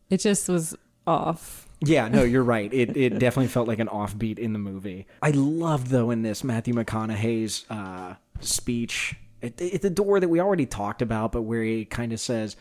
it 0.08 0.18
just 0.20 0.48
was 0.48 0.76
off. 1.06 1.66
Yeah, 1.80 2.08
no, 2.08 2.22
you're 2.22 2.44
right. 2.56 2.72
It 2.72 2.96
it 2.96 3.18
definitely 3.18 3.48
felt 3.48 3.66
like 3.66 3.78
an 3.80 3.88
offbeat 3.88 4.38
in 4.38 4.52
the 4.52 4.58
movie. 4.60 5.06
I 5.22 5.30
love 5.30 5.88
though 5.88 6.10
in 6.10 6.22
this 6.22 6.44
Matthew 6.44 6.74
McConaughey's 6.74 7.64
uh, 7.70 8.14
speech 8.40 9.16
at, 9.42 9.60
at 9.60 9.82
the 9.82 9.90
door 9.90 10.20
that 10.20 10.28
we 10.28 10.40
already 10.40 10.66
talked 10.66 11.02
about, 11.02 11.32
but 11.32 11.42
where 11.42 11.62
he 11.64 11.84
kind 11.84 12.12
of 12.12 12.20
says, 12.20 12.56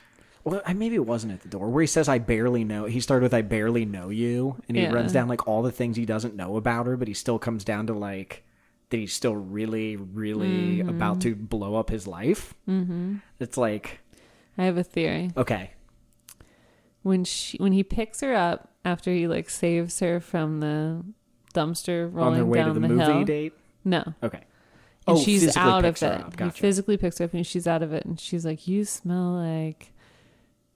"Well, 0.50 0.62
I- 0.66 0.74
maybe 0.74 0.96
it 0.96 1.06
wasn't 1.06 1.34
at 1.34 1.42
the 1.42 1.48
door." 1.50 1.70
Where 1.70 1.82
he 1.82 1.88
says, 1.88 2.08
"I 2.10 2.18
barely 2.20 2.64
know." 2.64 2.86
He 2.86 3.00
started 3.00 3.24
with, 3.24 3.34
"I 3.34 3.42
barely 3.42 3.86
know 3.86 4.10
you," 4.10 4.56
and 4.68 4.76
he 4.78 4.84
Yeah. 4.84 4.92
runs 4.94 5.14
down 5.14 5.28
like 5.28 5.48
all 5.48 5.62
the 5.62 5.72
things 5.72 5.98
he 5.98 6.06
doesn't 6.06 6.36
know 6.36 6.58
about 6.58 6.86
her, 6.88 6.98
but 6.98 7.08
he 7.08 7.14
still 7.14 7.40
comes 7.40 7.64
down 7.64 7.88
to 7.88 7.94
like 7.94 8.44
that 8.90 8.98
he's 8.98 9.14
still 9.14 9.36
really, 9.36 9.96
really 9.96 10.80
about 10.80 11.22
to 11.22 11.36
blow 11.36 11.76
up 11.76 11.90
his 11.92 12.08
life. 12.08 12.56
Mm-hmm. 12.68 13.18
It's 13.40 13.56
like 13.58 14.00
I 14.58 14.66
have 14.66 14.78
a 14.78 14.84
theory. 14.84 15.32
okay, 15.38 15.72
When 17.04 17.24
she 17.24 17.58
when 17.58 17.72
he 17.72 17.84
picks 17.84 18.22
her 18.22 18.34
up 18.34 18.74
after 18.84 19.12
he 19.12 19.28
like 19.28 19.50
saves 19.50 20.00
her 20.00 20.20
from 20.20 20.60
the 20.60 21.04
dumpster 21.54 22.12
rolling 22.14 22.28
on 22.32 22.34
their 22.36 22.46
way 22.46 22.58
down 22.60 22.68
to 22.68 22.74
the, 22.74 22.80
the, 22.82 22.88
movie 22.94 23.04
hill. 23.12 23.24
date. 23.26 23.54
No. 23.86 24.04
Okay. 24.24 24.44
And 25.08 25.18
Oh, 25.18 25.20
she's 25.22 25.56
out 25.58 25.86
of 25.86 25.96
it. 25.96 26.04
up. 26.04 26.40
He 26.40 26.50
physically 26.52 26.98
picks 26.98 27.18
her 27.20 27.26
up 27.26 27.34
and 27.34 27.46
she's 27.48 27.66
out 27.68 27.82
of 27.82 27.94
it 27.94 28.06
and 28.06 28.20
she's 28.20 28.46
like, 28.46 28.68
You 28.68 28.86
smell 28.86 29.32
like 29.34 29.94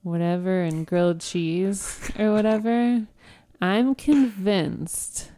whatever 0.03 0.61
and 0.61 0.85
grilled 0.85 1.19
cheese 1.21 1.99
or 2.19 2.31
whatever. 2.31 3.05
I'm 3.61 3.95
convinced 3.95 5.31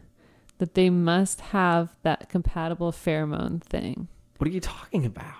that 0.58 0.74
they 0.74 0.90
must 0.90 1.40
have 1.40 1.94
that 2.02 2.28
compatible 2.28 2.92
pheromone 2.92 3.62
thing. 3.62 4.08
What 4.38 4.48
are 4.48 4.52
you 4.52 4.60
talking 4.60 5.06
about? 5.06 5.32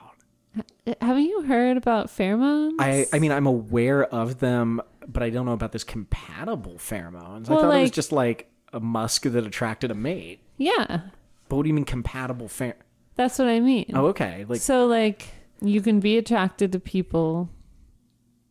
Uh, 0.86 0.94
haven't 1.00 1.24
you 1.24 1.42
heard 1.42 1.76
about 1.76 2.06
pheromones? 2.06 2.76
I 2.78 3.06
I 3.12 3.18
mean 3.18 3.32
I'm 3.32 3.46
aware 3.46 4.04
of 4.04 4.38
them, 4.40 4.80
but 5.06 5.22
I 5.22 5.30
don't 5.30 5.44
know 5.46 5.52
about 5.52 5.72
this 5.72 5.84
compatible 5.84 6.74
pheromones. 6.76 7.48
I 7.48 7.52
Well, 7.52 7.62
thought 7.62 7.76
it 7.76 7.82
was 7.82 7.90
just 7.90 8.12
like 8.12 8.50
a 8.72 8.80
musk 8.80 9.22
that 9.22 9.44
attracted 9.46 9.90
a 9.90 9.94
mate. 9.94 10.40
yeah, 10.56 11.00
But 11.48 11.56
what 11.56 11.62
do 11.64 11.68
you 11.68 11.74
mean 11.74 11.84
compatible 11.84 12.48
pher? 12.48 12.74
that's 13.16 13.38
what 13.38 13.48
I 13.48 13.60
mean. 13.60 13.90
Oh, 13.94 14.06
okay. 14.06 14.44
Like 14.48 14.60
so 14.60 14.86
like 14.86 15.28
you 15.60 15.80
can 15.80 16.00
be 16.00 16.16
attracted 16.18 16.72
to 16.72 16.78
people 16.80 17.48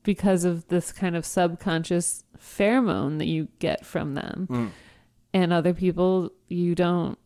because 0.06 0.46
of 0.46 0.68
this 0.70 0.94
kind 0.94 1.18
of 1.18 1.26
subconscious 1.26 2.24
pheromone 2.38 3.18
that 3.18 3.26
you 3.26 3.50
get 3.60 3.86
from 3.86 4.14
them. 4.14 4.48
Mm. 4.50 4.70
And 5.34 5.52
other 5.52 5.74
people 5.74 6.32
you 6.48 6.76
don't 6.76 7.20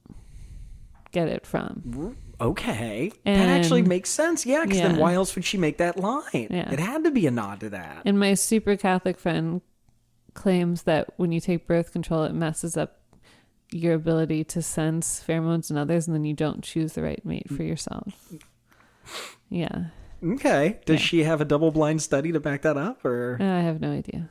get 1.11 1.27
it 1.27 1.45
from. 1.45 2.15
okay, 2.41 3.11
that 3.25 3.49
actually 3.49 3.83
makes 3.83 4.09
sense. 4.09 4.45
Yeah, 4.45 4.63
because 4.63 4.79
then 4.79 4.97
why 4.97 5.13
else 5.13 5.35
would 5.35 5.45
she 5.45 5.57
make 5.57 5.77
that 5.77 5.97
line? 5.97 6.47
Yeah. 6.49 6.71
It 6.71 6.79
had 6.79 7.03
to 7.03 7.11
be 7.11 7.27
a 7.27 7.31
nod 7.31 7.59
to 7.59 7.69
that. 7.69 8.01
And 8.05 8.19
my 8.19 8.33
super 8.33 8.75
Catholic 8.75 9.19
friend 9.19 9.61
claims 10.33 10.83
that 10.83 11.09
when 11.17 11.31
you 11.31 11.39
take 11.39 11.67
birth 11.67 11.91
control 11.91 12.23
it 12.23 12.33
messes 12.33 12.77
up 12.77 13.01
your 13.71 13.93
ability 13.93 14.43
to 14.43 14.61
sense 14.61 15.23
pheromones 15.27 15.69
in 15.69 15.77
others 15.77 16.07
and 16.07 16.15
then 16.15 16.23
you 16.23 16.33
don't 16.33 16.63
choose 16.63 16.93
the 16.93 17.03
right 17.03 17.23
mate 17.25 17.49
for 17.49 17.63
yourself. 17.63 18.33
Yeah. 19.49 19.85
Okay. 20.23 20.79
Does 20.85 20.95
Yeah. 20.99 21.05
she 21.05 21.23
have 21.23 21.41
a 21.41 21.45
double 21.45 21.71
blind 21.71 22.01
study 22.01 22.31
to 22.31 22.39
back 22.39 22.61
that 22.63 22.77
up, 22.77 23.03
or 23.05 23.37
uh, 23.39 23.43
I 23.43 23.61
have 23.61 23.79
no 23.81 23.91
idea. 23.91 24.29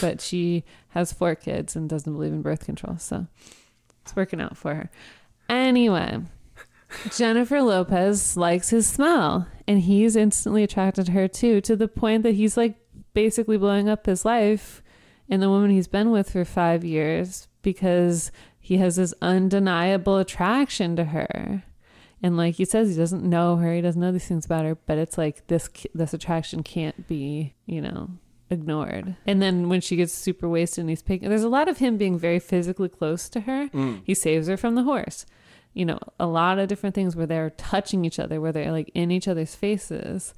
But 0.00 0.20
she 0.20 0.64
has 0.90 1.12
four 1.12 1.34
kids 1.34 1.76
and 1.76 1.88
doesn't 1.88 2.12
believe 2.12 2.32
in 2.32 2.42
birth 2.42 2.64
control, 2.64 2.96
so 2.98 3.26
it's 4.02 4.16
working 4.16 4.40
out 4.40 4.56
for 4.56 4.74
her. 4.74 4.90
Anyway, 5.48 6.20
Jennifer 7.14 7.60
Lopez 7.60 8.36
likes 8.36 8.70
his 8.70 8.86
smell, 8.86 9.46
and 9.68 9.80
he's 9.80 10.16
instantly 10.16 10.62
attracted 10.62 11.06
to 11.06 11.12
her 11.12 11.28
too, 11.28 11.60
to 11.62 11.76
the 11.76 11.88
point 11.88 12.22
that 12.22 12.34
he's 12.34 12.56
like 12.56 12.76
basically 13.12 13.58
blowing 13.58 13.88
up 13.88 14.06
his 14.06 14.24
life 14.24 14.82
and 15.28 15.42
the 15.42 15.48
woman 15.50 15.70
he's 15.70 15.88
been 15.88 16.10
with 16.10 16.30
for 16.30 16.44
five 16.44 16.84
years 16.84 17.48
because 17.62 18.30
he 18.58 18.78
has 18.78 18.96
this 18.96 19.12
undeniable 19.20 20.16
attraction 20.18 20.96
to 20.96 21.04
her. 21.04 21.62
And 22.24 22.38
like 22.38 22.54
he 22.54 22.64
says, 22.64 22.88
he 22.88 22.96
doesn't 22.96 23.22
know 23.22 23.56
her. 23.56 23.74
He 23.74 23.82
doesn't 23.82 24.00
know 24.00 24.10
these 24.10 24.26
things 24.26 24.46
about 24.46 24.64
her. 24.64 24.76
But 24.86 24.96
it's 24.96 25.18
like 25.18 25.46
this 25.48 25.68
this 25.94 26.14
attraction 26.14 26.62
can't 26.62 27.06
be, 27.06 27.52
you 27.66 27.82
know, 27.82 28.12
ignored. 28.48 29.16
And 29.26 29.42
then 29.42 29.68
when 29.68 29.82
she 29.82 29.94
gets 29.94 30.14
super 30.14 30.48
wasted 30.48 30.80
and 30.80 30.88
he's 30.88 31.02
picking, 31.02 31.28
there's 31.28 31.42
a 31.42 31.50
lot 31.50 31.68
of 31.68 31.78
him 31.78 31.98
being 31.98 32.18
very 32.18 32.38
physically 32.38 32.88
close 32.88 33.28
to 33.28 33.40
her. 33.40 33.68
Mm. 33.74 34.00
He 34.06 34.14
saves 34.14 34.48
her 34.48 34.56
from 34.56 34.74
the 34.74 34.84
horse. 34.84 35.26
You 35.74 35.84
know, 35.84 35.98
a 36.18 36.26
lot 36.26 36.58
of 36.58 36.66
different 36.66 36.94
things 36.94 37.14
where 37.14 37.26
they're 37.26 37.50
touching 37.50 38.06
each 38.06 38.18
other, 38.18 38.40
where 38.40 38.52
they're 38.52 38.72
like 38.72 38.90
in 38.94 39.10
each 39.10 39.28
other's 39.28 39.54
faces, 39.54 40.32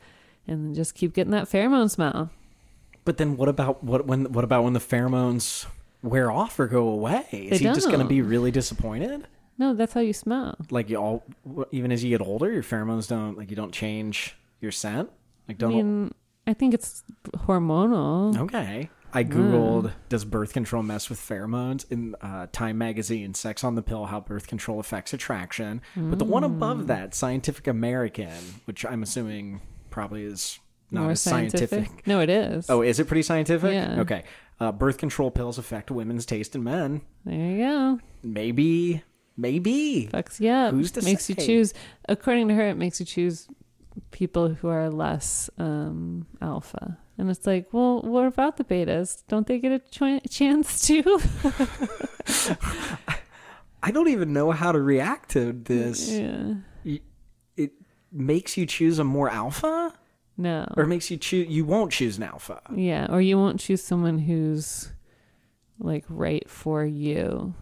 and 0.48 0.74
just 0.74 0.96
keep 0.96 1.14
getting 1.14 1.30
that 1.30 1.44
pheromone 1.44 1.88
smell. 1.88 2.30
But 3.04 3.18
then 3.18 3.36
what 3.36 3.48
about 3.48 3.84
what 3.84 4.08
when 4.08 4.32
what 4.32 4.42
about 4.42 4.64
when 4.64 4.72
the 4.72 4.80
pheromones 4.80 5.66
wear 6.02 6.32
off 6.32 6.58
or 6.58 6.66
go 6.66 6.88
away? 6.88 7.28
Is 7.30 7.60
They 7.60 7.68
he 7.68 7.74
just 7.74 7.86
going 7.86 8.00
to 8.00 8.06
be 8.06 8.22
really 8.22 8.50
disappointed? 8.50 9.28
No, 9.58 9.74
that's 9.74 9.92
how 9.94 10.00
you 10.00 10.12
smell. 10.12 10.56
Like 10.70 10.90
you 10.90 10.96
all, 10.96 11.24
even 11.72 11.90
as 11.92 12.04
you 12.04 12.10
get 12.10 12.26
older, 12.26 12.52
your 12.52 12.62
pheromones 12.62 13.08
don't 13.08 13.36
like 13.38 13.50
you 13.50 13.56
don't 13.56 13.72
change 13.72 14.36
your 14.60 14.72
scent. 14.72 15.10
Like 15.48 15.56
I 15.56 15.58
don't. 15.58 15.72
I 15.72 15.74
mean, 15.76 16.14
I 16.46 16.52
think 16.54 16.74
it's 16.74 17.02
hormonal. 17.50 18.38
okay. 18.38 18.90
I 19.14 19.24
googled 19.24 19.92
does 20.10 20.26
birth 20.26 20.52
control 20.52 20.82
mess 20.82 21.08
with 21.08 21.18
pheromones 21.18 21.90
in 21.90 22.14
uh, 22.20 22.48
Time 22.52 22.76
magazine, 22.76 23.32
Sex 23.32 23.64
on 23.64 23.74
the 23.74 23.82
Pill: 23.82 24.04
How 24.06 24.20
Birth 24.20 24.46
Control 24.46 24.78
Affects 24.78 25.14
Attraction. 25.14 25.80
But 25.96 26.18
the 26.18 26.24
one 26.26 26.42
Mm. 26.42 26.46
above 26.46 26.86
that, 26.88 27.14
Scientific 27.14 27.66
American, 27.66 28.34
which 28.66 28.84
I'm 28.84 29.02
assuming 29.02 29.62
probably 29.90 30.24
is 30.24 30.58
not 30.90 31.02
More 31.02 31.10
as 31.12 31.20
scientific. 31.22 32.06
No, 32.06 32.20
it 32.20 32.28
is. 32.28 32.68
Oh, 32.68 32.82
is 32.82 33.00
it 33.00 33.06
pretty 33.08 33.22
scientific? 33.22 33.72
Yeah. 33.72 34.00
Okay. 34.00 34.24
Uh, 34.60 34.72
birth 34.72 34.98
control 34.98 35.30
pills 35.30 35.56
affect 35.58 35.90
women's 35.90 36.26
taste 36.26 36.54
in 36.54 36.62
men. 36.64 37.00
there 37.24 37.34
you 37.34 37.58
go. 37.58 38.00
Maybe, 38.22 39.02
maybe. 39.36 40.08
Fucks 40.12 40.40
you 40.40 40.50
up. 40.50 40.72
Who's 40.74 40.92
to 40.92 41.02
makes 41.02 41.28
you 41.28 41.34
choose. 41.36 41.74
According 42.08 42.48
to 42.48 42.54
her, 42.54 42.68
it 42.68 42.76
makes 42.76 43.00
you 43.00 43.06
choose 43.06 43.48
people 44.10 44.48
who 44.48 44.68
are 44.68 44.90
less 44.90 45.48
um, 45.58 46.26
alpha. 46.42 46.98
And 47.18 47.30
it's 47.30 47.46
like, 47.46 47.72
well, 47.72 48.02
what 48.02 48.26
about 48.26 48.58
the 48.58 48.64
betas? 48.64 49.22
Don't 49.28 49.46
they 49.46 49.58
get 49.58 49.72
a 49.72 49.78
ch- 49.78 50.30
chance 50.30 50.82
too? 50.86 51.18
I 53.82 53.90
don't 53.90 54.08
even 54.08 54.32
know 54.32 54.50
how 54.50 54.72
to 54.72 54.80
react 54.80 55.30
to 55.30 55.52
this. 55.52 56.10
yeah. 56.10 56.54
It 57.56 57.72
makes 58.12 58.56
you 58.56 58.66
choose 58.66 58.98
a 58.98 59.04
more 59.04 59.30
alpha, 59.30 59.92
No. 60.36 60.66
or 60.76 60.82
it 60.84 60.86
makes 60.88 61.10
you 61.10 61.16
choose. 61.16 61.48
You 61.48 61.64
won't 61.64 61.90
choose 61.92 62.16
an 62.18 62.22
alpha. 62.24 62.60
yeah. 62.74 63.06
Or 63.10 63.20
you 63.20 63.38
won't 63.38 63.60
choose 63.60 63.82
someone 63.82 64.18
who's 64.18 64.90
like 65.78 66.04
right 66.08 66.48
for 66.50 66.84
you. 66.84 67.54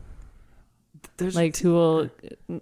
There's 1.17 1.37
like 1.37 1.57
who 1.57 1.73
will 1.73 2.11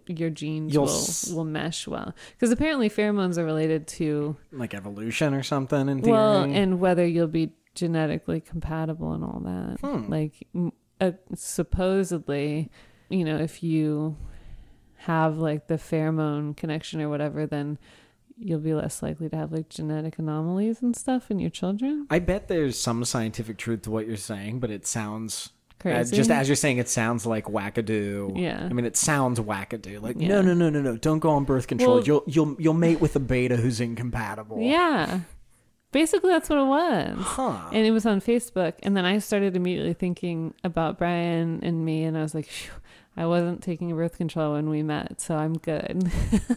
your 0.07 0.30
genes 0.30 0.76
will 0.76 0.88
s- 0.88 1.30
will 1.32 1.44
mesh 1.44 1.86
well 1.88 2.14
because 2.32 2.50
apparently 2.50 2.90
pheromones 2.90 3.38
are 3.38 3.44
related 3.44 3.86
to 3.98 4.36
like 4.53 4.74
evolution 4.74 5.32
or 5.34 5.42
something. 5.42 5.88
In 5.88 6.03
theory. 6.03 6.12
well 6.12 6.42
and 6.42 6.78
whether 6.80 7.07
you'll 7.07 7.28
be 7.28 7.53
genetically 7.74 8.40
compatible 8.40 9.12
and 9.14 9.24
all 9.24 9.40
that 9.44 9.78
Hmm. 9.80 10.11
like 10.11 10.46
uh, 11.00 11.12
supposedly 11.34 12.70
you 13.09 13.24
know 13.24 13.36
if 13.38 13.62
you 13.62 14.16
have 14.96 15.38
like 15.38 15.66
the 15.68 15.74
pheromone 15.74 16.57
connection 16.57 17.00
or 17.00 17.09
whatever 17.09 17.46
then 17.46 17.78
you'll 18.38 18.59
be 18.61 18.74
less 18.74 19.03
likely 19.03 19.28
to 19.28 19.36
have 19.36 19.53
like 19.53 19.68
genetic 19.68 20.18
anomalies 20.18 20.82
and 20.82 20.94
stuff 20.96 21.30
in 21.30 21.38
your 21.38 21.50
children 21.50 22.07
I 22.11 22.18
bet 22.18 22.48
there's 22.48 22.78
some 22.78 23.05
scientific 23.05 23.57
truth 23.59 23.82
to 23.82 23.90
what 23.90 24.07
you're 24.07 24.16
saying, 24.16 24.61
but 24.61 24.70
it 24.70 24.86
sounds. 24.86 25.50
Uh, 25.85 26.05
just 26.05 26.30
as 26.30 26.49
you're 26.49 26.57
saying, 26.57 26.78
it 26.78 26.89
sounds 26.89 27.26
like 27.26 27.47
wackadoo. 27.47 28.39
Yeah. 28.41 28.66
I 28.68 28.72
mean, 28.72 28.85
it 28.85 28.97
sounds 28.97 29.39
wackadoo. 29.41 30.01
Like, 30.03 30.16
Yeah. 30.18 30.28
no, 30.28 30.43
no, 30.43 30.55
no, 30.55 30.70
no, 30.70 30.80
no. 30.80 30.97
Don't 30.97 31.18
go 31.18 31.30
on 31.30 31.45
birth 31.45 31.66
control. 31.66 31.97
Well- 31.97 32.05
you'll 32.05 32.22
you'll 32.26 32.57
you'll 32.59 32.74
mate 32.74 33.01
with 33.01 33.16
a 33.16 33.20
beta 33.20 33.57
who's 33.57 33.80
incompatible. 33.80 34.61
yeah 34.61 35.20
basically 35.91 36.30
that's 36.30 36.49
what 36.49 36.59
it 36.59 36.64
was 36.64 37.18
Huh. 37.20 37.68
and 37.70 37.85
it 37.87 37.91
was 37.91 38.07
on 38.07 38.20
Facebook. 38.22 38.72
And 38.83 38.97
then 38.97 39.05
I 39.05 39.18
started 39.18 39.55
immediately 39.57 39.93
thinking 39.93 40.55
about 40.64 40.97
Brian 40.97 41.61
and 41.62 41.85
me, 41.85 42.05
and 42.05 42.16
I 42.16 42.22
was 42.22 42.35
like, 42.35 42.47
Phew, 42.47 42.72
I 43.16 43.26
wasn't 43.26 43.62
taking 43.62 43.94
birth 43.94 44.16
control 44.16 44.54
when 44.54 44.70
we 44.70 44.82
met, 44.82 45.20
so 45.20 45.36
I'm 45.36 45.54
good. 45.58 46.10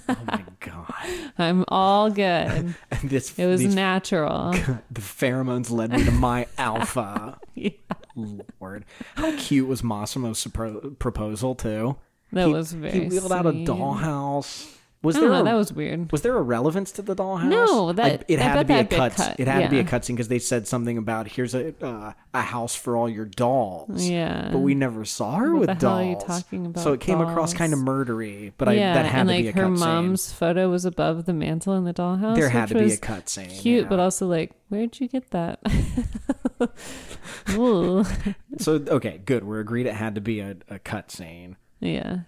oh 0.08 0.18
my 0.26 0.44
god. 0.62 0.94
I'm 1.38 1.66
all 1.68 2.10
good. 2.10 2.74
And 2.92 3.10
this 3.10 3.38
It 3.38 3.46
was 3.46 3.60
these 3.62 3.76
natural. 3.76 4.52
the 4.92 5.02
pheromones 5.02 5.70
led 5.70 5.92
me 5.92 6.04
to 6.06 6.12
my 6.12 6.48
alpha. 6.58 7.38
Yeah. 7.56 7.72
Lord, 8.16 8.86
how 9.16 9.36
cute 9.38 9.68
was 9.68 9.82
Massimo's 9.84 10.42
supro- 10.44 10.98
proposal 10.98 11.56
too? 11.56 11.98
That 12.32 12.48
He- 12.48 12.54
was 12.54 12.72
very. 12.72 12.92
He 13.02 13.08
wheeled 13.10 13.32
out 13.34 13.46
a 13.46 13.52
dollhouse. 13.52 14.72
Was 15.06 15.16
I 15.16 15.20
there 15.22 15.30
know. 15.30 15.42
a, 15.42 15.44
That 15.44 15.54
was 15.54 15.72
weird. 15.72 16.12
was 16.12 16.22
there 16.24 16.36
a 16.36 16.42
relevance 16.42 16.92
to 16.94 17.02
the 17.02 17.16
dollhouse? 17.16 17.46
No, 17.48 17.94
that- 17.94 18.22
I- 18.22 18.24
it 18.28 18.40
I 18.40 18.44
had 18.44 18.56
to 18.60 18.66
be 18.66 18.74
a 18.74 18.84
cut. 18.86 19.14
cut, 19.14 19.40
It 19.40 19.48
had 19.48 19.64
to 19.64 19.70
be 19.70 19.80
a 19.80 19.84
cutscene 19.84 20.10
because 20.16 20.28
they 20.28 20.40
said 20.40 20.68
something 20.68 20.98
about 20.98 21.28
here's 21.28 21.56
a 21.56 21.74
uh, 21.84 22.14
a 22.34 22.42
house 22.42 22.76
for 22.76 22.98
all 22.98 23.08
your 23.08 23.26
dolls. 23.26 24.08
Yeah. 24.10 24.50
but 24.52 24.60
we 24.60 24.76
never 24.76 25.06
saw 25.06 25.36
her 25.38 25.52
What 25.54 25.60
with 25.62 25.80
dolls. 25.80 25.82
hell 25.84 25.94
are 25.98 26.04
you 26.04 26.18
talking 26.20 26.66
about 26.66 26.84
So 26.84 26.92
it 26.94 27.00
came 27.00 27.22
across 27.22 27.54
kind 27.54 27.72
of 27.72 27.80
murdery, 27.80 28.52
but 28.58 28.68
I, 28.68 28.74
yeah, 28.74 28.94
that 28.96 29.06
had 29.06 29.22
and 29.22 29.30
to 29.30 29.36
like 29.36 29.44
be 29.44 29.48
a 29.50 29.54
cutscene. 29.54 29.56
her 29.56 29.68
cutscene. 29.70 29.80
mom's 29.80 30.32
photo 30.34 30.70
was 30.70 30.84
above 30.86 31.26
the 31.26 31.34
mantle 31.34 31.74
in 31.76 31.86
the 31.86 31.94
dollhouse. 31.94 32.36
There 32.36 32.50
had 32.50 32.68
to 32.70 32.76
be 32.76 32.92
a 32.94 32.98
cutscene. 32.98 33.58
Cute, 33.60 33.84
yeah. 33.84 33.90
but 33.90 34.00
also 34.00 34.28
like, 34.28 34.52
where'd 34.70 35.00
you 35.00 35.08
get 35.08 35.30
that? 35.32 35.60
So 38.58 38.74
okay, 38.88 39.22
good. 39.26 39.44
We're 39.44 39.60
agreed 39.60 39.86
it 39.86 39.94
had 39.94 40.16
to 40.16 40.22
be 40.22 40.40
a, 40.40 40.56
a 40.70 40.80
cut 40.80 41.12
scene. 41.12 41.58
Yeah. 41.80 42.20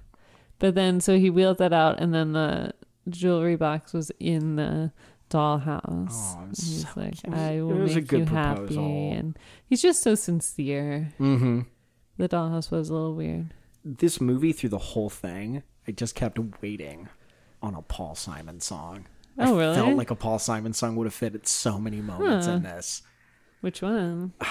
But 0.60 0.76
then, 0.76 1.00
so 1.02 1.18
he 1.20 1.30
wheeled 1.30 1.58
that 1.60 1.74
out, 1.74 2.00
and 2.00 2.14
then 2.14 2.34
the 2.34 2.74
jewelry 3.10 3.56
box 3.56 3.94
was 3.94 4.12
in 4.20 4.56
the 4.56 4.92
dollhouse. 5.30 6.10
Oh, 6.36 6.40
And 6.42 6.50
he's 6.50 6.84
so 6.84 6.90
like, 6.96 7.22
cute. 7.22 7.34
I 7.36 7.62
will 7.62 7.76
make 7.76 8.08
good 8.08 8.20
you 8.22 8.26
proposal. 8.26 8.66
happy. 8.84 9.10
And 9.12 9.38
he's 9.66 9.82
just 9.82 10.02
so 10.02 10.16
sincere. 10.16 11.14
Mm-hmm. 11.20 11.62
The 12.18 12.30
dollhouse 12.30 12.72
was 12.72 12.90
a 12.90 12.94
little 12.94 13.14
weird. 13.16 13.54
This 13.86 14.20
movie 14.20 14.52
through 14.52 14.70
the 14.70 14.78
whole 14.80 15.10
thing, 15.10 15.64
I 15.88 15.92
just 15.92 16.16
kept 16.16 16.40
waiting 16.62 17.08
on 17.62 17.76
a 17.76 17.82
Paul 17.82 18.16
Simon 18.16 18.60
song. 18.60 19.06
Oh, 19.40 19.56
I 19.56 19.60
really? 19.60 19.76
felt 19.76 19.96
like 19.96 20.10
a 20.12 20.16
Paul 20.16 20.40
Simon 20.40 20.74
song 20.74 20.96
would 20.96 21.06
have 21.06 21.14
fit 21.14 21.36
at 21.36 21.48
so 21.48 21.78
many 21.78 22.02
moments 22.02 22.48
in 22.48 22.64
this. 22.64 23.04
Which 23.62 23.82
one? 23.84 24.34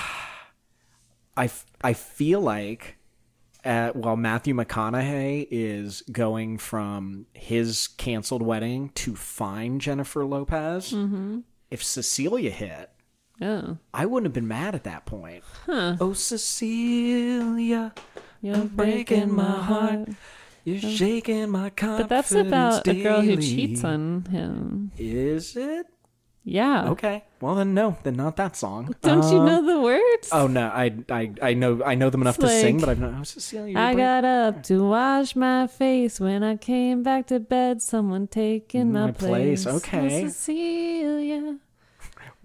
I, 1.37 1.45
f- 1.47 1.67
I 1.83 1.93
feel 1.93 2.41
like 2.41 2.96
uh, 3.67 3.93
while 3.93 4.17
Matthew 4.17 4.55
McConaughey 4.55 5.47
is 5.51 6.03
going 6.11 6.59
from 6.59 7.27
his 7.35 7.89
canceled 7.89 8.43
wedding 8.43 8.91
to 8.95 9.15
find 9.17 9.81
Jennifer 9.81 10.25
Lopez, 10.25 10.93
Mm-hmm. 10.93 11.41
if 11.71 11.83
Cecilia 11.83 12.51
hit, 12.51 12.91
Oh. 13.43 13.77
I 13.93 14.07
wouldn't 14.07 14.27
have 14.27 14.33
been 14.33 14.49
mad 14.49 14.75
at 14.75 14.85
that 14.85 15.05
point. 15.05 15.45
Oh, 15.69 16.15
Cecilia, 16.15 17.93
You're 18.41 18.55
I'm 18.57 18.69
breaking 18.69 19.35
my 19.35 19.43
heart. 19.63 20.09
You're 20.65 20.81
shaking 20.81 21.51
my 21.51 21.71
confidence. 21.71 22.03
But 22.03 22.09
that's 22.09 22.33
about 22.33 22.89
a 22.89 23.03
girl 23.03 23.21
who 23.21 23.37
cheats 23.37 23.85
on 23.85 24.25
him. 24.31 24.91
Is 24.99 25.55
it? 25.57 25.87
Yeah. 26.49 26.91
Okay. 26.91 27.25
Well 27.41 27.57
then, 27.57 27.75
no, 27.75 27.99
then 28.05 28.15
not 28.15 28.37
that 28.37 28.55
song. 28.55 28.95
Don't 29.03 29.25
you 29.33 29.43
know 29.45 29.59
uh, 29.59 29.61
the 29.63 29.81
words? 29.81 30.29
Oh 30.31 30.47
no, 30.47 30.69
I 30.69 30.95
I 31.11 31.33
I 31.43 31.55
know 31.55 31.83
I 31.85 31.97
know 31.97 32.09
them 32.09 32.23
enough 32.23 32.39
to 32.39 32.49
sing, 32.49 32.79
but 32.79 32.89
I've 32.89 33.01
not. 33.01 33.15
Oh, 33.19 33.25
Cecilia, 33.25 33.73
you're 33.73 33.81
I 33.81 33.95
got 33.95 34.25
up 34.25 34.63
to 34.71 34.89
wash 34.89 35.35
my 35.35 35.67
face. 35.67 36.21
When 36.21 36.45
I 36.45 36.57
came 36.57 37.03
back 37.03 37.27
to 37.27 37.41
bed, 37.41 37.83
someone 37.83 38.29
taking 38.29 38.93
my, 38.93 39.07
My 39.07 39.11
place, 39.11 39.65
place. 39.65 39.75
okay. 39.83 40.29
Cecilia. 40.29 41.59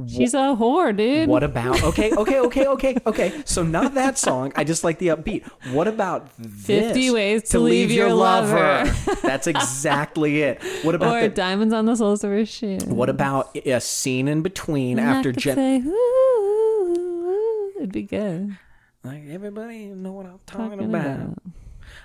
She's 0.08 0.34
a 0.34 0.56
whore, 0.60 0.96
dude. 0.96 1.28
What 1.30 1.44
about? 1.44 1.82
Okay, 1.84 2.12
okay, 2.12 2.40
okay, 2.40 2.68
okay, 2.68 2.98
okay. 3.06 3.42
So 3.46 3.64
not 3.64 3.94
that 3.96 4.18
song. 4.18 4.52
I 4.56 4.64
just 4.64 4.84
like 4.84 5.00
the 5.00 5.08
upbeat. 5.10 5.46
What 5.72 5.88
about 5.88 6.30
this? 6.38 6.88
50 6.92 7.12
ways 7.12 7.44
to 7.50 7.60
leave 7.60 7.92
your 7.92 8.14
lover. 8.14 8.92
That's 9.22 9.48
exactly 9.48 10.42
it. 10.42 10.62
What 10.84 10.96
about 10.96 11.16
or 11.18 11.22
the, 11.22 11.30
diamonds 11.30 11.74
on 11.74 11.86
the 11.86 11.96
soles 11.96 12.24
of 12.24 12.32
her 12.32 12.46
shoes. 12.46 12.84
What 12.86 13.10
about 13.10 13.56
a 13.58 13.80
scene 13.82 14.28
in 14.28 14.42
between 14.42 15.00
And 15.00 15.08
after 15.10 15.32
Jen? 15.32 15.56
say, 15.56 15.78
ooh, 15.80 15.90
ooh, 15.90 17.30
ooh, 17.30 17.74
it'd 17.78 17.92
be 17.92 18.04
good. 18.04 18.58
Like 19.04 19.24
everybody 19.30 19.86
know 19.88 20.12
what 20.12 20.26
I'm 20.26 20.40
talking, 20.46 20.80
Talking 20.80 20.96
about. 20.96 21.16
about. 21.16 21.38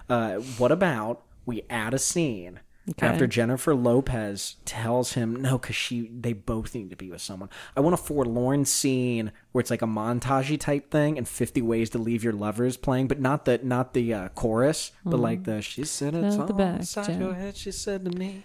Uh, 0.08 0.40
what 0.58 0.72
about 0.72 1.22
we 1.44 1.62
add 1.68 1.92
a 1.94 1.98
scene 1.98 2.60
Okay. 2.88 3.04
after 3.04 3.26
Jennifer 3.26 3.74
Lopez 3.74 4.56
tells 4.64 5.14
him 5.14 5.34
no, 5.34 5.58
because 5.58 5.74
she 5.74 6.08
they 6.08 6.32
both 6.32 6.72
need 6.72 6.90
to 6.90 6.96
be 6.96 7.10
with 7.10 7.20
someone. 7.20 7.50
I 7.76 7.80
want 7.80 7.94
a 7.94 7.96
forlorn 7.96 8.64
scene 8.64 9.32
where 9.50 9.60
it's 9.60 9.70
like 9.70 9.82
a 9.82 9.86
montagey 9.86 10.58
type 10.58 10.90
thing 10.90 11.18
and 11.18 11.26
Fifty 11.26 11.60
Ways 11.60 11.90
to 11.90 11.98
Leave 11.98 12.22
Your 12.22 12.32
Lovers 12.32 12.76
playing, 12.76 13.08
but 13.08 13.20
not 13.20 13.44
the 13.44 13.58
not 13.58 13.92
the 13.92 14.14
uh, 14.14 14.28
chorus, 14.30 14.92
but 15.04 15.18
like 15.18 15.42
the 15.42 15.62
she 15.62 15.84
said 15.84 16.14
it's 16.14 16.36
all 16.36 16.46
the 16.46 16.54
back, 16.54 16.80
inside 16.80 17.06
Jen. 17.06 17.20
your 17.20 17.34
head. 17.34 17.56
She 17.56 17.72
said 17.72 18.04
to 18.04 18.16
me. 18.16 18.44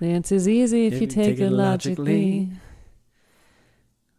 The 0.00 0.06
answer's 0.06 0.48
easy 0.48 0.86
if, 0.86 0.98
you 0.98 1.06
take, 1.06 1.38
it 1.38 1.50
logically. 1.50 2.48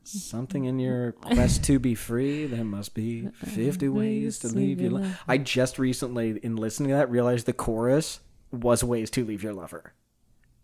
Something 0.04 0.66
in 0.66 0.78
your 0.78 1.14
quest 1.14 1.64
to 1.64 1.80
be 1.80 1.96
free, 1.96 2.46
there 2.46 2.64
must 2.64 2.94
be 2.94 3.28
50 3.46 3.90
ways 3.90 4.38
to 4.40 4.48
leave 4.50 4.80
your 4.80 4.92
life. 4.92 5.24
I 5.28 5.40
just 5.40 5.80
recently, 5.80 6.40
in 6.44 6.56
listening 6.56 6.90
to 6.90 6.96
that, 6.96 7.10
realized 7.10 7.48
the 7.48 7.54
chorus 7.54 8.20
was 8.52 8.84
ways 8.84 9.10
to 9.12 9.26
leave 9.26 9.44
your 9.44 9.54
lover. 9.54 9.94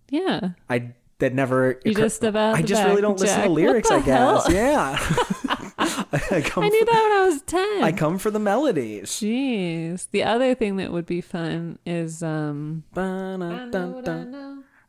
Yeah. 0.10 0.52
I 0.70 0.94
that 1.20 1.34
never. 1.34 1.80
You 1.84 1.92
occur- 1.92 2.02
just 2.02 2.24
about 2.24 2.56
I 2.56 2.62
just 2.62 2.84
really 2.84 3.02
don't 3.02 3.20
listen 3.20 3.42
to 3.44 3.50
lyrics. 3.50 3.90
I 3.90 4.02
guess. 4.02 4.46
hell? 4.46 4.54
Yeah. 4.54 4.98
I 5.80 6.42
come. 6.46 6.64
I 6.64 6.70
knew 6.70 6.80
for, 6.80 6.86
that 6.86 7.04
when 7.04 7.12
I 7.12 7.26
was 7.28 7.42
10. 7.42 7.84
I 7.84 7.92
come 7.92 8.18
for 8.18 8.32
the 8.32 8.40
melodies. 8.40 9.10
Jeez. 9.12 10.10
The 10.12 10.24
other 10.24 10.56
thing 10.56 10.78
that 10.78 10.92
would 10.92 11.06
be 11.06 11.22
fun 11.22 11.80
is 11.86 12.24
um 12.24 12.84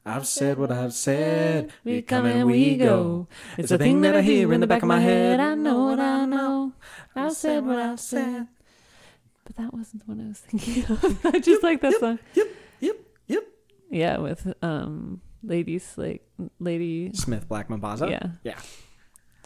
I've 0.06 0.26
said 0.26 0.58
what 0.58 0.70
I've 0.70 0.94
said. 0.94 1.72
We 1.84 2.02
come 2.02 2.26
and 2.26 2.46
we 2.46 2.76
go. 2.76 3.28
It's 3.56 3.70
a 3.70 3.78
thing 3.78 4.02
that 4.02 4.16
I 4.16 4.22
hear 4.22 4.52
in 4.52 4.60
the 4.60 4.66
back 4.66 4.82
of 4.82 4.88
my 4.88 5.00
head. 5.00 5.40
I 5.40 5.54
know 5.54 5.84
what 5.84 6.00
I 6.00 6.24
know. 6.24 6.72
I've 7.14 7.32
said 7.32 7.64
what 7.66 7.78
I've 7.78 8.00
said. 8.00 8.48
But 9.44 9.56
that 9.56 9.72
wasn't 9.72 10.06
the 10.06 10.12
one 10.12 10.24
I 10.24 10.28
was 10.28 10.40
thinking 10.40 10.84
of. 10.84 11.26
I 11.34 11.38
just 11.38 11.62
like 11.62 11.80
that 11.80 11.98
song. 11.98 12.18
Yep. 12.34 12.46
Yep. 12.46 12.46
Yep. 12.46 12.56
Yeah, 13.90 14.18
with 14.18 14.52
um 14.62 15.20
Lady 15.42 15.78
Slake 15.78 16.22
Ladysmith 16.58 17.48
Black 17.48 17.68
Mambazo. 17.68 18.10
Yeah. 18.10 18.26
Yeah. 18.44 18.58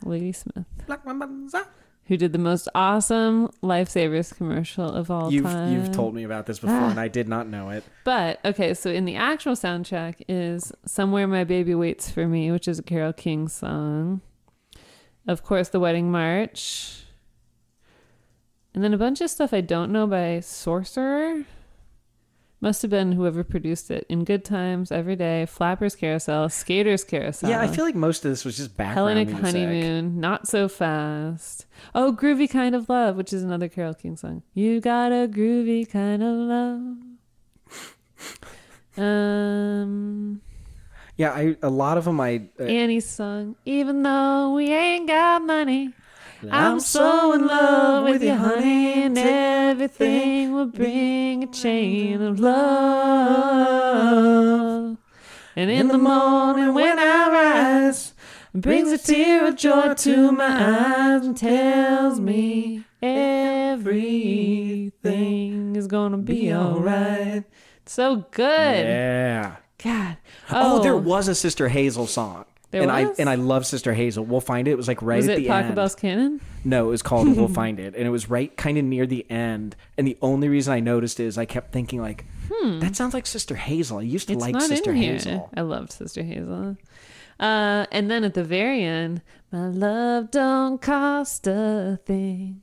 Ladysmith. 0.05 0.67
Black 0.87 1.05
Mambazo. 1.05 1.67
Who 2.07 2.17
did 2.17 2.33
the 2.33 2.39
most 2.39 2.69
awesome 2.75 3.49
Lifesavers 3.63 4.35
commercial 4.37 4.91
of 4.91 5.09
all 5.11 5.33
You've 5.33 5.45
time. 5.45 5.73
you've 5.73 5.93
told 5.93 6.15
me 6.15 6.25
about 6.25 6.47
this 6.47 6.59
before, 6.59 6.75
Ah. 6.77 6.91
and 6.91 6.99
I 6.99 7.07
did 7.07 7.29
not 7.29 7.47
know 7.47 7.71
it. 7.71 7.85
But 8.05 8.41
okay, 8.45 8.75
so 8.75 8.91
in 8.91 9.05
the 9.05 9.15
actual 9.15 9.53
soundtrack 9.53 10.17
is 10.29 10.73
Somewhere 10.85 11.29
My 11.29 11.45
Baby 11.45 11.77
Waits 11.77 12.11
for 12.11 12.27
Me, 12.27 12.51
which 12.51 12.67
is 12.67 12.81
a 12.81 12.83
Carole 12.83 13.13
King 13.13 13.47
song. 13.47 14.21
Of 15.29 15.45
course, 15.45 15.69
The 15.69 15.79
Wedding 15.79 16.11
March. 16.11 17.05
And 18.75 18.83
then 18.83 18.93
a 18.93 18.99
bunch 18.99 19.21
of 19.21 19.31
stuff 19.31 19.55
I 19.55 19.61
don't 19.61 19.93
know 19.93 20.07
by 20.09 20.41
Sorcerer. 20.41 21.45
Must 22.63 22.81
have 22.83 22.93
been 22.93 23.11
whoever 23.11 23.43
produced 23.43 23.91
it. 23.91 24.07
In 24.09 24.23
Good 24.23 24.45
Times, 24.45 24.93
Every 24.93 25.17
Day, 25.17 25.47
Flappers 25.47 25.97
Carousel, 25.97 26.49
Skaters 26.49 27.03
Carousel. 27.03 27.51
Yeah, 27.51 27.61
I 27.61 27.67
feel 27.67 27.85
like 27.85 27.97
most 27.97 28.25
of 28.25 28.31
this 28.31 28.45
was 28.45 28.57
just 28.57 28.77
background 28.77 28.99
Hellenic 29.19 29.29
music. 29.31 29.45
Honeymoon, 29.45 30.21
Not 30.21 30.47
So 30.47 30.69
Fast. 30.69 31.67
Oh, 31.93 32.13
Groovy 32.17 32.49
Kind 32.49 32.77
of 32.77 32.89
Love, 32.89 33.17
which 33.17 33.33
is 33.33 33.43
another 33.43 33.69
Carole 33.69 33.95
King 33.95 34.17
song. 34.17 34.45
You 34.55 34.81
got 34.81 35.11
a 35.11 35.27
groovy 35.29 35.91
kind 35.91 36.23
of 36.23 36.37
love. 36.37 36.97
Um, 38.95 40.43
Yeah, 41.17 41.33
I 41.33 41.57
a 41.63 41.71
lot 41.71 41.97
of 41.97 42.05
them 42.05 42.21
I 42.21 42.49
uh, 42.61 42.65
Annie's 42.65 43.09
song. 43.09 43.57
Even 43.65 44.03
though 44.03 44.53
we 44.55 44.71
ain't 44.71 45.09
got 45.09 45.43
money, 45.43 45.93
I'm 46.51 46.81
so 46.81 47.33
in 47.35 47.47
love 47.47 48.05
with 48.05 48.23
you, 48.23 48.35
honey, 48.35 49.05
and 49.05 49.17
everything 49.17 50.53
will 50.53 50.67
bring 50.67 51.45
a 51.45 51.47
chain 51.47 52.21
of 52.21 52.41
love. 52.41 53.73
And 55.55 55.71
in 55.71 55.89
the 55.89 55.99
morning 55.99 56.75
when 56.75 56.99
I 56.99 57.29
rise, 57.29 58.15
brings 58.55 58.91
a 58.91 58.99
tear 58.99 59.47
of 59.49 59.57
joy 59.57 59.95
to 59.95 60.33
my 60.33 60.47
eyes 60.47 61.25
and 61.27 61.37
tells 61.37 62.19
me 62.21 62.85
everything 63.01 63.93
is 65.77 65.87
gonna 65.87 66.19
be 66.19 66.53
alright. 66.53 67.45
So 67.87 68.27
good. 68.31 68.87
Yeah. 68.87 69.57
God. 69.83 70.17
Oh. 70.51 70.79
Oh, 70.79 70.83
there 70.83 70.97
was 70.97 71.29
a 71.29 71.35
Sister 71.35 71.69
Hazel 71.69 72.07
song. 72.07 72.45
There 72.73 72.81
and 72.81 72.91
I 72.91 73.03
and 73.19 73.29
I 73.29 73.35
love 73.35 73.67
Sister 73.67 73.93
Hazel. 73.93 74.25
We'll 74.25 74.41
find 74.41 74.67
it. 74.67 74.71
It 74.71 74.77
was 74.79 74.89
like 74.89 75.03
right 75.03 75.19
Was 75.19 75.29
at 75.29 75.35
it 75.39 75.43
the 75.43 75.49
Taco 75.49 75.67
end. 75.67 75.77
Bell's 75.77 75.95
Cannon? 75.95 76.41
No, 76.65 76.87
it 76.87 76.91
was 76.91 77.03
called 77.03 77.37
We'll 77.37 77.49
Find 77.63 77.79
It. 77.79 77.95
And 77.95 78.07
it 78.07 78.11
was 78.11 78.31
right 78.31 78.57
kind 78.57 78.79
of 78.79 78.85
near 78.85 79.07
the 79.07 79.31
end. 79.31 79.77
And 79.99 80.07
the 80.07 80.17
only 80.23 80.49
reason 80.49 80.73
I 80.73 80.81
noticed 80.81 81.21
is 81.21 81.37
I 81.37 81.45
kept 81.45 81.71
thinking 81.71 82.01
like, 82.01 82.25
hmm. 82.51 82.79
that 82.79 82.97
sounds 82.97 83.13
like 83.13 83.27
Sister 83.27 83.57
Hazel. 83.57 83.99
I 83.99 84.03
used 84.03 84.29
to. 84.29 84.33
It's 84.35 84.41
like 84.41 84.59
Sister. 84.63 84.95
Hazel. 84.95 85.51
I 85.55 85.61
loved 85.61 85.93
Sister 85.93 86.23
Hazel. 86.23 86.79
Uh, 87.39 87.87
and 87.93 88.11
then 88.11 88.25
at 88.25 88.33
the 88.33 88.45
very 88.45 88.83
end, 88.83 89.21
my 89.51 89.67
love 89.67 90.31
don't 90.31 90.81
cost 90.81 91.47
a 91.47 92.01
thing. 92.07 92.63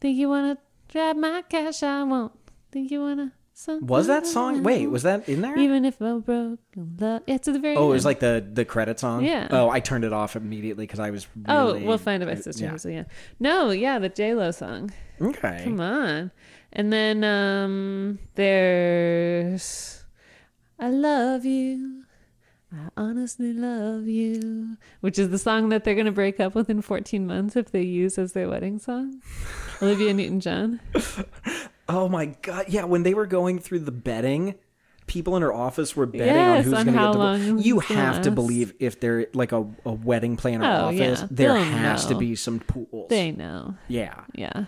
Think 0.00 0.18
you 0.18 0.28
wanna 0.28 0.58
grab 0.90 1.16
my 1.16 1.42
cash? 1.48 1.84
I 1.84 2.02
won't. 2.02 2.32
Think 2.72 2.90
you 2.90 3.00
wanna? 3.02 3.32
Something 3.56 3.86
Was 3.86 4.08
that 4.08 4.26
song? 4.26 4.64
Wait, 4.64 4.88
was 4.88 5.04
that 5.04 5.28
in 5.28 5.40
there? 5.40 5.56
Even 5.56 5.84
if 5.84 6.00
I'm 6.00 6.20
broke, 6.22 6.58
love. 6.76 7.22
Yeah, 7.28 7.36
it's 7.36 7.46
at 7.46 7.54
the 7.54 7.60
very 7.60 7.76
Oh, 7.76 7.82
end. 7.84 7.90
it 7.90 7.92
was 7.94 8.04
like 8.04 8.18
the 8.18 8.44
the 8.52 8.64
credit 8.64 8.98
song. 8.98 9.24
Yeah. 9.24 9.46
Oh, 9.48 9.70
I 9.70 9.78
turned 9.78 10.02
it 10.02 10.12
off 10.12 10.34
immediately 10.34 10.86
because 10.86 10.98
I 10.98 11.10
was. 11.10 11.28
Oh, 11.46 11.78
we'll 11.78 11.96
find 11.98 12.20
it 12.22 12.26
by 12.26 12.34
Sister 12.34 12.64
yeah. 12.64 12.70
Hazel. 12.72 12.90
Yeah. 12.90 13.04
No, 13.38 13.70
yeah, 13.70 14.00
the 14.00 14.08
J 14.08 14.34
Lo 14.34 14.50
song. 14.50 14.90
Okay. 15.20 15.60
Come 15.62 15.80
on. 15.80 16.32
And 16.72 16.92
then 16.92 17.22
um 17.22 18.18
there's 18.34 20.04
I 20.80 20.90
love 20.90 21.44
you. 21.44 22.02
I 22.72 22.88
honestly 22.96 23.52
love 23.52 24.08
you, 24.08 24.76
which 25.00 25.16
is 25.16 25.30
the 25.30 25.38
song 25.38 25.68
that 25.68 25.84
they're 25.84 25.94
going 25.94 26.06
to 26.06 26.10
break 26.12 26.40
up 26.40 26.56
within 26.56 26.82
14 26.82 27.24
months 27.24 27.54
if 27.54 27.70
they 27.70 27.82
use 27.82 28.18
as 28.18 28.32
their 28.32 28.48
wedding 28.48 28.80
song. 28.80 29.22
Olivia 29.82 30.12
Newton-John. 30.12 30.80
Oh 31.88 32.08
my 32.08 32.26
god! 32.42 32.66
Yeah, 32.68 32.84
when 32.84 33.02
they 33.02 33.14
were 33.14 33.26
going 33.26 33.58
through 33.58 33.80
the 33.80 33.92
betting, 33.92 34.54
people 35.06 35.36
in 35.36 35.42
her 35.42 35.52
office 35.52 35.94
were 35.94 36.06
betting 36.06 36.28
Yes, 36.34 36.58
on 36.58 36.64
who's 36.64 36.72
going 36.72 36.86
to 36.86 36.92
get 36.92 37.12
divorced. 37.12 37.66
You 37.66 37.78
have 37.80 38.22
to 38.22 38.30
believe 38.30 38.72
if 38.78 39.00
they're 39.00 39.26
like 39.34 39.52
a, 39.52 39.66
a 39.84 39.92
wedding 39.92 40.36
planner 40.38 40.64
Oh, 40.64 40.86
office, 40.86 41.20
yeah. 41.20 41.26
there 41.30 41.52
They'll 41.52 41.62
has 41.62 42.06
to 42.06 42.14
be 42.14 42.36
some 42.36 42.58
pools. 42.60 43.10
They 43.10 43.32
know. 43.32 43.74
yeah. 43.88 44.24
Yeah. 44.34 44.64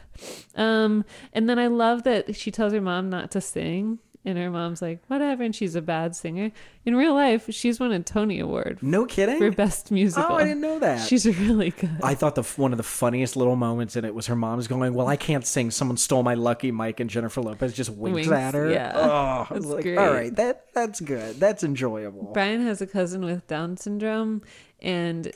Um, 0.54 1.04
and 1.32 1.48
then 1.48 1.58
I 1.58 1.68
love 1.68 2.02
that 2.02 2.36
she 2.36 2.50
tells 2.50 2.72
her 2.74 2.80
mom 2.82 3.08
not 3.08 3.30
to 3.30 3.40
sing, 3.40 3.98
and 4.26 4.36
her 4.36 4.50
mom's 4.50 4.82
like, 4.82 4.98
whatever, 5.06 5.42
and 5.44 5.54
she's 5.54 5.74
a 5.76 5.80
bad 5.80 6.14
singer. 6.14 6.50
In 6.84 6.94
real 6.96 7.14
life, 7.14 7.46
she's 7.50 7.80
won 7.80 7.92
a 7.92 8.00
Tony 8.00 8.38
Award 8.40 8.82
No 8.82 9.06
kidding. 9.06 9.38
for 9.38 9.50
best 9.50 9.90
musical. 9.90 10.26
oh, 10.30 10.34
I 10.36 10.44
didn't 10.44 10.60
know 10.60 10.78
that. 10.80 11.06
She's 11.08 11.24
really 11.26 11.70
good. 11.70 11.98
I 12.02 12.14
thought 12.14 12.34
the 12.34 12.42
one 12.42 12.72
of 12.72 12.76
the 12.76 12.82
funniest 12.82 13.36
little 13.36 13.56
moments 13.56 13.96
in 13.96 14.04
it 14.04 14.14
was 14.14 14.26
her 14.26 14.36
mom's 14.36 14.66
going, 14.66 14.92
"Well, 14.92 15.06
I 15.06 15.16
can't 15.16 15.46
sing. 15.46 15.70
Someone 15.70 15.96
stole 15.96 16.22
my 16.22 16.34
lucky 16.34 16.70
mic," 16.72 17.00
and 17.00 17.08
Jennifer 17.08 17.40
Lopez 17.40 17.72
just 17.72 17.88
winks, 17.90 18.14
Winks, 18.16 18.30
at 18.32 18.54
her. 18.54 18.70
yeah. 18.70 18.92
oh, 18.94 19.46
That's 19.54 19.64
like, 19.66 19.84
great. 19.84 19.96
all 19.96 20.12
right, 20.12 20.34
that 20.36 20.66
that's 20.74 21.00
good. 21.00 21.40
That's 21.40 21.64
enjoyable. 21.64 22.32
Brian 22.34 22.62
has 22.66 22.82
a 22.82 22.86
cousin 22.86 23.24
with 23.24 23.46
Down 23.46 23.76
syndrome, 23.76 24.42
and 24.82 25.32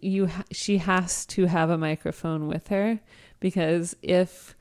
you 0.00 0.26
ha- 0.26 0.44
she 0.52 0.76
has 0.78 1.24
to 1.26 1.46
have 1.46 1.70
a 1.70 1.78
microphone 1.78 2.46
with 2.46 2.68
her 2.68 3.00
because 3.40 3.96
if 4.02 4.53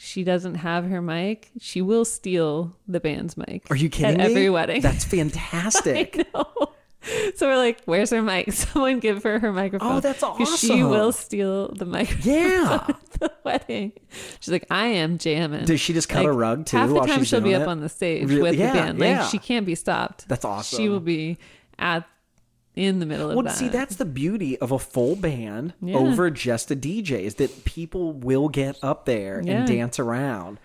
she 0.00 0.22
doesn't 0.24 0.54
have 0.54 0.86
her 0.88 1.02
mic, 1.02 1.50
she 1.60 1.82
will 1.82 2.04
steal 2.06 2.74
the 2.86 3.00
band's 3.00 3.36
mic. 3.36 3.64
Are 3.68 3.76
you 3.76 3.90
kidding 3.90 4.20
At 4.20 4.28
me? 4.28 4.32
every 4.32 4.48
wedding. 4.50 4.80
That's 4.80 5.04
fantastic. 5.04 6.16
I 6.34 6.38
know. 6.38 6.72
So 7.36 7.46
we're 7.48 7.56
like, 7.56 7.80
"Where's 7.84 8.10
her 8.10 8.20
mic? 8.22 8.52
Someone 8.52 8.98
give 9.00 9.22
her 9.22 9.38
her 9.38 9.52
microphone." 9.52 9.96
Oh, 9.96 10.00
that's 10.00 10.22
awesome! 10.22 10.56
She 10.56 10.82
will 10.82 11.12
steal 11.12 11.72
the 11.72 11.86
microphone 11.86 12.32
yeah. 12.34 12.84
at 12.88 13.10
the 13.12 13.32
wedding. 13.44 13.92
She's 14.40 14.52
like, 14.52 14.66
"I 14.70 14.86
am 14.86 15.16
jamming." 15.18 15.64
Does 15.64 15.80
she 15.80 15.92
just 15.92 16.08
cut 16.08 16.24
a 16.26 16.32
rug, 16.32 16.66
too, 16.66 16.76
Half 16.76 16.90
the 16.90 17.00
time 17.00 17.24
she'll 17.24 17.40
be 17.40 17.50
doing 17.50 17.62
up 17.62 17.68
on 17.68 17.80
the 17.80 17.88
stage 17.88 18.28
Really? 18.28 18.42
with 18.42 18.54
Yeah, 18.56 18.72
the 18.72 18.78
band. 18.78 18.98
Like 18.98 19.08
yeah. 19.08 19.26
she 19.28 19.38
can't 19.38 19.64
be 19.64 19.74
stopped. 19.74 20.28
That's 20.28 20.44
awesome. 20.44 20.76
She 20.76 20.88
will 20.88 21.00
be 21.00 21.38
at 21.78 22.06
in 22.78 23.00
the 23.00 23.06
middle 23.06 23.30
of 23.30 23.36
Well, 23.36 23.44
that. 23.44 23.56
see, 23.56 23.68
that's 23.68 23.96
the 23.96 24.04
beauty 24.04 24.56
of 24.58 24.70
a 24.70 24.78
full 24.78 25.16
band 25.16 25.74
Yeah. 25.82 25.96
over 25.96 26.30
just 26.30 26.70
a 26.70 26.76
DJ 26.76 27.24
is 27.24 27.34
that 27.36 27.64
people 27.64 28.12
will 28.12 28.48
get 28.48 28.78
up 28.82 29.04
there 29.04 29.42
Yeah. 29.44 29.58
and 29.60 29.68
dance 29.68 29.98
around. 29.98 30.58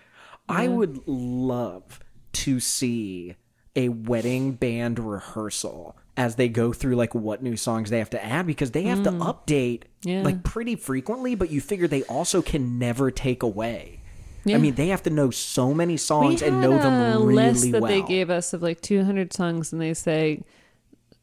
I 0.48 0.68
would 0.68 1.00
love 1.08 1.98
to 2.34 2.60
see 2.60 3.34
a 3.74 3.88
wedding 3.88 4.52
band 4.52 4.98
rehearsal 5.00 5.96
as 6.16 6.36
they 6.36 6.48
go 6.48 6.72
through 6.72 6.94
like 6.94 7.12
what 7.14 7.42
new 7.42 7.56
songs 7.56 7.90
they 7.90 7.98
have 7.98 8.10
to 8.10 8.24
add 8.24 8.46
because 8.46 8.70
they 8.70 8.84
have 8.84 9.02
to 9.02 9.10
update 9.10 9.80
Mm. 9.80 9.82
Yeah. 10.04 10.22
like 10.22 10.44
pretty 10.44 10.76
frequently, 10.76 11.34
but 11.34 11.50
you 11.50 11.60
figure 11.60 11.88
they 11.88 12.04
also 12.04 12.40
can 12.42 12.78
never 12.78 13.10
take 13.10 13.42
away. 13.42 14.00
Yeah. 14.44 14.56
I 14.56 14.60
mean, 14.60 14.74
they 14.74 14.88
have 14.88 15.02
to 15.04 15.10
know 15.10 15.30
so 15.30 15.72
many 15.74 15.96
songs 15.96 16.42
and 16.42 16.60
know 16.60 16.78
them 16.78 17.22
really 17.26 17.34
list 17.34 17.72
that 17.72 17.80
well. 17.82 17.90
they 17.90 18.02
gave 18.02 18.28
us 18.30 18.52
of 18.52 18.62
like 18.62 18.80
200 18.82 19.32
songs, 19.32 19.72
and 19.72 19.80
they 19.80 19.94
say 19.94 20.42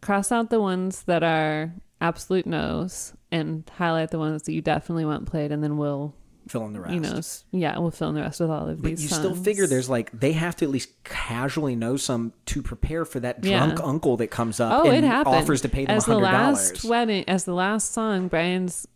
cross 0.02 0.32
out 0.32 0.50
the 0.50 0.60
ones 0.62 1.04
that 1.04 1.24
are 1.24 1.74
absolute 2.00 2.46
no's 2.48 3.14
and 3.32 3.70
highlight 3.78 4.12
the 4.12 4.20
ones 4.20 4.44
that 4.44 4.54
you 4.54 4.62
definitely 4.62 5.06
want 5.06 5.26
played, 5.28 5.52
and 5.52 5.64
then 5.64 5.78
we'll 5.78 6.14
Fill 6.48 6.66
in 6.66 6.74
the 6.74 6.82
rest. 6.82 6.94
you 6.94 7.00
know 7.00 7.22
yeah 7.52 7.78
we'll 7.78 7.92
fill 7.92 8.10
in 8.10 8.16
the 8.16 8.22
rest 8.22 8.40
with 8.40 8.50
all 8.50 8.68
of 8.68 8.82
But 8.82 8.90
these. 8.90 9.04
you 9.04 9.10
still 9.10 9.36
figure 9.36 9.68
there's 9.68 9.88
like 9.90 10.12
they 10.12 10.32
have 10.34 10.56
to 10.58 10.66
at 10.66 10.72
least 10.72 10.90
casually 11.04 11.76
know 11.76 11.98
some 11.98 12.34
to 12.48 12.64
prepare 12.64 13.06
for 13.06 13.20
that 13.20 13.44
Yeah. 13.46 13.64
drunk 13.68 13.80
uncle 13.84 14.18
that 14.18 14.28
comes 14.28 14.60
up 14.60 14.84
Oh, 14.84 14.90
and 14.90 15.06
it 15.06 15.08
happened. 15.08 15.36
offers 15.36 15.62
to 15.62 15.70
pay 15.70 15.86
them 15.86 15.96
as 15.96 16.06
the 16.06 16.14
hundred 16.14 16.26
last 16.26 16.84
wedding, 16.84 17.24
as 17.30 17.46
the 17.46 17.54
last 17.54 17.94
song, 17.94 18.28
Brian's 18.28 18.88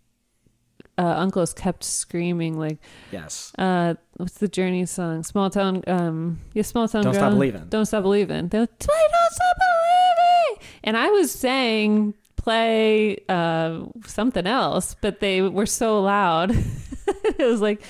uh, 0.98 1.04
uncles 1.04 1.54
kept 1.54 1.84
screaming 1.84 2.58
like, 2.58 2.78
Yes. 3.12 3.52
uh, 3.60 3.94
"What's 4.18 4.38
the 4.38 4.48
Journey 4.48 4.86
song? 4.86 5.24
Small 5.24 5.50
town, 5.50 5.84
um, 5.88 6.40
yeah, 6.54 6.64
small 6.64 6.88
town 6.88 7.04
Don't 7.04 7.14
girl. 7.14 7.22
Stop 7.22 7.34
Believin'. 7.34 7.70
Don't 7.70 7.86
stop 7.86 8.04
believing. 8.04 8.48
They're 8.48 8.62
like, 8.62 8.80
Don't 8.80 9.32
stop 9.32 9.56
believing," 9.58 10.68
and 10.84 10.98
I 10.98 11.10
was 11.10 11.32
saying 11.32 12.14
play 12.46 13.18
uh, 13.28 13.82
something 14.06 14.46
else, 14.46 14.96
but 15.02 15.20
they 15.20 15.42
were 15.42 15.66
so 15.66 16.02
loud. 16.02 16.52
it 17.08 17.40
was 17.40 17.60
like 17.60 17.82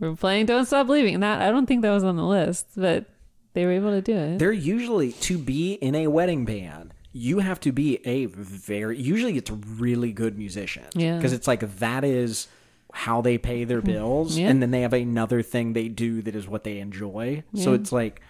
we're 0.00 0.16
playing 0.16 0.46
Don't 0.46 0.64
Stop 0.64 0.86
Believing. 0.86 1.14
And 1.14 1.22
that 1.22 1.42
I 1.42 1.50
don't 1.50 1.66
think 1.66 1.82
that 1.82 1.92
was 1.92 2.02
on 2.02 2.16
the 2.16 2.24
list, 2.24 2.66
but 2.74 3.04
they 3.52 3.64
were 3.66 3.72
able 3.72 3.90
to 3.90 4.00
do 4.00 4.16
it. 4.16 4.38
They're 4.38 4.50
usually 4.50 5.12
to 5.12 5.38
be 5.38 5.74
in 5.74 5.94
a 5.94 6.08
wedding 6.08 6.44
band. 6.44 6.94
You 7.12 7.40
have 7.40 7.60
to 7.60 7.72
be 7.72 8.00
a 8.06 8.24
very 8.26 8.98
usually 8.98 9.36
it's 9.36 9.50
a 9.50 9.54
really 9.54 10.12
good 10.12 10.38
musician. 10.38 10.86
Yeah. 10.94 11.16
Because 11.16 11.34
it's 11.34 11.46
like 11.46 11.60
that 11.78 12.04
is 12.04 12.48
how 12.92 13.20
they 13.20 13.38
pay 13.38 13.64
their 13.64 13.80
bills, 13.82 14.38
Yeah. 14.38 14.48
and 14.48 14.62
then 14.62 14.70
they 14.70 14.82
have 14.82 14.92
another 14.92 15.42
thing 15.42 15.72
they 15.72 15.88
do 15.88 16.22
that 16.22 16.34
is 16.36 16.46
what 16.46 16.62
they 16.64 16.78
enjoy. 16.78 17.42
So 17.54 17.72
it's 17.72 17.90
like, 17.90 18.20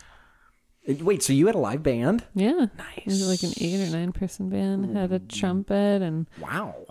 wait, 0.86 1.22
so 1.22 1.32
you 1.32 1.46
had 1.46 1.54
a 1.54 1.58
live 1.58 1.82
band? 1.82 2.24
Yeah. 2.34 2.66
Nice. 2.78 2.98
It 2.98 3.06
was 3.06 3.28
like 3.28 3.42
an 3.42 3.52
eight 3.60 3.88
or 3.88 3.90
nine 3.90 4.12
person 4.12 4.48
band. 4.50 4.96
Had 4.96 5.12
a 5.12 5.18
trumpet 5.18 6.00
and 6.02 6.26
Wow. 6.40 6.86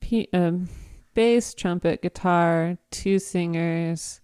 p- 0.00 0.28
um, 0.32 0.68
bass, 1.14 1.54
trumpet, 1.54 2.02
guitar, 2.02 2.78
two 2.90 3.18
singers, 3.18 4.20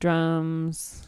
drums, 0.00 1.07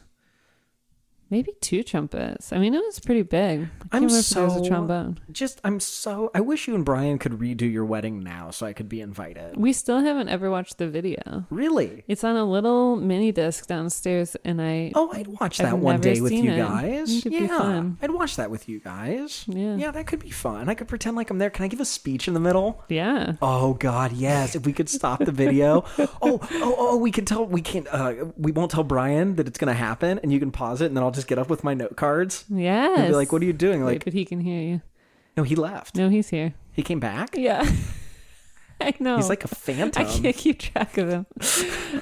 maybe 1.30 1.52
two 1.60 1.82
trumpets. 1.82 2.52
I 2.52 2.58
mean, 2.58 2.74
it 2.74 2.82
was 2.84 3.00
pretty 3.00 3.22
big. 3.22 3.60
I 3.60 3.64
can't 3.64 3.70
I'm 3.92 4.02
remember 4.04 4.18
if 4.18 4.28
there 4.28 4.44
was 4.44 4.54
so 4.54 4.64
a 4.64 4.68
trombone. 4.68 5.20
just 5.32 5.60
I'm 5.64 5.80
so 5.80 6.30
I 6.34 6.40
wish 6.40 6.66
you 6.68 6.74
and 6.74 6.84
Brian 6.84 7.18
could 7.18 7.32
redo 7.32 7.70
your 7.70 7.84
wedding 7.84 8.20
now 8.22 8.50
so 8.50 8.66
I 8.66 8.72
could 8.72 8.88
be 8.88 9.00
invited. 9.00 9.56
We 9.56 9.72
still 9.72 10.00
haven't 10.00 10.28
ever 10.28 10.50
watched 10.50 10.78
the 10.78 10.88
video. 10.88 11.46
Really? 11.50 12.04
It's 12.08 12.24
on 12.24 12.36
a 12.36 12.44
little 12.44 12.96
mini 12.96 13.32
disc 13.32 13.66
downstairs, 13.66 14.36
and 14.44 14.60
I 14.60 14.92
Oh, 14.94 15.10
I'd 15.12 15.26
watch 15.28 15.60
I've 15.60 15.70
that 15.70 15.78
one 15.78 16.00
day 16.00 16.20
with 16.20 16.32
you 16.32 16.50
it. 16.50 16.56
guys. 16.56 17.02
I 17.02 17.06
think 17.06 17.26
it'd 17.26 17.38
be 17.38 17.46
yeah, 17.46 17.58
fun. 17.58 17.98
I'd 18.02 18.10
watch 18.10 18.36
that 18.36 18.50
with 18.50 18.68
you 18.68 18.80
guys. 18.80 19.44
Yeah. 19.48 19.76
yeah, 19.76 19.90
that 19.92 20.06
could 20.06 20.20
be 20.20 20.30
fun. 20.30 20.68
I 20.68 20.74
could 20.74 20.88
pretend 20.88 21.16
like 21.16 21.30
I'm 21.30 21.38
there. 21.38 21.50
Can 21.50 21.64
I 21.64 21.68
give 21.68 21.80
a 21.80 21.84
speech 21.84 22.26
in 22.28 22.34
the 22.34 22.40
middle? 22.40 22.84
yeah. 22.88 23.34
Oh 23.42 23.74
God, 23.74 24.12
yes! 24.12 24.54
If 24.54 24.66
we 24.66 24.72
could 24.72 24.88
stop 24.88 25.24
the 25.24 25.32
video. 25.32 25.84
oh, 25.98 26.08
oh, 26.22 26.74
oh! 26.78 26.96
We 26.96 27.10
can 27.10 27.24
tell. 27.24 27.44
We 27.46 27.60
can't. 27.62 27.86
Uh, 27.90 28.26
we 28.36 28.52
won't 28.52 28.70
tell 28.70 28.84
Brian 28.84 29.36
that 29.36 29.46
it's 29.46 29.58
gonna 29.58 29.74
happen, 29.74 30.18
and 30.22 30.32
you 30.32 30.38
can 30.40 30.50
pause 30.50 30.80
it, 30.80 30.86
and 30.86 30.96
then 30.96 31.04
I'll 31.04 31.10
just 31.10 31.19
get 31.26 31.38
up 31.38 31.48
with 31.50 31.64
my 31.64 31.74
note 31.74 31.96
cards 31.96 32.44
Yes. 32.48 32.98
and 32.98 33.08
be 33.08 33.14
like, 33.14 33.32
"What 33.32 33.42
are 33.42 33.46
you 33.46 33.52
doing?" 33.52 33.84
Wait, 33.84 33.92
Like, 33.94 34.04
but 34.04 34.12
he 34.12 34.24
can 34.24 34.40
hear 34.40 34.60
you. 34.60 34.80
no, 35.36 35.42
he 35.42 35.54
left. 35.56 35.96
No, 35.96 36.08
he's 36.08 36.28
here. 36.30 36.54
He 36.72 36.82
came 36.82 37.00
back. 37.00 37.30
Yeah. 37.36 37.68
I 38.82 38.94
know. 38.98 39.16
He's 39.16 39.28
like 39.28 39.44
a 39.44 39.48
phantom. 39.48 40.02
I 40.02 40.08
can't 40.10 40.34
keep 40.34 40.58
track 40.58 40.96
of 40.96 41.08
him. 41.10 41.26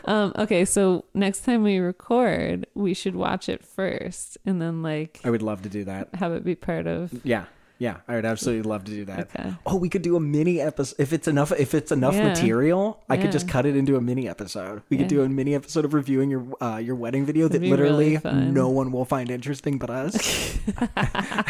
um, 0.04 0.32
okay, 0.38 0.64
so 0.64 1.06
next 1.12 1.40
time 1.44 1.64
we 1.64 1.78
record, 1.78 2.66
we 2.74 2.94
should 2.94 3.16
watch 3.16 3.48
it 3.48 3.64
first 3.64 4.38
and 4.46 4.62
then 4.62 4.80
like 4.82 5.20
I 5.24 5.30
would 5.30 5.42
love 5.42 5.62
to 5.62 5.68
do 5.68 5.82
that. 5.84 6.14
have 6.14 6.32
it 6.32 6.44
be 6.44 6.54
part 6.54 6.86
of. 6.86 7.12
Yeah, 7.24 7.46
yeah, 7.78 7.98
I 8.08 8.16
would 8.16 8.24
absolutely 8.24 8.68
love 8.68 8.84
to 8.84 8.90
do 8.90 9.04
that. 9.04 9.30
Okay. 9.34 9.52
Oh, 9.64 9.76
we 9.76 9.88
could 9.88 10.02
do 10.02 10.16
a 10.16 10.20
mini 10.20 10.60
episode 10.60 10.96
if 10.98 11.12
it's 11.12 11.28
enough. 11.28 11.52
If 11.52 11.74
it's 11.74 11.92
enough 11.92 12.14
Yeah. 12.14 12.28
material, 12.28 13.02
I 13.08 13.16
could 13.16 13.30
just 13.32 13.48
cut 13.48 13.66
it 13.66 13.76
into 13.76 13.96
a 13.96 14.00
mini 14.00 14.28
episode. 14.28 14.82
We 14.90 14.96
could 14.96 15.06
do 15.08 15.22
a 15.22 15.28
mini 15.28 15.54
episode 15.54 15.84
of 15.84 15.94
reviewing 15.94 16.28
your 16.30 16.44
uh, 16.60 16.78
your 16.78 16.96
wedding 16.96 17.24
video 17.24 17.44
that 17.48 17.52
That'd 17.58 17.62
be 17.62 17.70
literally 17.70 18.16
really 18.18 18.46
no 18.50 18.68
one 18.68 18.90
will 18.90 19.04
find 19.04 19.30
interesting 19.30 19.78
but 19.78 19.90
us, 19.90 20.58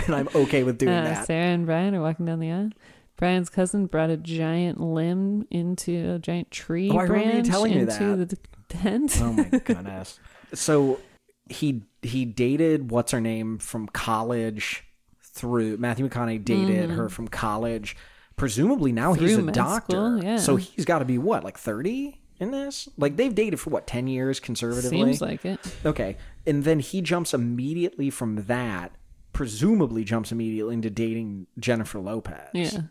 and 0.06 0.14
I'm 0.14 0.28
okay 0.34 0.62
with 0.64 0.78
doing 0.78 0.92
Uh, 0.94 1.04
that. 1.04 1.26
Sarah 1.26 1.46
and 1.54 1.64
Brian 1.66 1.94
are 1.94 2.02
walking 2.02 2.26
down 2.26 2.40
the 2.40 2.50
aisle. 2.52 2.70
Brian's 3.16 3.48
cousin 3.48 3.86
brought 3.86 4.10
a 4.10 4.16
giant 4.16 4.78
limb 4.80 5.44
into 5.50 6.12
a 6.14 6.18
giant 6.20 6.50
tree 6.52 6.88
Oh, 6.88 6.98
I 6.98 7.02
remember 7.02 7.24
you 7.24 7.32
branch 7.32 7.48
telling 7.48 7.72
into 7.72 8.16
that. 8.16 8.28
the 8.28 8.38
tent. 8.68 9.18
Oh 9.20 9.32
my 9.32 9.44
goodness. 9.64 10.20
so 10.54 11.00
he 11.48 11.82
he 12.02 12.24
dated 12.26 12.90
what's 12.90 13.10
her 13.12 13.20
name 13.20 13.58
from 13.58 13.88
college 13.88 14.84
through 15.38 15.76
Matthew 15.78 16.08
McConaughey 16.08 16.44
dated 16.44 16.90
her 16.90 17.08
from 17.08 17.28
college. 17.28 17.96
Presumably 18.36 18.92
now 18.92 19.14
he's 19.14 19.36
Mm-hmm. 19.36 19.48
A 19.48 19.52
doctor. 19.52 19.92
school, 19.96 20.22
yeah. 20.24 20.36
So 20.36 20.56
he's 20.56 20.84
got 20.84 20.98
to 21.00 21.04
be 21.04 21.18
what, 21.18 21.44
like 21.44 21.58
30 21.58 22.20
in 22.40 22.50
this? 22.50 22.88
Like 22.96 23.16
they've 23.16 23.34
dated 23.34 23.58
for 23.58 23.70
what, 23.70 23.86
10 23.86 24.06
years 24.06 24.38
conservatively? 24.40 24.98
Seems 24.98 25.20
like 25.20 25.44
it. 25.44 25.58
Okay. 25.84 26.16
And 26.46 26.62
then 26.64 26.78
he 26.80 27.00
jumps 27.02 27.34
immediately 27.34 28.10
from 28.10 28.44
that, 28.46 28.92
presumably 29.32 30.04
jumps 30.04 30.30
immediately 30.32 30.74
into 30.74 30.90
dating 30.90 31.46
Jennifer 31.58 31.98
Lopez. 31.98 32.50
Yeah. 32.54 32.82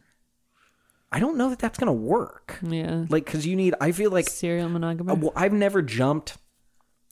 I 1.11 1.19
don't 1.21 1.37
know 1.37 1.49
that 1.49 1.59
that's 1.59 1.77
going 1.79 1.87
to 1.87 1.93
work. 1.93 2.59
Yeah. 2.61 3.05
Like, 3.09 3.23
because 3.25 3.47
you 3.47 3.55
need, 3.55 3.73
I 3.79 3.93
feel 3.93 4.11
like 4.11 4.27
Serial 4.29 4.67
monogamous. 4.67 5.13
uh, 5.13 5.15
well, 5.15 5.33
I've 5.35 5.53
never 5.53 5.81
jumped. 5.81 6.37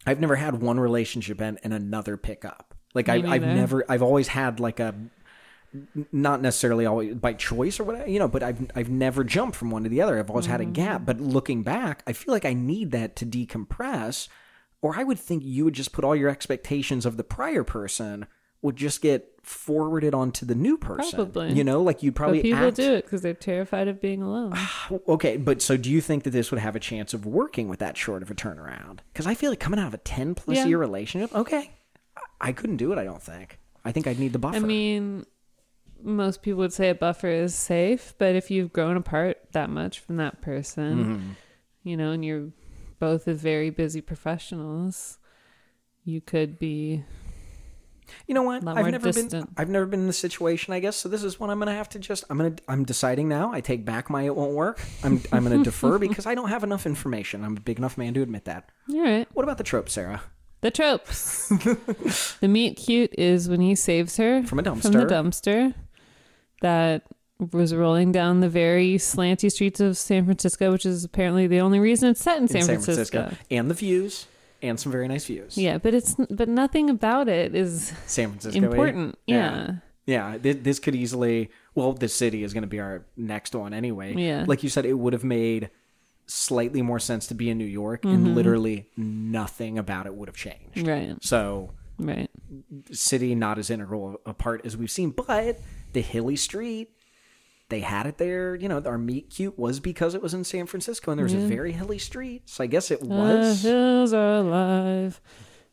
I've 0.05 0.19
never 0.19 0.35
had 0.35 0.61
one 0.61 0.77
relationship 0.79 1.39
and, 1.39 1.57
and 1.63 1.73
another 1.73 2.17
pickup. 2.17 2.75
Like 2.93 3.09
I've, 3.09 3.25
I've 3.25 3.41
never. 3.41 3.83
I've 3.89 4.01
always 4.03 4.27
had 4.29 4.59
like 4.59 4.79
a, 4.79 4.93
not 6.11 6.41
necessarily 6.41 6.85
always 6.85 7.15
by 7.15 7.33
choice 7.33 7.79
or 7.79 7.83
whatever, 7.83 8.09
you 8.09 8.19
know. 8.19 8.27
But 8.27 8.43
I've 8.43 8.69
I've 8.75 8.89
never 8.89 9.23
jumped 9.23 9.55
from 9.55 9.71
one 9.71 9.83
to 9.83 9.89
the 9.89 10.01
other. 10.01 10.17
I've 10.19 10.29
always 10.29 10.45
had 10.45 10.61
a 10.61 10.65
gap. 10.65 10.97
Mm-hmm. 10.97 11.05
But 11.05 11.21
looking 11.21 11.63
back, 11.63 12.03
I 12.07 12.13
feel 12.13 12.33
like 12.33 12.45
I 12.45 12.53
need 12.53 12.91
that 12.91 13.15
to 13.17 13.25
decompress. 13.25 14.27
Or 14.81 14.95
I 14.99 15.03
would 15.03 15.17
think 15.19 15.43
you 15.43 15.65
would 15.65 15.73
just 15.73 15.93
put 15.93 16.03
all 16.05 16.15
your 16.15 16.29
expectations 16.29 17.05
of 17.05 17.17
the 17.17 17.23
prior 17.23 17.63
person 17.63 18.27
would 18.61 18.75
just 18.75 19.01
get 19.01 19.31
forwarded 19.43 20.13
onto 20.15 20.45
the 20.45 20.55
new 20.55 20.77
person. 20.77 21.15
Probably. 21.17 21.53
You 21.53 21.63
know, 21.63 21.81
like 21.81 22.01
you'd 22.03 22.15
probably 22.15 22.39
but 22.39 22.43
people 22.43 22.67
act- 22.67 22.75
do 22.77 22.93
it 22.93 23.05
because 23.05 23.21
they're 23.21 23.33
terrified 23.33 23.87
of 23.87 24.01
being 24.01 24.21
alone. 24.21 24.53
Okay, 25.07 25.37
but 25.37 25.61
so 25.61 25.77
do 25.77 25.89
you 25.91 26.01
think 26.01 26.23
that 26.23 26.31
this 26.31 26.51
would 26.51 26.59
have 26.59 26.75
a 26.75 26.79
chance 26.79 27.13
of 27.13 27.25
working 27.25 27.67
with 27.67 27.79
that 27.79 27.97
short 27.97 28.21
of 28.21 28.29
a 28.29 28.35
turnaround? 28.35 28.99
Because 29.13 29.25
I 29.27 29.33
feel 29.33 29.51
like 29.51 29.59
coming 29.59 29.79
out 29.79 29.87
of 29.87 29.93
a 29.93 29.99
ten 29.99 30.35
plus 30.35 30.57
Yeah. 30.57 30.65
year 30.65 30.77
relationship, 30.77 31.33
okay, 31.35 31.71
I 32.41 32.51
couldn't 32.51 32.77
do 32.77 32.91
it. 32.91 32.97
I 32.99 33.03
don't 33.03 33.21
think. 33.21 33.59
I 33.83 33.91
think 33.91 34.07
I'd 34.07 34.19
need 34.19 34.33
the 34.33 34.39
buffer. 34.39 34.57
I 34.57 34.59
mean, 34.59 35.25
most 36.05 36.41
people 36.41 36.59
would 36.59 36.71
say 36.73 36.89
a 36.89 36.95
buffer 36.95 37.27
is 37.27 37.53
safe, 37.55 38.13
but 38.17 38.35
if 38.35 38.49
you've 38.51 38.71
grown 38.71 38.95
apart 38.95 39.37
that 39.53 39.69
much 39.69 39.99
from 39.99 40.17
that 40.17 40.41
person, 40.41 41.03
Mm-hmm. 41.05 41.29
you 41.83 41.97
know, 41.97 42.11
and 42.11 42.23
you're 42.23 42.49
both 42.99 43.27
as 43.27 43.41
very 43.41 43.69
busy 43.71 43.99
professionals, 44.01 45.17
you 46.03 46.21
could 46.21 46.57
be 46.59 47.03
You 48.27 48.35
know 48.35 48.43
what? 48.43 48.65
I've 48.67 48.91
never 48.91 49.11
been. 49.11 49.47
I've 49.57 49.69
never 49.69 49.85
been 49.87 50.01
in 50.01 50.07
this 50.07 50.19
situation. 50.19 50.73
I 50.73 50.79
guess 50.79 50.95
so. 50.95 51.09
This 51.09 51.23
is 51.23 51.39
what 51.39 51.49
I'm 51.49 51.57
gonna 51.57 51.73
have 51.73 51.89
to 51.89 51.99
just. 51.99 52.23
I'm 52.29 52.37
gonna. 52.37 52.55
I'm 52.67 52.83
deciding 52.85 53.27
now. 53.27 53.51
I 53.51 53.61
take 53.61 53.83
back 53.83 54.09
my 54.11 54.21
it 54.23 54.35
won't 54.35 54.53
work. 54.53 54.79
I'm. 55.03 55.21
I'm 55.31 55.43
gonna 55.43 55.63
defer 55.63 55.97
because 56.07 56.27
I 56.27 56.35
don't 56.35 56.49
have 56.49 56.63
enough 56.63 56.85
information. 56.85 57.43
I'm 57.43 57.57
a 57.57 57.59
big 57.59 57.79
enough 57.79 57.97
man 57.97 58.13
to 58.13 58.21
admit 58.21 58.45
that. 58.45 58.69
all 58.91 59.01
right. 59.03 59.27
What 59.33 59.41
about 59.43 59.57
the 59.57 59.63
trope, 59.63 59.89
Sarah? 59.89 60.21
The 60.61 60.69
tropes. 60.71 61.49
the 62.39 62.47
meet 62.47 62.77
cute 62.77 63.13
is 63.17 63.49
when 63.49 63.61
he 63.61 63.75
saves 63.75 64.17
her 64.17 64.43
From 64.43 64.59
a 64.59 64.63
dumpster. 64.63 64.81
From 64.83 64.91
the 64.93 65.05
dumpster. 65.05 65.73
That 66.61 67.03
was 67.51 67.73
rolling 67.75 68.11
down 68.11 68.39
the 68.39 68.49
very 68.49 68.95
slanty 68.95 69.51
streets 69.51 69.79
of 69.79 69.97
San 69.97 70.23
Francisco, 70.25 70.71
which 70.71 70.85
is 70.85 71.03
apparently 71.03 71.47
the 71.47 71.59
only 71.59 71.79
reason 71.79 72.09
it's 72.09 72.21
set 72.21 72.37
in 72.37 72.47
San, 72.47 72.61
in 72.61 72.65
San 72.67 72.75
Francisco. 72.81 73.19
Francisco, 73.23 73.45
and 73.51 73.69
the 73.69 73.73
views, 73.73 74.27
and 74.61 74.79
some 74.79 74.91
very 74.91 75.07
nice 75.07 75.25
views. 75.25 75.57
Yeah, 75.57 75.77
but 75.77 75.93
it's 75.93 76.15
but 76.29 76.47
nothing 76.47 76.89
about 76.89 77.27
it 77.27 77.53
is 77.53 77.91
San 78.05 78.29
Francisco. 78.29 78.59
important. 78.63 79.17
Yeah. 79.27 79.75
Yeah, 80.07 80.37
this, 80.37 80.57
this 80.61 80.79
could 80.79 80.93
easily. 80.95 81.49
Well, 81.73 81.91
this 81.93 82.13
city 82.13 82.43
is 82.43 82.53
going 82.53 82.61
to 82.61 82.67
be 82.67 82.79
our 82.79 83.03
next 83.17 83.53
one 83.55 83.73
anyway. 83.73 84.13
Yeah. 84.15 84.45
like 84.47 84.61
you 84.63 84.69
said, 84.69 84.85
it 84.85 84.93
would 84.93 85.13
have 85.13 85.23
made 85.23 85.71
slightly 86.27 86.81
more 86.81 86.99
sense 86.99 87.27
to 87.27 87.33
be 87.35 87.49
in 87.49 87.57
New 87.57 87.65
York, 87.65 88.03
Mm-hmm. 88.03 88.13
and 88.27 88.35
literally 88.35 88.87
nothing 88.95 89.77
about 89.77 90.05
it 90.05 90.15
would 90.15 90.29
have 90.29 90.35
changed. 90.37 90.87
Right. 90.87 91.15
So, 91.21 91.71
Right. 91.99 92.29
city 92.91 93.35
not 93.35 93.57
as 93.57 93.69
integral 93.69 94.19
a 94.25 94.33
part 94.33 94.65
as 94.65 94.77
we've 94.77 94.91
seen, 94.91 95.09
but 95.11 95.59
the 95.95 96.01
hilly 96.01 96.35
street. 96.35 96.91
They 97.69 97.79
had 97.79 98.05
it 98.05 98.19
there, 98.19 98.53
you 98.53 98.69
know. 98.69 98.79
Our 98.85 98.99
meet 98.99 99.31
cute 99.31 99.57
was 99.57 99.79
because 99.79 100.13
it 100.13 100.21
was 100.21 100.35
in 100.35 100.43
San 100.43 100.67
Francisco, 100.67 101.09
and 101.09 101.17
there 101.17 101.23
was 101.23 101.33
a 101.33 101.39
very 101.39 101.71
hilly 101.71 101.97
street. 101.97 102.43
So 102.45 102.63
I 102.63 102.67
guess 102.67 102.91
it 102.91 103.01
was. 103.01 103.63
The 103.63 103.69
hills 103.69 104.13
are 104.13 104.35
alive 104.35 105.19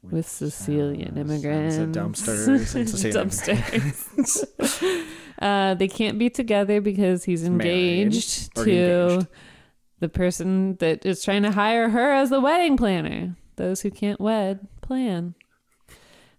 with 0.02 0.26
Sicilian 0.26 1.18
immigrants. 1.18 1.76
dumpsters 1.76 2.48
and 2.74 2.88
Sicilian 2.88 3.28
dumpsters. 3.28 5.04
uh, 5.38 5.74
they 5.74 5.88
can't 5.88 6.18
be 6.18 6.30
together 6.30 6.80
because 6.80 7.24
he's 7.24 7.44
engaged 7.44 8.54
to 8.54 8.62
engaged. 8.62 9.26
the 10.00 10.08
person 10.08 10.76
that 10.76 11.04
is 11.04 11.22
trying 11.22 11.42
to 11.42 11.52
hire 11.52 11.90
her 11.90 12.12
as 12.14 12.30
the 12.30 12.40
wedding 12.40 12.78
planner. 12.78 13.36
Those 13.56 13.82
who 13.82 13.90
can't 13.90 14.18
wed 14.18 14.66
plan. 14.80 15.34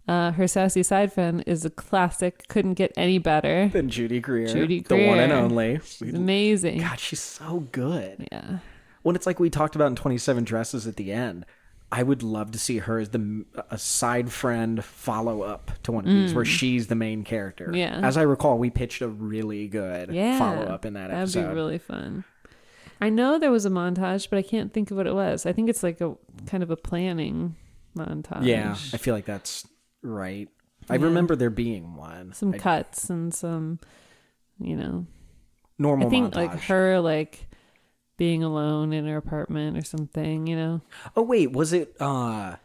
Uh, 0.07 0.31
her 0.31 0.47
sassy 0.47 0.83
side 0.83 1.13
friend 1.13 1.43
is 1.47 1.63
a 1.63 1.69
classic. 1.69 2.47
Couldn't 2.49 2.73
get 2.73 2.91
any 2.97 3.17
better. 3.19 3.69
than 3.69 3.89
Judy 3.89 4.19
Greer, 4.19 4.47
Judy 4.47 4.81
the 4.81 4.95
one 5.07 5.19
and 5.19 5.31
only. 5.31 5.79
She's 5.85 6.13
amazing. 6.13 6.79
God, 6.79 6.99
she's 6.99 7.21
so 7.21 7.67
good. 7.71 8.27
Yeah. 8.31 8.57
When 9.03 9.15
it's 9.15 9.25
like 9.25 9.39
we 9.39 9.49
talked 9.49 9.75
about 9.75 9.87
in 9.87 9.95
Twenty 9.95 10.17
Seven 10.17 10.43
Dresses 10.43 10.85
at 10.87 10.97
the 10.97 11.11
end, 11.13 11.45
I 11.91 12.03
would 12.03 12.21
love 12.23 12.51
to 12.51 12.59
see 12.59 12.79
her 12.79 12.99
as 12.99 13.09
the 13.09 13.45
a 13.69 13.77
side 13.77 14.29
friend 14.31 14.83
follow 14.83 15.41
up 15.43 15.71
to 15.83 15.91
one 15.93 16.05
of 16.05 16.11
these, 16.11 16.33
where 16.33 16.43
she's 16.45 16.87
the 16.87 16.95
main 16.95 17.23
character. 17.23 17.67
Mm. 17.67 17.77
Yeah. 17.77 17.99
As 18.03 18.17
I 18.17 18.23
recall, 18.23 18.57
we 18.57 18.69
pitched 18.69 19.01
a 19.01 19.07
really 19.07 19.67
good 19.69 20.11
Yeah. 20.13 20.37
follow 20.37 20.63
up 20.63 20.85
in 20.85 20.93
that 20.95 21.11
That'd 21.11 21.21
episode. 21.23 21.47
be 21.49 21.53
really 21.55 21.77
fun. 21.77 22.25
I 22.99 23.09
know 23.09 23.37
there 23.39 23.51
was 23.51 23.65
a 23.65 23.69
montage, 23.69 24.29
but 24.29 24.37
I 24.37 24.41
can't 24.41 24.73
think 24.73 24.91
of 24.91 24.97
what 24.97 25.07
it 25.07 25.13
was. 25.13 25.45
I 25.45 25.53
think 25.53 25.69
it's 25.69 25.83
like 25.83 26.01
a 26.01 26.15
kind 26.45 26.63
of 26.63 26.71
a 26.71 26.75
planning 26.77 27.55
montage. 27.97 28.43
yeah, 28.45 28.71
I 28.93 28.97
feel 28.97 29.13
like 29.13 29.25
that's 29.25 29.67
right. 30.03 30.49
I 30.89 30.95
Yeah. 30.95 31.05
remember 31.05 31.35
there 31.35 31.49
being 31.49 31.95
one. 31.95 32.33
Some 32.33 32.53
I- 32.53 32.57
cuts 32.57 33.09
and 33.09 33.33
some, 33.33 33.79
you 34.59 34.75
know, 34.75 35.05
normal 35.79 36.07
I 36.07 36.09
think 36.09 36.33
montage. 36.33 36.35
like 36.35 36.59
her 36.63 36.99
like 36.99 37.47
being 38.17 38.43
alone 38.43 38.93
in 38.93 39.05
her 39.07 39.17
apartment 39.17 39.77
or 39.77 39.83
something. 39.83 40.45
You 40.47 40.55
know, 40.55 40.81
Oh 41.15 41.23
wait, 41.23 41.51
was 41.51 41.73
it 41.73 41.95
uh 42.01 42.57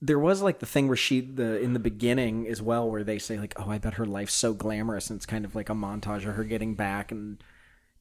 there 0.00 0.18
was 0.18 0.42
like 0.42 0.58
the 0.58 0.66
thing 0.66 0.86
where 0.88 0.96
she 0.98 1.20
the 1.22 1.58
in 1.60 1.72
the 1.72 1.78
beginning 1.78 2.46
as 2.46 2.60
well 2.60 2.90
where 2.90 3.02
they 3.04 3.18
say 3.18 3.38
like, 3.38 3.54
"Oh, 3.56 3.70
I 3.70 3.78
bet 3.78 3.94
her 3.94 4.04
life's 4.04 4.34
so 4.34 4.52
glamorous." 4.52 5.08
And 5.08 5.16
it's 5.16 5.24
kind 5.26 5.44
of 5.46 5.54
like 5.54 5.70
a 5.70 5.74
montage 5.74 6.26
of 6.28 6.34
her 6.34 6.44
getting 6.44 6.74
back 6.74 7.10
and 7.10 7.42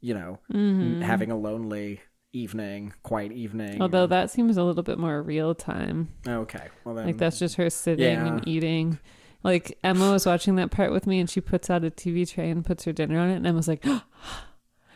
you 0.01 0.13
know, 0.13 0.39
Mm-hmm. 0.51 1.01
having 1.01 1.31
a 1.31 1.37
lonely 1.37 2.01
evening, 2.33 2.93
quiet 3.03 3.31
evening. 3.31 3.81
although 3.81 4.07
that 4.07 4.29
seems 4.31 4.57
a 4.57 4.63
little 4.63 4.83
bit 4.83 4.97
more 4.97 5.21
real 5.21 5.53
time. 5.55 6.09
Okay. 6.27 6.67
Well 6.83 6.95
then 6.95 7.05
Like 7.05 7.17
that's 7.17 7.39
just 7.39 7.55
her 7.55 7.69
sitting 7.69 8.05
Yeah. 8.05 8.25
and 8.27 8.47
eating. 8.47 8.99
Like 9.43 9.77
Emma 9.83 10.11
was 10.11 10.25
watching 10.25 10.55
that 10.55 10.71
part 10.71 10.91
with 10.91 11.05
me, 11.07 11.19
and 11.19 11.29
she 11.29 11.41
puts 11.41 11.69
out 11.69 11.83
a 11.83 11.91
TV 11.91 12.29
tray 12.29 12.49
and 12.49 12.65
puts 12.65 12.85
her 12.85 12.91
dinner 12.93 13.19
on 13.19 13.29
it, 13.29 13.35
and 13.35 13.45
Emma's 13.47 13.67
like, 13.67 13.81
ah, 13.85 14.05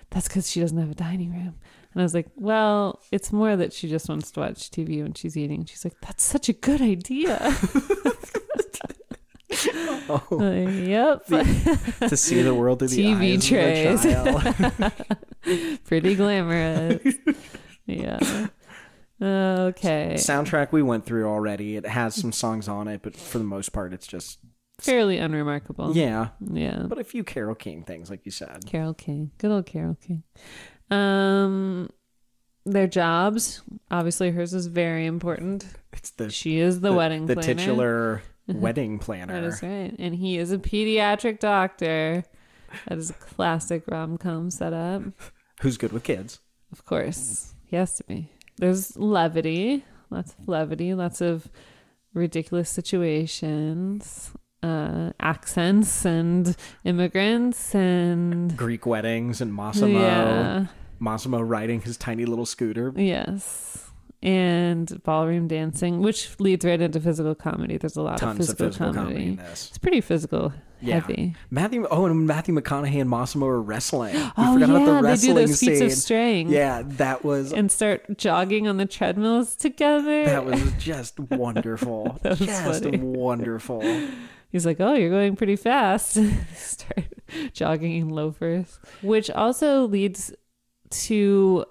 "That's 0.10 0.28
because 0.28 0.50
she 0.50 0.60
doesn't 0.62 0.78
have 0.78 0.90
a 0.92 0.96
dining 0.96 1.32
room." 1.32 1.56
And 1.94 2.02
I 2.02 2.04
was 2.04 2.14
like, 2.14 2.28
"Well, 2.36 3.02
it's 3.12 3.32
more 3.34 3.56
that 3.58 3.74
she 3.74 3.90
just 3.90 4.08
wants 4.08 4.32
to 4.32 4.40
watch 4.40 4.72
TV 4.72 5.02
when 5.04 5.14
she's 5.14 5.36
eating." 5.36 5.60
And 5.62 5.70
she's 5.70 5.84
like, 5.84 6.00
"That's 6.02 6.24
such 6.24 6.48
a 6.50 6.54
good 6.54 6.82
idea." 6.82 7.38
oh, 10.10 10.26
Like, 10.32 10.88
yep, 10.88 11.26
to 11.26 12.16
see 12.18 12.42
the 12.42 12.54
world 12.54 12.80
through 12.80 12.88
the 12.90 13.04
TV 13.04 13.34
eyes 13.34 13.48
trays. 13.48 14.06
of 14.06 14.12
a 14.12 14.72
child. 14.80 14.94
pretty 15.86 16.16
glamorous. 16.16 17.02
yeah. 17.86 18.48
Okay. 19.22 20.14
Soundtrack 20.18 20.72
we 20.72 20.84
went 20.84 21.06
through 21.06 21.28
already. 21.28 21.76
It 21.78 21.86
has 21.86 22.16
some 22.16 22.32
songs 22.32 22.68
on 22.68 22.88
it, 22.88 23.02
but 23.02 23.16
for 23.16 23.38
the 23.40 23.44
most 23.44 23.74
part 23.74 23.94
it's 23.94 24.08
just 24.08 24.40
Fairly 24.80 25.18
unremarkable. 25.18 25.98
yeah, 25.98 26.30
Yeah. 26.40 26.84
but 26.88 27.00
a 27.00 27.04
few 27.04 27.24
Carole 27.24 27.56
King 27.56 27.84
things 27.84 28.12
like 28.12 28.26
you 28.26 28.32
said. 28.32 28.66
Carole 28.68 28.94
King. 28.94 29.32
Good 29.40 29.50
old 29.52 29.66
Carole 29.66 29.98
King. 30.00 30.24
Um 30.92 31.90
their 32.66 32.86
jobs, 32.88 33.62
obviously 33.90 34.30
hers 34.32 34.54
is 34.54 34.68
very 34.68 35.06
important. 35.06 35.66
It's 35.94 36.12
the 36.12 36.30
She 36.30 36.60
is 36.60 36.82
the, 36.82 36.94
wedding 36.94 37.26
planner. 37.26 37.36
the 37.42 37.42
planner. 37.42 37.60
titular 37.60 38.22
wedding 38.48 39.00
planner. 39.00 39.34
That 39.42 39.48
is 39.48 39.64
right. 39.64 39.96
And 39.98 40.14
he 40.14 40.38
is 40.38 40.52
a 40.52 40.58
pediatric 40.58 41.40
doctor. 41.40 42.24
That 42.88 42.98
is 42.98 43.10
a 43.10 43.14
classic 43.14 43.84
rom 43.88 44.18
com 44.18 44.52
setup. 44.52 45.02
Who's 45.62 45.78
good 45.78 45.92
with 45.92 46.04
kids? 46.04 46.40
Of 46.72 46.86
course. 46.86 47.54
He 47.66 47.76
has 47.76 47.96
to 47.98 48.04
be. 48.04 48.32
There's 48.58 48.98
levity. 48.98 49.86
Lots 50.10 50.34
of 50.40 50.48
levity, 50.48 50.94
lots 50.94 51.22
of 51.22 51.48
ridiculous 52.14 52.70
situations. 52.70 54.32
Uh 54.64 55.12
accents 55.20 56.04
and 56.04 56.56
immigrants 56.84 57.76
and 57.76 58.58
Greek 58.58 58.86
weddings 58.88 59.40
and 59.40 59.54
Massimo. 59.54 60.00
yeah. 60.00 60.66
Massimo 61.00 61.40
riding 61.42 61.82
his 61.82 61.96
tiny 61.96 62.26
little 62.26 62.46
scooter. 62.48 62.92
Yes. 62.96 63.92
And 64.24 65.02
ballroom 65.04 65.48
dancing, 65.48 66.00
which 66.00 66.40
leads 66.40 66.66
right 66.66 66.82
into 66.82 67.00
physical 67.00 67.36
comedy. 67.36 67.78
There's 67.78 67.98
a 67.98 68.02
lot 68.02 68.18
Tons 68.18 68.50
of 68.50 68.58
physical, 68.58 68.66
of 68.66 68.72
physical 68.74 68.94
comedy. 68.96 69.14
comedy. 69.16 69.30
in 69.30 69.36
this. 69.36 69.68
It's 69.70 69.78
pretty 69.78 70.02
physical 70.02 70.54
Yeah. 70.82 70.96
heavy. 70.96 71.36
Matthew. 71.50 71.88
Oh, 71.90 72.06
and 72.06 72.28
Matthew 72.28 72.54
McConaughey 72.56 73.02
and 73.02 73.10
Massimo 73.10 73.48
are 73.48 73.62
wrestling. 73.62 74.14
We 74.16 74.22
oh 74.38 74.54
forgot 74.54 74.70
yeah, 74.70 74.76
about 75.00 75.02
the 75.02 75.08
they 75.10 75.16
do 75.18 75.34
those 75.34 75.60
feats 75.60 75.80
scene. 75.80 75.84
of 75.88 75.92
strength. 75.94 76.52
Yeah, 76.52 76.84
that 76.86 77.24
was 77.26 77.52
And 77.54 77.72
start 77.72 78.18
jogging 78.18 78.68
on 78.68 78.78
the 78.78 78.86
treadmills 78.86 79.56
together. 79.56 80.26
that 80.26 80.46
was 80.46 80.72
just 80.80 81.20
wonderful. 81.20 82.20
That 82.24 82.40
was 82.40 82.40
just 82.40 82.84
funny. 82.84 82.98
wonderful. 82.98 83.82
He's 84.50 84.66
like, 84.66 84.80
"Oh, 84.80 84.94
you're 84.94 85.10
going 85.10 85.36
pretty 85.36 85.56
fast." 85.58 86.18
Start 86.56 87.06
jogging 87.54 87.98
in 87.98 88.10
loafers, 88.10 88.80
which 89.02 89.30
also 89.30 89.86
leads 89.88 90.34
to 90.90 91.66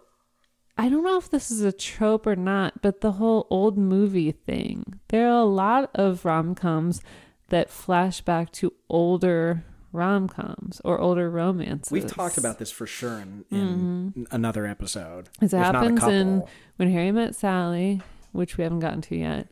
I 0.78 0.88
don't 0.90 1.02
know 1.04 1.16
if 1.16 1.30
this 1.30 1.50
is 1.50 1.62
a 1.62 1.72
trope 1.72 2.26
or 2.26 2.36
not, 2.36 2.82
but 2.82 3.00
the 3.00 3.12
whole 3.12 3.46
old 3.50 3.78
movie 3.78 4.30
thing. 4.32 5.00
There 5.08 5.26
are 5.26 5.38
a 5.40 5.44
lot 5.44 5.90
of 5.94 6.24
rom-coms 6.26 7.00
that 7.48 7.70
flash 7.70 8.20
back 8.20 8.52
to 8.52 8.72
older 8.88 9.64
rom-coms 9.92 10.80
or 10.84 11.00
older 11.00 11.30
romances. 11.30 11.90
We've 11.90 12.06
talked 12.06 12.36
about 12.38 12.58
this 12.58 12.70
for 12.70 12.86
sure 12.86 13.18
in, 13.20 13.44
in 13.50 14.26
another 14.30 14.66
episode. 14.66 15.30
It 15.40 15.46
if 15.46 15.52
not 15.52 15.74
a 15.74 15.78
happens 15.78 16.02
in. 16.04 16.44
When 16.76 16.90
Harry 16.90 17.12
Met 17.12 17.34
Sally, 17.34 18.02
which 18.32 18.56
we 18.58 18.64
haven't 18.64 18.80
gotten 18.80 19.00
to 19.02 19.16
yet. 19.16 19.48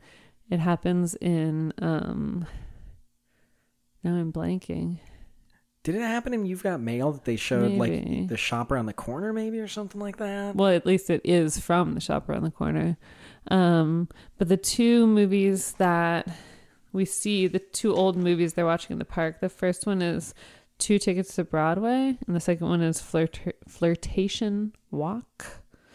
It 0.51 0.61
happens 0.61 1.15
in 1.17 1.73
um 1.81 2.47
now 4.03 4.15
I'm 4.15 4.33
blanking. 4.33 4.99
Did 5.83 5.95
it 5.97 6.03
happen 6.03 6.33
in 6.33 6.47
You've 6.47 6.63
Got 6.63 6.81
Mail 6.81 7.13
that 7.13 7.25
they 7.25 7.37
showed 7.37 7.73
Maybe. 7.73 8.19
like 8.19 8.29
the 8.29 8.37
shop 8.37 8.71
around 8.71 8.87
the 8.87 8.95
corner, 8.95 9.33
maybe 9.33 9.59
or 9.59 9.69
something 9.69 10.01
like 10.01 10.17
that? 10.17 10.57
Well, 10.57 10.71
at 10.71 10.87
least 10.87 11.11
it 11.11 11.21
is 11.25 11.59
from 11.59 11.93
the 11.95 12.01
shop 12.01 12.29
around 12.29 12.45
the 12.45 12.51
corner. 12.51 12.97
Um, 13.49 14.09
but 14.39 14.49
the 14.49 14.57
two 14.57 15.07
movies 15.07 15.73
that 15.79 16.27
we 16.95 17.05
see, 17.05 17.47
the 17.47 17.59
two 17.59 17.95
old 17.95 18.17
movies 18.17 18.55
they're 18.55 18.65
watching 18.65 18.95
in 18.95 18.99
the 18.99 19.05
park, 19.05 19.41
the 19.41 19.49
first 19.51 19.87
one 19.87 20.01
is 20.01 20.33
Two 20.79 20.99
Tickets 20.99 21.35
to 21.37 21.45
Broadway, 21.45 22.17
and 22.27 22.35
the 22.35 22.41
second 22.41 22.69
one 22.69 22.81
is 22.83 23.01
Flirt- 23.01 23.55
Flirtation 23.69 24.73
Walk. 24.91 25.45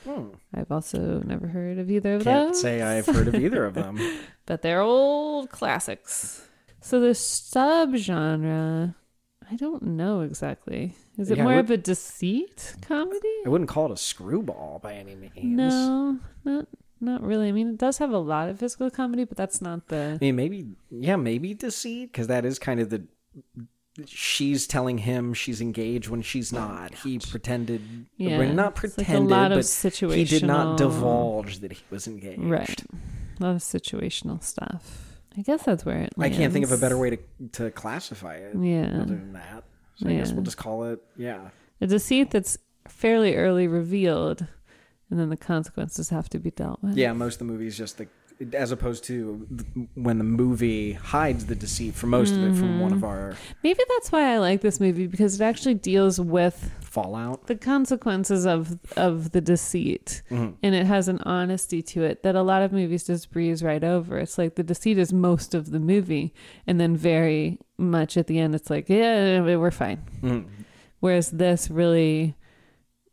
Hmm. 0.05 0.30
I've 0.53 0.71
also 0.71 1.21
never 1.26 1.47
heard 1.47 1.77
of 1.80 1.89
either 1.91 2.15
of 2.15 2.23
them. 2.23 2.34
Can't 2.34 2.49
those. 2.53 2.61
say 2.61 2.81
I've 2.81 3.05
heard 3.05 3.27
of 3.27 3.35
either 3.35 3.65
of 3.65 3.73
them. 3.73 3.99
but 4.45 4.61
they're 4.61 4.80
old 4.81 5.49
classics. 5.49 6.47
So 6.81 6.99
the 7.01 7.13
subgenre, 7.13 8.95
I 9.51 9.55
don't 9.55 9.84
know 9.84 10.21
exactly. 10.21 10.95
Is 11.17 11.30
it 11.31 11.38
Yeah, 11.38 11.43
more 11.43 11.55
what- 11.55 11.65
of 11.65 11.71
a 11.71 11.77
deceit 11.77 12.76
comedy? 12.81 13.19
I 13.45 13.49
wouldn't 13.49 13.69
call 13.69 13.88
it 13.88 13.91
a 13.91 13.97
screwball 13.97 14.80
by 14.81 14.93
any 14.93 15.15
means. 15.15 15.34
No, 15.35 16.19
not 16.45 16.67
not 17.01 17.21
really. 17.21 17.47
I 17.49 17.51
mean, 17.51 17.69
it 17.69 17.77
does 17.77 17.97
have 17.99 18.11
a 18.11 18.17
lot 18.17 18.49
of 18.49 18.59
physical 18.59 18.89
comedy, 18.89 19.23
but 19.23 19.38
that's 19.38 19.61
not 19.61 19.88
the. 19.88 20.17
I 20.21 20.26
mean, 20.26 20.35
maybe, 20.35 20.67
yeah, 20.91 21.15
maybe 21.15 21.53
deceit, 21.53 22.11
because 22.11 22.27
that 22.27 22.45
is 22.45 22.59
kind 22.59 22.80
of 22.80 22.89
the. 22.89 23.03
She's 24.05 24.65
telling 24.65 24.99
him 24.99 25.34
she's 25.34 25.59
engaged 25.59 26.07
when 26.07 26.21
she's 26.21 26.53
oh 26.53 26.57
not. 26.59 26.93
He 26.95 27.19
pretended, 27.19 27.81
Yeah, 28.15 28.38
well, 28.38 28.53
not 28.53 28.65
like 28.67 28.76
pretended, 28.95 29.30
lot 29.30 29.51
of 29.51 29.57
but 29.57 30.13
he 30.13 30.23
did 30.23 30.43
not 30.45 30.77
divulge 30.77 31.59
that 31.59 31.73
he 31.73 31.84
was 31.89 32.07
engaged. 32.07 32.41
Right. 32.41 32.81
A 33.39 33.43
lot 33.43 33.55
of 33.55 33.61
situational 33.61 34.41
stuff. 34.41 35.17
I 35.38 35.41
guess 35.41 35.63
that's 35.63 35.85
where 35.85 35.97
it. 36.03 36.13
I 36.17 36.30
can't 36.30 36.53
think 36.53 36.63
of 36.65 36.71
a 36.71 36.77
better 36.77 36.97
way 36.97 37.09
to 37.11 37.17
to 37.53 37.71
classify 37.71 38.35
it 38.35 38.55
Yeah. 38.57 38.88
other 39.01 39.05
than 39.15 39.34
that. 39.34 39.63
So 39.95 40.07
I 40.07 40.13
guess 40.13 40.31
we'll 40.31 40.43
just 40.43 40.57
call 40.57 40.85
it, 40.85 41.01
yeah. 41.17 41.49
A 41.81 41.88
deceit 41.88 42.31
that's 42.31 42.57
fairly 42.88 43.35
early 43.35 43.67
revealed, 43.67 44.47
and 45.10 45.19
then 45.19 45.30
the 45.30 45.38
consequences 45.38 46.10
have 46.10 46.30
to 46.30 46.40
be 46.40 46.52
dealt 46.52 46.81
with. 46.84 46.95
Yeah, 46.98 47.14
most 47.14 47.36
of 47.41 47.48
the 47.48 47.53
movies 47.53 47.77
just 47.77 47.98
the 47.98 48.07
as 48.53 48.72
opposed 48.72 49.03
to 49.03 49.45
when 49.95 50.18
the 50.18 50.23
movie 50.23 50.94
hides 50.94 51.48
the 51.48 51.56
deceit 51.56 51.94
for 51.94 52.07
most 52.07 52.31
of 52.34 52.41
it 52.41 52.56
from 52.57 52.80
one 52.80 52.94
of 52.94 53.03
our 53.03 53.36
Maybe 53.64 53.81
that's 53.90 54.14
why 54.14 54.34
I 54.34 54.38
like 54.38 54.61
this 54.61 54.80
movie 54.80 55.07
because 55.07 55.41
it 55.41 55.44
actually 55.44 55.73
deals 55.73 56.22
with 56.22 56.72
fallout. 56.80 57.48
the 57.48 57.56
consequences 57.57 58.45
of 58.45 58.80
of 58.95 59.31
the 59.31 59.41
deceit 59.41 60.22
Mhm. 60.31 60.53
and 60.64 60.73
it 60.73 60.86
has 60.86 61.10
an 61.10 61.19
honesty 61.23 61.81
to 61.81 62.03
it 62.03 62.23
that 62.23 62.36
a 62.38 62.41
lot 62.41 62.61
of 62.61 62.72
movies 62.72 63.03
just 63.06 63.30
breeze 63.30 63.61
right 63.61 63.84
over 63.84 64.18
it's 64.18 64.38
like 64.38 64.56
the 64.56 64.64
deceit 64.64 64.98
is 64.98 65.11
most 65.11 65.53
of 65.53 65.72
the 65.72 65.80
movie 65.80 66.34
and 66.65 66.80
then 66.80 66.95
very 66.95 67.60
much 67.77 68.15
at 68.15 68.27
the 68.27 68.40
end 68.40 68.56
it's 68.56 68.69
like 68.69 68.88
yeah 68.88 69.41
we're 69.41 69.69
fine 69.69 69.99
Mhm. 70.23 70.45
whereas 71.02 71.31
this 71.31 71.69
really 71.69 72.36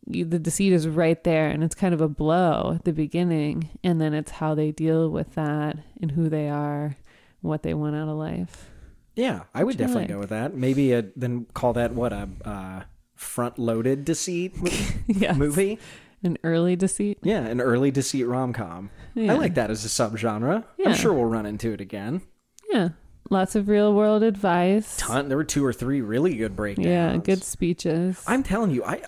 you- 0.08 0.24
the 0.24 0.38
deceit 0.38 0.72
is 0.72 0.86
right 0.88 1.22
there 1.24 1.48
and 1.48 1.64
it's 1.64 1.74
kind 1.74 1.92
of 1.94 2.00
a 2.00 2.08
blow 2.08 2.72
at 2.76 2.84
the 2.84 2.92
beginning 2.92 3.70
and 3.82 4.00
then 4.00 4.14
it's 4.14 4.30
how 4.32 4.54
they 4.54 4.70
deal 4.72 5.10
with 5.10 5.34
that 5.34 5.76
and 6.00 6.12
who 6.12 6.28
they 6.28 6.48
are 6.48 6.96
what 7.40 7.62
they 7.62 7.74
want 7.74 7.94
out 7.96 8.08
of 8.08 8.16
life 8.16 8.70
Yeah, 9.14 9.44
I 9.54 9.64
would 9.64 9.74
Which 9.74 9.76
I 9.76 9.86
definitely 9.86 10.02
like. 10.02 10.08
go 10.10 10.18
with 10.18 10.28
that. 10.30 10.54
Maybe 10.54 10.92
a, 10.92 11.02
then 11.16 11.46
call 11.54 11.72
that 11.74 11.92
what 11.94 12.12
a 12.12 12.28
uh, 12.44 12.82
front-loaded 13.14 14.04
deceit 14.04 14.54
yeah 15.06 15.32
movie. 15.32 15.78
an 16.22 16.36
early 16.44 16.76
deceit 16.76 17.18
Yeah, 17.22 17.40
an 17.46 17.60
early 17.60 17.90
deceit 17.90 18.24
rom-com. 18.24 18.90
yeah. 19.14 19.32
I 19.32 19.36
like 19.36 19.54
that 19.54 19.70
as 19.70 19.84
a 19.84 19.88
subgenre. 19.88 20.64
Yeah. 20.78 20.88
I'm 20.90 20.94
sure 20.94 21.12
we'll 21.12 21.24
run 21.24 21.46
into 21.46 21.72
it 21.72 21.80
again. 21.80 22.22
yeah 22.70 22.90
lots 23.30 23.54
of 23.56 23.68
real 23.68 23.92
world 23.94 24.22
advice 24.22 24.96
Ton. 24.98 25.28
There 25.28 25.36
were 25.36 25.44
two 25.44 25.64
or 25.64 25.72
three 25.72 26.00
really 26.00 26.36
good 26.36 26.54
breakdowns. 26.54 26.86
Yeah, 26.86 27.16
good 27.16 27.42
speeches. 27.42 28.22
I'm 28.26 28.42
telling 28.44 28.70
you, 28.70 28.84
I. 28.84 29.02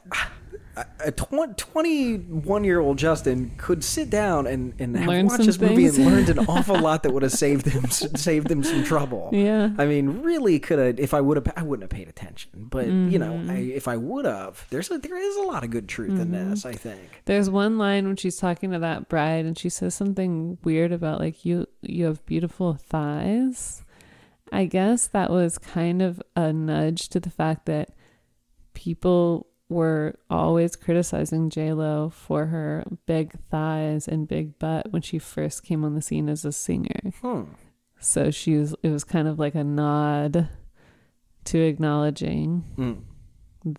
A 1.01 1.13
21 1.13 2.65
year 2.65 2.81
old 2.81 2.99
Justin 2.99 3.53
could 3.57 3.83
sit 3.83 4.11
down 4.11 4.47
and, 4.47 4.75
and 4.79 4.95
Learn 5.07 5.29
some 5.31 5.47
this 5.47 5.59
movie 5.61 5.87
and 5.87 5.97
learned 6.05 6.29
an 6.29 6.41
awful 6.47 6.79
lot 6.81 7.03
that 7.03 7.13
would 7.13 7.23
have 7.23 7.33
saved 7.33 7.67
him 7.67 7.89
saved 7.91 8.51
him 8.51 8.63
some 8.63 8.85
trouble. 8.85 9.31
yeah. 9.33 9.71
I 9.79 9.87
mean, 9.87 10.23
really 10.23 10.59
could 10.59 10.79
have. 10.79 10.99
If 11.01 11.15
I 11.15 11.21
would 11.21 11.37
have, 11.37 11.53
I 11.57 11.63
wouldn't 11.63 11.85
have 11.91 11.97
paid 11.97 12.09
attention. 12.09 12.51
But 12.55 12.87
you 12.87 13.19
know, 13.19 13.33
Mm-hmm. 13.33 13.51
I, 13.51 13.57
if 13.57 13.89
I 13.89 13.97
would 13.97 14.25
have, 14.25 14.67
there's 14.71 14.91
a, 14.91 14.99
there 14.99 15.17
is 15.19 15.37
a 15.37 15.43
lot 15.43 15.63
of 15.65 15.71
good 15.71 15.89
truth 15.89 16.19
in 16.19 16.31
this. 16.33 16.65
I 16.65 16.73
think. 16.73 17.23
There's 17.27 17.49
one 17.51 17.79
line 17.79 18.07
when 18.07 18.17
she's 18.17 18.37
talking 18.37 18.71
to 18.73 18.79
that 18.79 19.09
bride 19.09 19.45
and 19.45 19.57
she 19.59 19.69
says 19.69 19.95
something 19.95 20.59
weird 20.65 20.93
about 20.93 21.21
like 21.21 21.45
you 21.45 21.67
you 21.83 22.05
have 22.07 22.25
beautiful 22.27 22.75
thighs. 22.75 23.85
I 24.51 24.65
guess 24.65 25.09
that 25.09 25.31
was 25.31 25.59
kind 25.59 26.01
of 26.01 26.23
a 26.35 26.53
nudge 26.53 27.09
to 27.11 27.21
the 27.21 27.29
fact 27.31 27.67
that 27.67 27.91
people 28.73 29.48
were 29.69 30.19
always 30.31 30.77
criticizing 30.77 31.51
J 31.51 31.73
Lo 31.75 32.09
for 32.11 32.47
her 32.47 32.85
big 33.07 33.33
thighs 33.51 34.09
and 34.09 34.27
big 34.27 34.59
butt 34.59 34.91
when 34.93 35.03
she 35.03 35.19
first 35.19 35.63
came 35.63 35.85
on 35.85 35.95
the 35.95 36.03
scene 36.03 36.29
as 36.29 36.45
a 36.45 36.53
singer. 36.53 37.13
Hmm. 37.21 37.43
So 38.01 38.31
she 38.31 38.57
was 38.57 38.75
it 38.83 38.91
was 38.91 39.05
kind 39.05 39.29
of 39.29 39.39
like 39.39 39.55
a 39.55 39.65
nod 39.65 40.49
to 41.45 41.59
acknowledging 41.59 42.65
Mm. 42.77 43.03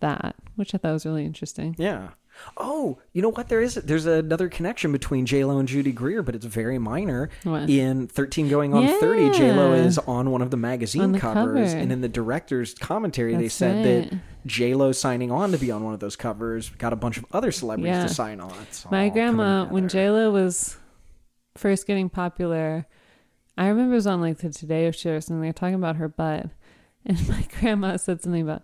that, 0.00 0.36
which 0.56 0.74
I 0.74 0.78
thought 0.78 0.92
was 0.92 1.06
really 1.06 1.24
interesting. 1.24 1.74
Yeah. 1.78 2.10
Oh, 2.56 2.98
you 3.12 3.22
know 3.22 3.30
what? 3.30 3.48
There 3.48 3.60
is 3.60 3.74
there's 3.74 4.06
another 4.06 4.48
connection 4.48 4.92
between 4.92 5.26
J 5.26 5.44
Lo 5.44 5.58
and 5.58 5.68
Judy 5.68 5.92
Greer, 5.92 6.22
but 6.22 6.34
it's 6.34 6.44
very 6.46 6.78
minor. 6.78 7.30
What? 7.44 7.68
In 7.70 8.06
Thirteen 8.06 8.48
Going 8.48 8.74
on 8.74 8.86
Thirty, 9.00 9.30
J 9.30 9.52
Lo 9.52 9.72
is 9.72 9.98
on 9.98 10.30
one 10.30 10.42
of 10.42 10.50
the 10.50 10.56
magazine 10.56 11.12
the 11.12 11.18
covers, 11.18 11.70
cover. 11.70 11.80
and 11.82 11.92
in 11.92 12.00
the 12.00 12.08
director's 12.08 12.74
commentary, 12.74 13.34
they 13.36 13.44
That's 13.44 13.54
said 13.54 13.84
that 13.84 14.12
right. 14.12 14.20
J 14.46 14.74
Lo 14.74 14.92
signing 14.92 15.30
on 15.30 15.52
to 15.52 15.58
be 15.58 15.70
on 15.70 15.82
one 15.84 15.94
of 15.94 16.00
those 16.00 16.16
covers 16.16 16.68
got 16.70 16.92
a 16.92 16.96
bunch 16.96 17.16
of 17.18 17.24
other 17.32 17.52
celebrities 17.52 17.94
Yeah. 17.96 18.02
to 18.06 18.14
sign 18.14 18.40
on. 18.40 18.54
My 18.90 19.08
grandma, 19.08 19.66
when 19.66 19.88
together. 19.88 20.12
Lo 20.12 20.30
was 20.32 20.76
first 21.56 21.86
getting 21.86 22.08
popular, 22.08 22.86
I 23.58 23.68
remember 23.68 23.92
it 23.92 23.96
was 23.96 24.06
on 24.06 24.20
like 24.20 24.38
the 24.38 24.50
Today 24.50 24.90
Show 24.92 25.12
or 25.16 25.20
something. 25.20 25.40
They 25.42 25.48
were 25.48 25.52
talking 25.52 25.74
about 25.74 25.96
her 25.96 26.08
butt, 26.08 26.46
and 27.06 27.28
my 27.28 27.46
grandma 27.58 27.96
said 27.96 28.22
something 28.22 28.42
about, 28.42 28.62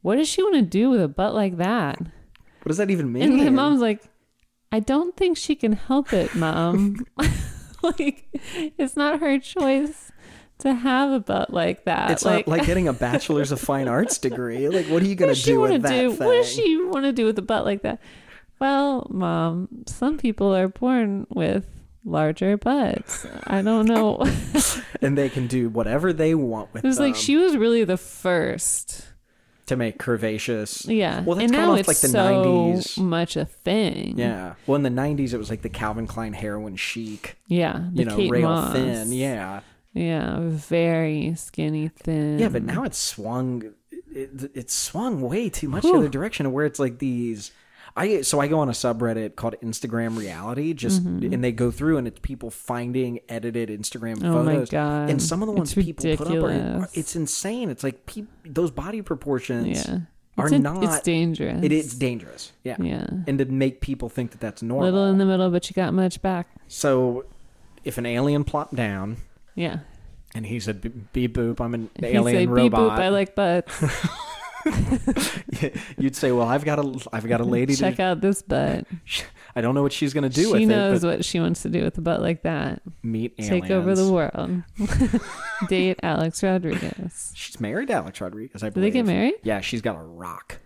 "What 0.00 0.16
does 0.16 0.28
she 0.28 0.42
want 0.42 0.54
to 0.56 0.62
do 0.62 0.90
with 0.90 1.02
a 1.02 1.08
butt 1.08 1.34
like 1.34 1.56
that?" 1.58 1.98
What 2.62 2.68
does 2.68 2.76
that 2.78 2.90
even 2.90 3.12
mean? 3.12 3.22
And 3.24 3.36
my 3.36 3.50
mom's 3.50 3.80
like, 3.80 4.02
"I 4.70 4.80
don't 4.80 5.16
think 5.16 5.36
she 5.36 5.54
can 5.54 5.72
help 5.72 6.12
it, 6.12 6.34
mom. 6.34 7.04
like, 7.82 8.28
it's 8.78 8.96
not 8.96 9.20
her 9.20 9.38
choice." 9.38 10.10
To 10.58 10.72
have 10.72 11.10
a 11.10 11.18
butt 11.18 11.52
like 11.52 11.86
that, 11.86 12.12
it's 12.12 12.24
like, 12.24 12.46
not 12.46 12.58
like 12.58 12.66
getting 12.66 12.86
a 12.86 12.92
bachelor's 13.08 13.50
of 13.50 13.60
fine 13.60 13.88
arts 13.88 14.16
degree. 14.18 14.68
Like, 14.68 14.86
what 14.86 15.02
are 15.02 15.06
you 15.06 15.16
gonna 15.16 15.34
do 15.34 15.60
with 15.60 15.82
that 15.82 15.88
do? 15.88 16.14
thing? 16.14 16.24
What 16.24 16.34
does 16.34 16.52
she 16.52 16.80
want 16.80 17.04
to 17.04 17.12
do 17.12 17.24
with 17.24 17.36
a 17.36 17.42
butt 17.42 17.64
like 17.64 17.82
that? 17.82 18.00
Well, 18.60 19.08
mom, 19.10 19.68
some 19.88 20.18
people 20.18 20.54
are 20.54 20.68
born 20.68 21.26
with 21.30 21.66
larger 22.04 22.56
butts. 22.56 23.26
I 23.44 23.62
don't 23.62 23.86
know. 23.86 24.24
and 25.00 25.18
they 25.18 25.28
can 25.28 25.48
do 25.48 25.68
whatever 25.68 26.12
they 26.12 26.36
want 26.36 26.72
with 26.72 26.84
it 26.84 26.86
was 26.86 26.98
them 26.98 27.06
like 27.06 27.16
she 27.16 27.36
was 27.36 27.56
really 27.56 27.82
the 27.82 27.96
first. 27.96 29.11
To 29.66 29.76
make 29.76 29.98
curvaceous. 29.98 30.86
Yeah. 30.88 31.22
Well, 31.22 31.36
that's 31.36 31.50
and 31.50 31.52
now 31.60 31.72
off 31.72 31.78
it's 31.80 31.88
like 31.88 31.98
the 31.98 32.08
so 32.08 32.18
90s. 32.44 32.98
much 32.98 33.36
a 33.36 33.44
thing. 33.44 34.18
Yeah. 34.18 34.54
Well, 34.66 34.76
in 34.76 34.82
the 34.82 34.90
'90s, 34.90 35.32
it 35.32 35.38
was 35.38 35.50
like 35.50 35.62
the 35.62 35.68
Calvin 35.68 36.06
Klein 36.06 36.32
heroin 36.32 36.76
chic. 36.76 37.36
Yeah. 37.46 37.84
The 37.92 38.00
You 38.00 38.04
know, 38.06 38.16
Kate 38.16 38.30
rail 38.30 38.48
Moss. 38.48 38.72
thin. 38.74 39.12
Yeah. 39.12 39.60
Yeah. 39.94 40.38
Very 40.40 41.34
skinny, 41.36 41.88
thin. 41.88 42.38
Yeah, 42.38 42.48
but 42.48 42.62
now 42.62 42.82
it's 42.84 42.98
swung. 42.98 43.72
It, 44.14 44.50
it's 44.54 44.74
swung 44.74 45.20
way 45.22 45.48
too 45.48 45.68
much 45.68 45.84
Whew. 45.84 45.92
the 45.92 45.98
other 45.98 46.08
direction, 46.08 46.50
where 46.52 46.66
it's 46.66 46.78
like 46.78 46.98
these. 46.98 47.50
I 47.94 48.22
so 48.22 48.40
I 48.40 48.46
go 48.48 48.58
on 48.60 48.68
a 48.68 48.72
subreddit 48.72 49.36
called 49.36 49.54
Instagram 49.62 50.16
Reality, 50.16 50.72
just 50.72 51.02
and 51.02 51.44
they 51.44 51.52
go 51.52 51.70
through 51.70 51.98
and 51.98 52.06
it's 52.08 52.18
people 52.20 52.50
finding 52.50 53.20
edited 53.28 53.68
Instagram 53.68 54.16
Mm-hmm. 54.16 54.26
Oh 54.26 54.42
my 54.42 54.52
photos, 54.54 54.70
God. 54.70 55.10
and 55.10 55.20
some 55.22 55.42
of 55.42 55.46
the 55.46 55.52
ones 55.52 55.76
It's 55.76 55.86
people 55.86 56.16
put 56.16 56.26
up 56.28 56.32
are 56.44 56.46
ridiculous. 56.48 56.96
it's 56.96 57.16
insane. 57.16 57.68
It's 57.68 57.84
like 57.84 58.06
peop, 58.06 58.28
those 58.44 58.70
body 58.70 59.02
proportions 59.02 59.86
Yeah. 59.86 59.98
are 60.38 60.46
It's, 60.46 60.54
in- 60.54 60.62
not. 60.62 60.82
it's 60.82 61.00
dangerous. 61.00 61.62
It 61.62 61.70
is 61.72 61.94
dangerous. 61.94 62.52
Yeah. 62.64 62.76
Yeah. 62.80 63.06
and 63.26 63.38
to 63.38 63.44
make 63.44 63.80
people 63.82 64.08
think 64.08 64.30
that 64.30 64.40
that's 64.40 64.62
normal. 64.62 64.86
Little 64.90 65.06
in 65.10 65.18
the 65.18 65.26
middle, 65.26 65.50
but 65.50 65.68
you 65.68 65.74
got 65.74 65.92
much 65.92 66.22
back. 66.22 66.46
So, 66.68 67.26
if 67.84 67.98
an 67.98 68.06
alien 68.06 68.44
plopped 68.44 68.74
down 68.74 69.18
Yeah. 69.54 69.80
and 70.34 70.46
he 70.46 70.60
said, 70.60 70.80
"Beep 70.80 71.12
beep, 71.12 71.34
boop, 71.36 71.60
I'm 71.60 71.74
an 71.74 71.90
say 72.00 72.14
alien 72.14 72.42
beep 72.54 72.72
robot," 72.72 72.92
boop, 72.98 73.02
I 73.02 73.08
like 73.10 73.34
butts. 73.34 73.72
you'd 75.98 76.16
say, 76.16 76.32
"Well, 76.32 76.46
I've 76.48 76.64
got 76.64 76.78
a, 76.78 77.08
I've 77.12 77.26
got 77.26 77.40
a 77.40 77.44
lady. 77.58 77.74
Check 77.74 77.96
to, 77.96 78.02
out 78.02 78.20
this 78.20 78.42
butt. 78.42 78.86
I 79.56 79.60
don't 79.60 79.74
know 79.74 79.82
what 79.82 79.92
she's 79.92 80.14
gonna 80.14 80.28
do 80.28 80.44
she 80.44 80.52
with 80.52 80.62
knows 80.68 81.04
it, 81.04 81.06
what 81.06 81.24
she 81.24 81.40
wants 81.40 81.62
to 81.62 81.68
do 81.68 81.82
with 81.84 81.98
a 81.98 82.00
butt 82.00 82.22
like 82.22 82.42
that. 82.42 82.82
meet 83.02 83.34
aliens. 83.38 83.62
Take 83.62 83.70
over 83.70 83.94
the 83.94 84.10
world. 84.10 84.62
Date 85.68 85.98
Alex 86.02 86.42
Rodriguez. 86.42 87.32
She's 87.34 87.60
married 87.60 87.88
to 87.88 87.94
Alex 87.94 88.20
Rodriguez. 88.20 88.62
I 88.62 88.70
Did 88.70 88.82
they 88.82 88.90
get 88.90 89.06
married? 89.06 89.34
Yeah, 89.42 89.60
she's 89.60 89.82
got 89.82 89.96
a 89.96 90.02
rock. 90.02 90.58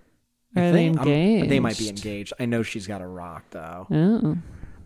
I 0.55 0.61
Are 0.61 0.73
they 0.73 0.79
think. 0.93 0.99
I'm- 1.01 1.49
they 1.49 1.61
might 1.61 1.77
be 1.79 1.89
engaged? 1.89 2.07
engaged. 2.07 2.33
I 2.39 2.47
know 2.47 2.63
she's 2.63 2.87
got 2.87 3.01
a 3.03 3.07
rock 3.07 3.45
though. 3.51 3.87
Oh. 3.91 4.37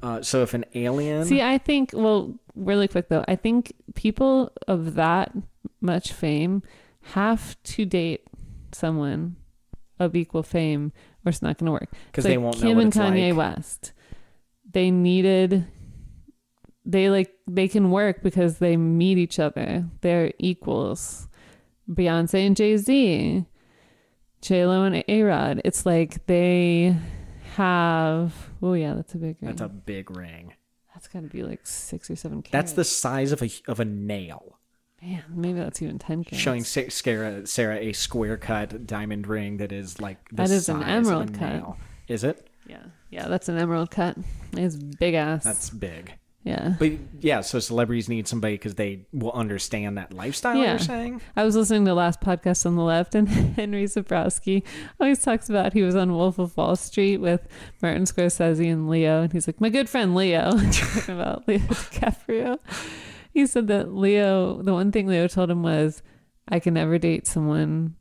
Uh, 0.02 0.22
so 0.22 0.42
if 0.42 0.54
an 0.54 0.64
alien, 0.74 1.26
See, 1.26 1.42
I 1.42 1.58
think, 1.58 1.90
well, 1.92 2.34
really 2.54 2.88
quick 2.88 3.08
though, 3.10 3.22
I 3.28 3.36
think 3.36 3.74
people 3.94 4.50
of 4.66 4.94
that 4.94 5.30
much 5.82 6.12
fame 6.14 6.62
have 7.12 7.62
to 7.64 7.84
date 7.84 8.22
someone 8.72 9.36
of 9.98 10.16
equal 10.16 10.42
fame 10.42 10.92
or 11.24 11.30
it's 11.30 11.42
not 11.42 11.58
going 11.58 11.66
to 11.66 11.72
work. 11.72 11.90
'Cause 12.12 12.24
It's 12.24 12.26
they 12.26 12.36
like 12.36 12.44
won't 12.44 12.56
know 12.62 12.68
Kim 12.68 12.76
what 12.76 12.82
and 12.84 12.92
Kanye 12.92 13.28
like. 13.34 13.36
West. 13.56 13.92
They 14.72 14.90
needed, 14.90 15.66
they 16.84 17.10
like, 17.10 17.32
they 17.46 17.68
can 17.68 17.90
work 17.90 18.22
because 18.22 18.58
they 18.58 18.76
meet 18.76 19.18
each 19.18 19.38
other. 19.38 19.84
They're 20.00 20.32
equals. 20.38 21.28
Beyonce 21.90 22.46
and 22.46 22.56
Jay 22.56 22.76
Z, 22.76 23.44
J 24.42 24.66
Lo 24.66 24.84
and 24.84 25.02
A 25.08 25.22
Rod. 25.22 25.60
It's 25.64 25.84
like 25.84 26.24
they 26.26 26.96
have 27.56 28.32
Oh 28.62 28.74
yeah, 28.74 28.94
that's 28.94 29.14
a 29.14 29.18
big 29.18 29.36
ring. 29.40 29.50
That's 29.50 29.60
a 29.60 29.68
big 29.68 30.10
ring. 30.10 30.54
That's 30.94 31.08
got 31.08 31.22
to 31.22 31.28
be 31.28 31.42
like 31.42 31.66
six 31.66 32.08
or 32.08 32.14
seven. 32.14 32.42
Carats. 32.42 32.52
That's 32.52 32.72
the 32.74 32.84
size 32.84 33.32
of 33.32 33.42
a 33.42 33.50
of 33.66 33.80
a 33.80 33.84
nail. 33.84 34.59
Man. 35.02 35.24
Maybe 35.30 35.58
that's 35.58 35.80
even 35.82 35.98
ten 35.98 36.24
carats. 36.24 36.42
Showing 36.42 36.64
Sarah, 36.64 37.46
Sarah 37.46 37.78
a 37.78 37.92
square 37.92 38.36
cut 38.36 38.86
diamond 38.86 39.26
ring 39.26 39.56
that 39.58 39.72
is 39.72 40.00
like 40.00 40.28
the 40.28 40.36
That 40.36 40.50
is 40.50 40.68
an 40.68 40.82
emerald 40.82 41.32
cut. 41.32 41.52
nail. 41.52 41.78
Is 42.08 42.24
it? 42.24 42.48
Yeah, 42.66 42.82
yeah, 43.10 43.26
that's 43.28 43.48
an 43.48 43.56
emerald 43.58 43.90
cut. 43.90 44.16
It's 44.52 44.76
big 44.76 45.14
ass. 45.14 45.42
That's 45.44 45.70
big. 45.70 46.12
yeah. 46.44 46.74
But 46.78 46.92
yeah, 47.20 47.40
so 47.40 47.58
celebrities 47.60 48.08
need 48.08 48.28
somebody 48.28 48.54
because 48.54 48.74
they 48.74 49.06
will 49.12 49.32
understand 49.32 49.96
that 49.98 50.12
lifestyle. 50.12 50.56
Yeah. 50.56 50.70
You're 50.72 50.78
saying? 50.78 51.20
I 51.36 51.44
was 51.44 51.56
listening 51.56 51.84
to 51.86 51.90
the 51.90 51.94
last 51.94 52.20
podcast 52.20 52.66
on 52.66 52.76
the 52.76 52.82
left, 52.82 53.14
and 53.14 53.28
Henry 53.56 53.84
Zebrowski 53.84 54.62
always 55.00 55.22
talks 55.22 55.48
about 55.48 55.72
he 55.72 55.82
was 55.82 55.96
on 55.96 56.12
Wolf 56.12 56.38
of 56.38 56.56
Wall 56.56 56.76
Street 56.76 57.18
with 57.18 57.46
Martin 57.82 58.04
Scorsese 58.04 58.70
and 58.70 58.88
Leo, 58.90 59.22
and 59.22 59.32
he's 59.32 59.46
like, 59.46 59.60
"My 59.60 59.68
good 59.70 59.88
friend 59.88 60.14
Leo," 60.14 60.50
talking 60.72 61.14
about 61.14 61.48
Leo 61.48 61.58
DiCaprio. 61.60 62.58
He 63.40 63.46
said 63.46 63.68
that 63.68 63.94
Leo, 63.94 64.60
the 64.60 64.74
one 64.74 64.92
thing 64.92 65.06
Leo 65.06 65.26
told 65.26 65.50
him 65.50 65.62
was, 65.62 66.02
"I 66.46 66.60
can 66.60 66.74
never 66.74 66.98
date 66.98 67.26
someone 67.26 67.96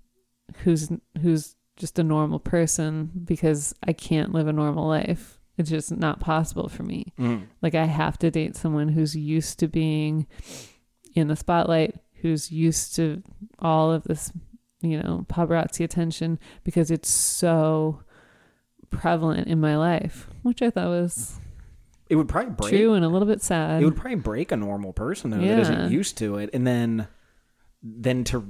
who's 0.63 0.91
who's 1.21 1.55
just 1.77 1.97
a 1.97 2.03
normal 2.03 2.39
person 2.39 3.09
because 3.23 3.73
I 3.81 3.93
can't 3.93 4.33
live 4.33 4.49
a 4.49 4.53
normal 4.53 4.85
life. 4.85 5.39
It's 5.57 5.69
just 5.69 5.95
not 5.95 6.19
possible 6.19 6.67
for 6.67 6.83
me. 6.83 7.13
Mm. 7.17 7.47
Like 7.61 7.73
I 7.73 7.85
have 7.85 8.17
to 8.17 8.29
date 8.29 8.57
someone 8.57 8.89
who's 8.89 9.15
used 9.15 9.59
to 9.59 9.69
being 9.69 10.27
in 11.15 11.29
the 11.29 11.37
spotlight, 11.37 11.95
who's 12.15 12.51
used 12.51 12.97
to 12.97 13.23
all 13.59 13.93
of 13.93 14.03
this, 14.03 14.33
you 14.81 15.01
know, 15.01 15.25
paparazzi 15.29 15.85
attention 15.85 16.37
because 16.65 16.91
it's 16.91 17.09
so 17.09 18.03
prevalent 18.89 19.47
in 19.47 19.61
my 19.61 19.77
life, 19.77 20.29
which 20.43 20.61
I 20.61 20.69
thought 20.69 20.89
was 20.89 21.39
It 22.10 22.15
would 22.15 22.27
probably 22.27 22.52
break. 22.52 22.72
true 22.72 22.94
and 22.94 23.06
a 23.06 23.07
little 23.07 23.27
bit 23.27 23.41
sad. 23.41 23.81
It 23.81 23.86
would 23.86 23.95
probably 23.95 24.15
break 24.15 24.52
a 24.52 24.57
normal 24.57 24.94
person 24.94 25.30
though 25.30 25.38
that 25.38 25.60
isn't 25.60 25.91
used 25.91 26.18
to 26.18 26.38
it, 26.38 26.49
and 26.53 26.65
then 26.65 27.07
then 27.81 28.23
to 28.26 28.44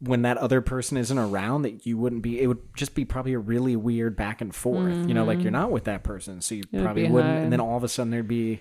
when 0.00 0.22
that 0.22 0.36
other 0.38 0.60
person 0.60 0.96
isn't 0.96 1.18
around, 1.18 1.62
that 1.62 1.86
you 1.86 1.98
wouldn't 1.98 2.22
be. 2.22 2.40
It 2.40 2.46
would 2.46 2.60
just 2.76 2.94
be 2.94 3.04
probably 3.04 3.32
a 3.32 3.38
really 3.38 3.74
weird 3.74 4.14
back 4.16 4.40
and 4.40 4.54
forth. 4.54 5.08
You 5.08 5.14
know, 5.14 5.24
like 5.24 5.40
you're 5.42 5.50
not 5.50 5.70
with 5.72 5.84
that 5.84 6.02
person, 6.04 6.40
so 6.40 6.54
you 6.54 6.62
Mm-hmm. 6.64 6.76
Would 6.76 6.84
probably 6.84 7.02
be 7.06 7.08
wouldn't. 7.08 7.30
hard. 7.32 7.42
And 7.44 7.52
then 7.52 7.60
all 7.60 7.76
of 7.76 7.82
a 7.84 7.88
sudden 7.88 8.10
there'd 8.10 8.28
be. 8.28 8.60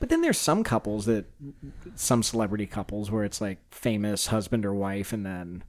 But 0.00 0.10
then 0.10 0.20
there's 0.22 0.38
some 0.38 0.62
couples 0.64 1.06
that, 1.06 1.24
some 1.94 2.22
celebrity 2.22 2.66
couples 2.66 3.10
where 3.10 3.24
it's 3.24 3.40
like 3.40 3.58
famous 3.72 4.26
husband 4.26 4.66
or 4.66 4.74
wife, 4.74 5.12
and 5.12 5.24
then 5.24 5.64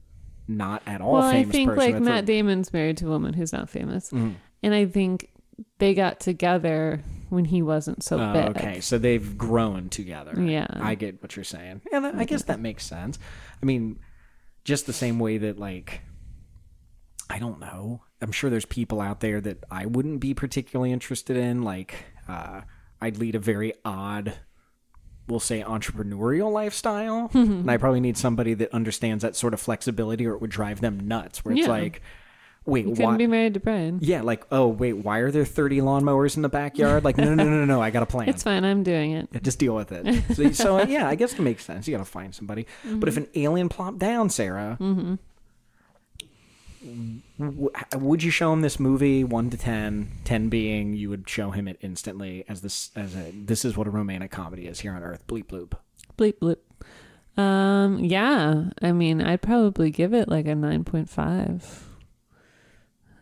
not 0.46 0.82
at 0.86 1.00
all 1.00 1.14
well, 1.14 1.22
I 1.22 1.32
famous 1.32 1.52
think 1.52 1.68
person. 1.70 1.84
like 1.84 1.94
That's 1.94 2.04
Matt 2.04 2.14
a- 2.14 2.18
Mm-hmm. 2.18 2.26
Damon's 2.26 2.72
married 2.72 2.96
to 2.98 3.06
a 3.06 3.10
woman 3.10 3.32
who's 3.34 3.52
not 3.52 3.68
famous, 3.70 4.12
and 4.12 4.36
I 4.62 4.84
think 4.86 5.30
they 5.78 5.94
got 5.94 6.20
together 6.20 7.00
when 7.28 7.44
he 7.46 7.62
wasn't 7.62 8.02
so 8.02 8.18
Oh, 8.20 8.32
big. 8.32 8.56
okay, 8.56 8.80
so 8.80 8.98
they've 8.98 9.36
grown 9.36 9.88
together. 9.88 10.40
Yeah. 10.40 10.66
I 10.72 10.94
get 10.94 11.22
what 11.22 11.36
you're 11.36 11.44
saying, 11.44 11.82
and 11.92 12.06
I 12.06 12.20
I 12.20 12.24
guess 12.24 12.44
that 12.44 12.60
makes 12.60 12.84
sense. 12.86 13.18
I 13.62 13.66
mean, 13.66 13.98
just 14.64 14.86
the 14.86 14.92
same 14.92 15.18
way 15.18 15.38
that 15.38 15.58
like, 15.58 16.02
I 17.28 17.38
don't 17.38 17.60
know. 17.60 18.02
I'm 18.22 18.32
sure 18.32 18.48
there's 18.50 18.64
people 18.64 19.00
out 19.00 19.20
there 19.20 19.40
that 19.40 19.64
I 19.70 19.86
wouldn't 19.86 20.20
be 20.20 20.32
particularly 20.34 20.92
interested 20.92 21.36
in. 21.36 21.62
Like, 21.62 21.94
uh, 22.28 22.62
I'd 23.00 23.18
lead 23.18 23.34
a 23.34 23.38
very 23.38 23.74
odd, 23.84 24.34
we'll 25.28 25.40
say, 25.40 25.62
entrepreneurial 25.62 26.50
lifestyle, 26.52 27.30
and 27.34 27.70
I 27.70 27.76
probably 27.76 28.00
need 28.00 28.16
somebody 28.16 28.54
that 28.54 28.72
understands 28.72 29.22
that 29.22 29.36
sort 29.36 29.52
of 29.54 29.60
flexibility, 29.60 30.26
or 30.26 30.34
it 30.34 30.40
would 30.40 30.50
drive 30.50 30.80
them 30.80 31.06
nuts. 31.06 31.44
Where 31.44 31.52
it's 31.54 31.66
Yeah. 31.66 31.72
like, 31.72 32.00
wait, 32.66 32.84
You 32.84 32.90
why? 32.90 32.96
couldn't 32.96 33.18
be 33.18 33.26
married 33.26 33.54
to 33.54 33.60
Brian. 33.60 33.98
yeah, 34.02 34.22
like, 34.22 34.44
oh 34.52 34.66
wait, 34.68 34.94
why 34.94 35.18
are 35.20 35.30
there 35.30 35.44
30 35.44 35.78
lawnmowers 35.80 36.36
in 36.36 36.42
the 36.42 36.48
backyard? 36.48 37.04
Like, 37.04 37.16
no, 37.16 37.34
no, 37.34 37.44
no, 37.44 37.44
no, 37.50 37.64
no, 37.64 37.80
I 37.80 37.90
got 37.90 38.02
a 38.02 38.06
plan. 38.06 38.28
It's 38.36 38.42
fine. 38.42 38.64
I'm 38.64 38.82
doing 38.82 39.12
it. 39.12 39.28
Yeah, 39.32 39.40
just 39.40 39.58
deal 39.58 39.74
with 39.74 39.92
it. 39.92 40.34
So, 40.36 40.50
so 40.52 40.78
uh, 40.80 40.86
yeah, 40.86 41.08
I 41.08 41.14
guess 41.14 41.32
it 41.32 41.40
makes 41.40 41.64
sense. 41.64 41.86
You 41.88 41.96
got 41.96 42.04
to 42.04 42.10
find 42.10 42.34
somebody. 42.34 42.66
But 42.84 43.08
if 43.08 43.16
an 43.16 43.28
alien 43.34 43.68
plopped 43.68 43.98
down, 43.98 44.28
Sarah, 44.30 44.76
w- 47.38 47.70
would 47.96 48.22
you 48.22 48.30
show 48.30 48.52
him 48.52 48.60
this 48.60 48.78
movie 48.78 49.24
one 49.24 49.50
to 49.50 49.56
10, 49.56 50.08
10 50.24 50.48
being 50.48 50.94
you 50.94 51.08
would 51.10 51.28
show 51.28 51.50
him 51.50 51.68
it 51.68 51.78
instantly 51.80 52.44
as 52.48 52.60
this 52.60 52.90
as 52.96 53.14
a 53.16 53.30
this 53.32 53.64
is 53.64 53.76
what 53.76 53.86
a 53.86 53.90
romantic 53.90 54.30
comedy 54.30 54.66
is 54.66 54.80
here 54.80 54.92
on 54.92 55.02
Earth. 55.02 55.26
Bleep 55.26 55.46
bloop. 55.46 55.72
Bleep 56.18 56.34
bloop. 56.38 56.58
Um, 57.40 57.98
yeah. 57.98 58.70
I 58.80 58.92
mean, 58.92 59.20
I'd 59.20 59.42
probably 59.42 59.90
give 59.90 60.14
it 60.14 60.28
like 60.28 60.46
a 60.46 60.54
nine 60.54 60.84
point 60.84 61.08
five. 61.10 61.84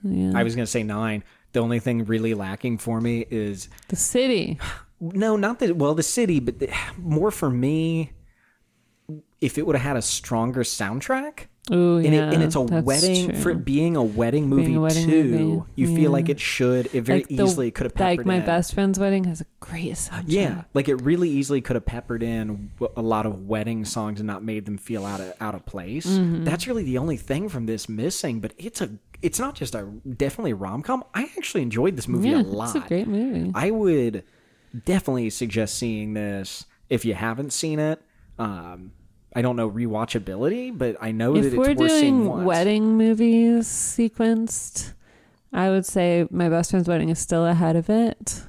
Yeah. 0.05 0.33
I 0.39 0.43
was 0.43 0.55
gonna 0.55 0.67
say 0.67 0.83
nine. 0.83 1.25
The 1.53 1.61
only 1.61 1.79
thing 1.81 2.05
really 2.05 2.35
lacking 2.35 2.79
for 2.79 3.01
me 3.01 3.25
is 3.31 3.69
the 3.89 3.97
city. 3.97 4.59
no, 5.01 5.37
not 5.37 5.59
the 5.59 5.73
well, 5.73 5.95
the 5.95 6.03
city, 6.03 6.41
but 6.41 6.59
the, 6.61 6.71
more 6.99 7.31
for 7.31 7.51
me. 7.51 8.13
If 9.41 9.59
it 9.59 9.67
would 9.67 9.77
have 9.77 9.83
had 9.83 9.97
a 9.99 10.03
stronger 10.03 10.63
soundtrack, 10.63 11.49
Ooh, 11.71 11.99
and, 11.99 12.15
yeah. 12.15 12.29
it, 12.29 12.35
and 12.35 12.43
it's 12.43 12.55
a 12.55 12.63
wedding 12.63 13.29
true. 13.29 13.39
for 13.41 13.51
it 13.51 13.63
being 13.63 13.95
a 13.95 14.03
wedding 14.03 14.49
movie 14.49 14.65
Being 14.67 14.77
a 14.77 14.81
wedding 14.81 15.07
too. 15.07 15.25
movie, 15.25 15.63
You 15.75 15.95
feel 15.95 16.11
like 16.13 16.31
it 16.31 16.41
should. 16.41 16.87
It 16.95 17.03
very 17.03 17.19
Like 17.19 17.29
the- 17.29 17.35
easily 17.43 17.71
could 17.71 17.85
have 17.85 18.01
Like 18.01 18.25
my 18.25 18.37
in. 18.37 18.47
best 18.47 18.73
friend's 18.73 18.99
wedding 18.99 19.25
has 19.25 19.43
a 19.43 19.47
great 19.61 19.93
soundtrack. 19.93 20.25
Yeah, 20.29 20.63
like 20.73 20.89
it 20.89 20.95
really 21.03 21.29
easily 21.29 21.61
could 21.61 21.77
have 21.77 21.85
peppered 21.85 22.23
in 22.23 22.71
a 22.97 23.03
lot 23.03 23.27
of 23.27 23.47
wedding 23.47 23.85
songs 23.85 24.19
and 24.19 24.27
not 24.27 24.43
made 24.43 24.65
them 24.65 24.79
feel 24.79 25.05
out 25.05 25.21
of 25.21 25.35
out 25.43 25.55
of 25.55 25.67
place. 25.67 26.07
Mm-hmm. 26.07 26.45
That's 26.45 26.67
really 26.67 26.85
the 26.85 26.97
only 26.97 27.19
thing 27.19 27.51
from 27.51 27.67
this 27.67 27.87
missing. 27.87 28.41
But 28.41 28.55
it's 28.57 28.81
a 28.81 28.89
it's 29.25 29.39
not 29.39 29.55
just 29.55 29.75
a 29.75 29.85
definitely 30.17 30.53
rom 30.53 30.83
com. 30.83 31.03
I 31.15 31.23
actually 31.39 31.63
enjoyed 31.63 31.97
this 31.97 32.07
movie 32.07 32.29
yeah, 32.29 32.43
a 32.43 32.43
lot. 32.43 32.77
it's 32.77 32.85
a 32.85 32.89
great 32.89 33.09
movie. 33.09 33.51
I 33.55 33.71
would 33.71 34.23
definitely 34.85 35.31
suggest 35.31 35.77
seeing 35.77 36.13
this 36.13 36.67
if 36.91 37.07
you 37.07 37.15
haven't 37.15 37.55
seen 37.55 37.79
it. 37.79 38.03
Um, 38.39 38.93
I 39.35 39.41
don't 39.41 39.57
know 39.57 39.71
rewatchability, 39.71 40.77
but 40.77 40.97
I 41.01 41.13
know 41.13 41.33
that 41.33 41.39
if 41.39 41.47
it's 41.47 41.57
we're 41.57 41.75
worth 41.75 41.91
seeing 41.91 42.19
doing 42.19 42.29
once. 42.29 42.47
wedding 42.47 42.99
movies 42.99 43.67
sequenced, 43.67 44.93
I 45.53 45.71
would 45.71 45.87
say 45.87 46.27
my 46.31 46.51
best 46.51 46.71
friend's 46.71 46.87
wedding 46.87 47.09
is 47.09 47.19
still 47.19 47.47
ahead 47.47 47.77
of 47.77 47.89
it. 47.89 48.43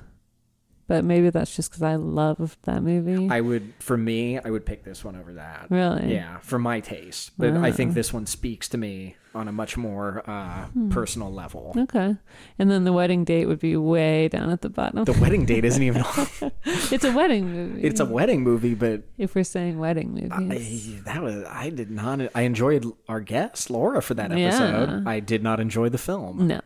But 0.88 1.04
maybe 1.04 1.32
that's 1.32 1.56
just 1.56 1.72
because 1.72 1.82
I 1.82 1.96
love 1.96 2.58
that 2.64 2.84
movie. 2.84 3.28
I 3.32 3.42
would, 3.42 3.74
for 3.80 3.98
me, 3.98 4.38
I 4.38 4.52
would 4.52 4.68
pick 4.68 4.84
this 4.84 5.04
one 5.04 5.16
over 5.16 5.34
that. 5.34 5.66
really? 5.72 6.14
Yeah, 6.14 6.38
for 6.40 6.60
my 6.60 6.80
taste. 6.80 7.32
But 7.40 7.58
I 7.58 7.72
think 7.72 7.96
this 7.96 8.14
one 8.14 8.28
speaks 8.28 8.70
to 8.70 8.78
me 8.78 9.16
on 9.34 9.48
a 9.48 9.52
much 9.52 9.76
more 9.78 10.22
uh, 10.30 10.66
Hmm. 10.68 10.90
personal 10.90 11.34
level. 11.34 11.74
Okay. 11.76 12.16
And 12.60 12.70
then 12.72 12.84
the 12.84 12.94
wedding 12.94 13.24
date 13.26 13.48
would 13.48 13.60
be 13.60 13.76
way 13.76 14.28
down 14.28 14.52
at 14.52 14.62
the 14.62 14.70
bottom. 14.70 15.04
The 15.06 15.14
wedding 15.14 15.46
date 15.46 15.66
isn't 15.66 15.82
even. 15.82 16.04
On. 16.04 16.28
it's 16.66 17.04
a 17.04 17.12
wedding 17.12 17.52
movie. 17.52 17.82
it's 17.82 18.00
a 18.00 18.06
wedding 18.06 18.44
movie, 18.44 18.76
but 18.76 19.02
if 19.18 19.34
we're 19.34 19.44
saying 19.44 19.80
wedding 19.80 20.30
I, 20.32 20.40
movies. 20.40 21.04
that 21.04 21.22
was 21.24 21.44
I 21.50 21.72
did 21.72 21.90
not. 21.90 22.22
I 22.36 22.42
enjoyed 22.44 22.86
our 23.10 23.22
guest 23.22 23.72
Laura 23.72 24.02
for 24.04 24.14
that 24.14 24.32
episode. 24.32 24.40
Yeah. 24.40 24.82
episode. 24.84 25.08
I 25.08 25.20
did 25.20 25.42
not 25.42 25.60
enjoy 25.60 25.90
the 25.90 25.98
film. 25.98 26.46
no. 26.48 26.62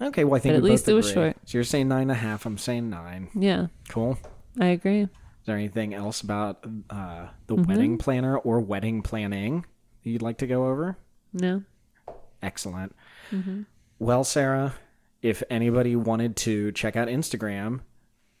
Okay, 0.00 0.24
well 0.24 0.36
I 0.36 0.38
think 0.40 0.52
But 0.52 0.56
at 0.58 0.62
we 0.62 0.70
least 0.70 0.86
both 0.86 0.92
it 0.92 0.94
was 0.94 1.10
agree. 1.10 1.22
short. 1.22 1.36
So 1.44 1.58
you're 1.58 1.64
saying 1.64 1.88
nine 1.88 2.02
and 2.02 2.10
a 2.12 2.14
half. 2.14 2.46
I'm 2.46 2.58
saying 2.58 2.88
nine. 2.90 3.28
Yeah. 3.34 3.66
Cool. 3.88 4.18
I 4.60 4.66
agree. 4.66 5.02
Is 5.02 5.08
there 5.46 5.56
anything 5.56 5.94
else 5.94 6.20
about 6.20 6.64
uh, 6.90 7.28
the 7.46 7.56
Mm-hmm. 7.56 7.64
wedding 7.64 7.98
planner 7.98 8.36
or 8.38 8.60
wedding 8.60 9.02
planning 9.02 9.64
you'd 10.02 10.22
like 10.22 10.38
to 10.38 10.46
go 10.46 10.66
over? 10.68 10.96
No. 11.32 11.62
Excellent. 12.42 12.94
Mm-hmm. 13.32 13.62
Well, 13.98 14.22
Sarah, 14.24 14.74
if 15.22 15.42
anybody 15.50 15.96
wanted 15.96 16.36
to 16.36 16.70
check 16.72 16.94
out 16.96 17.08
Instagram, 17.08 17.80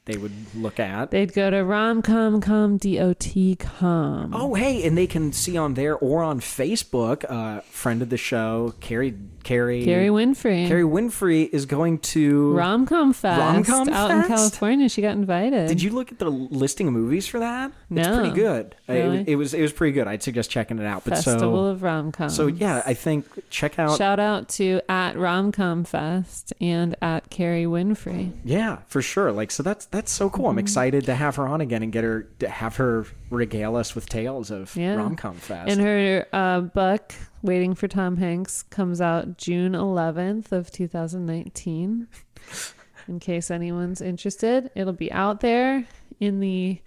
they 0.08 0.16
would 0.16 0.32
look 0.54 0.80
at. 0.80 1.10
They'd 1.10 1.34
go 1.34 1.50
to 1.50 1.58
romcom.com, 1.58 2.78
D-O-T 2.78 3.56
com. 3.56 4.34
Oh, 4.34 4.54
hey, 4.54 4.86
and 4.86 4.96
they 4.96 5.06
can 5.06 5.32
see 5.32 5.56
on 5.58 5.74
there 5.74 5.96
or 5.96 6.22
on 6.22 6.40
Facebook. 6.40 7.24
Uh, 7.28 7.60
friend 7.60 8.00
of 8.00 8.08
the 8.08 8.16
show, 8.16 8.74
Kerry, 8.80 9.14
Kerry, 9.44 9.84
Kerry 9.84 10.08
Winfrey. 10.08 10.66
Kerry 10.66 10.82
Winfrey 10.82 11.48
is 11.52 11.66
going 11.66 11.98
to. 11.98 12.52
Romcom 12.54 13.14
Fest 13.14 13.68
Romcom 13.68 13.88
out 13.90 14.10
in 14.10 14.22
California. 14.24 14.88
She 14.88 15.02
got 15.02 15.12
invited. 15.12 15.68
Did 15.68 15.82
you 15.82 15.90
look 15.90 16.10
at 16.10 16.18
the 16.18 16.30
listing 16.30 16.88
of 16.88 16.94
movies 16.94 17.26
for 17.26 17.40
that? 17.40 17.72
It's 17.90 18.08
pretty 18.08 18.34
good. 18.34 18.74
Uh, 18.88 18.92
It, 18.92 19.28
it 19.28 19.36
was 19.36 19.52
it 19.52 19.60
was 19.60 19.72
pretty 19.72 19.92
good. 19.92 20.06
I'd 20.08 20.22
suggest 20.22 20.50
checking 20.50 20.78
it 20.78 20.86
out. 20.86 21.04
But 21.04 21.14
Festival 21.14 21.40
so 21.40 21.64
of 21.66 21.80
Romcom. 21.80 22.30
so 22.30 22.46
yeah, 22.46 22.82
I 22.86 22.94
think 22.94 23.26
check 23.50 23.78
out 23.78 23.98
Shout 23.98 24.20
out 24.20 24.48
to 24.50 24.80
at 24.88 25.14
Romcom 25.16 25.86
Fest 25.86 26.52
and 26.60 26.96
at 27.02 27.28
Kerry 27.28 27.64
Winfrey. 27.64 28.32
Yeah, 28.44 28.78
for 28.86 29.02
sure. 29.02 29.32
Like 29.32 29.50
so 29.50 29.62
that's 29.62 29.84
that's 29.86 29.97
so 30.06 30.30
cool. 30.30 30.44
Mm-hmm. 30.44 30.50
I'm 30.50 30.58
excited 30.58 31.04
to 31.06 31.14
have 31.14 31.36
her 31.36 31.48
on 31.48 31.60
again 31.60 31.82
and 31.82 31.90
get 31.92 32.04
her 32.04 32.28
to 32.40 32.48
have 32.48 32.76
her 32.76 33.06
regale 33.30 33.74
us 33.76 33.94
with 33.94 34.08
tales 34.08 34.50
of 34.50 34.74
Yeah. 34.76 34.96
Romcom 34.96 35.34
Fest. 35.36 35.70
And 35.70 35.80
her 35.80 36.26
uh, 36.32 36.60
book, 36.60 37.12
Waiting 37.42 37.74
for 37.74 37.88
Tom 37.88 38.16
Hanks, 38.16 38.62
comes 38.64 39.00
out 39.00 39.36
June 39.38 39.72
11th 39.72 40.52
of 40.52 40.70
2019. 40.70 42.06
In 43.08 43.18
case 43.20 43.50
anyone's 43.50 44.00
interested, 44.02 44.70
it'll 44.74 44.92
be 44.92 45.10
out 45.10 45.40
there 45.40 45.86
in 46.20 46.40
the 46.40 46.78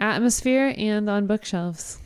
atmosphere 0.00 0.74
and 0.76 1.10
on 1.10 1.26
bookshelves. 1.26 1.98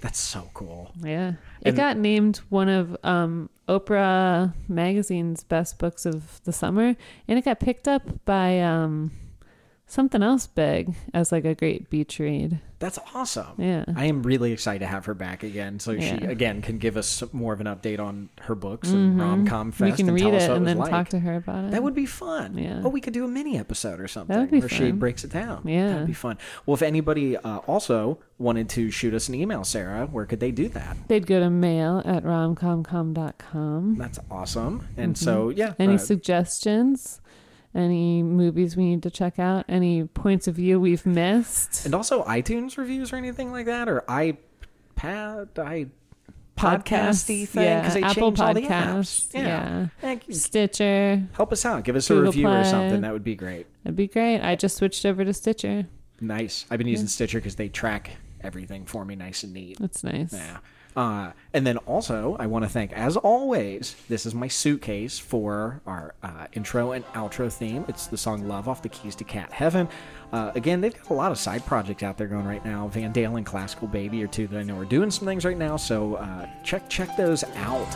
that's 0.00 0.18
so 0.18 0.50
cool. 0.54 0.92
Yeah. 1.00 1.34
It 1.60 1.68
And- 1.68 1.76
got 1.76 1.96
named 1.98 2.38
one 2.48 2.68
of 2.68 2.96
um 3.04 3.48
Oprah 3.68 4.52
magazine's 4.68 5.42
best 5.44 5.78
books 5.78 6.04
of 6.04 6.42
the 6.44 6.52
summer, 6.52 6.94
and 7.28 7.38
it 7.38 7.44
got 7.46 7.60
picked 7.60 7.88
up 7.88 8.02
by 8.26 8.60
um, 8.60 9.10
something 9.94 10.22
else 10.22 10.46
big 10.46 10.94
as 11.14 11.32
like 11.32 11.44
a 11.44 11.54
great 11.54 11.88
beach 11.88 12.18
read. 12.18 12.60
That's 12.80 12.98
awesome. 13.14 13.54
Yeah. 13.56 13.84
I 13.96 14.06
am 14.06 14.22
really 14.22 14.52
excited 14.52 14.80
to 14.80 14.86
have 14.86 15.06
her 15.06 15.14
back 15.14 15.42
again, 15.42 15.80
so 15.80 15.98
she 15.98 16.10
again 16.10 16.60
can 16.60 16.76
give 16.76 16.98
us 16.98 17.22
more 17.32 17.54
of 17.54 17.60
an 17.60 17.66
update 17.66 17.98
on 17.98 18.28
her 18.42 18.54
books 18.54 18.90
and 18.90 19.18
rom 19.18 19.46
com 19.46 19.72
fest. 19.72 19.80
Mm-hmm. 19.80 19.90
we 19.90 19.96
can 19.96 20.08
and 20.08 20.14
read 20.14 20.22
tell 20.24 20.36
us 20.36 20.42
it 20.42 20.50
and 20.50 20.66
then 20.66 20.76
like. 20.76 20.90
talk 20.90 21.08
to 21.10 21.18
her 21.18 21.36
about 21.36 21.64
it. 21.64 21.70
That 21.70 21.82
would 21.82 21.94
be 21.94 22.04
fun. 22.04 22.58
Yeah. 22.58 22.82
Oh, 22.84 22.90
we 22.90 23.00
could 23.00 23.14
do 23.14 23.24
a 23.24 23.28
mini 23.28 23.56
episode 23.58 24.00
or 24.00 24.08
something 24.08 24.48
where 24.48 24.68
she 24.68 24.90
breaks 24.90 25.24
it 25.24 25.30
down. 25.30 25.62
Yeah. 25.66 25.88
That'd 25.88 26.06
be 26.08 26.12
fun. 26.12 26.36
Well, 26.66 26.74
if 26.74 26.82
anybody 26.82 27.38
uh, 27.38 27.58
also 27.58 28.18
wanted 28.38 28.68
to 28.70 28.90
shoot 28.90 29.14
us 29.14 29.28
an 29.28 29.34
email, 29.34 29.64
Sarah, 29.64 30.06
where 30.06 30.26
could 30.26 30.40
they 30.40 30.50
do 30.50 30.68
that? 30.70 30.96
They'd 31.08 31.26
go 31.26 31.40
to 31.40 31.48
mail 31.48 32.02
at 32.04 32.24
romcomcom.com. 32.24 33.96
That's 33.96 34.18
awesome. 34.30 34.88
And 34.96 35.16
so, 35.16 35.48
yeah. 35.48 35.68
Mm-hmm. 35.68 35.82
Any 35.82 35.94
uh, 35.94 35.98
suggestions? 35.98 37.20
Any 37.74 38.22
movies 38.22 38.76
we 38.76 38.84
need 38.84 39.02
to 39.02 39.10
check 39.10 39.38
out? 39.38 39.64
Any 39.68 40.04
points 40.04 40.46
of 40.46 40.54
view 40.54 40.78
we've 40.78 41.04
missed? 41.04 41.84
and 41.84 41.94
also 41.94 42.22
iTunes 42.24 42.76
reviews 42.76 43.12
or 43.12 43.16
anything 43.16 43.50
like 43.50 43.66
that, 43.66 43.88
or 43.88 44.02
iPad, 44.08 45.58
i 45.58 45.86
podcasty 46.56 47.48
thing 47.48 47.64
yeah, 47.64 47.88
they 47.88 48.00
Apple 48.02 48.28
changed 48.28 48.40
all 48.40 48.54
the 48.54 48.62
Podcasts, 48.62 49.32
apps. 49.32 49.34
yeah. 49.34 49.86
Thank 50.00 50.28
you. 50.28 50.34
Stitcher. 50.34 51.26
Help 51.32 51.52
us 51.52 51.64
out. 51.64 51.82
Give 51.82 51.96
us 51.96 52.08
a 52.08 52.14
Google 52.14 52.26
review 52.30 52.48
or 52.48 52.64
something. 52.64 53.00
That 53.00 53.12
would 53.12 53.24
be 53.24 53.34
great. 53.34 53.66
That'd 53.82 53.96
be 53.96 54.06
great. 54.06 54.40
I 54.40 54.54
just 54.54 54.76
switched 54.76 55.04
over 55.04 55.24
to 55.24 55.32
Stitcher. 55.34 55.86
Nice. 56.20 56.64
I've 56.70 56.78
been 56.78 56.86
using 56.86 57.08
Stitcher 57.08 57.38
because 57.38 57.56
they 57.56 57.68
track 57.68 58.10
everything 58.40 58.84
for 58.86 59.04
me 59.04 59.16
nice 59.16 59.42
and 59.42 59.52
neat. 59.52 59.78
That's 59.80 60.04
nice. 60.04 60.32
Yeah. 60.32 60.58
Uh, 60.96 61.32
and 61.52 61.66
then 61.66 61.76
also, 61.78 62.36
I 62.38 62.46
want 62.46 62.64
to 62.64 62.68
thank, 62.68 62.92
as 62.92 63.16
always, 63.16 63.96
this 64.08 64.26
is 64.26 64.34
my 64.34 64.46
suitcase 64.48 65.18
for 65.18 65.80
our 65.86 66.14
uh, 66.22 66.46
intro 66.52 66.92
and 66.92 67.04
outro 67.14 67.52
theme. 67.52 67.84
It's 67.88 68.06
the 68.06 68.16
song 68.16 68.46
Love 68.46 68.68
off 68.68 68.80
the 68.82 68.88
Keys 68.88 69.14
to 69.16 69.24
Cat 69.24 69.50
Heaven. 69.52 69.88
Uh, 70.32 70.52
again, 70.54 70.80
they've 70.80 70.94
got 70.94 71.10
a 71.10 71.14
lot 71.14 71.32
of 71.32 71.38
side 71.38 71.64
projects 71.66 72.02
out 72.02 72.16
there 72.16 72.26
going 72.28 72.44
right 72.46 72.64
now. 72.64 72.88
Van 72.88 73.10
Dale 73.12 73.36
and 73.36 73.46
Classical 73.46 73.88
Baby 73.88 74.22
are 74.22 74.26
two 74.28 74.46
that 74.48 74.58
I 74.58 74.62
know 74.62 74.78
are 74.78 74.84
doing 74.84 75.10
some 75.10 75.26
things 75.26 75.44
right 75.44 75.58
now. 75.58 75.76
So 75.76 76.14
uh, 76.14 76.48
check 76.64 76.88
check 76.88 77.16
those 77.16 77.44
out. 77.56 77.86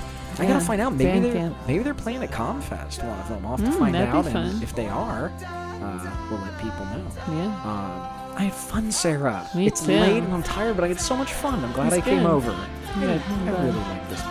I 0.40 0.46
gotta 0.46 0.64
find 0.64 0.80
out. 0.80 0.94
Maybe 0.94 1.30
they're 1.30 1.52
maybe 1.66 1.82
they're 1.82 1.94
playing 1.94 2.22
at 2.22 2.30
Comfest. 2.30 3.02
One 3.04 3.18
of 3.18 3.28
them. 3.28 3.44
I'll 3.46 3.56
have 3.56 3.66
to 3.66 3.72
Mm, 3.72 3.78
find 3.78 3.94
that'd 3.94 4.12
be 4.12 4.30
out. 4.30 4.36
And 4.36 4.62
if 4.62 4.74
they 4.74 4.86
are, 4.86 5.32
uh, 5.42 6.16
we'll 6.30 6.40
let 6.40 6.56
people 6.60 6.84
know. 6.86 7.04
Yeah. 7.28 7.46
Um, 7.64 8.34
I 8.36 8.42
had 8.44 8.54
fun, 8.54 8.92
Sarah. 8.92 9.48
Me 9.56 9.66
it's 9.66 9.84
too. 9.84 9.92
late 9.98 10.22
and 10.22 10.32
I'm 10.32 10.44
tired, 10.44 10.76
but 10.76 10.84
I 10.84 10.88
had 10.88 11.00
so 11.00 11.16
much 11.16 11.32
fun. 11.32 11.64
I'm 11.64 11.72
glad 11.72 11.92
I 11.92 12.00
came 12.00 12.24
over. 12.24 12.54
Good. 13.00 13.22
I 13.22 13.50
really 13.50 13.70
like 13.72 14.08
this. 14.08 14.22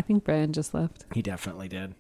think 0.09 0.25
Brian 0.25 0.53
just 0.53 0.75
left. 0.75 1.05
He 1.15 1.23
definitely 1.23 1.69
did. 1.69 1.95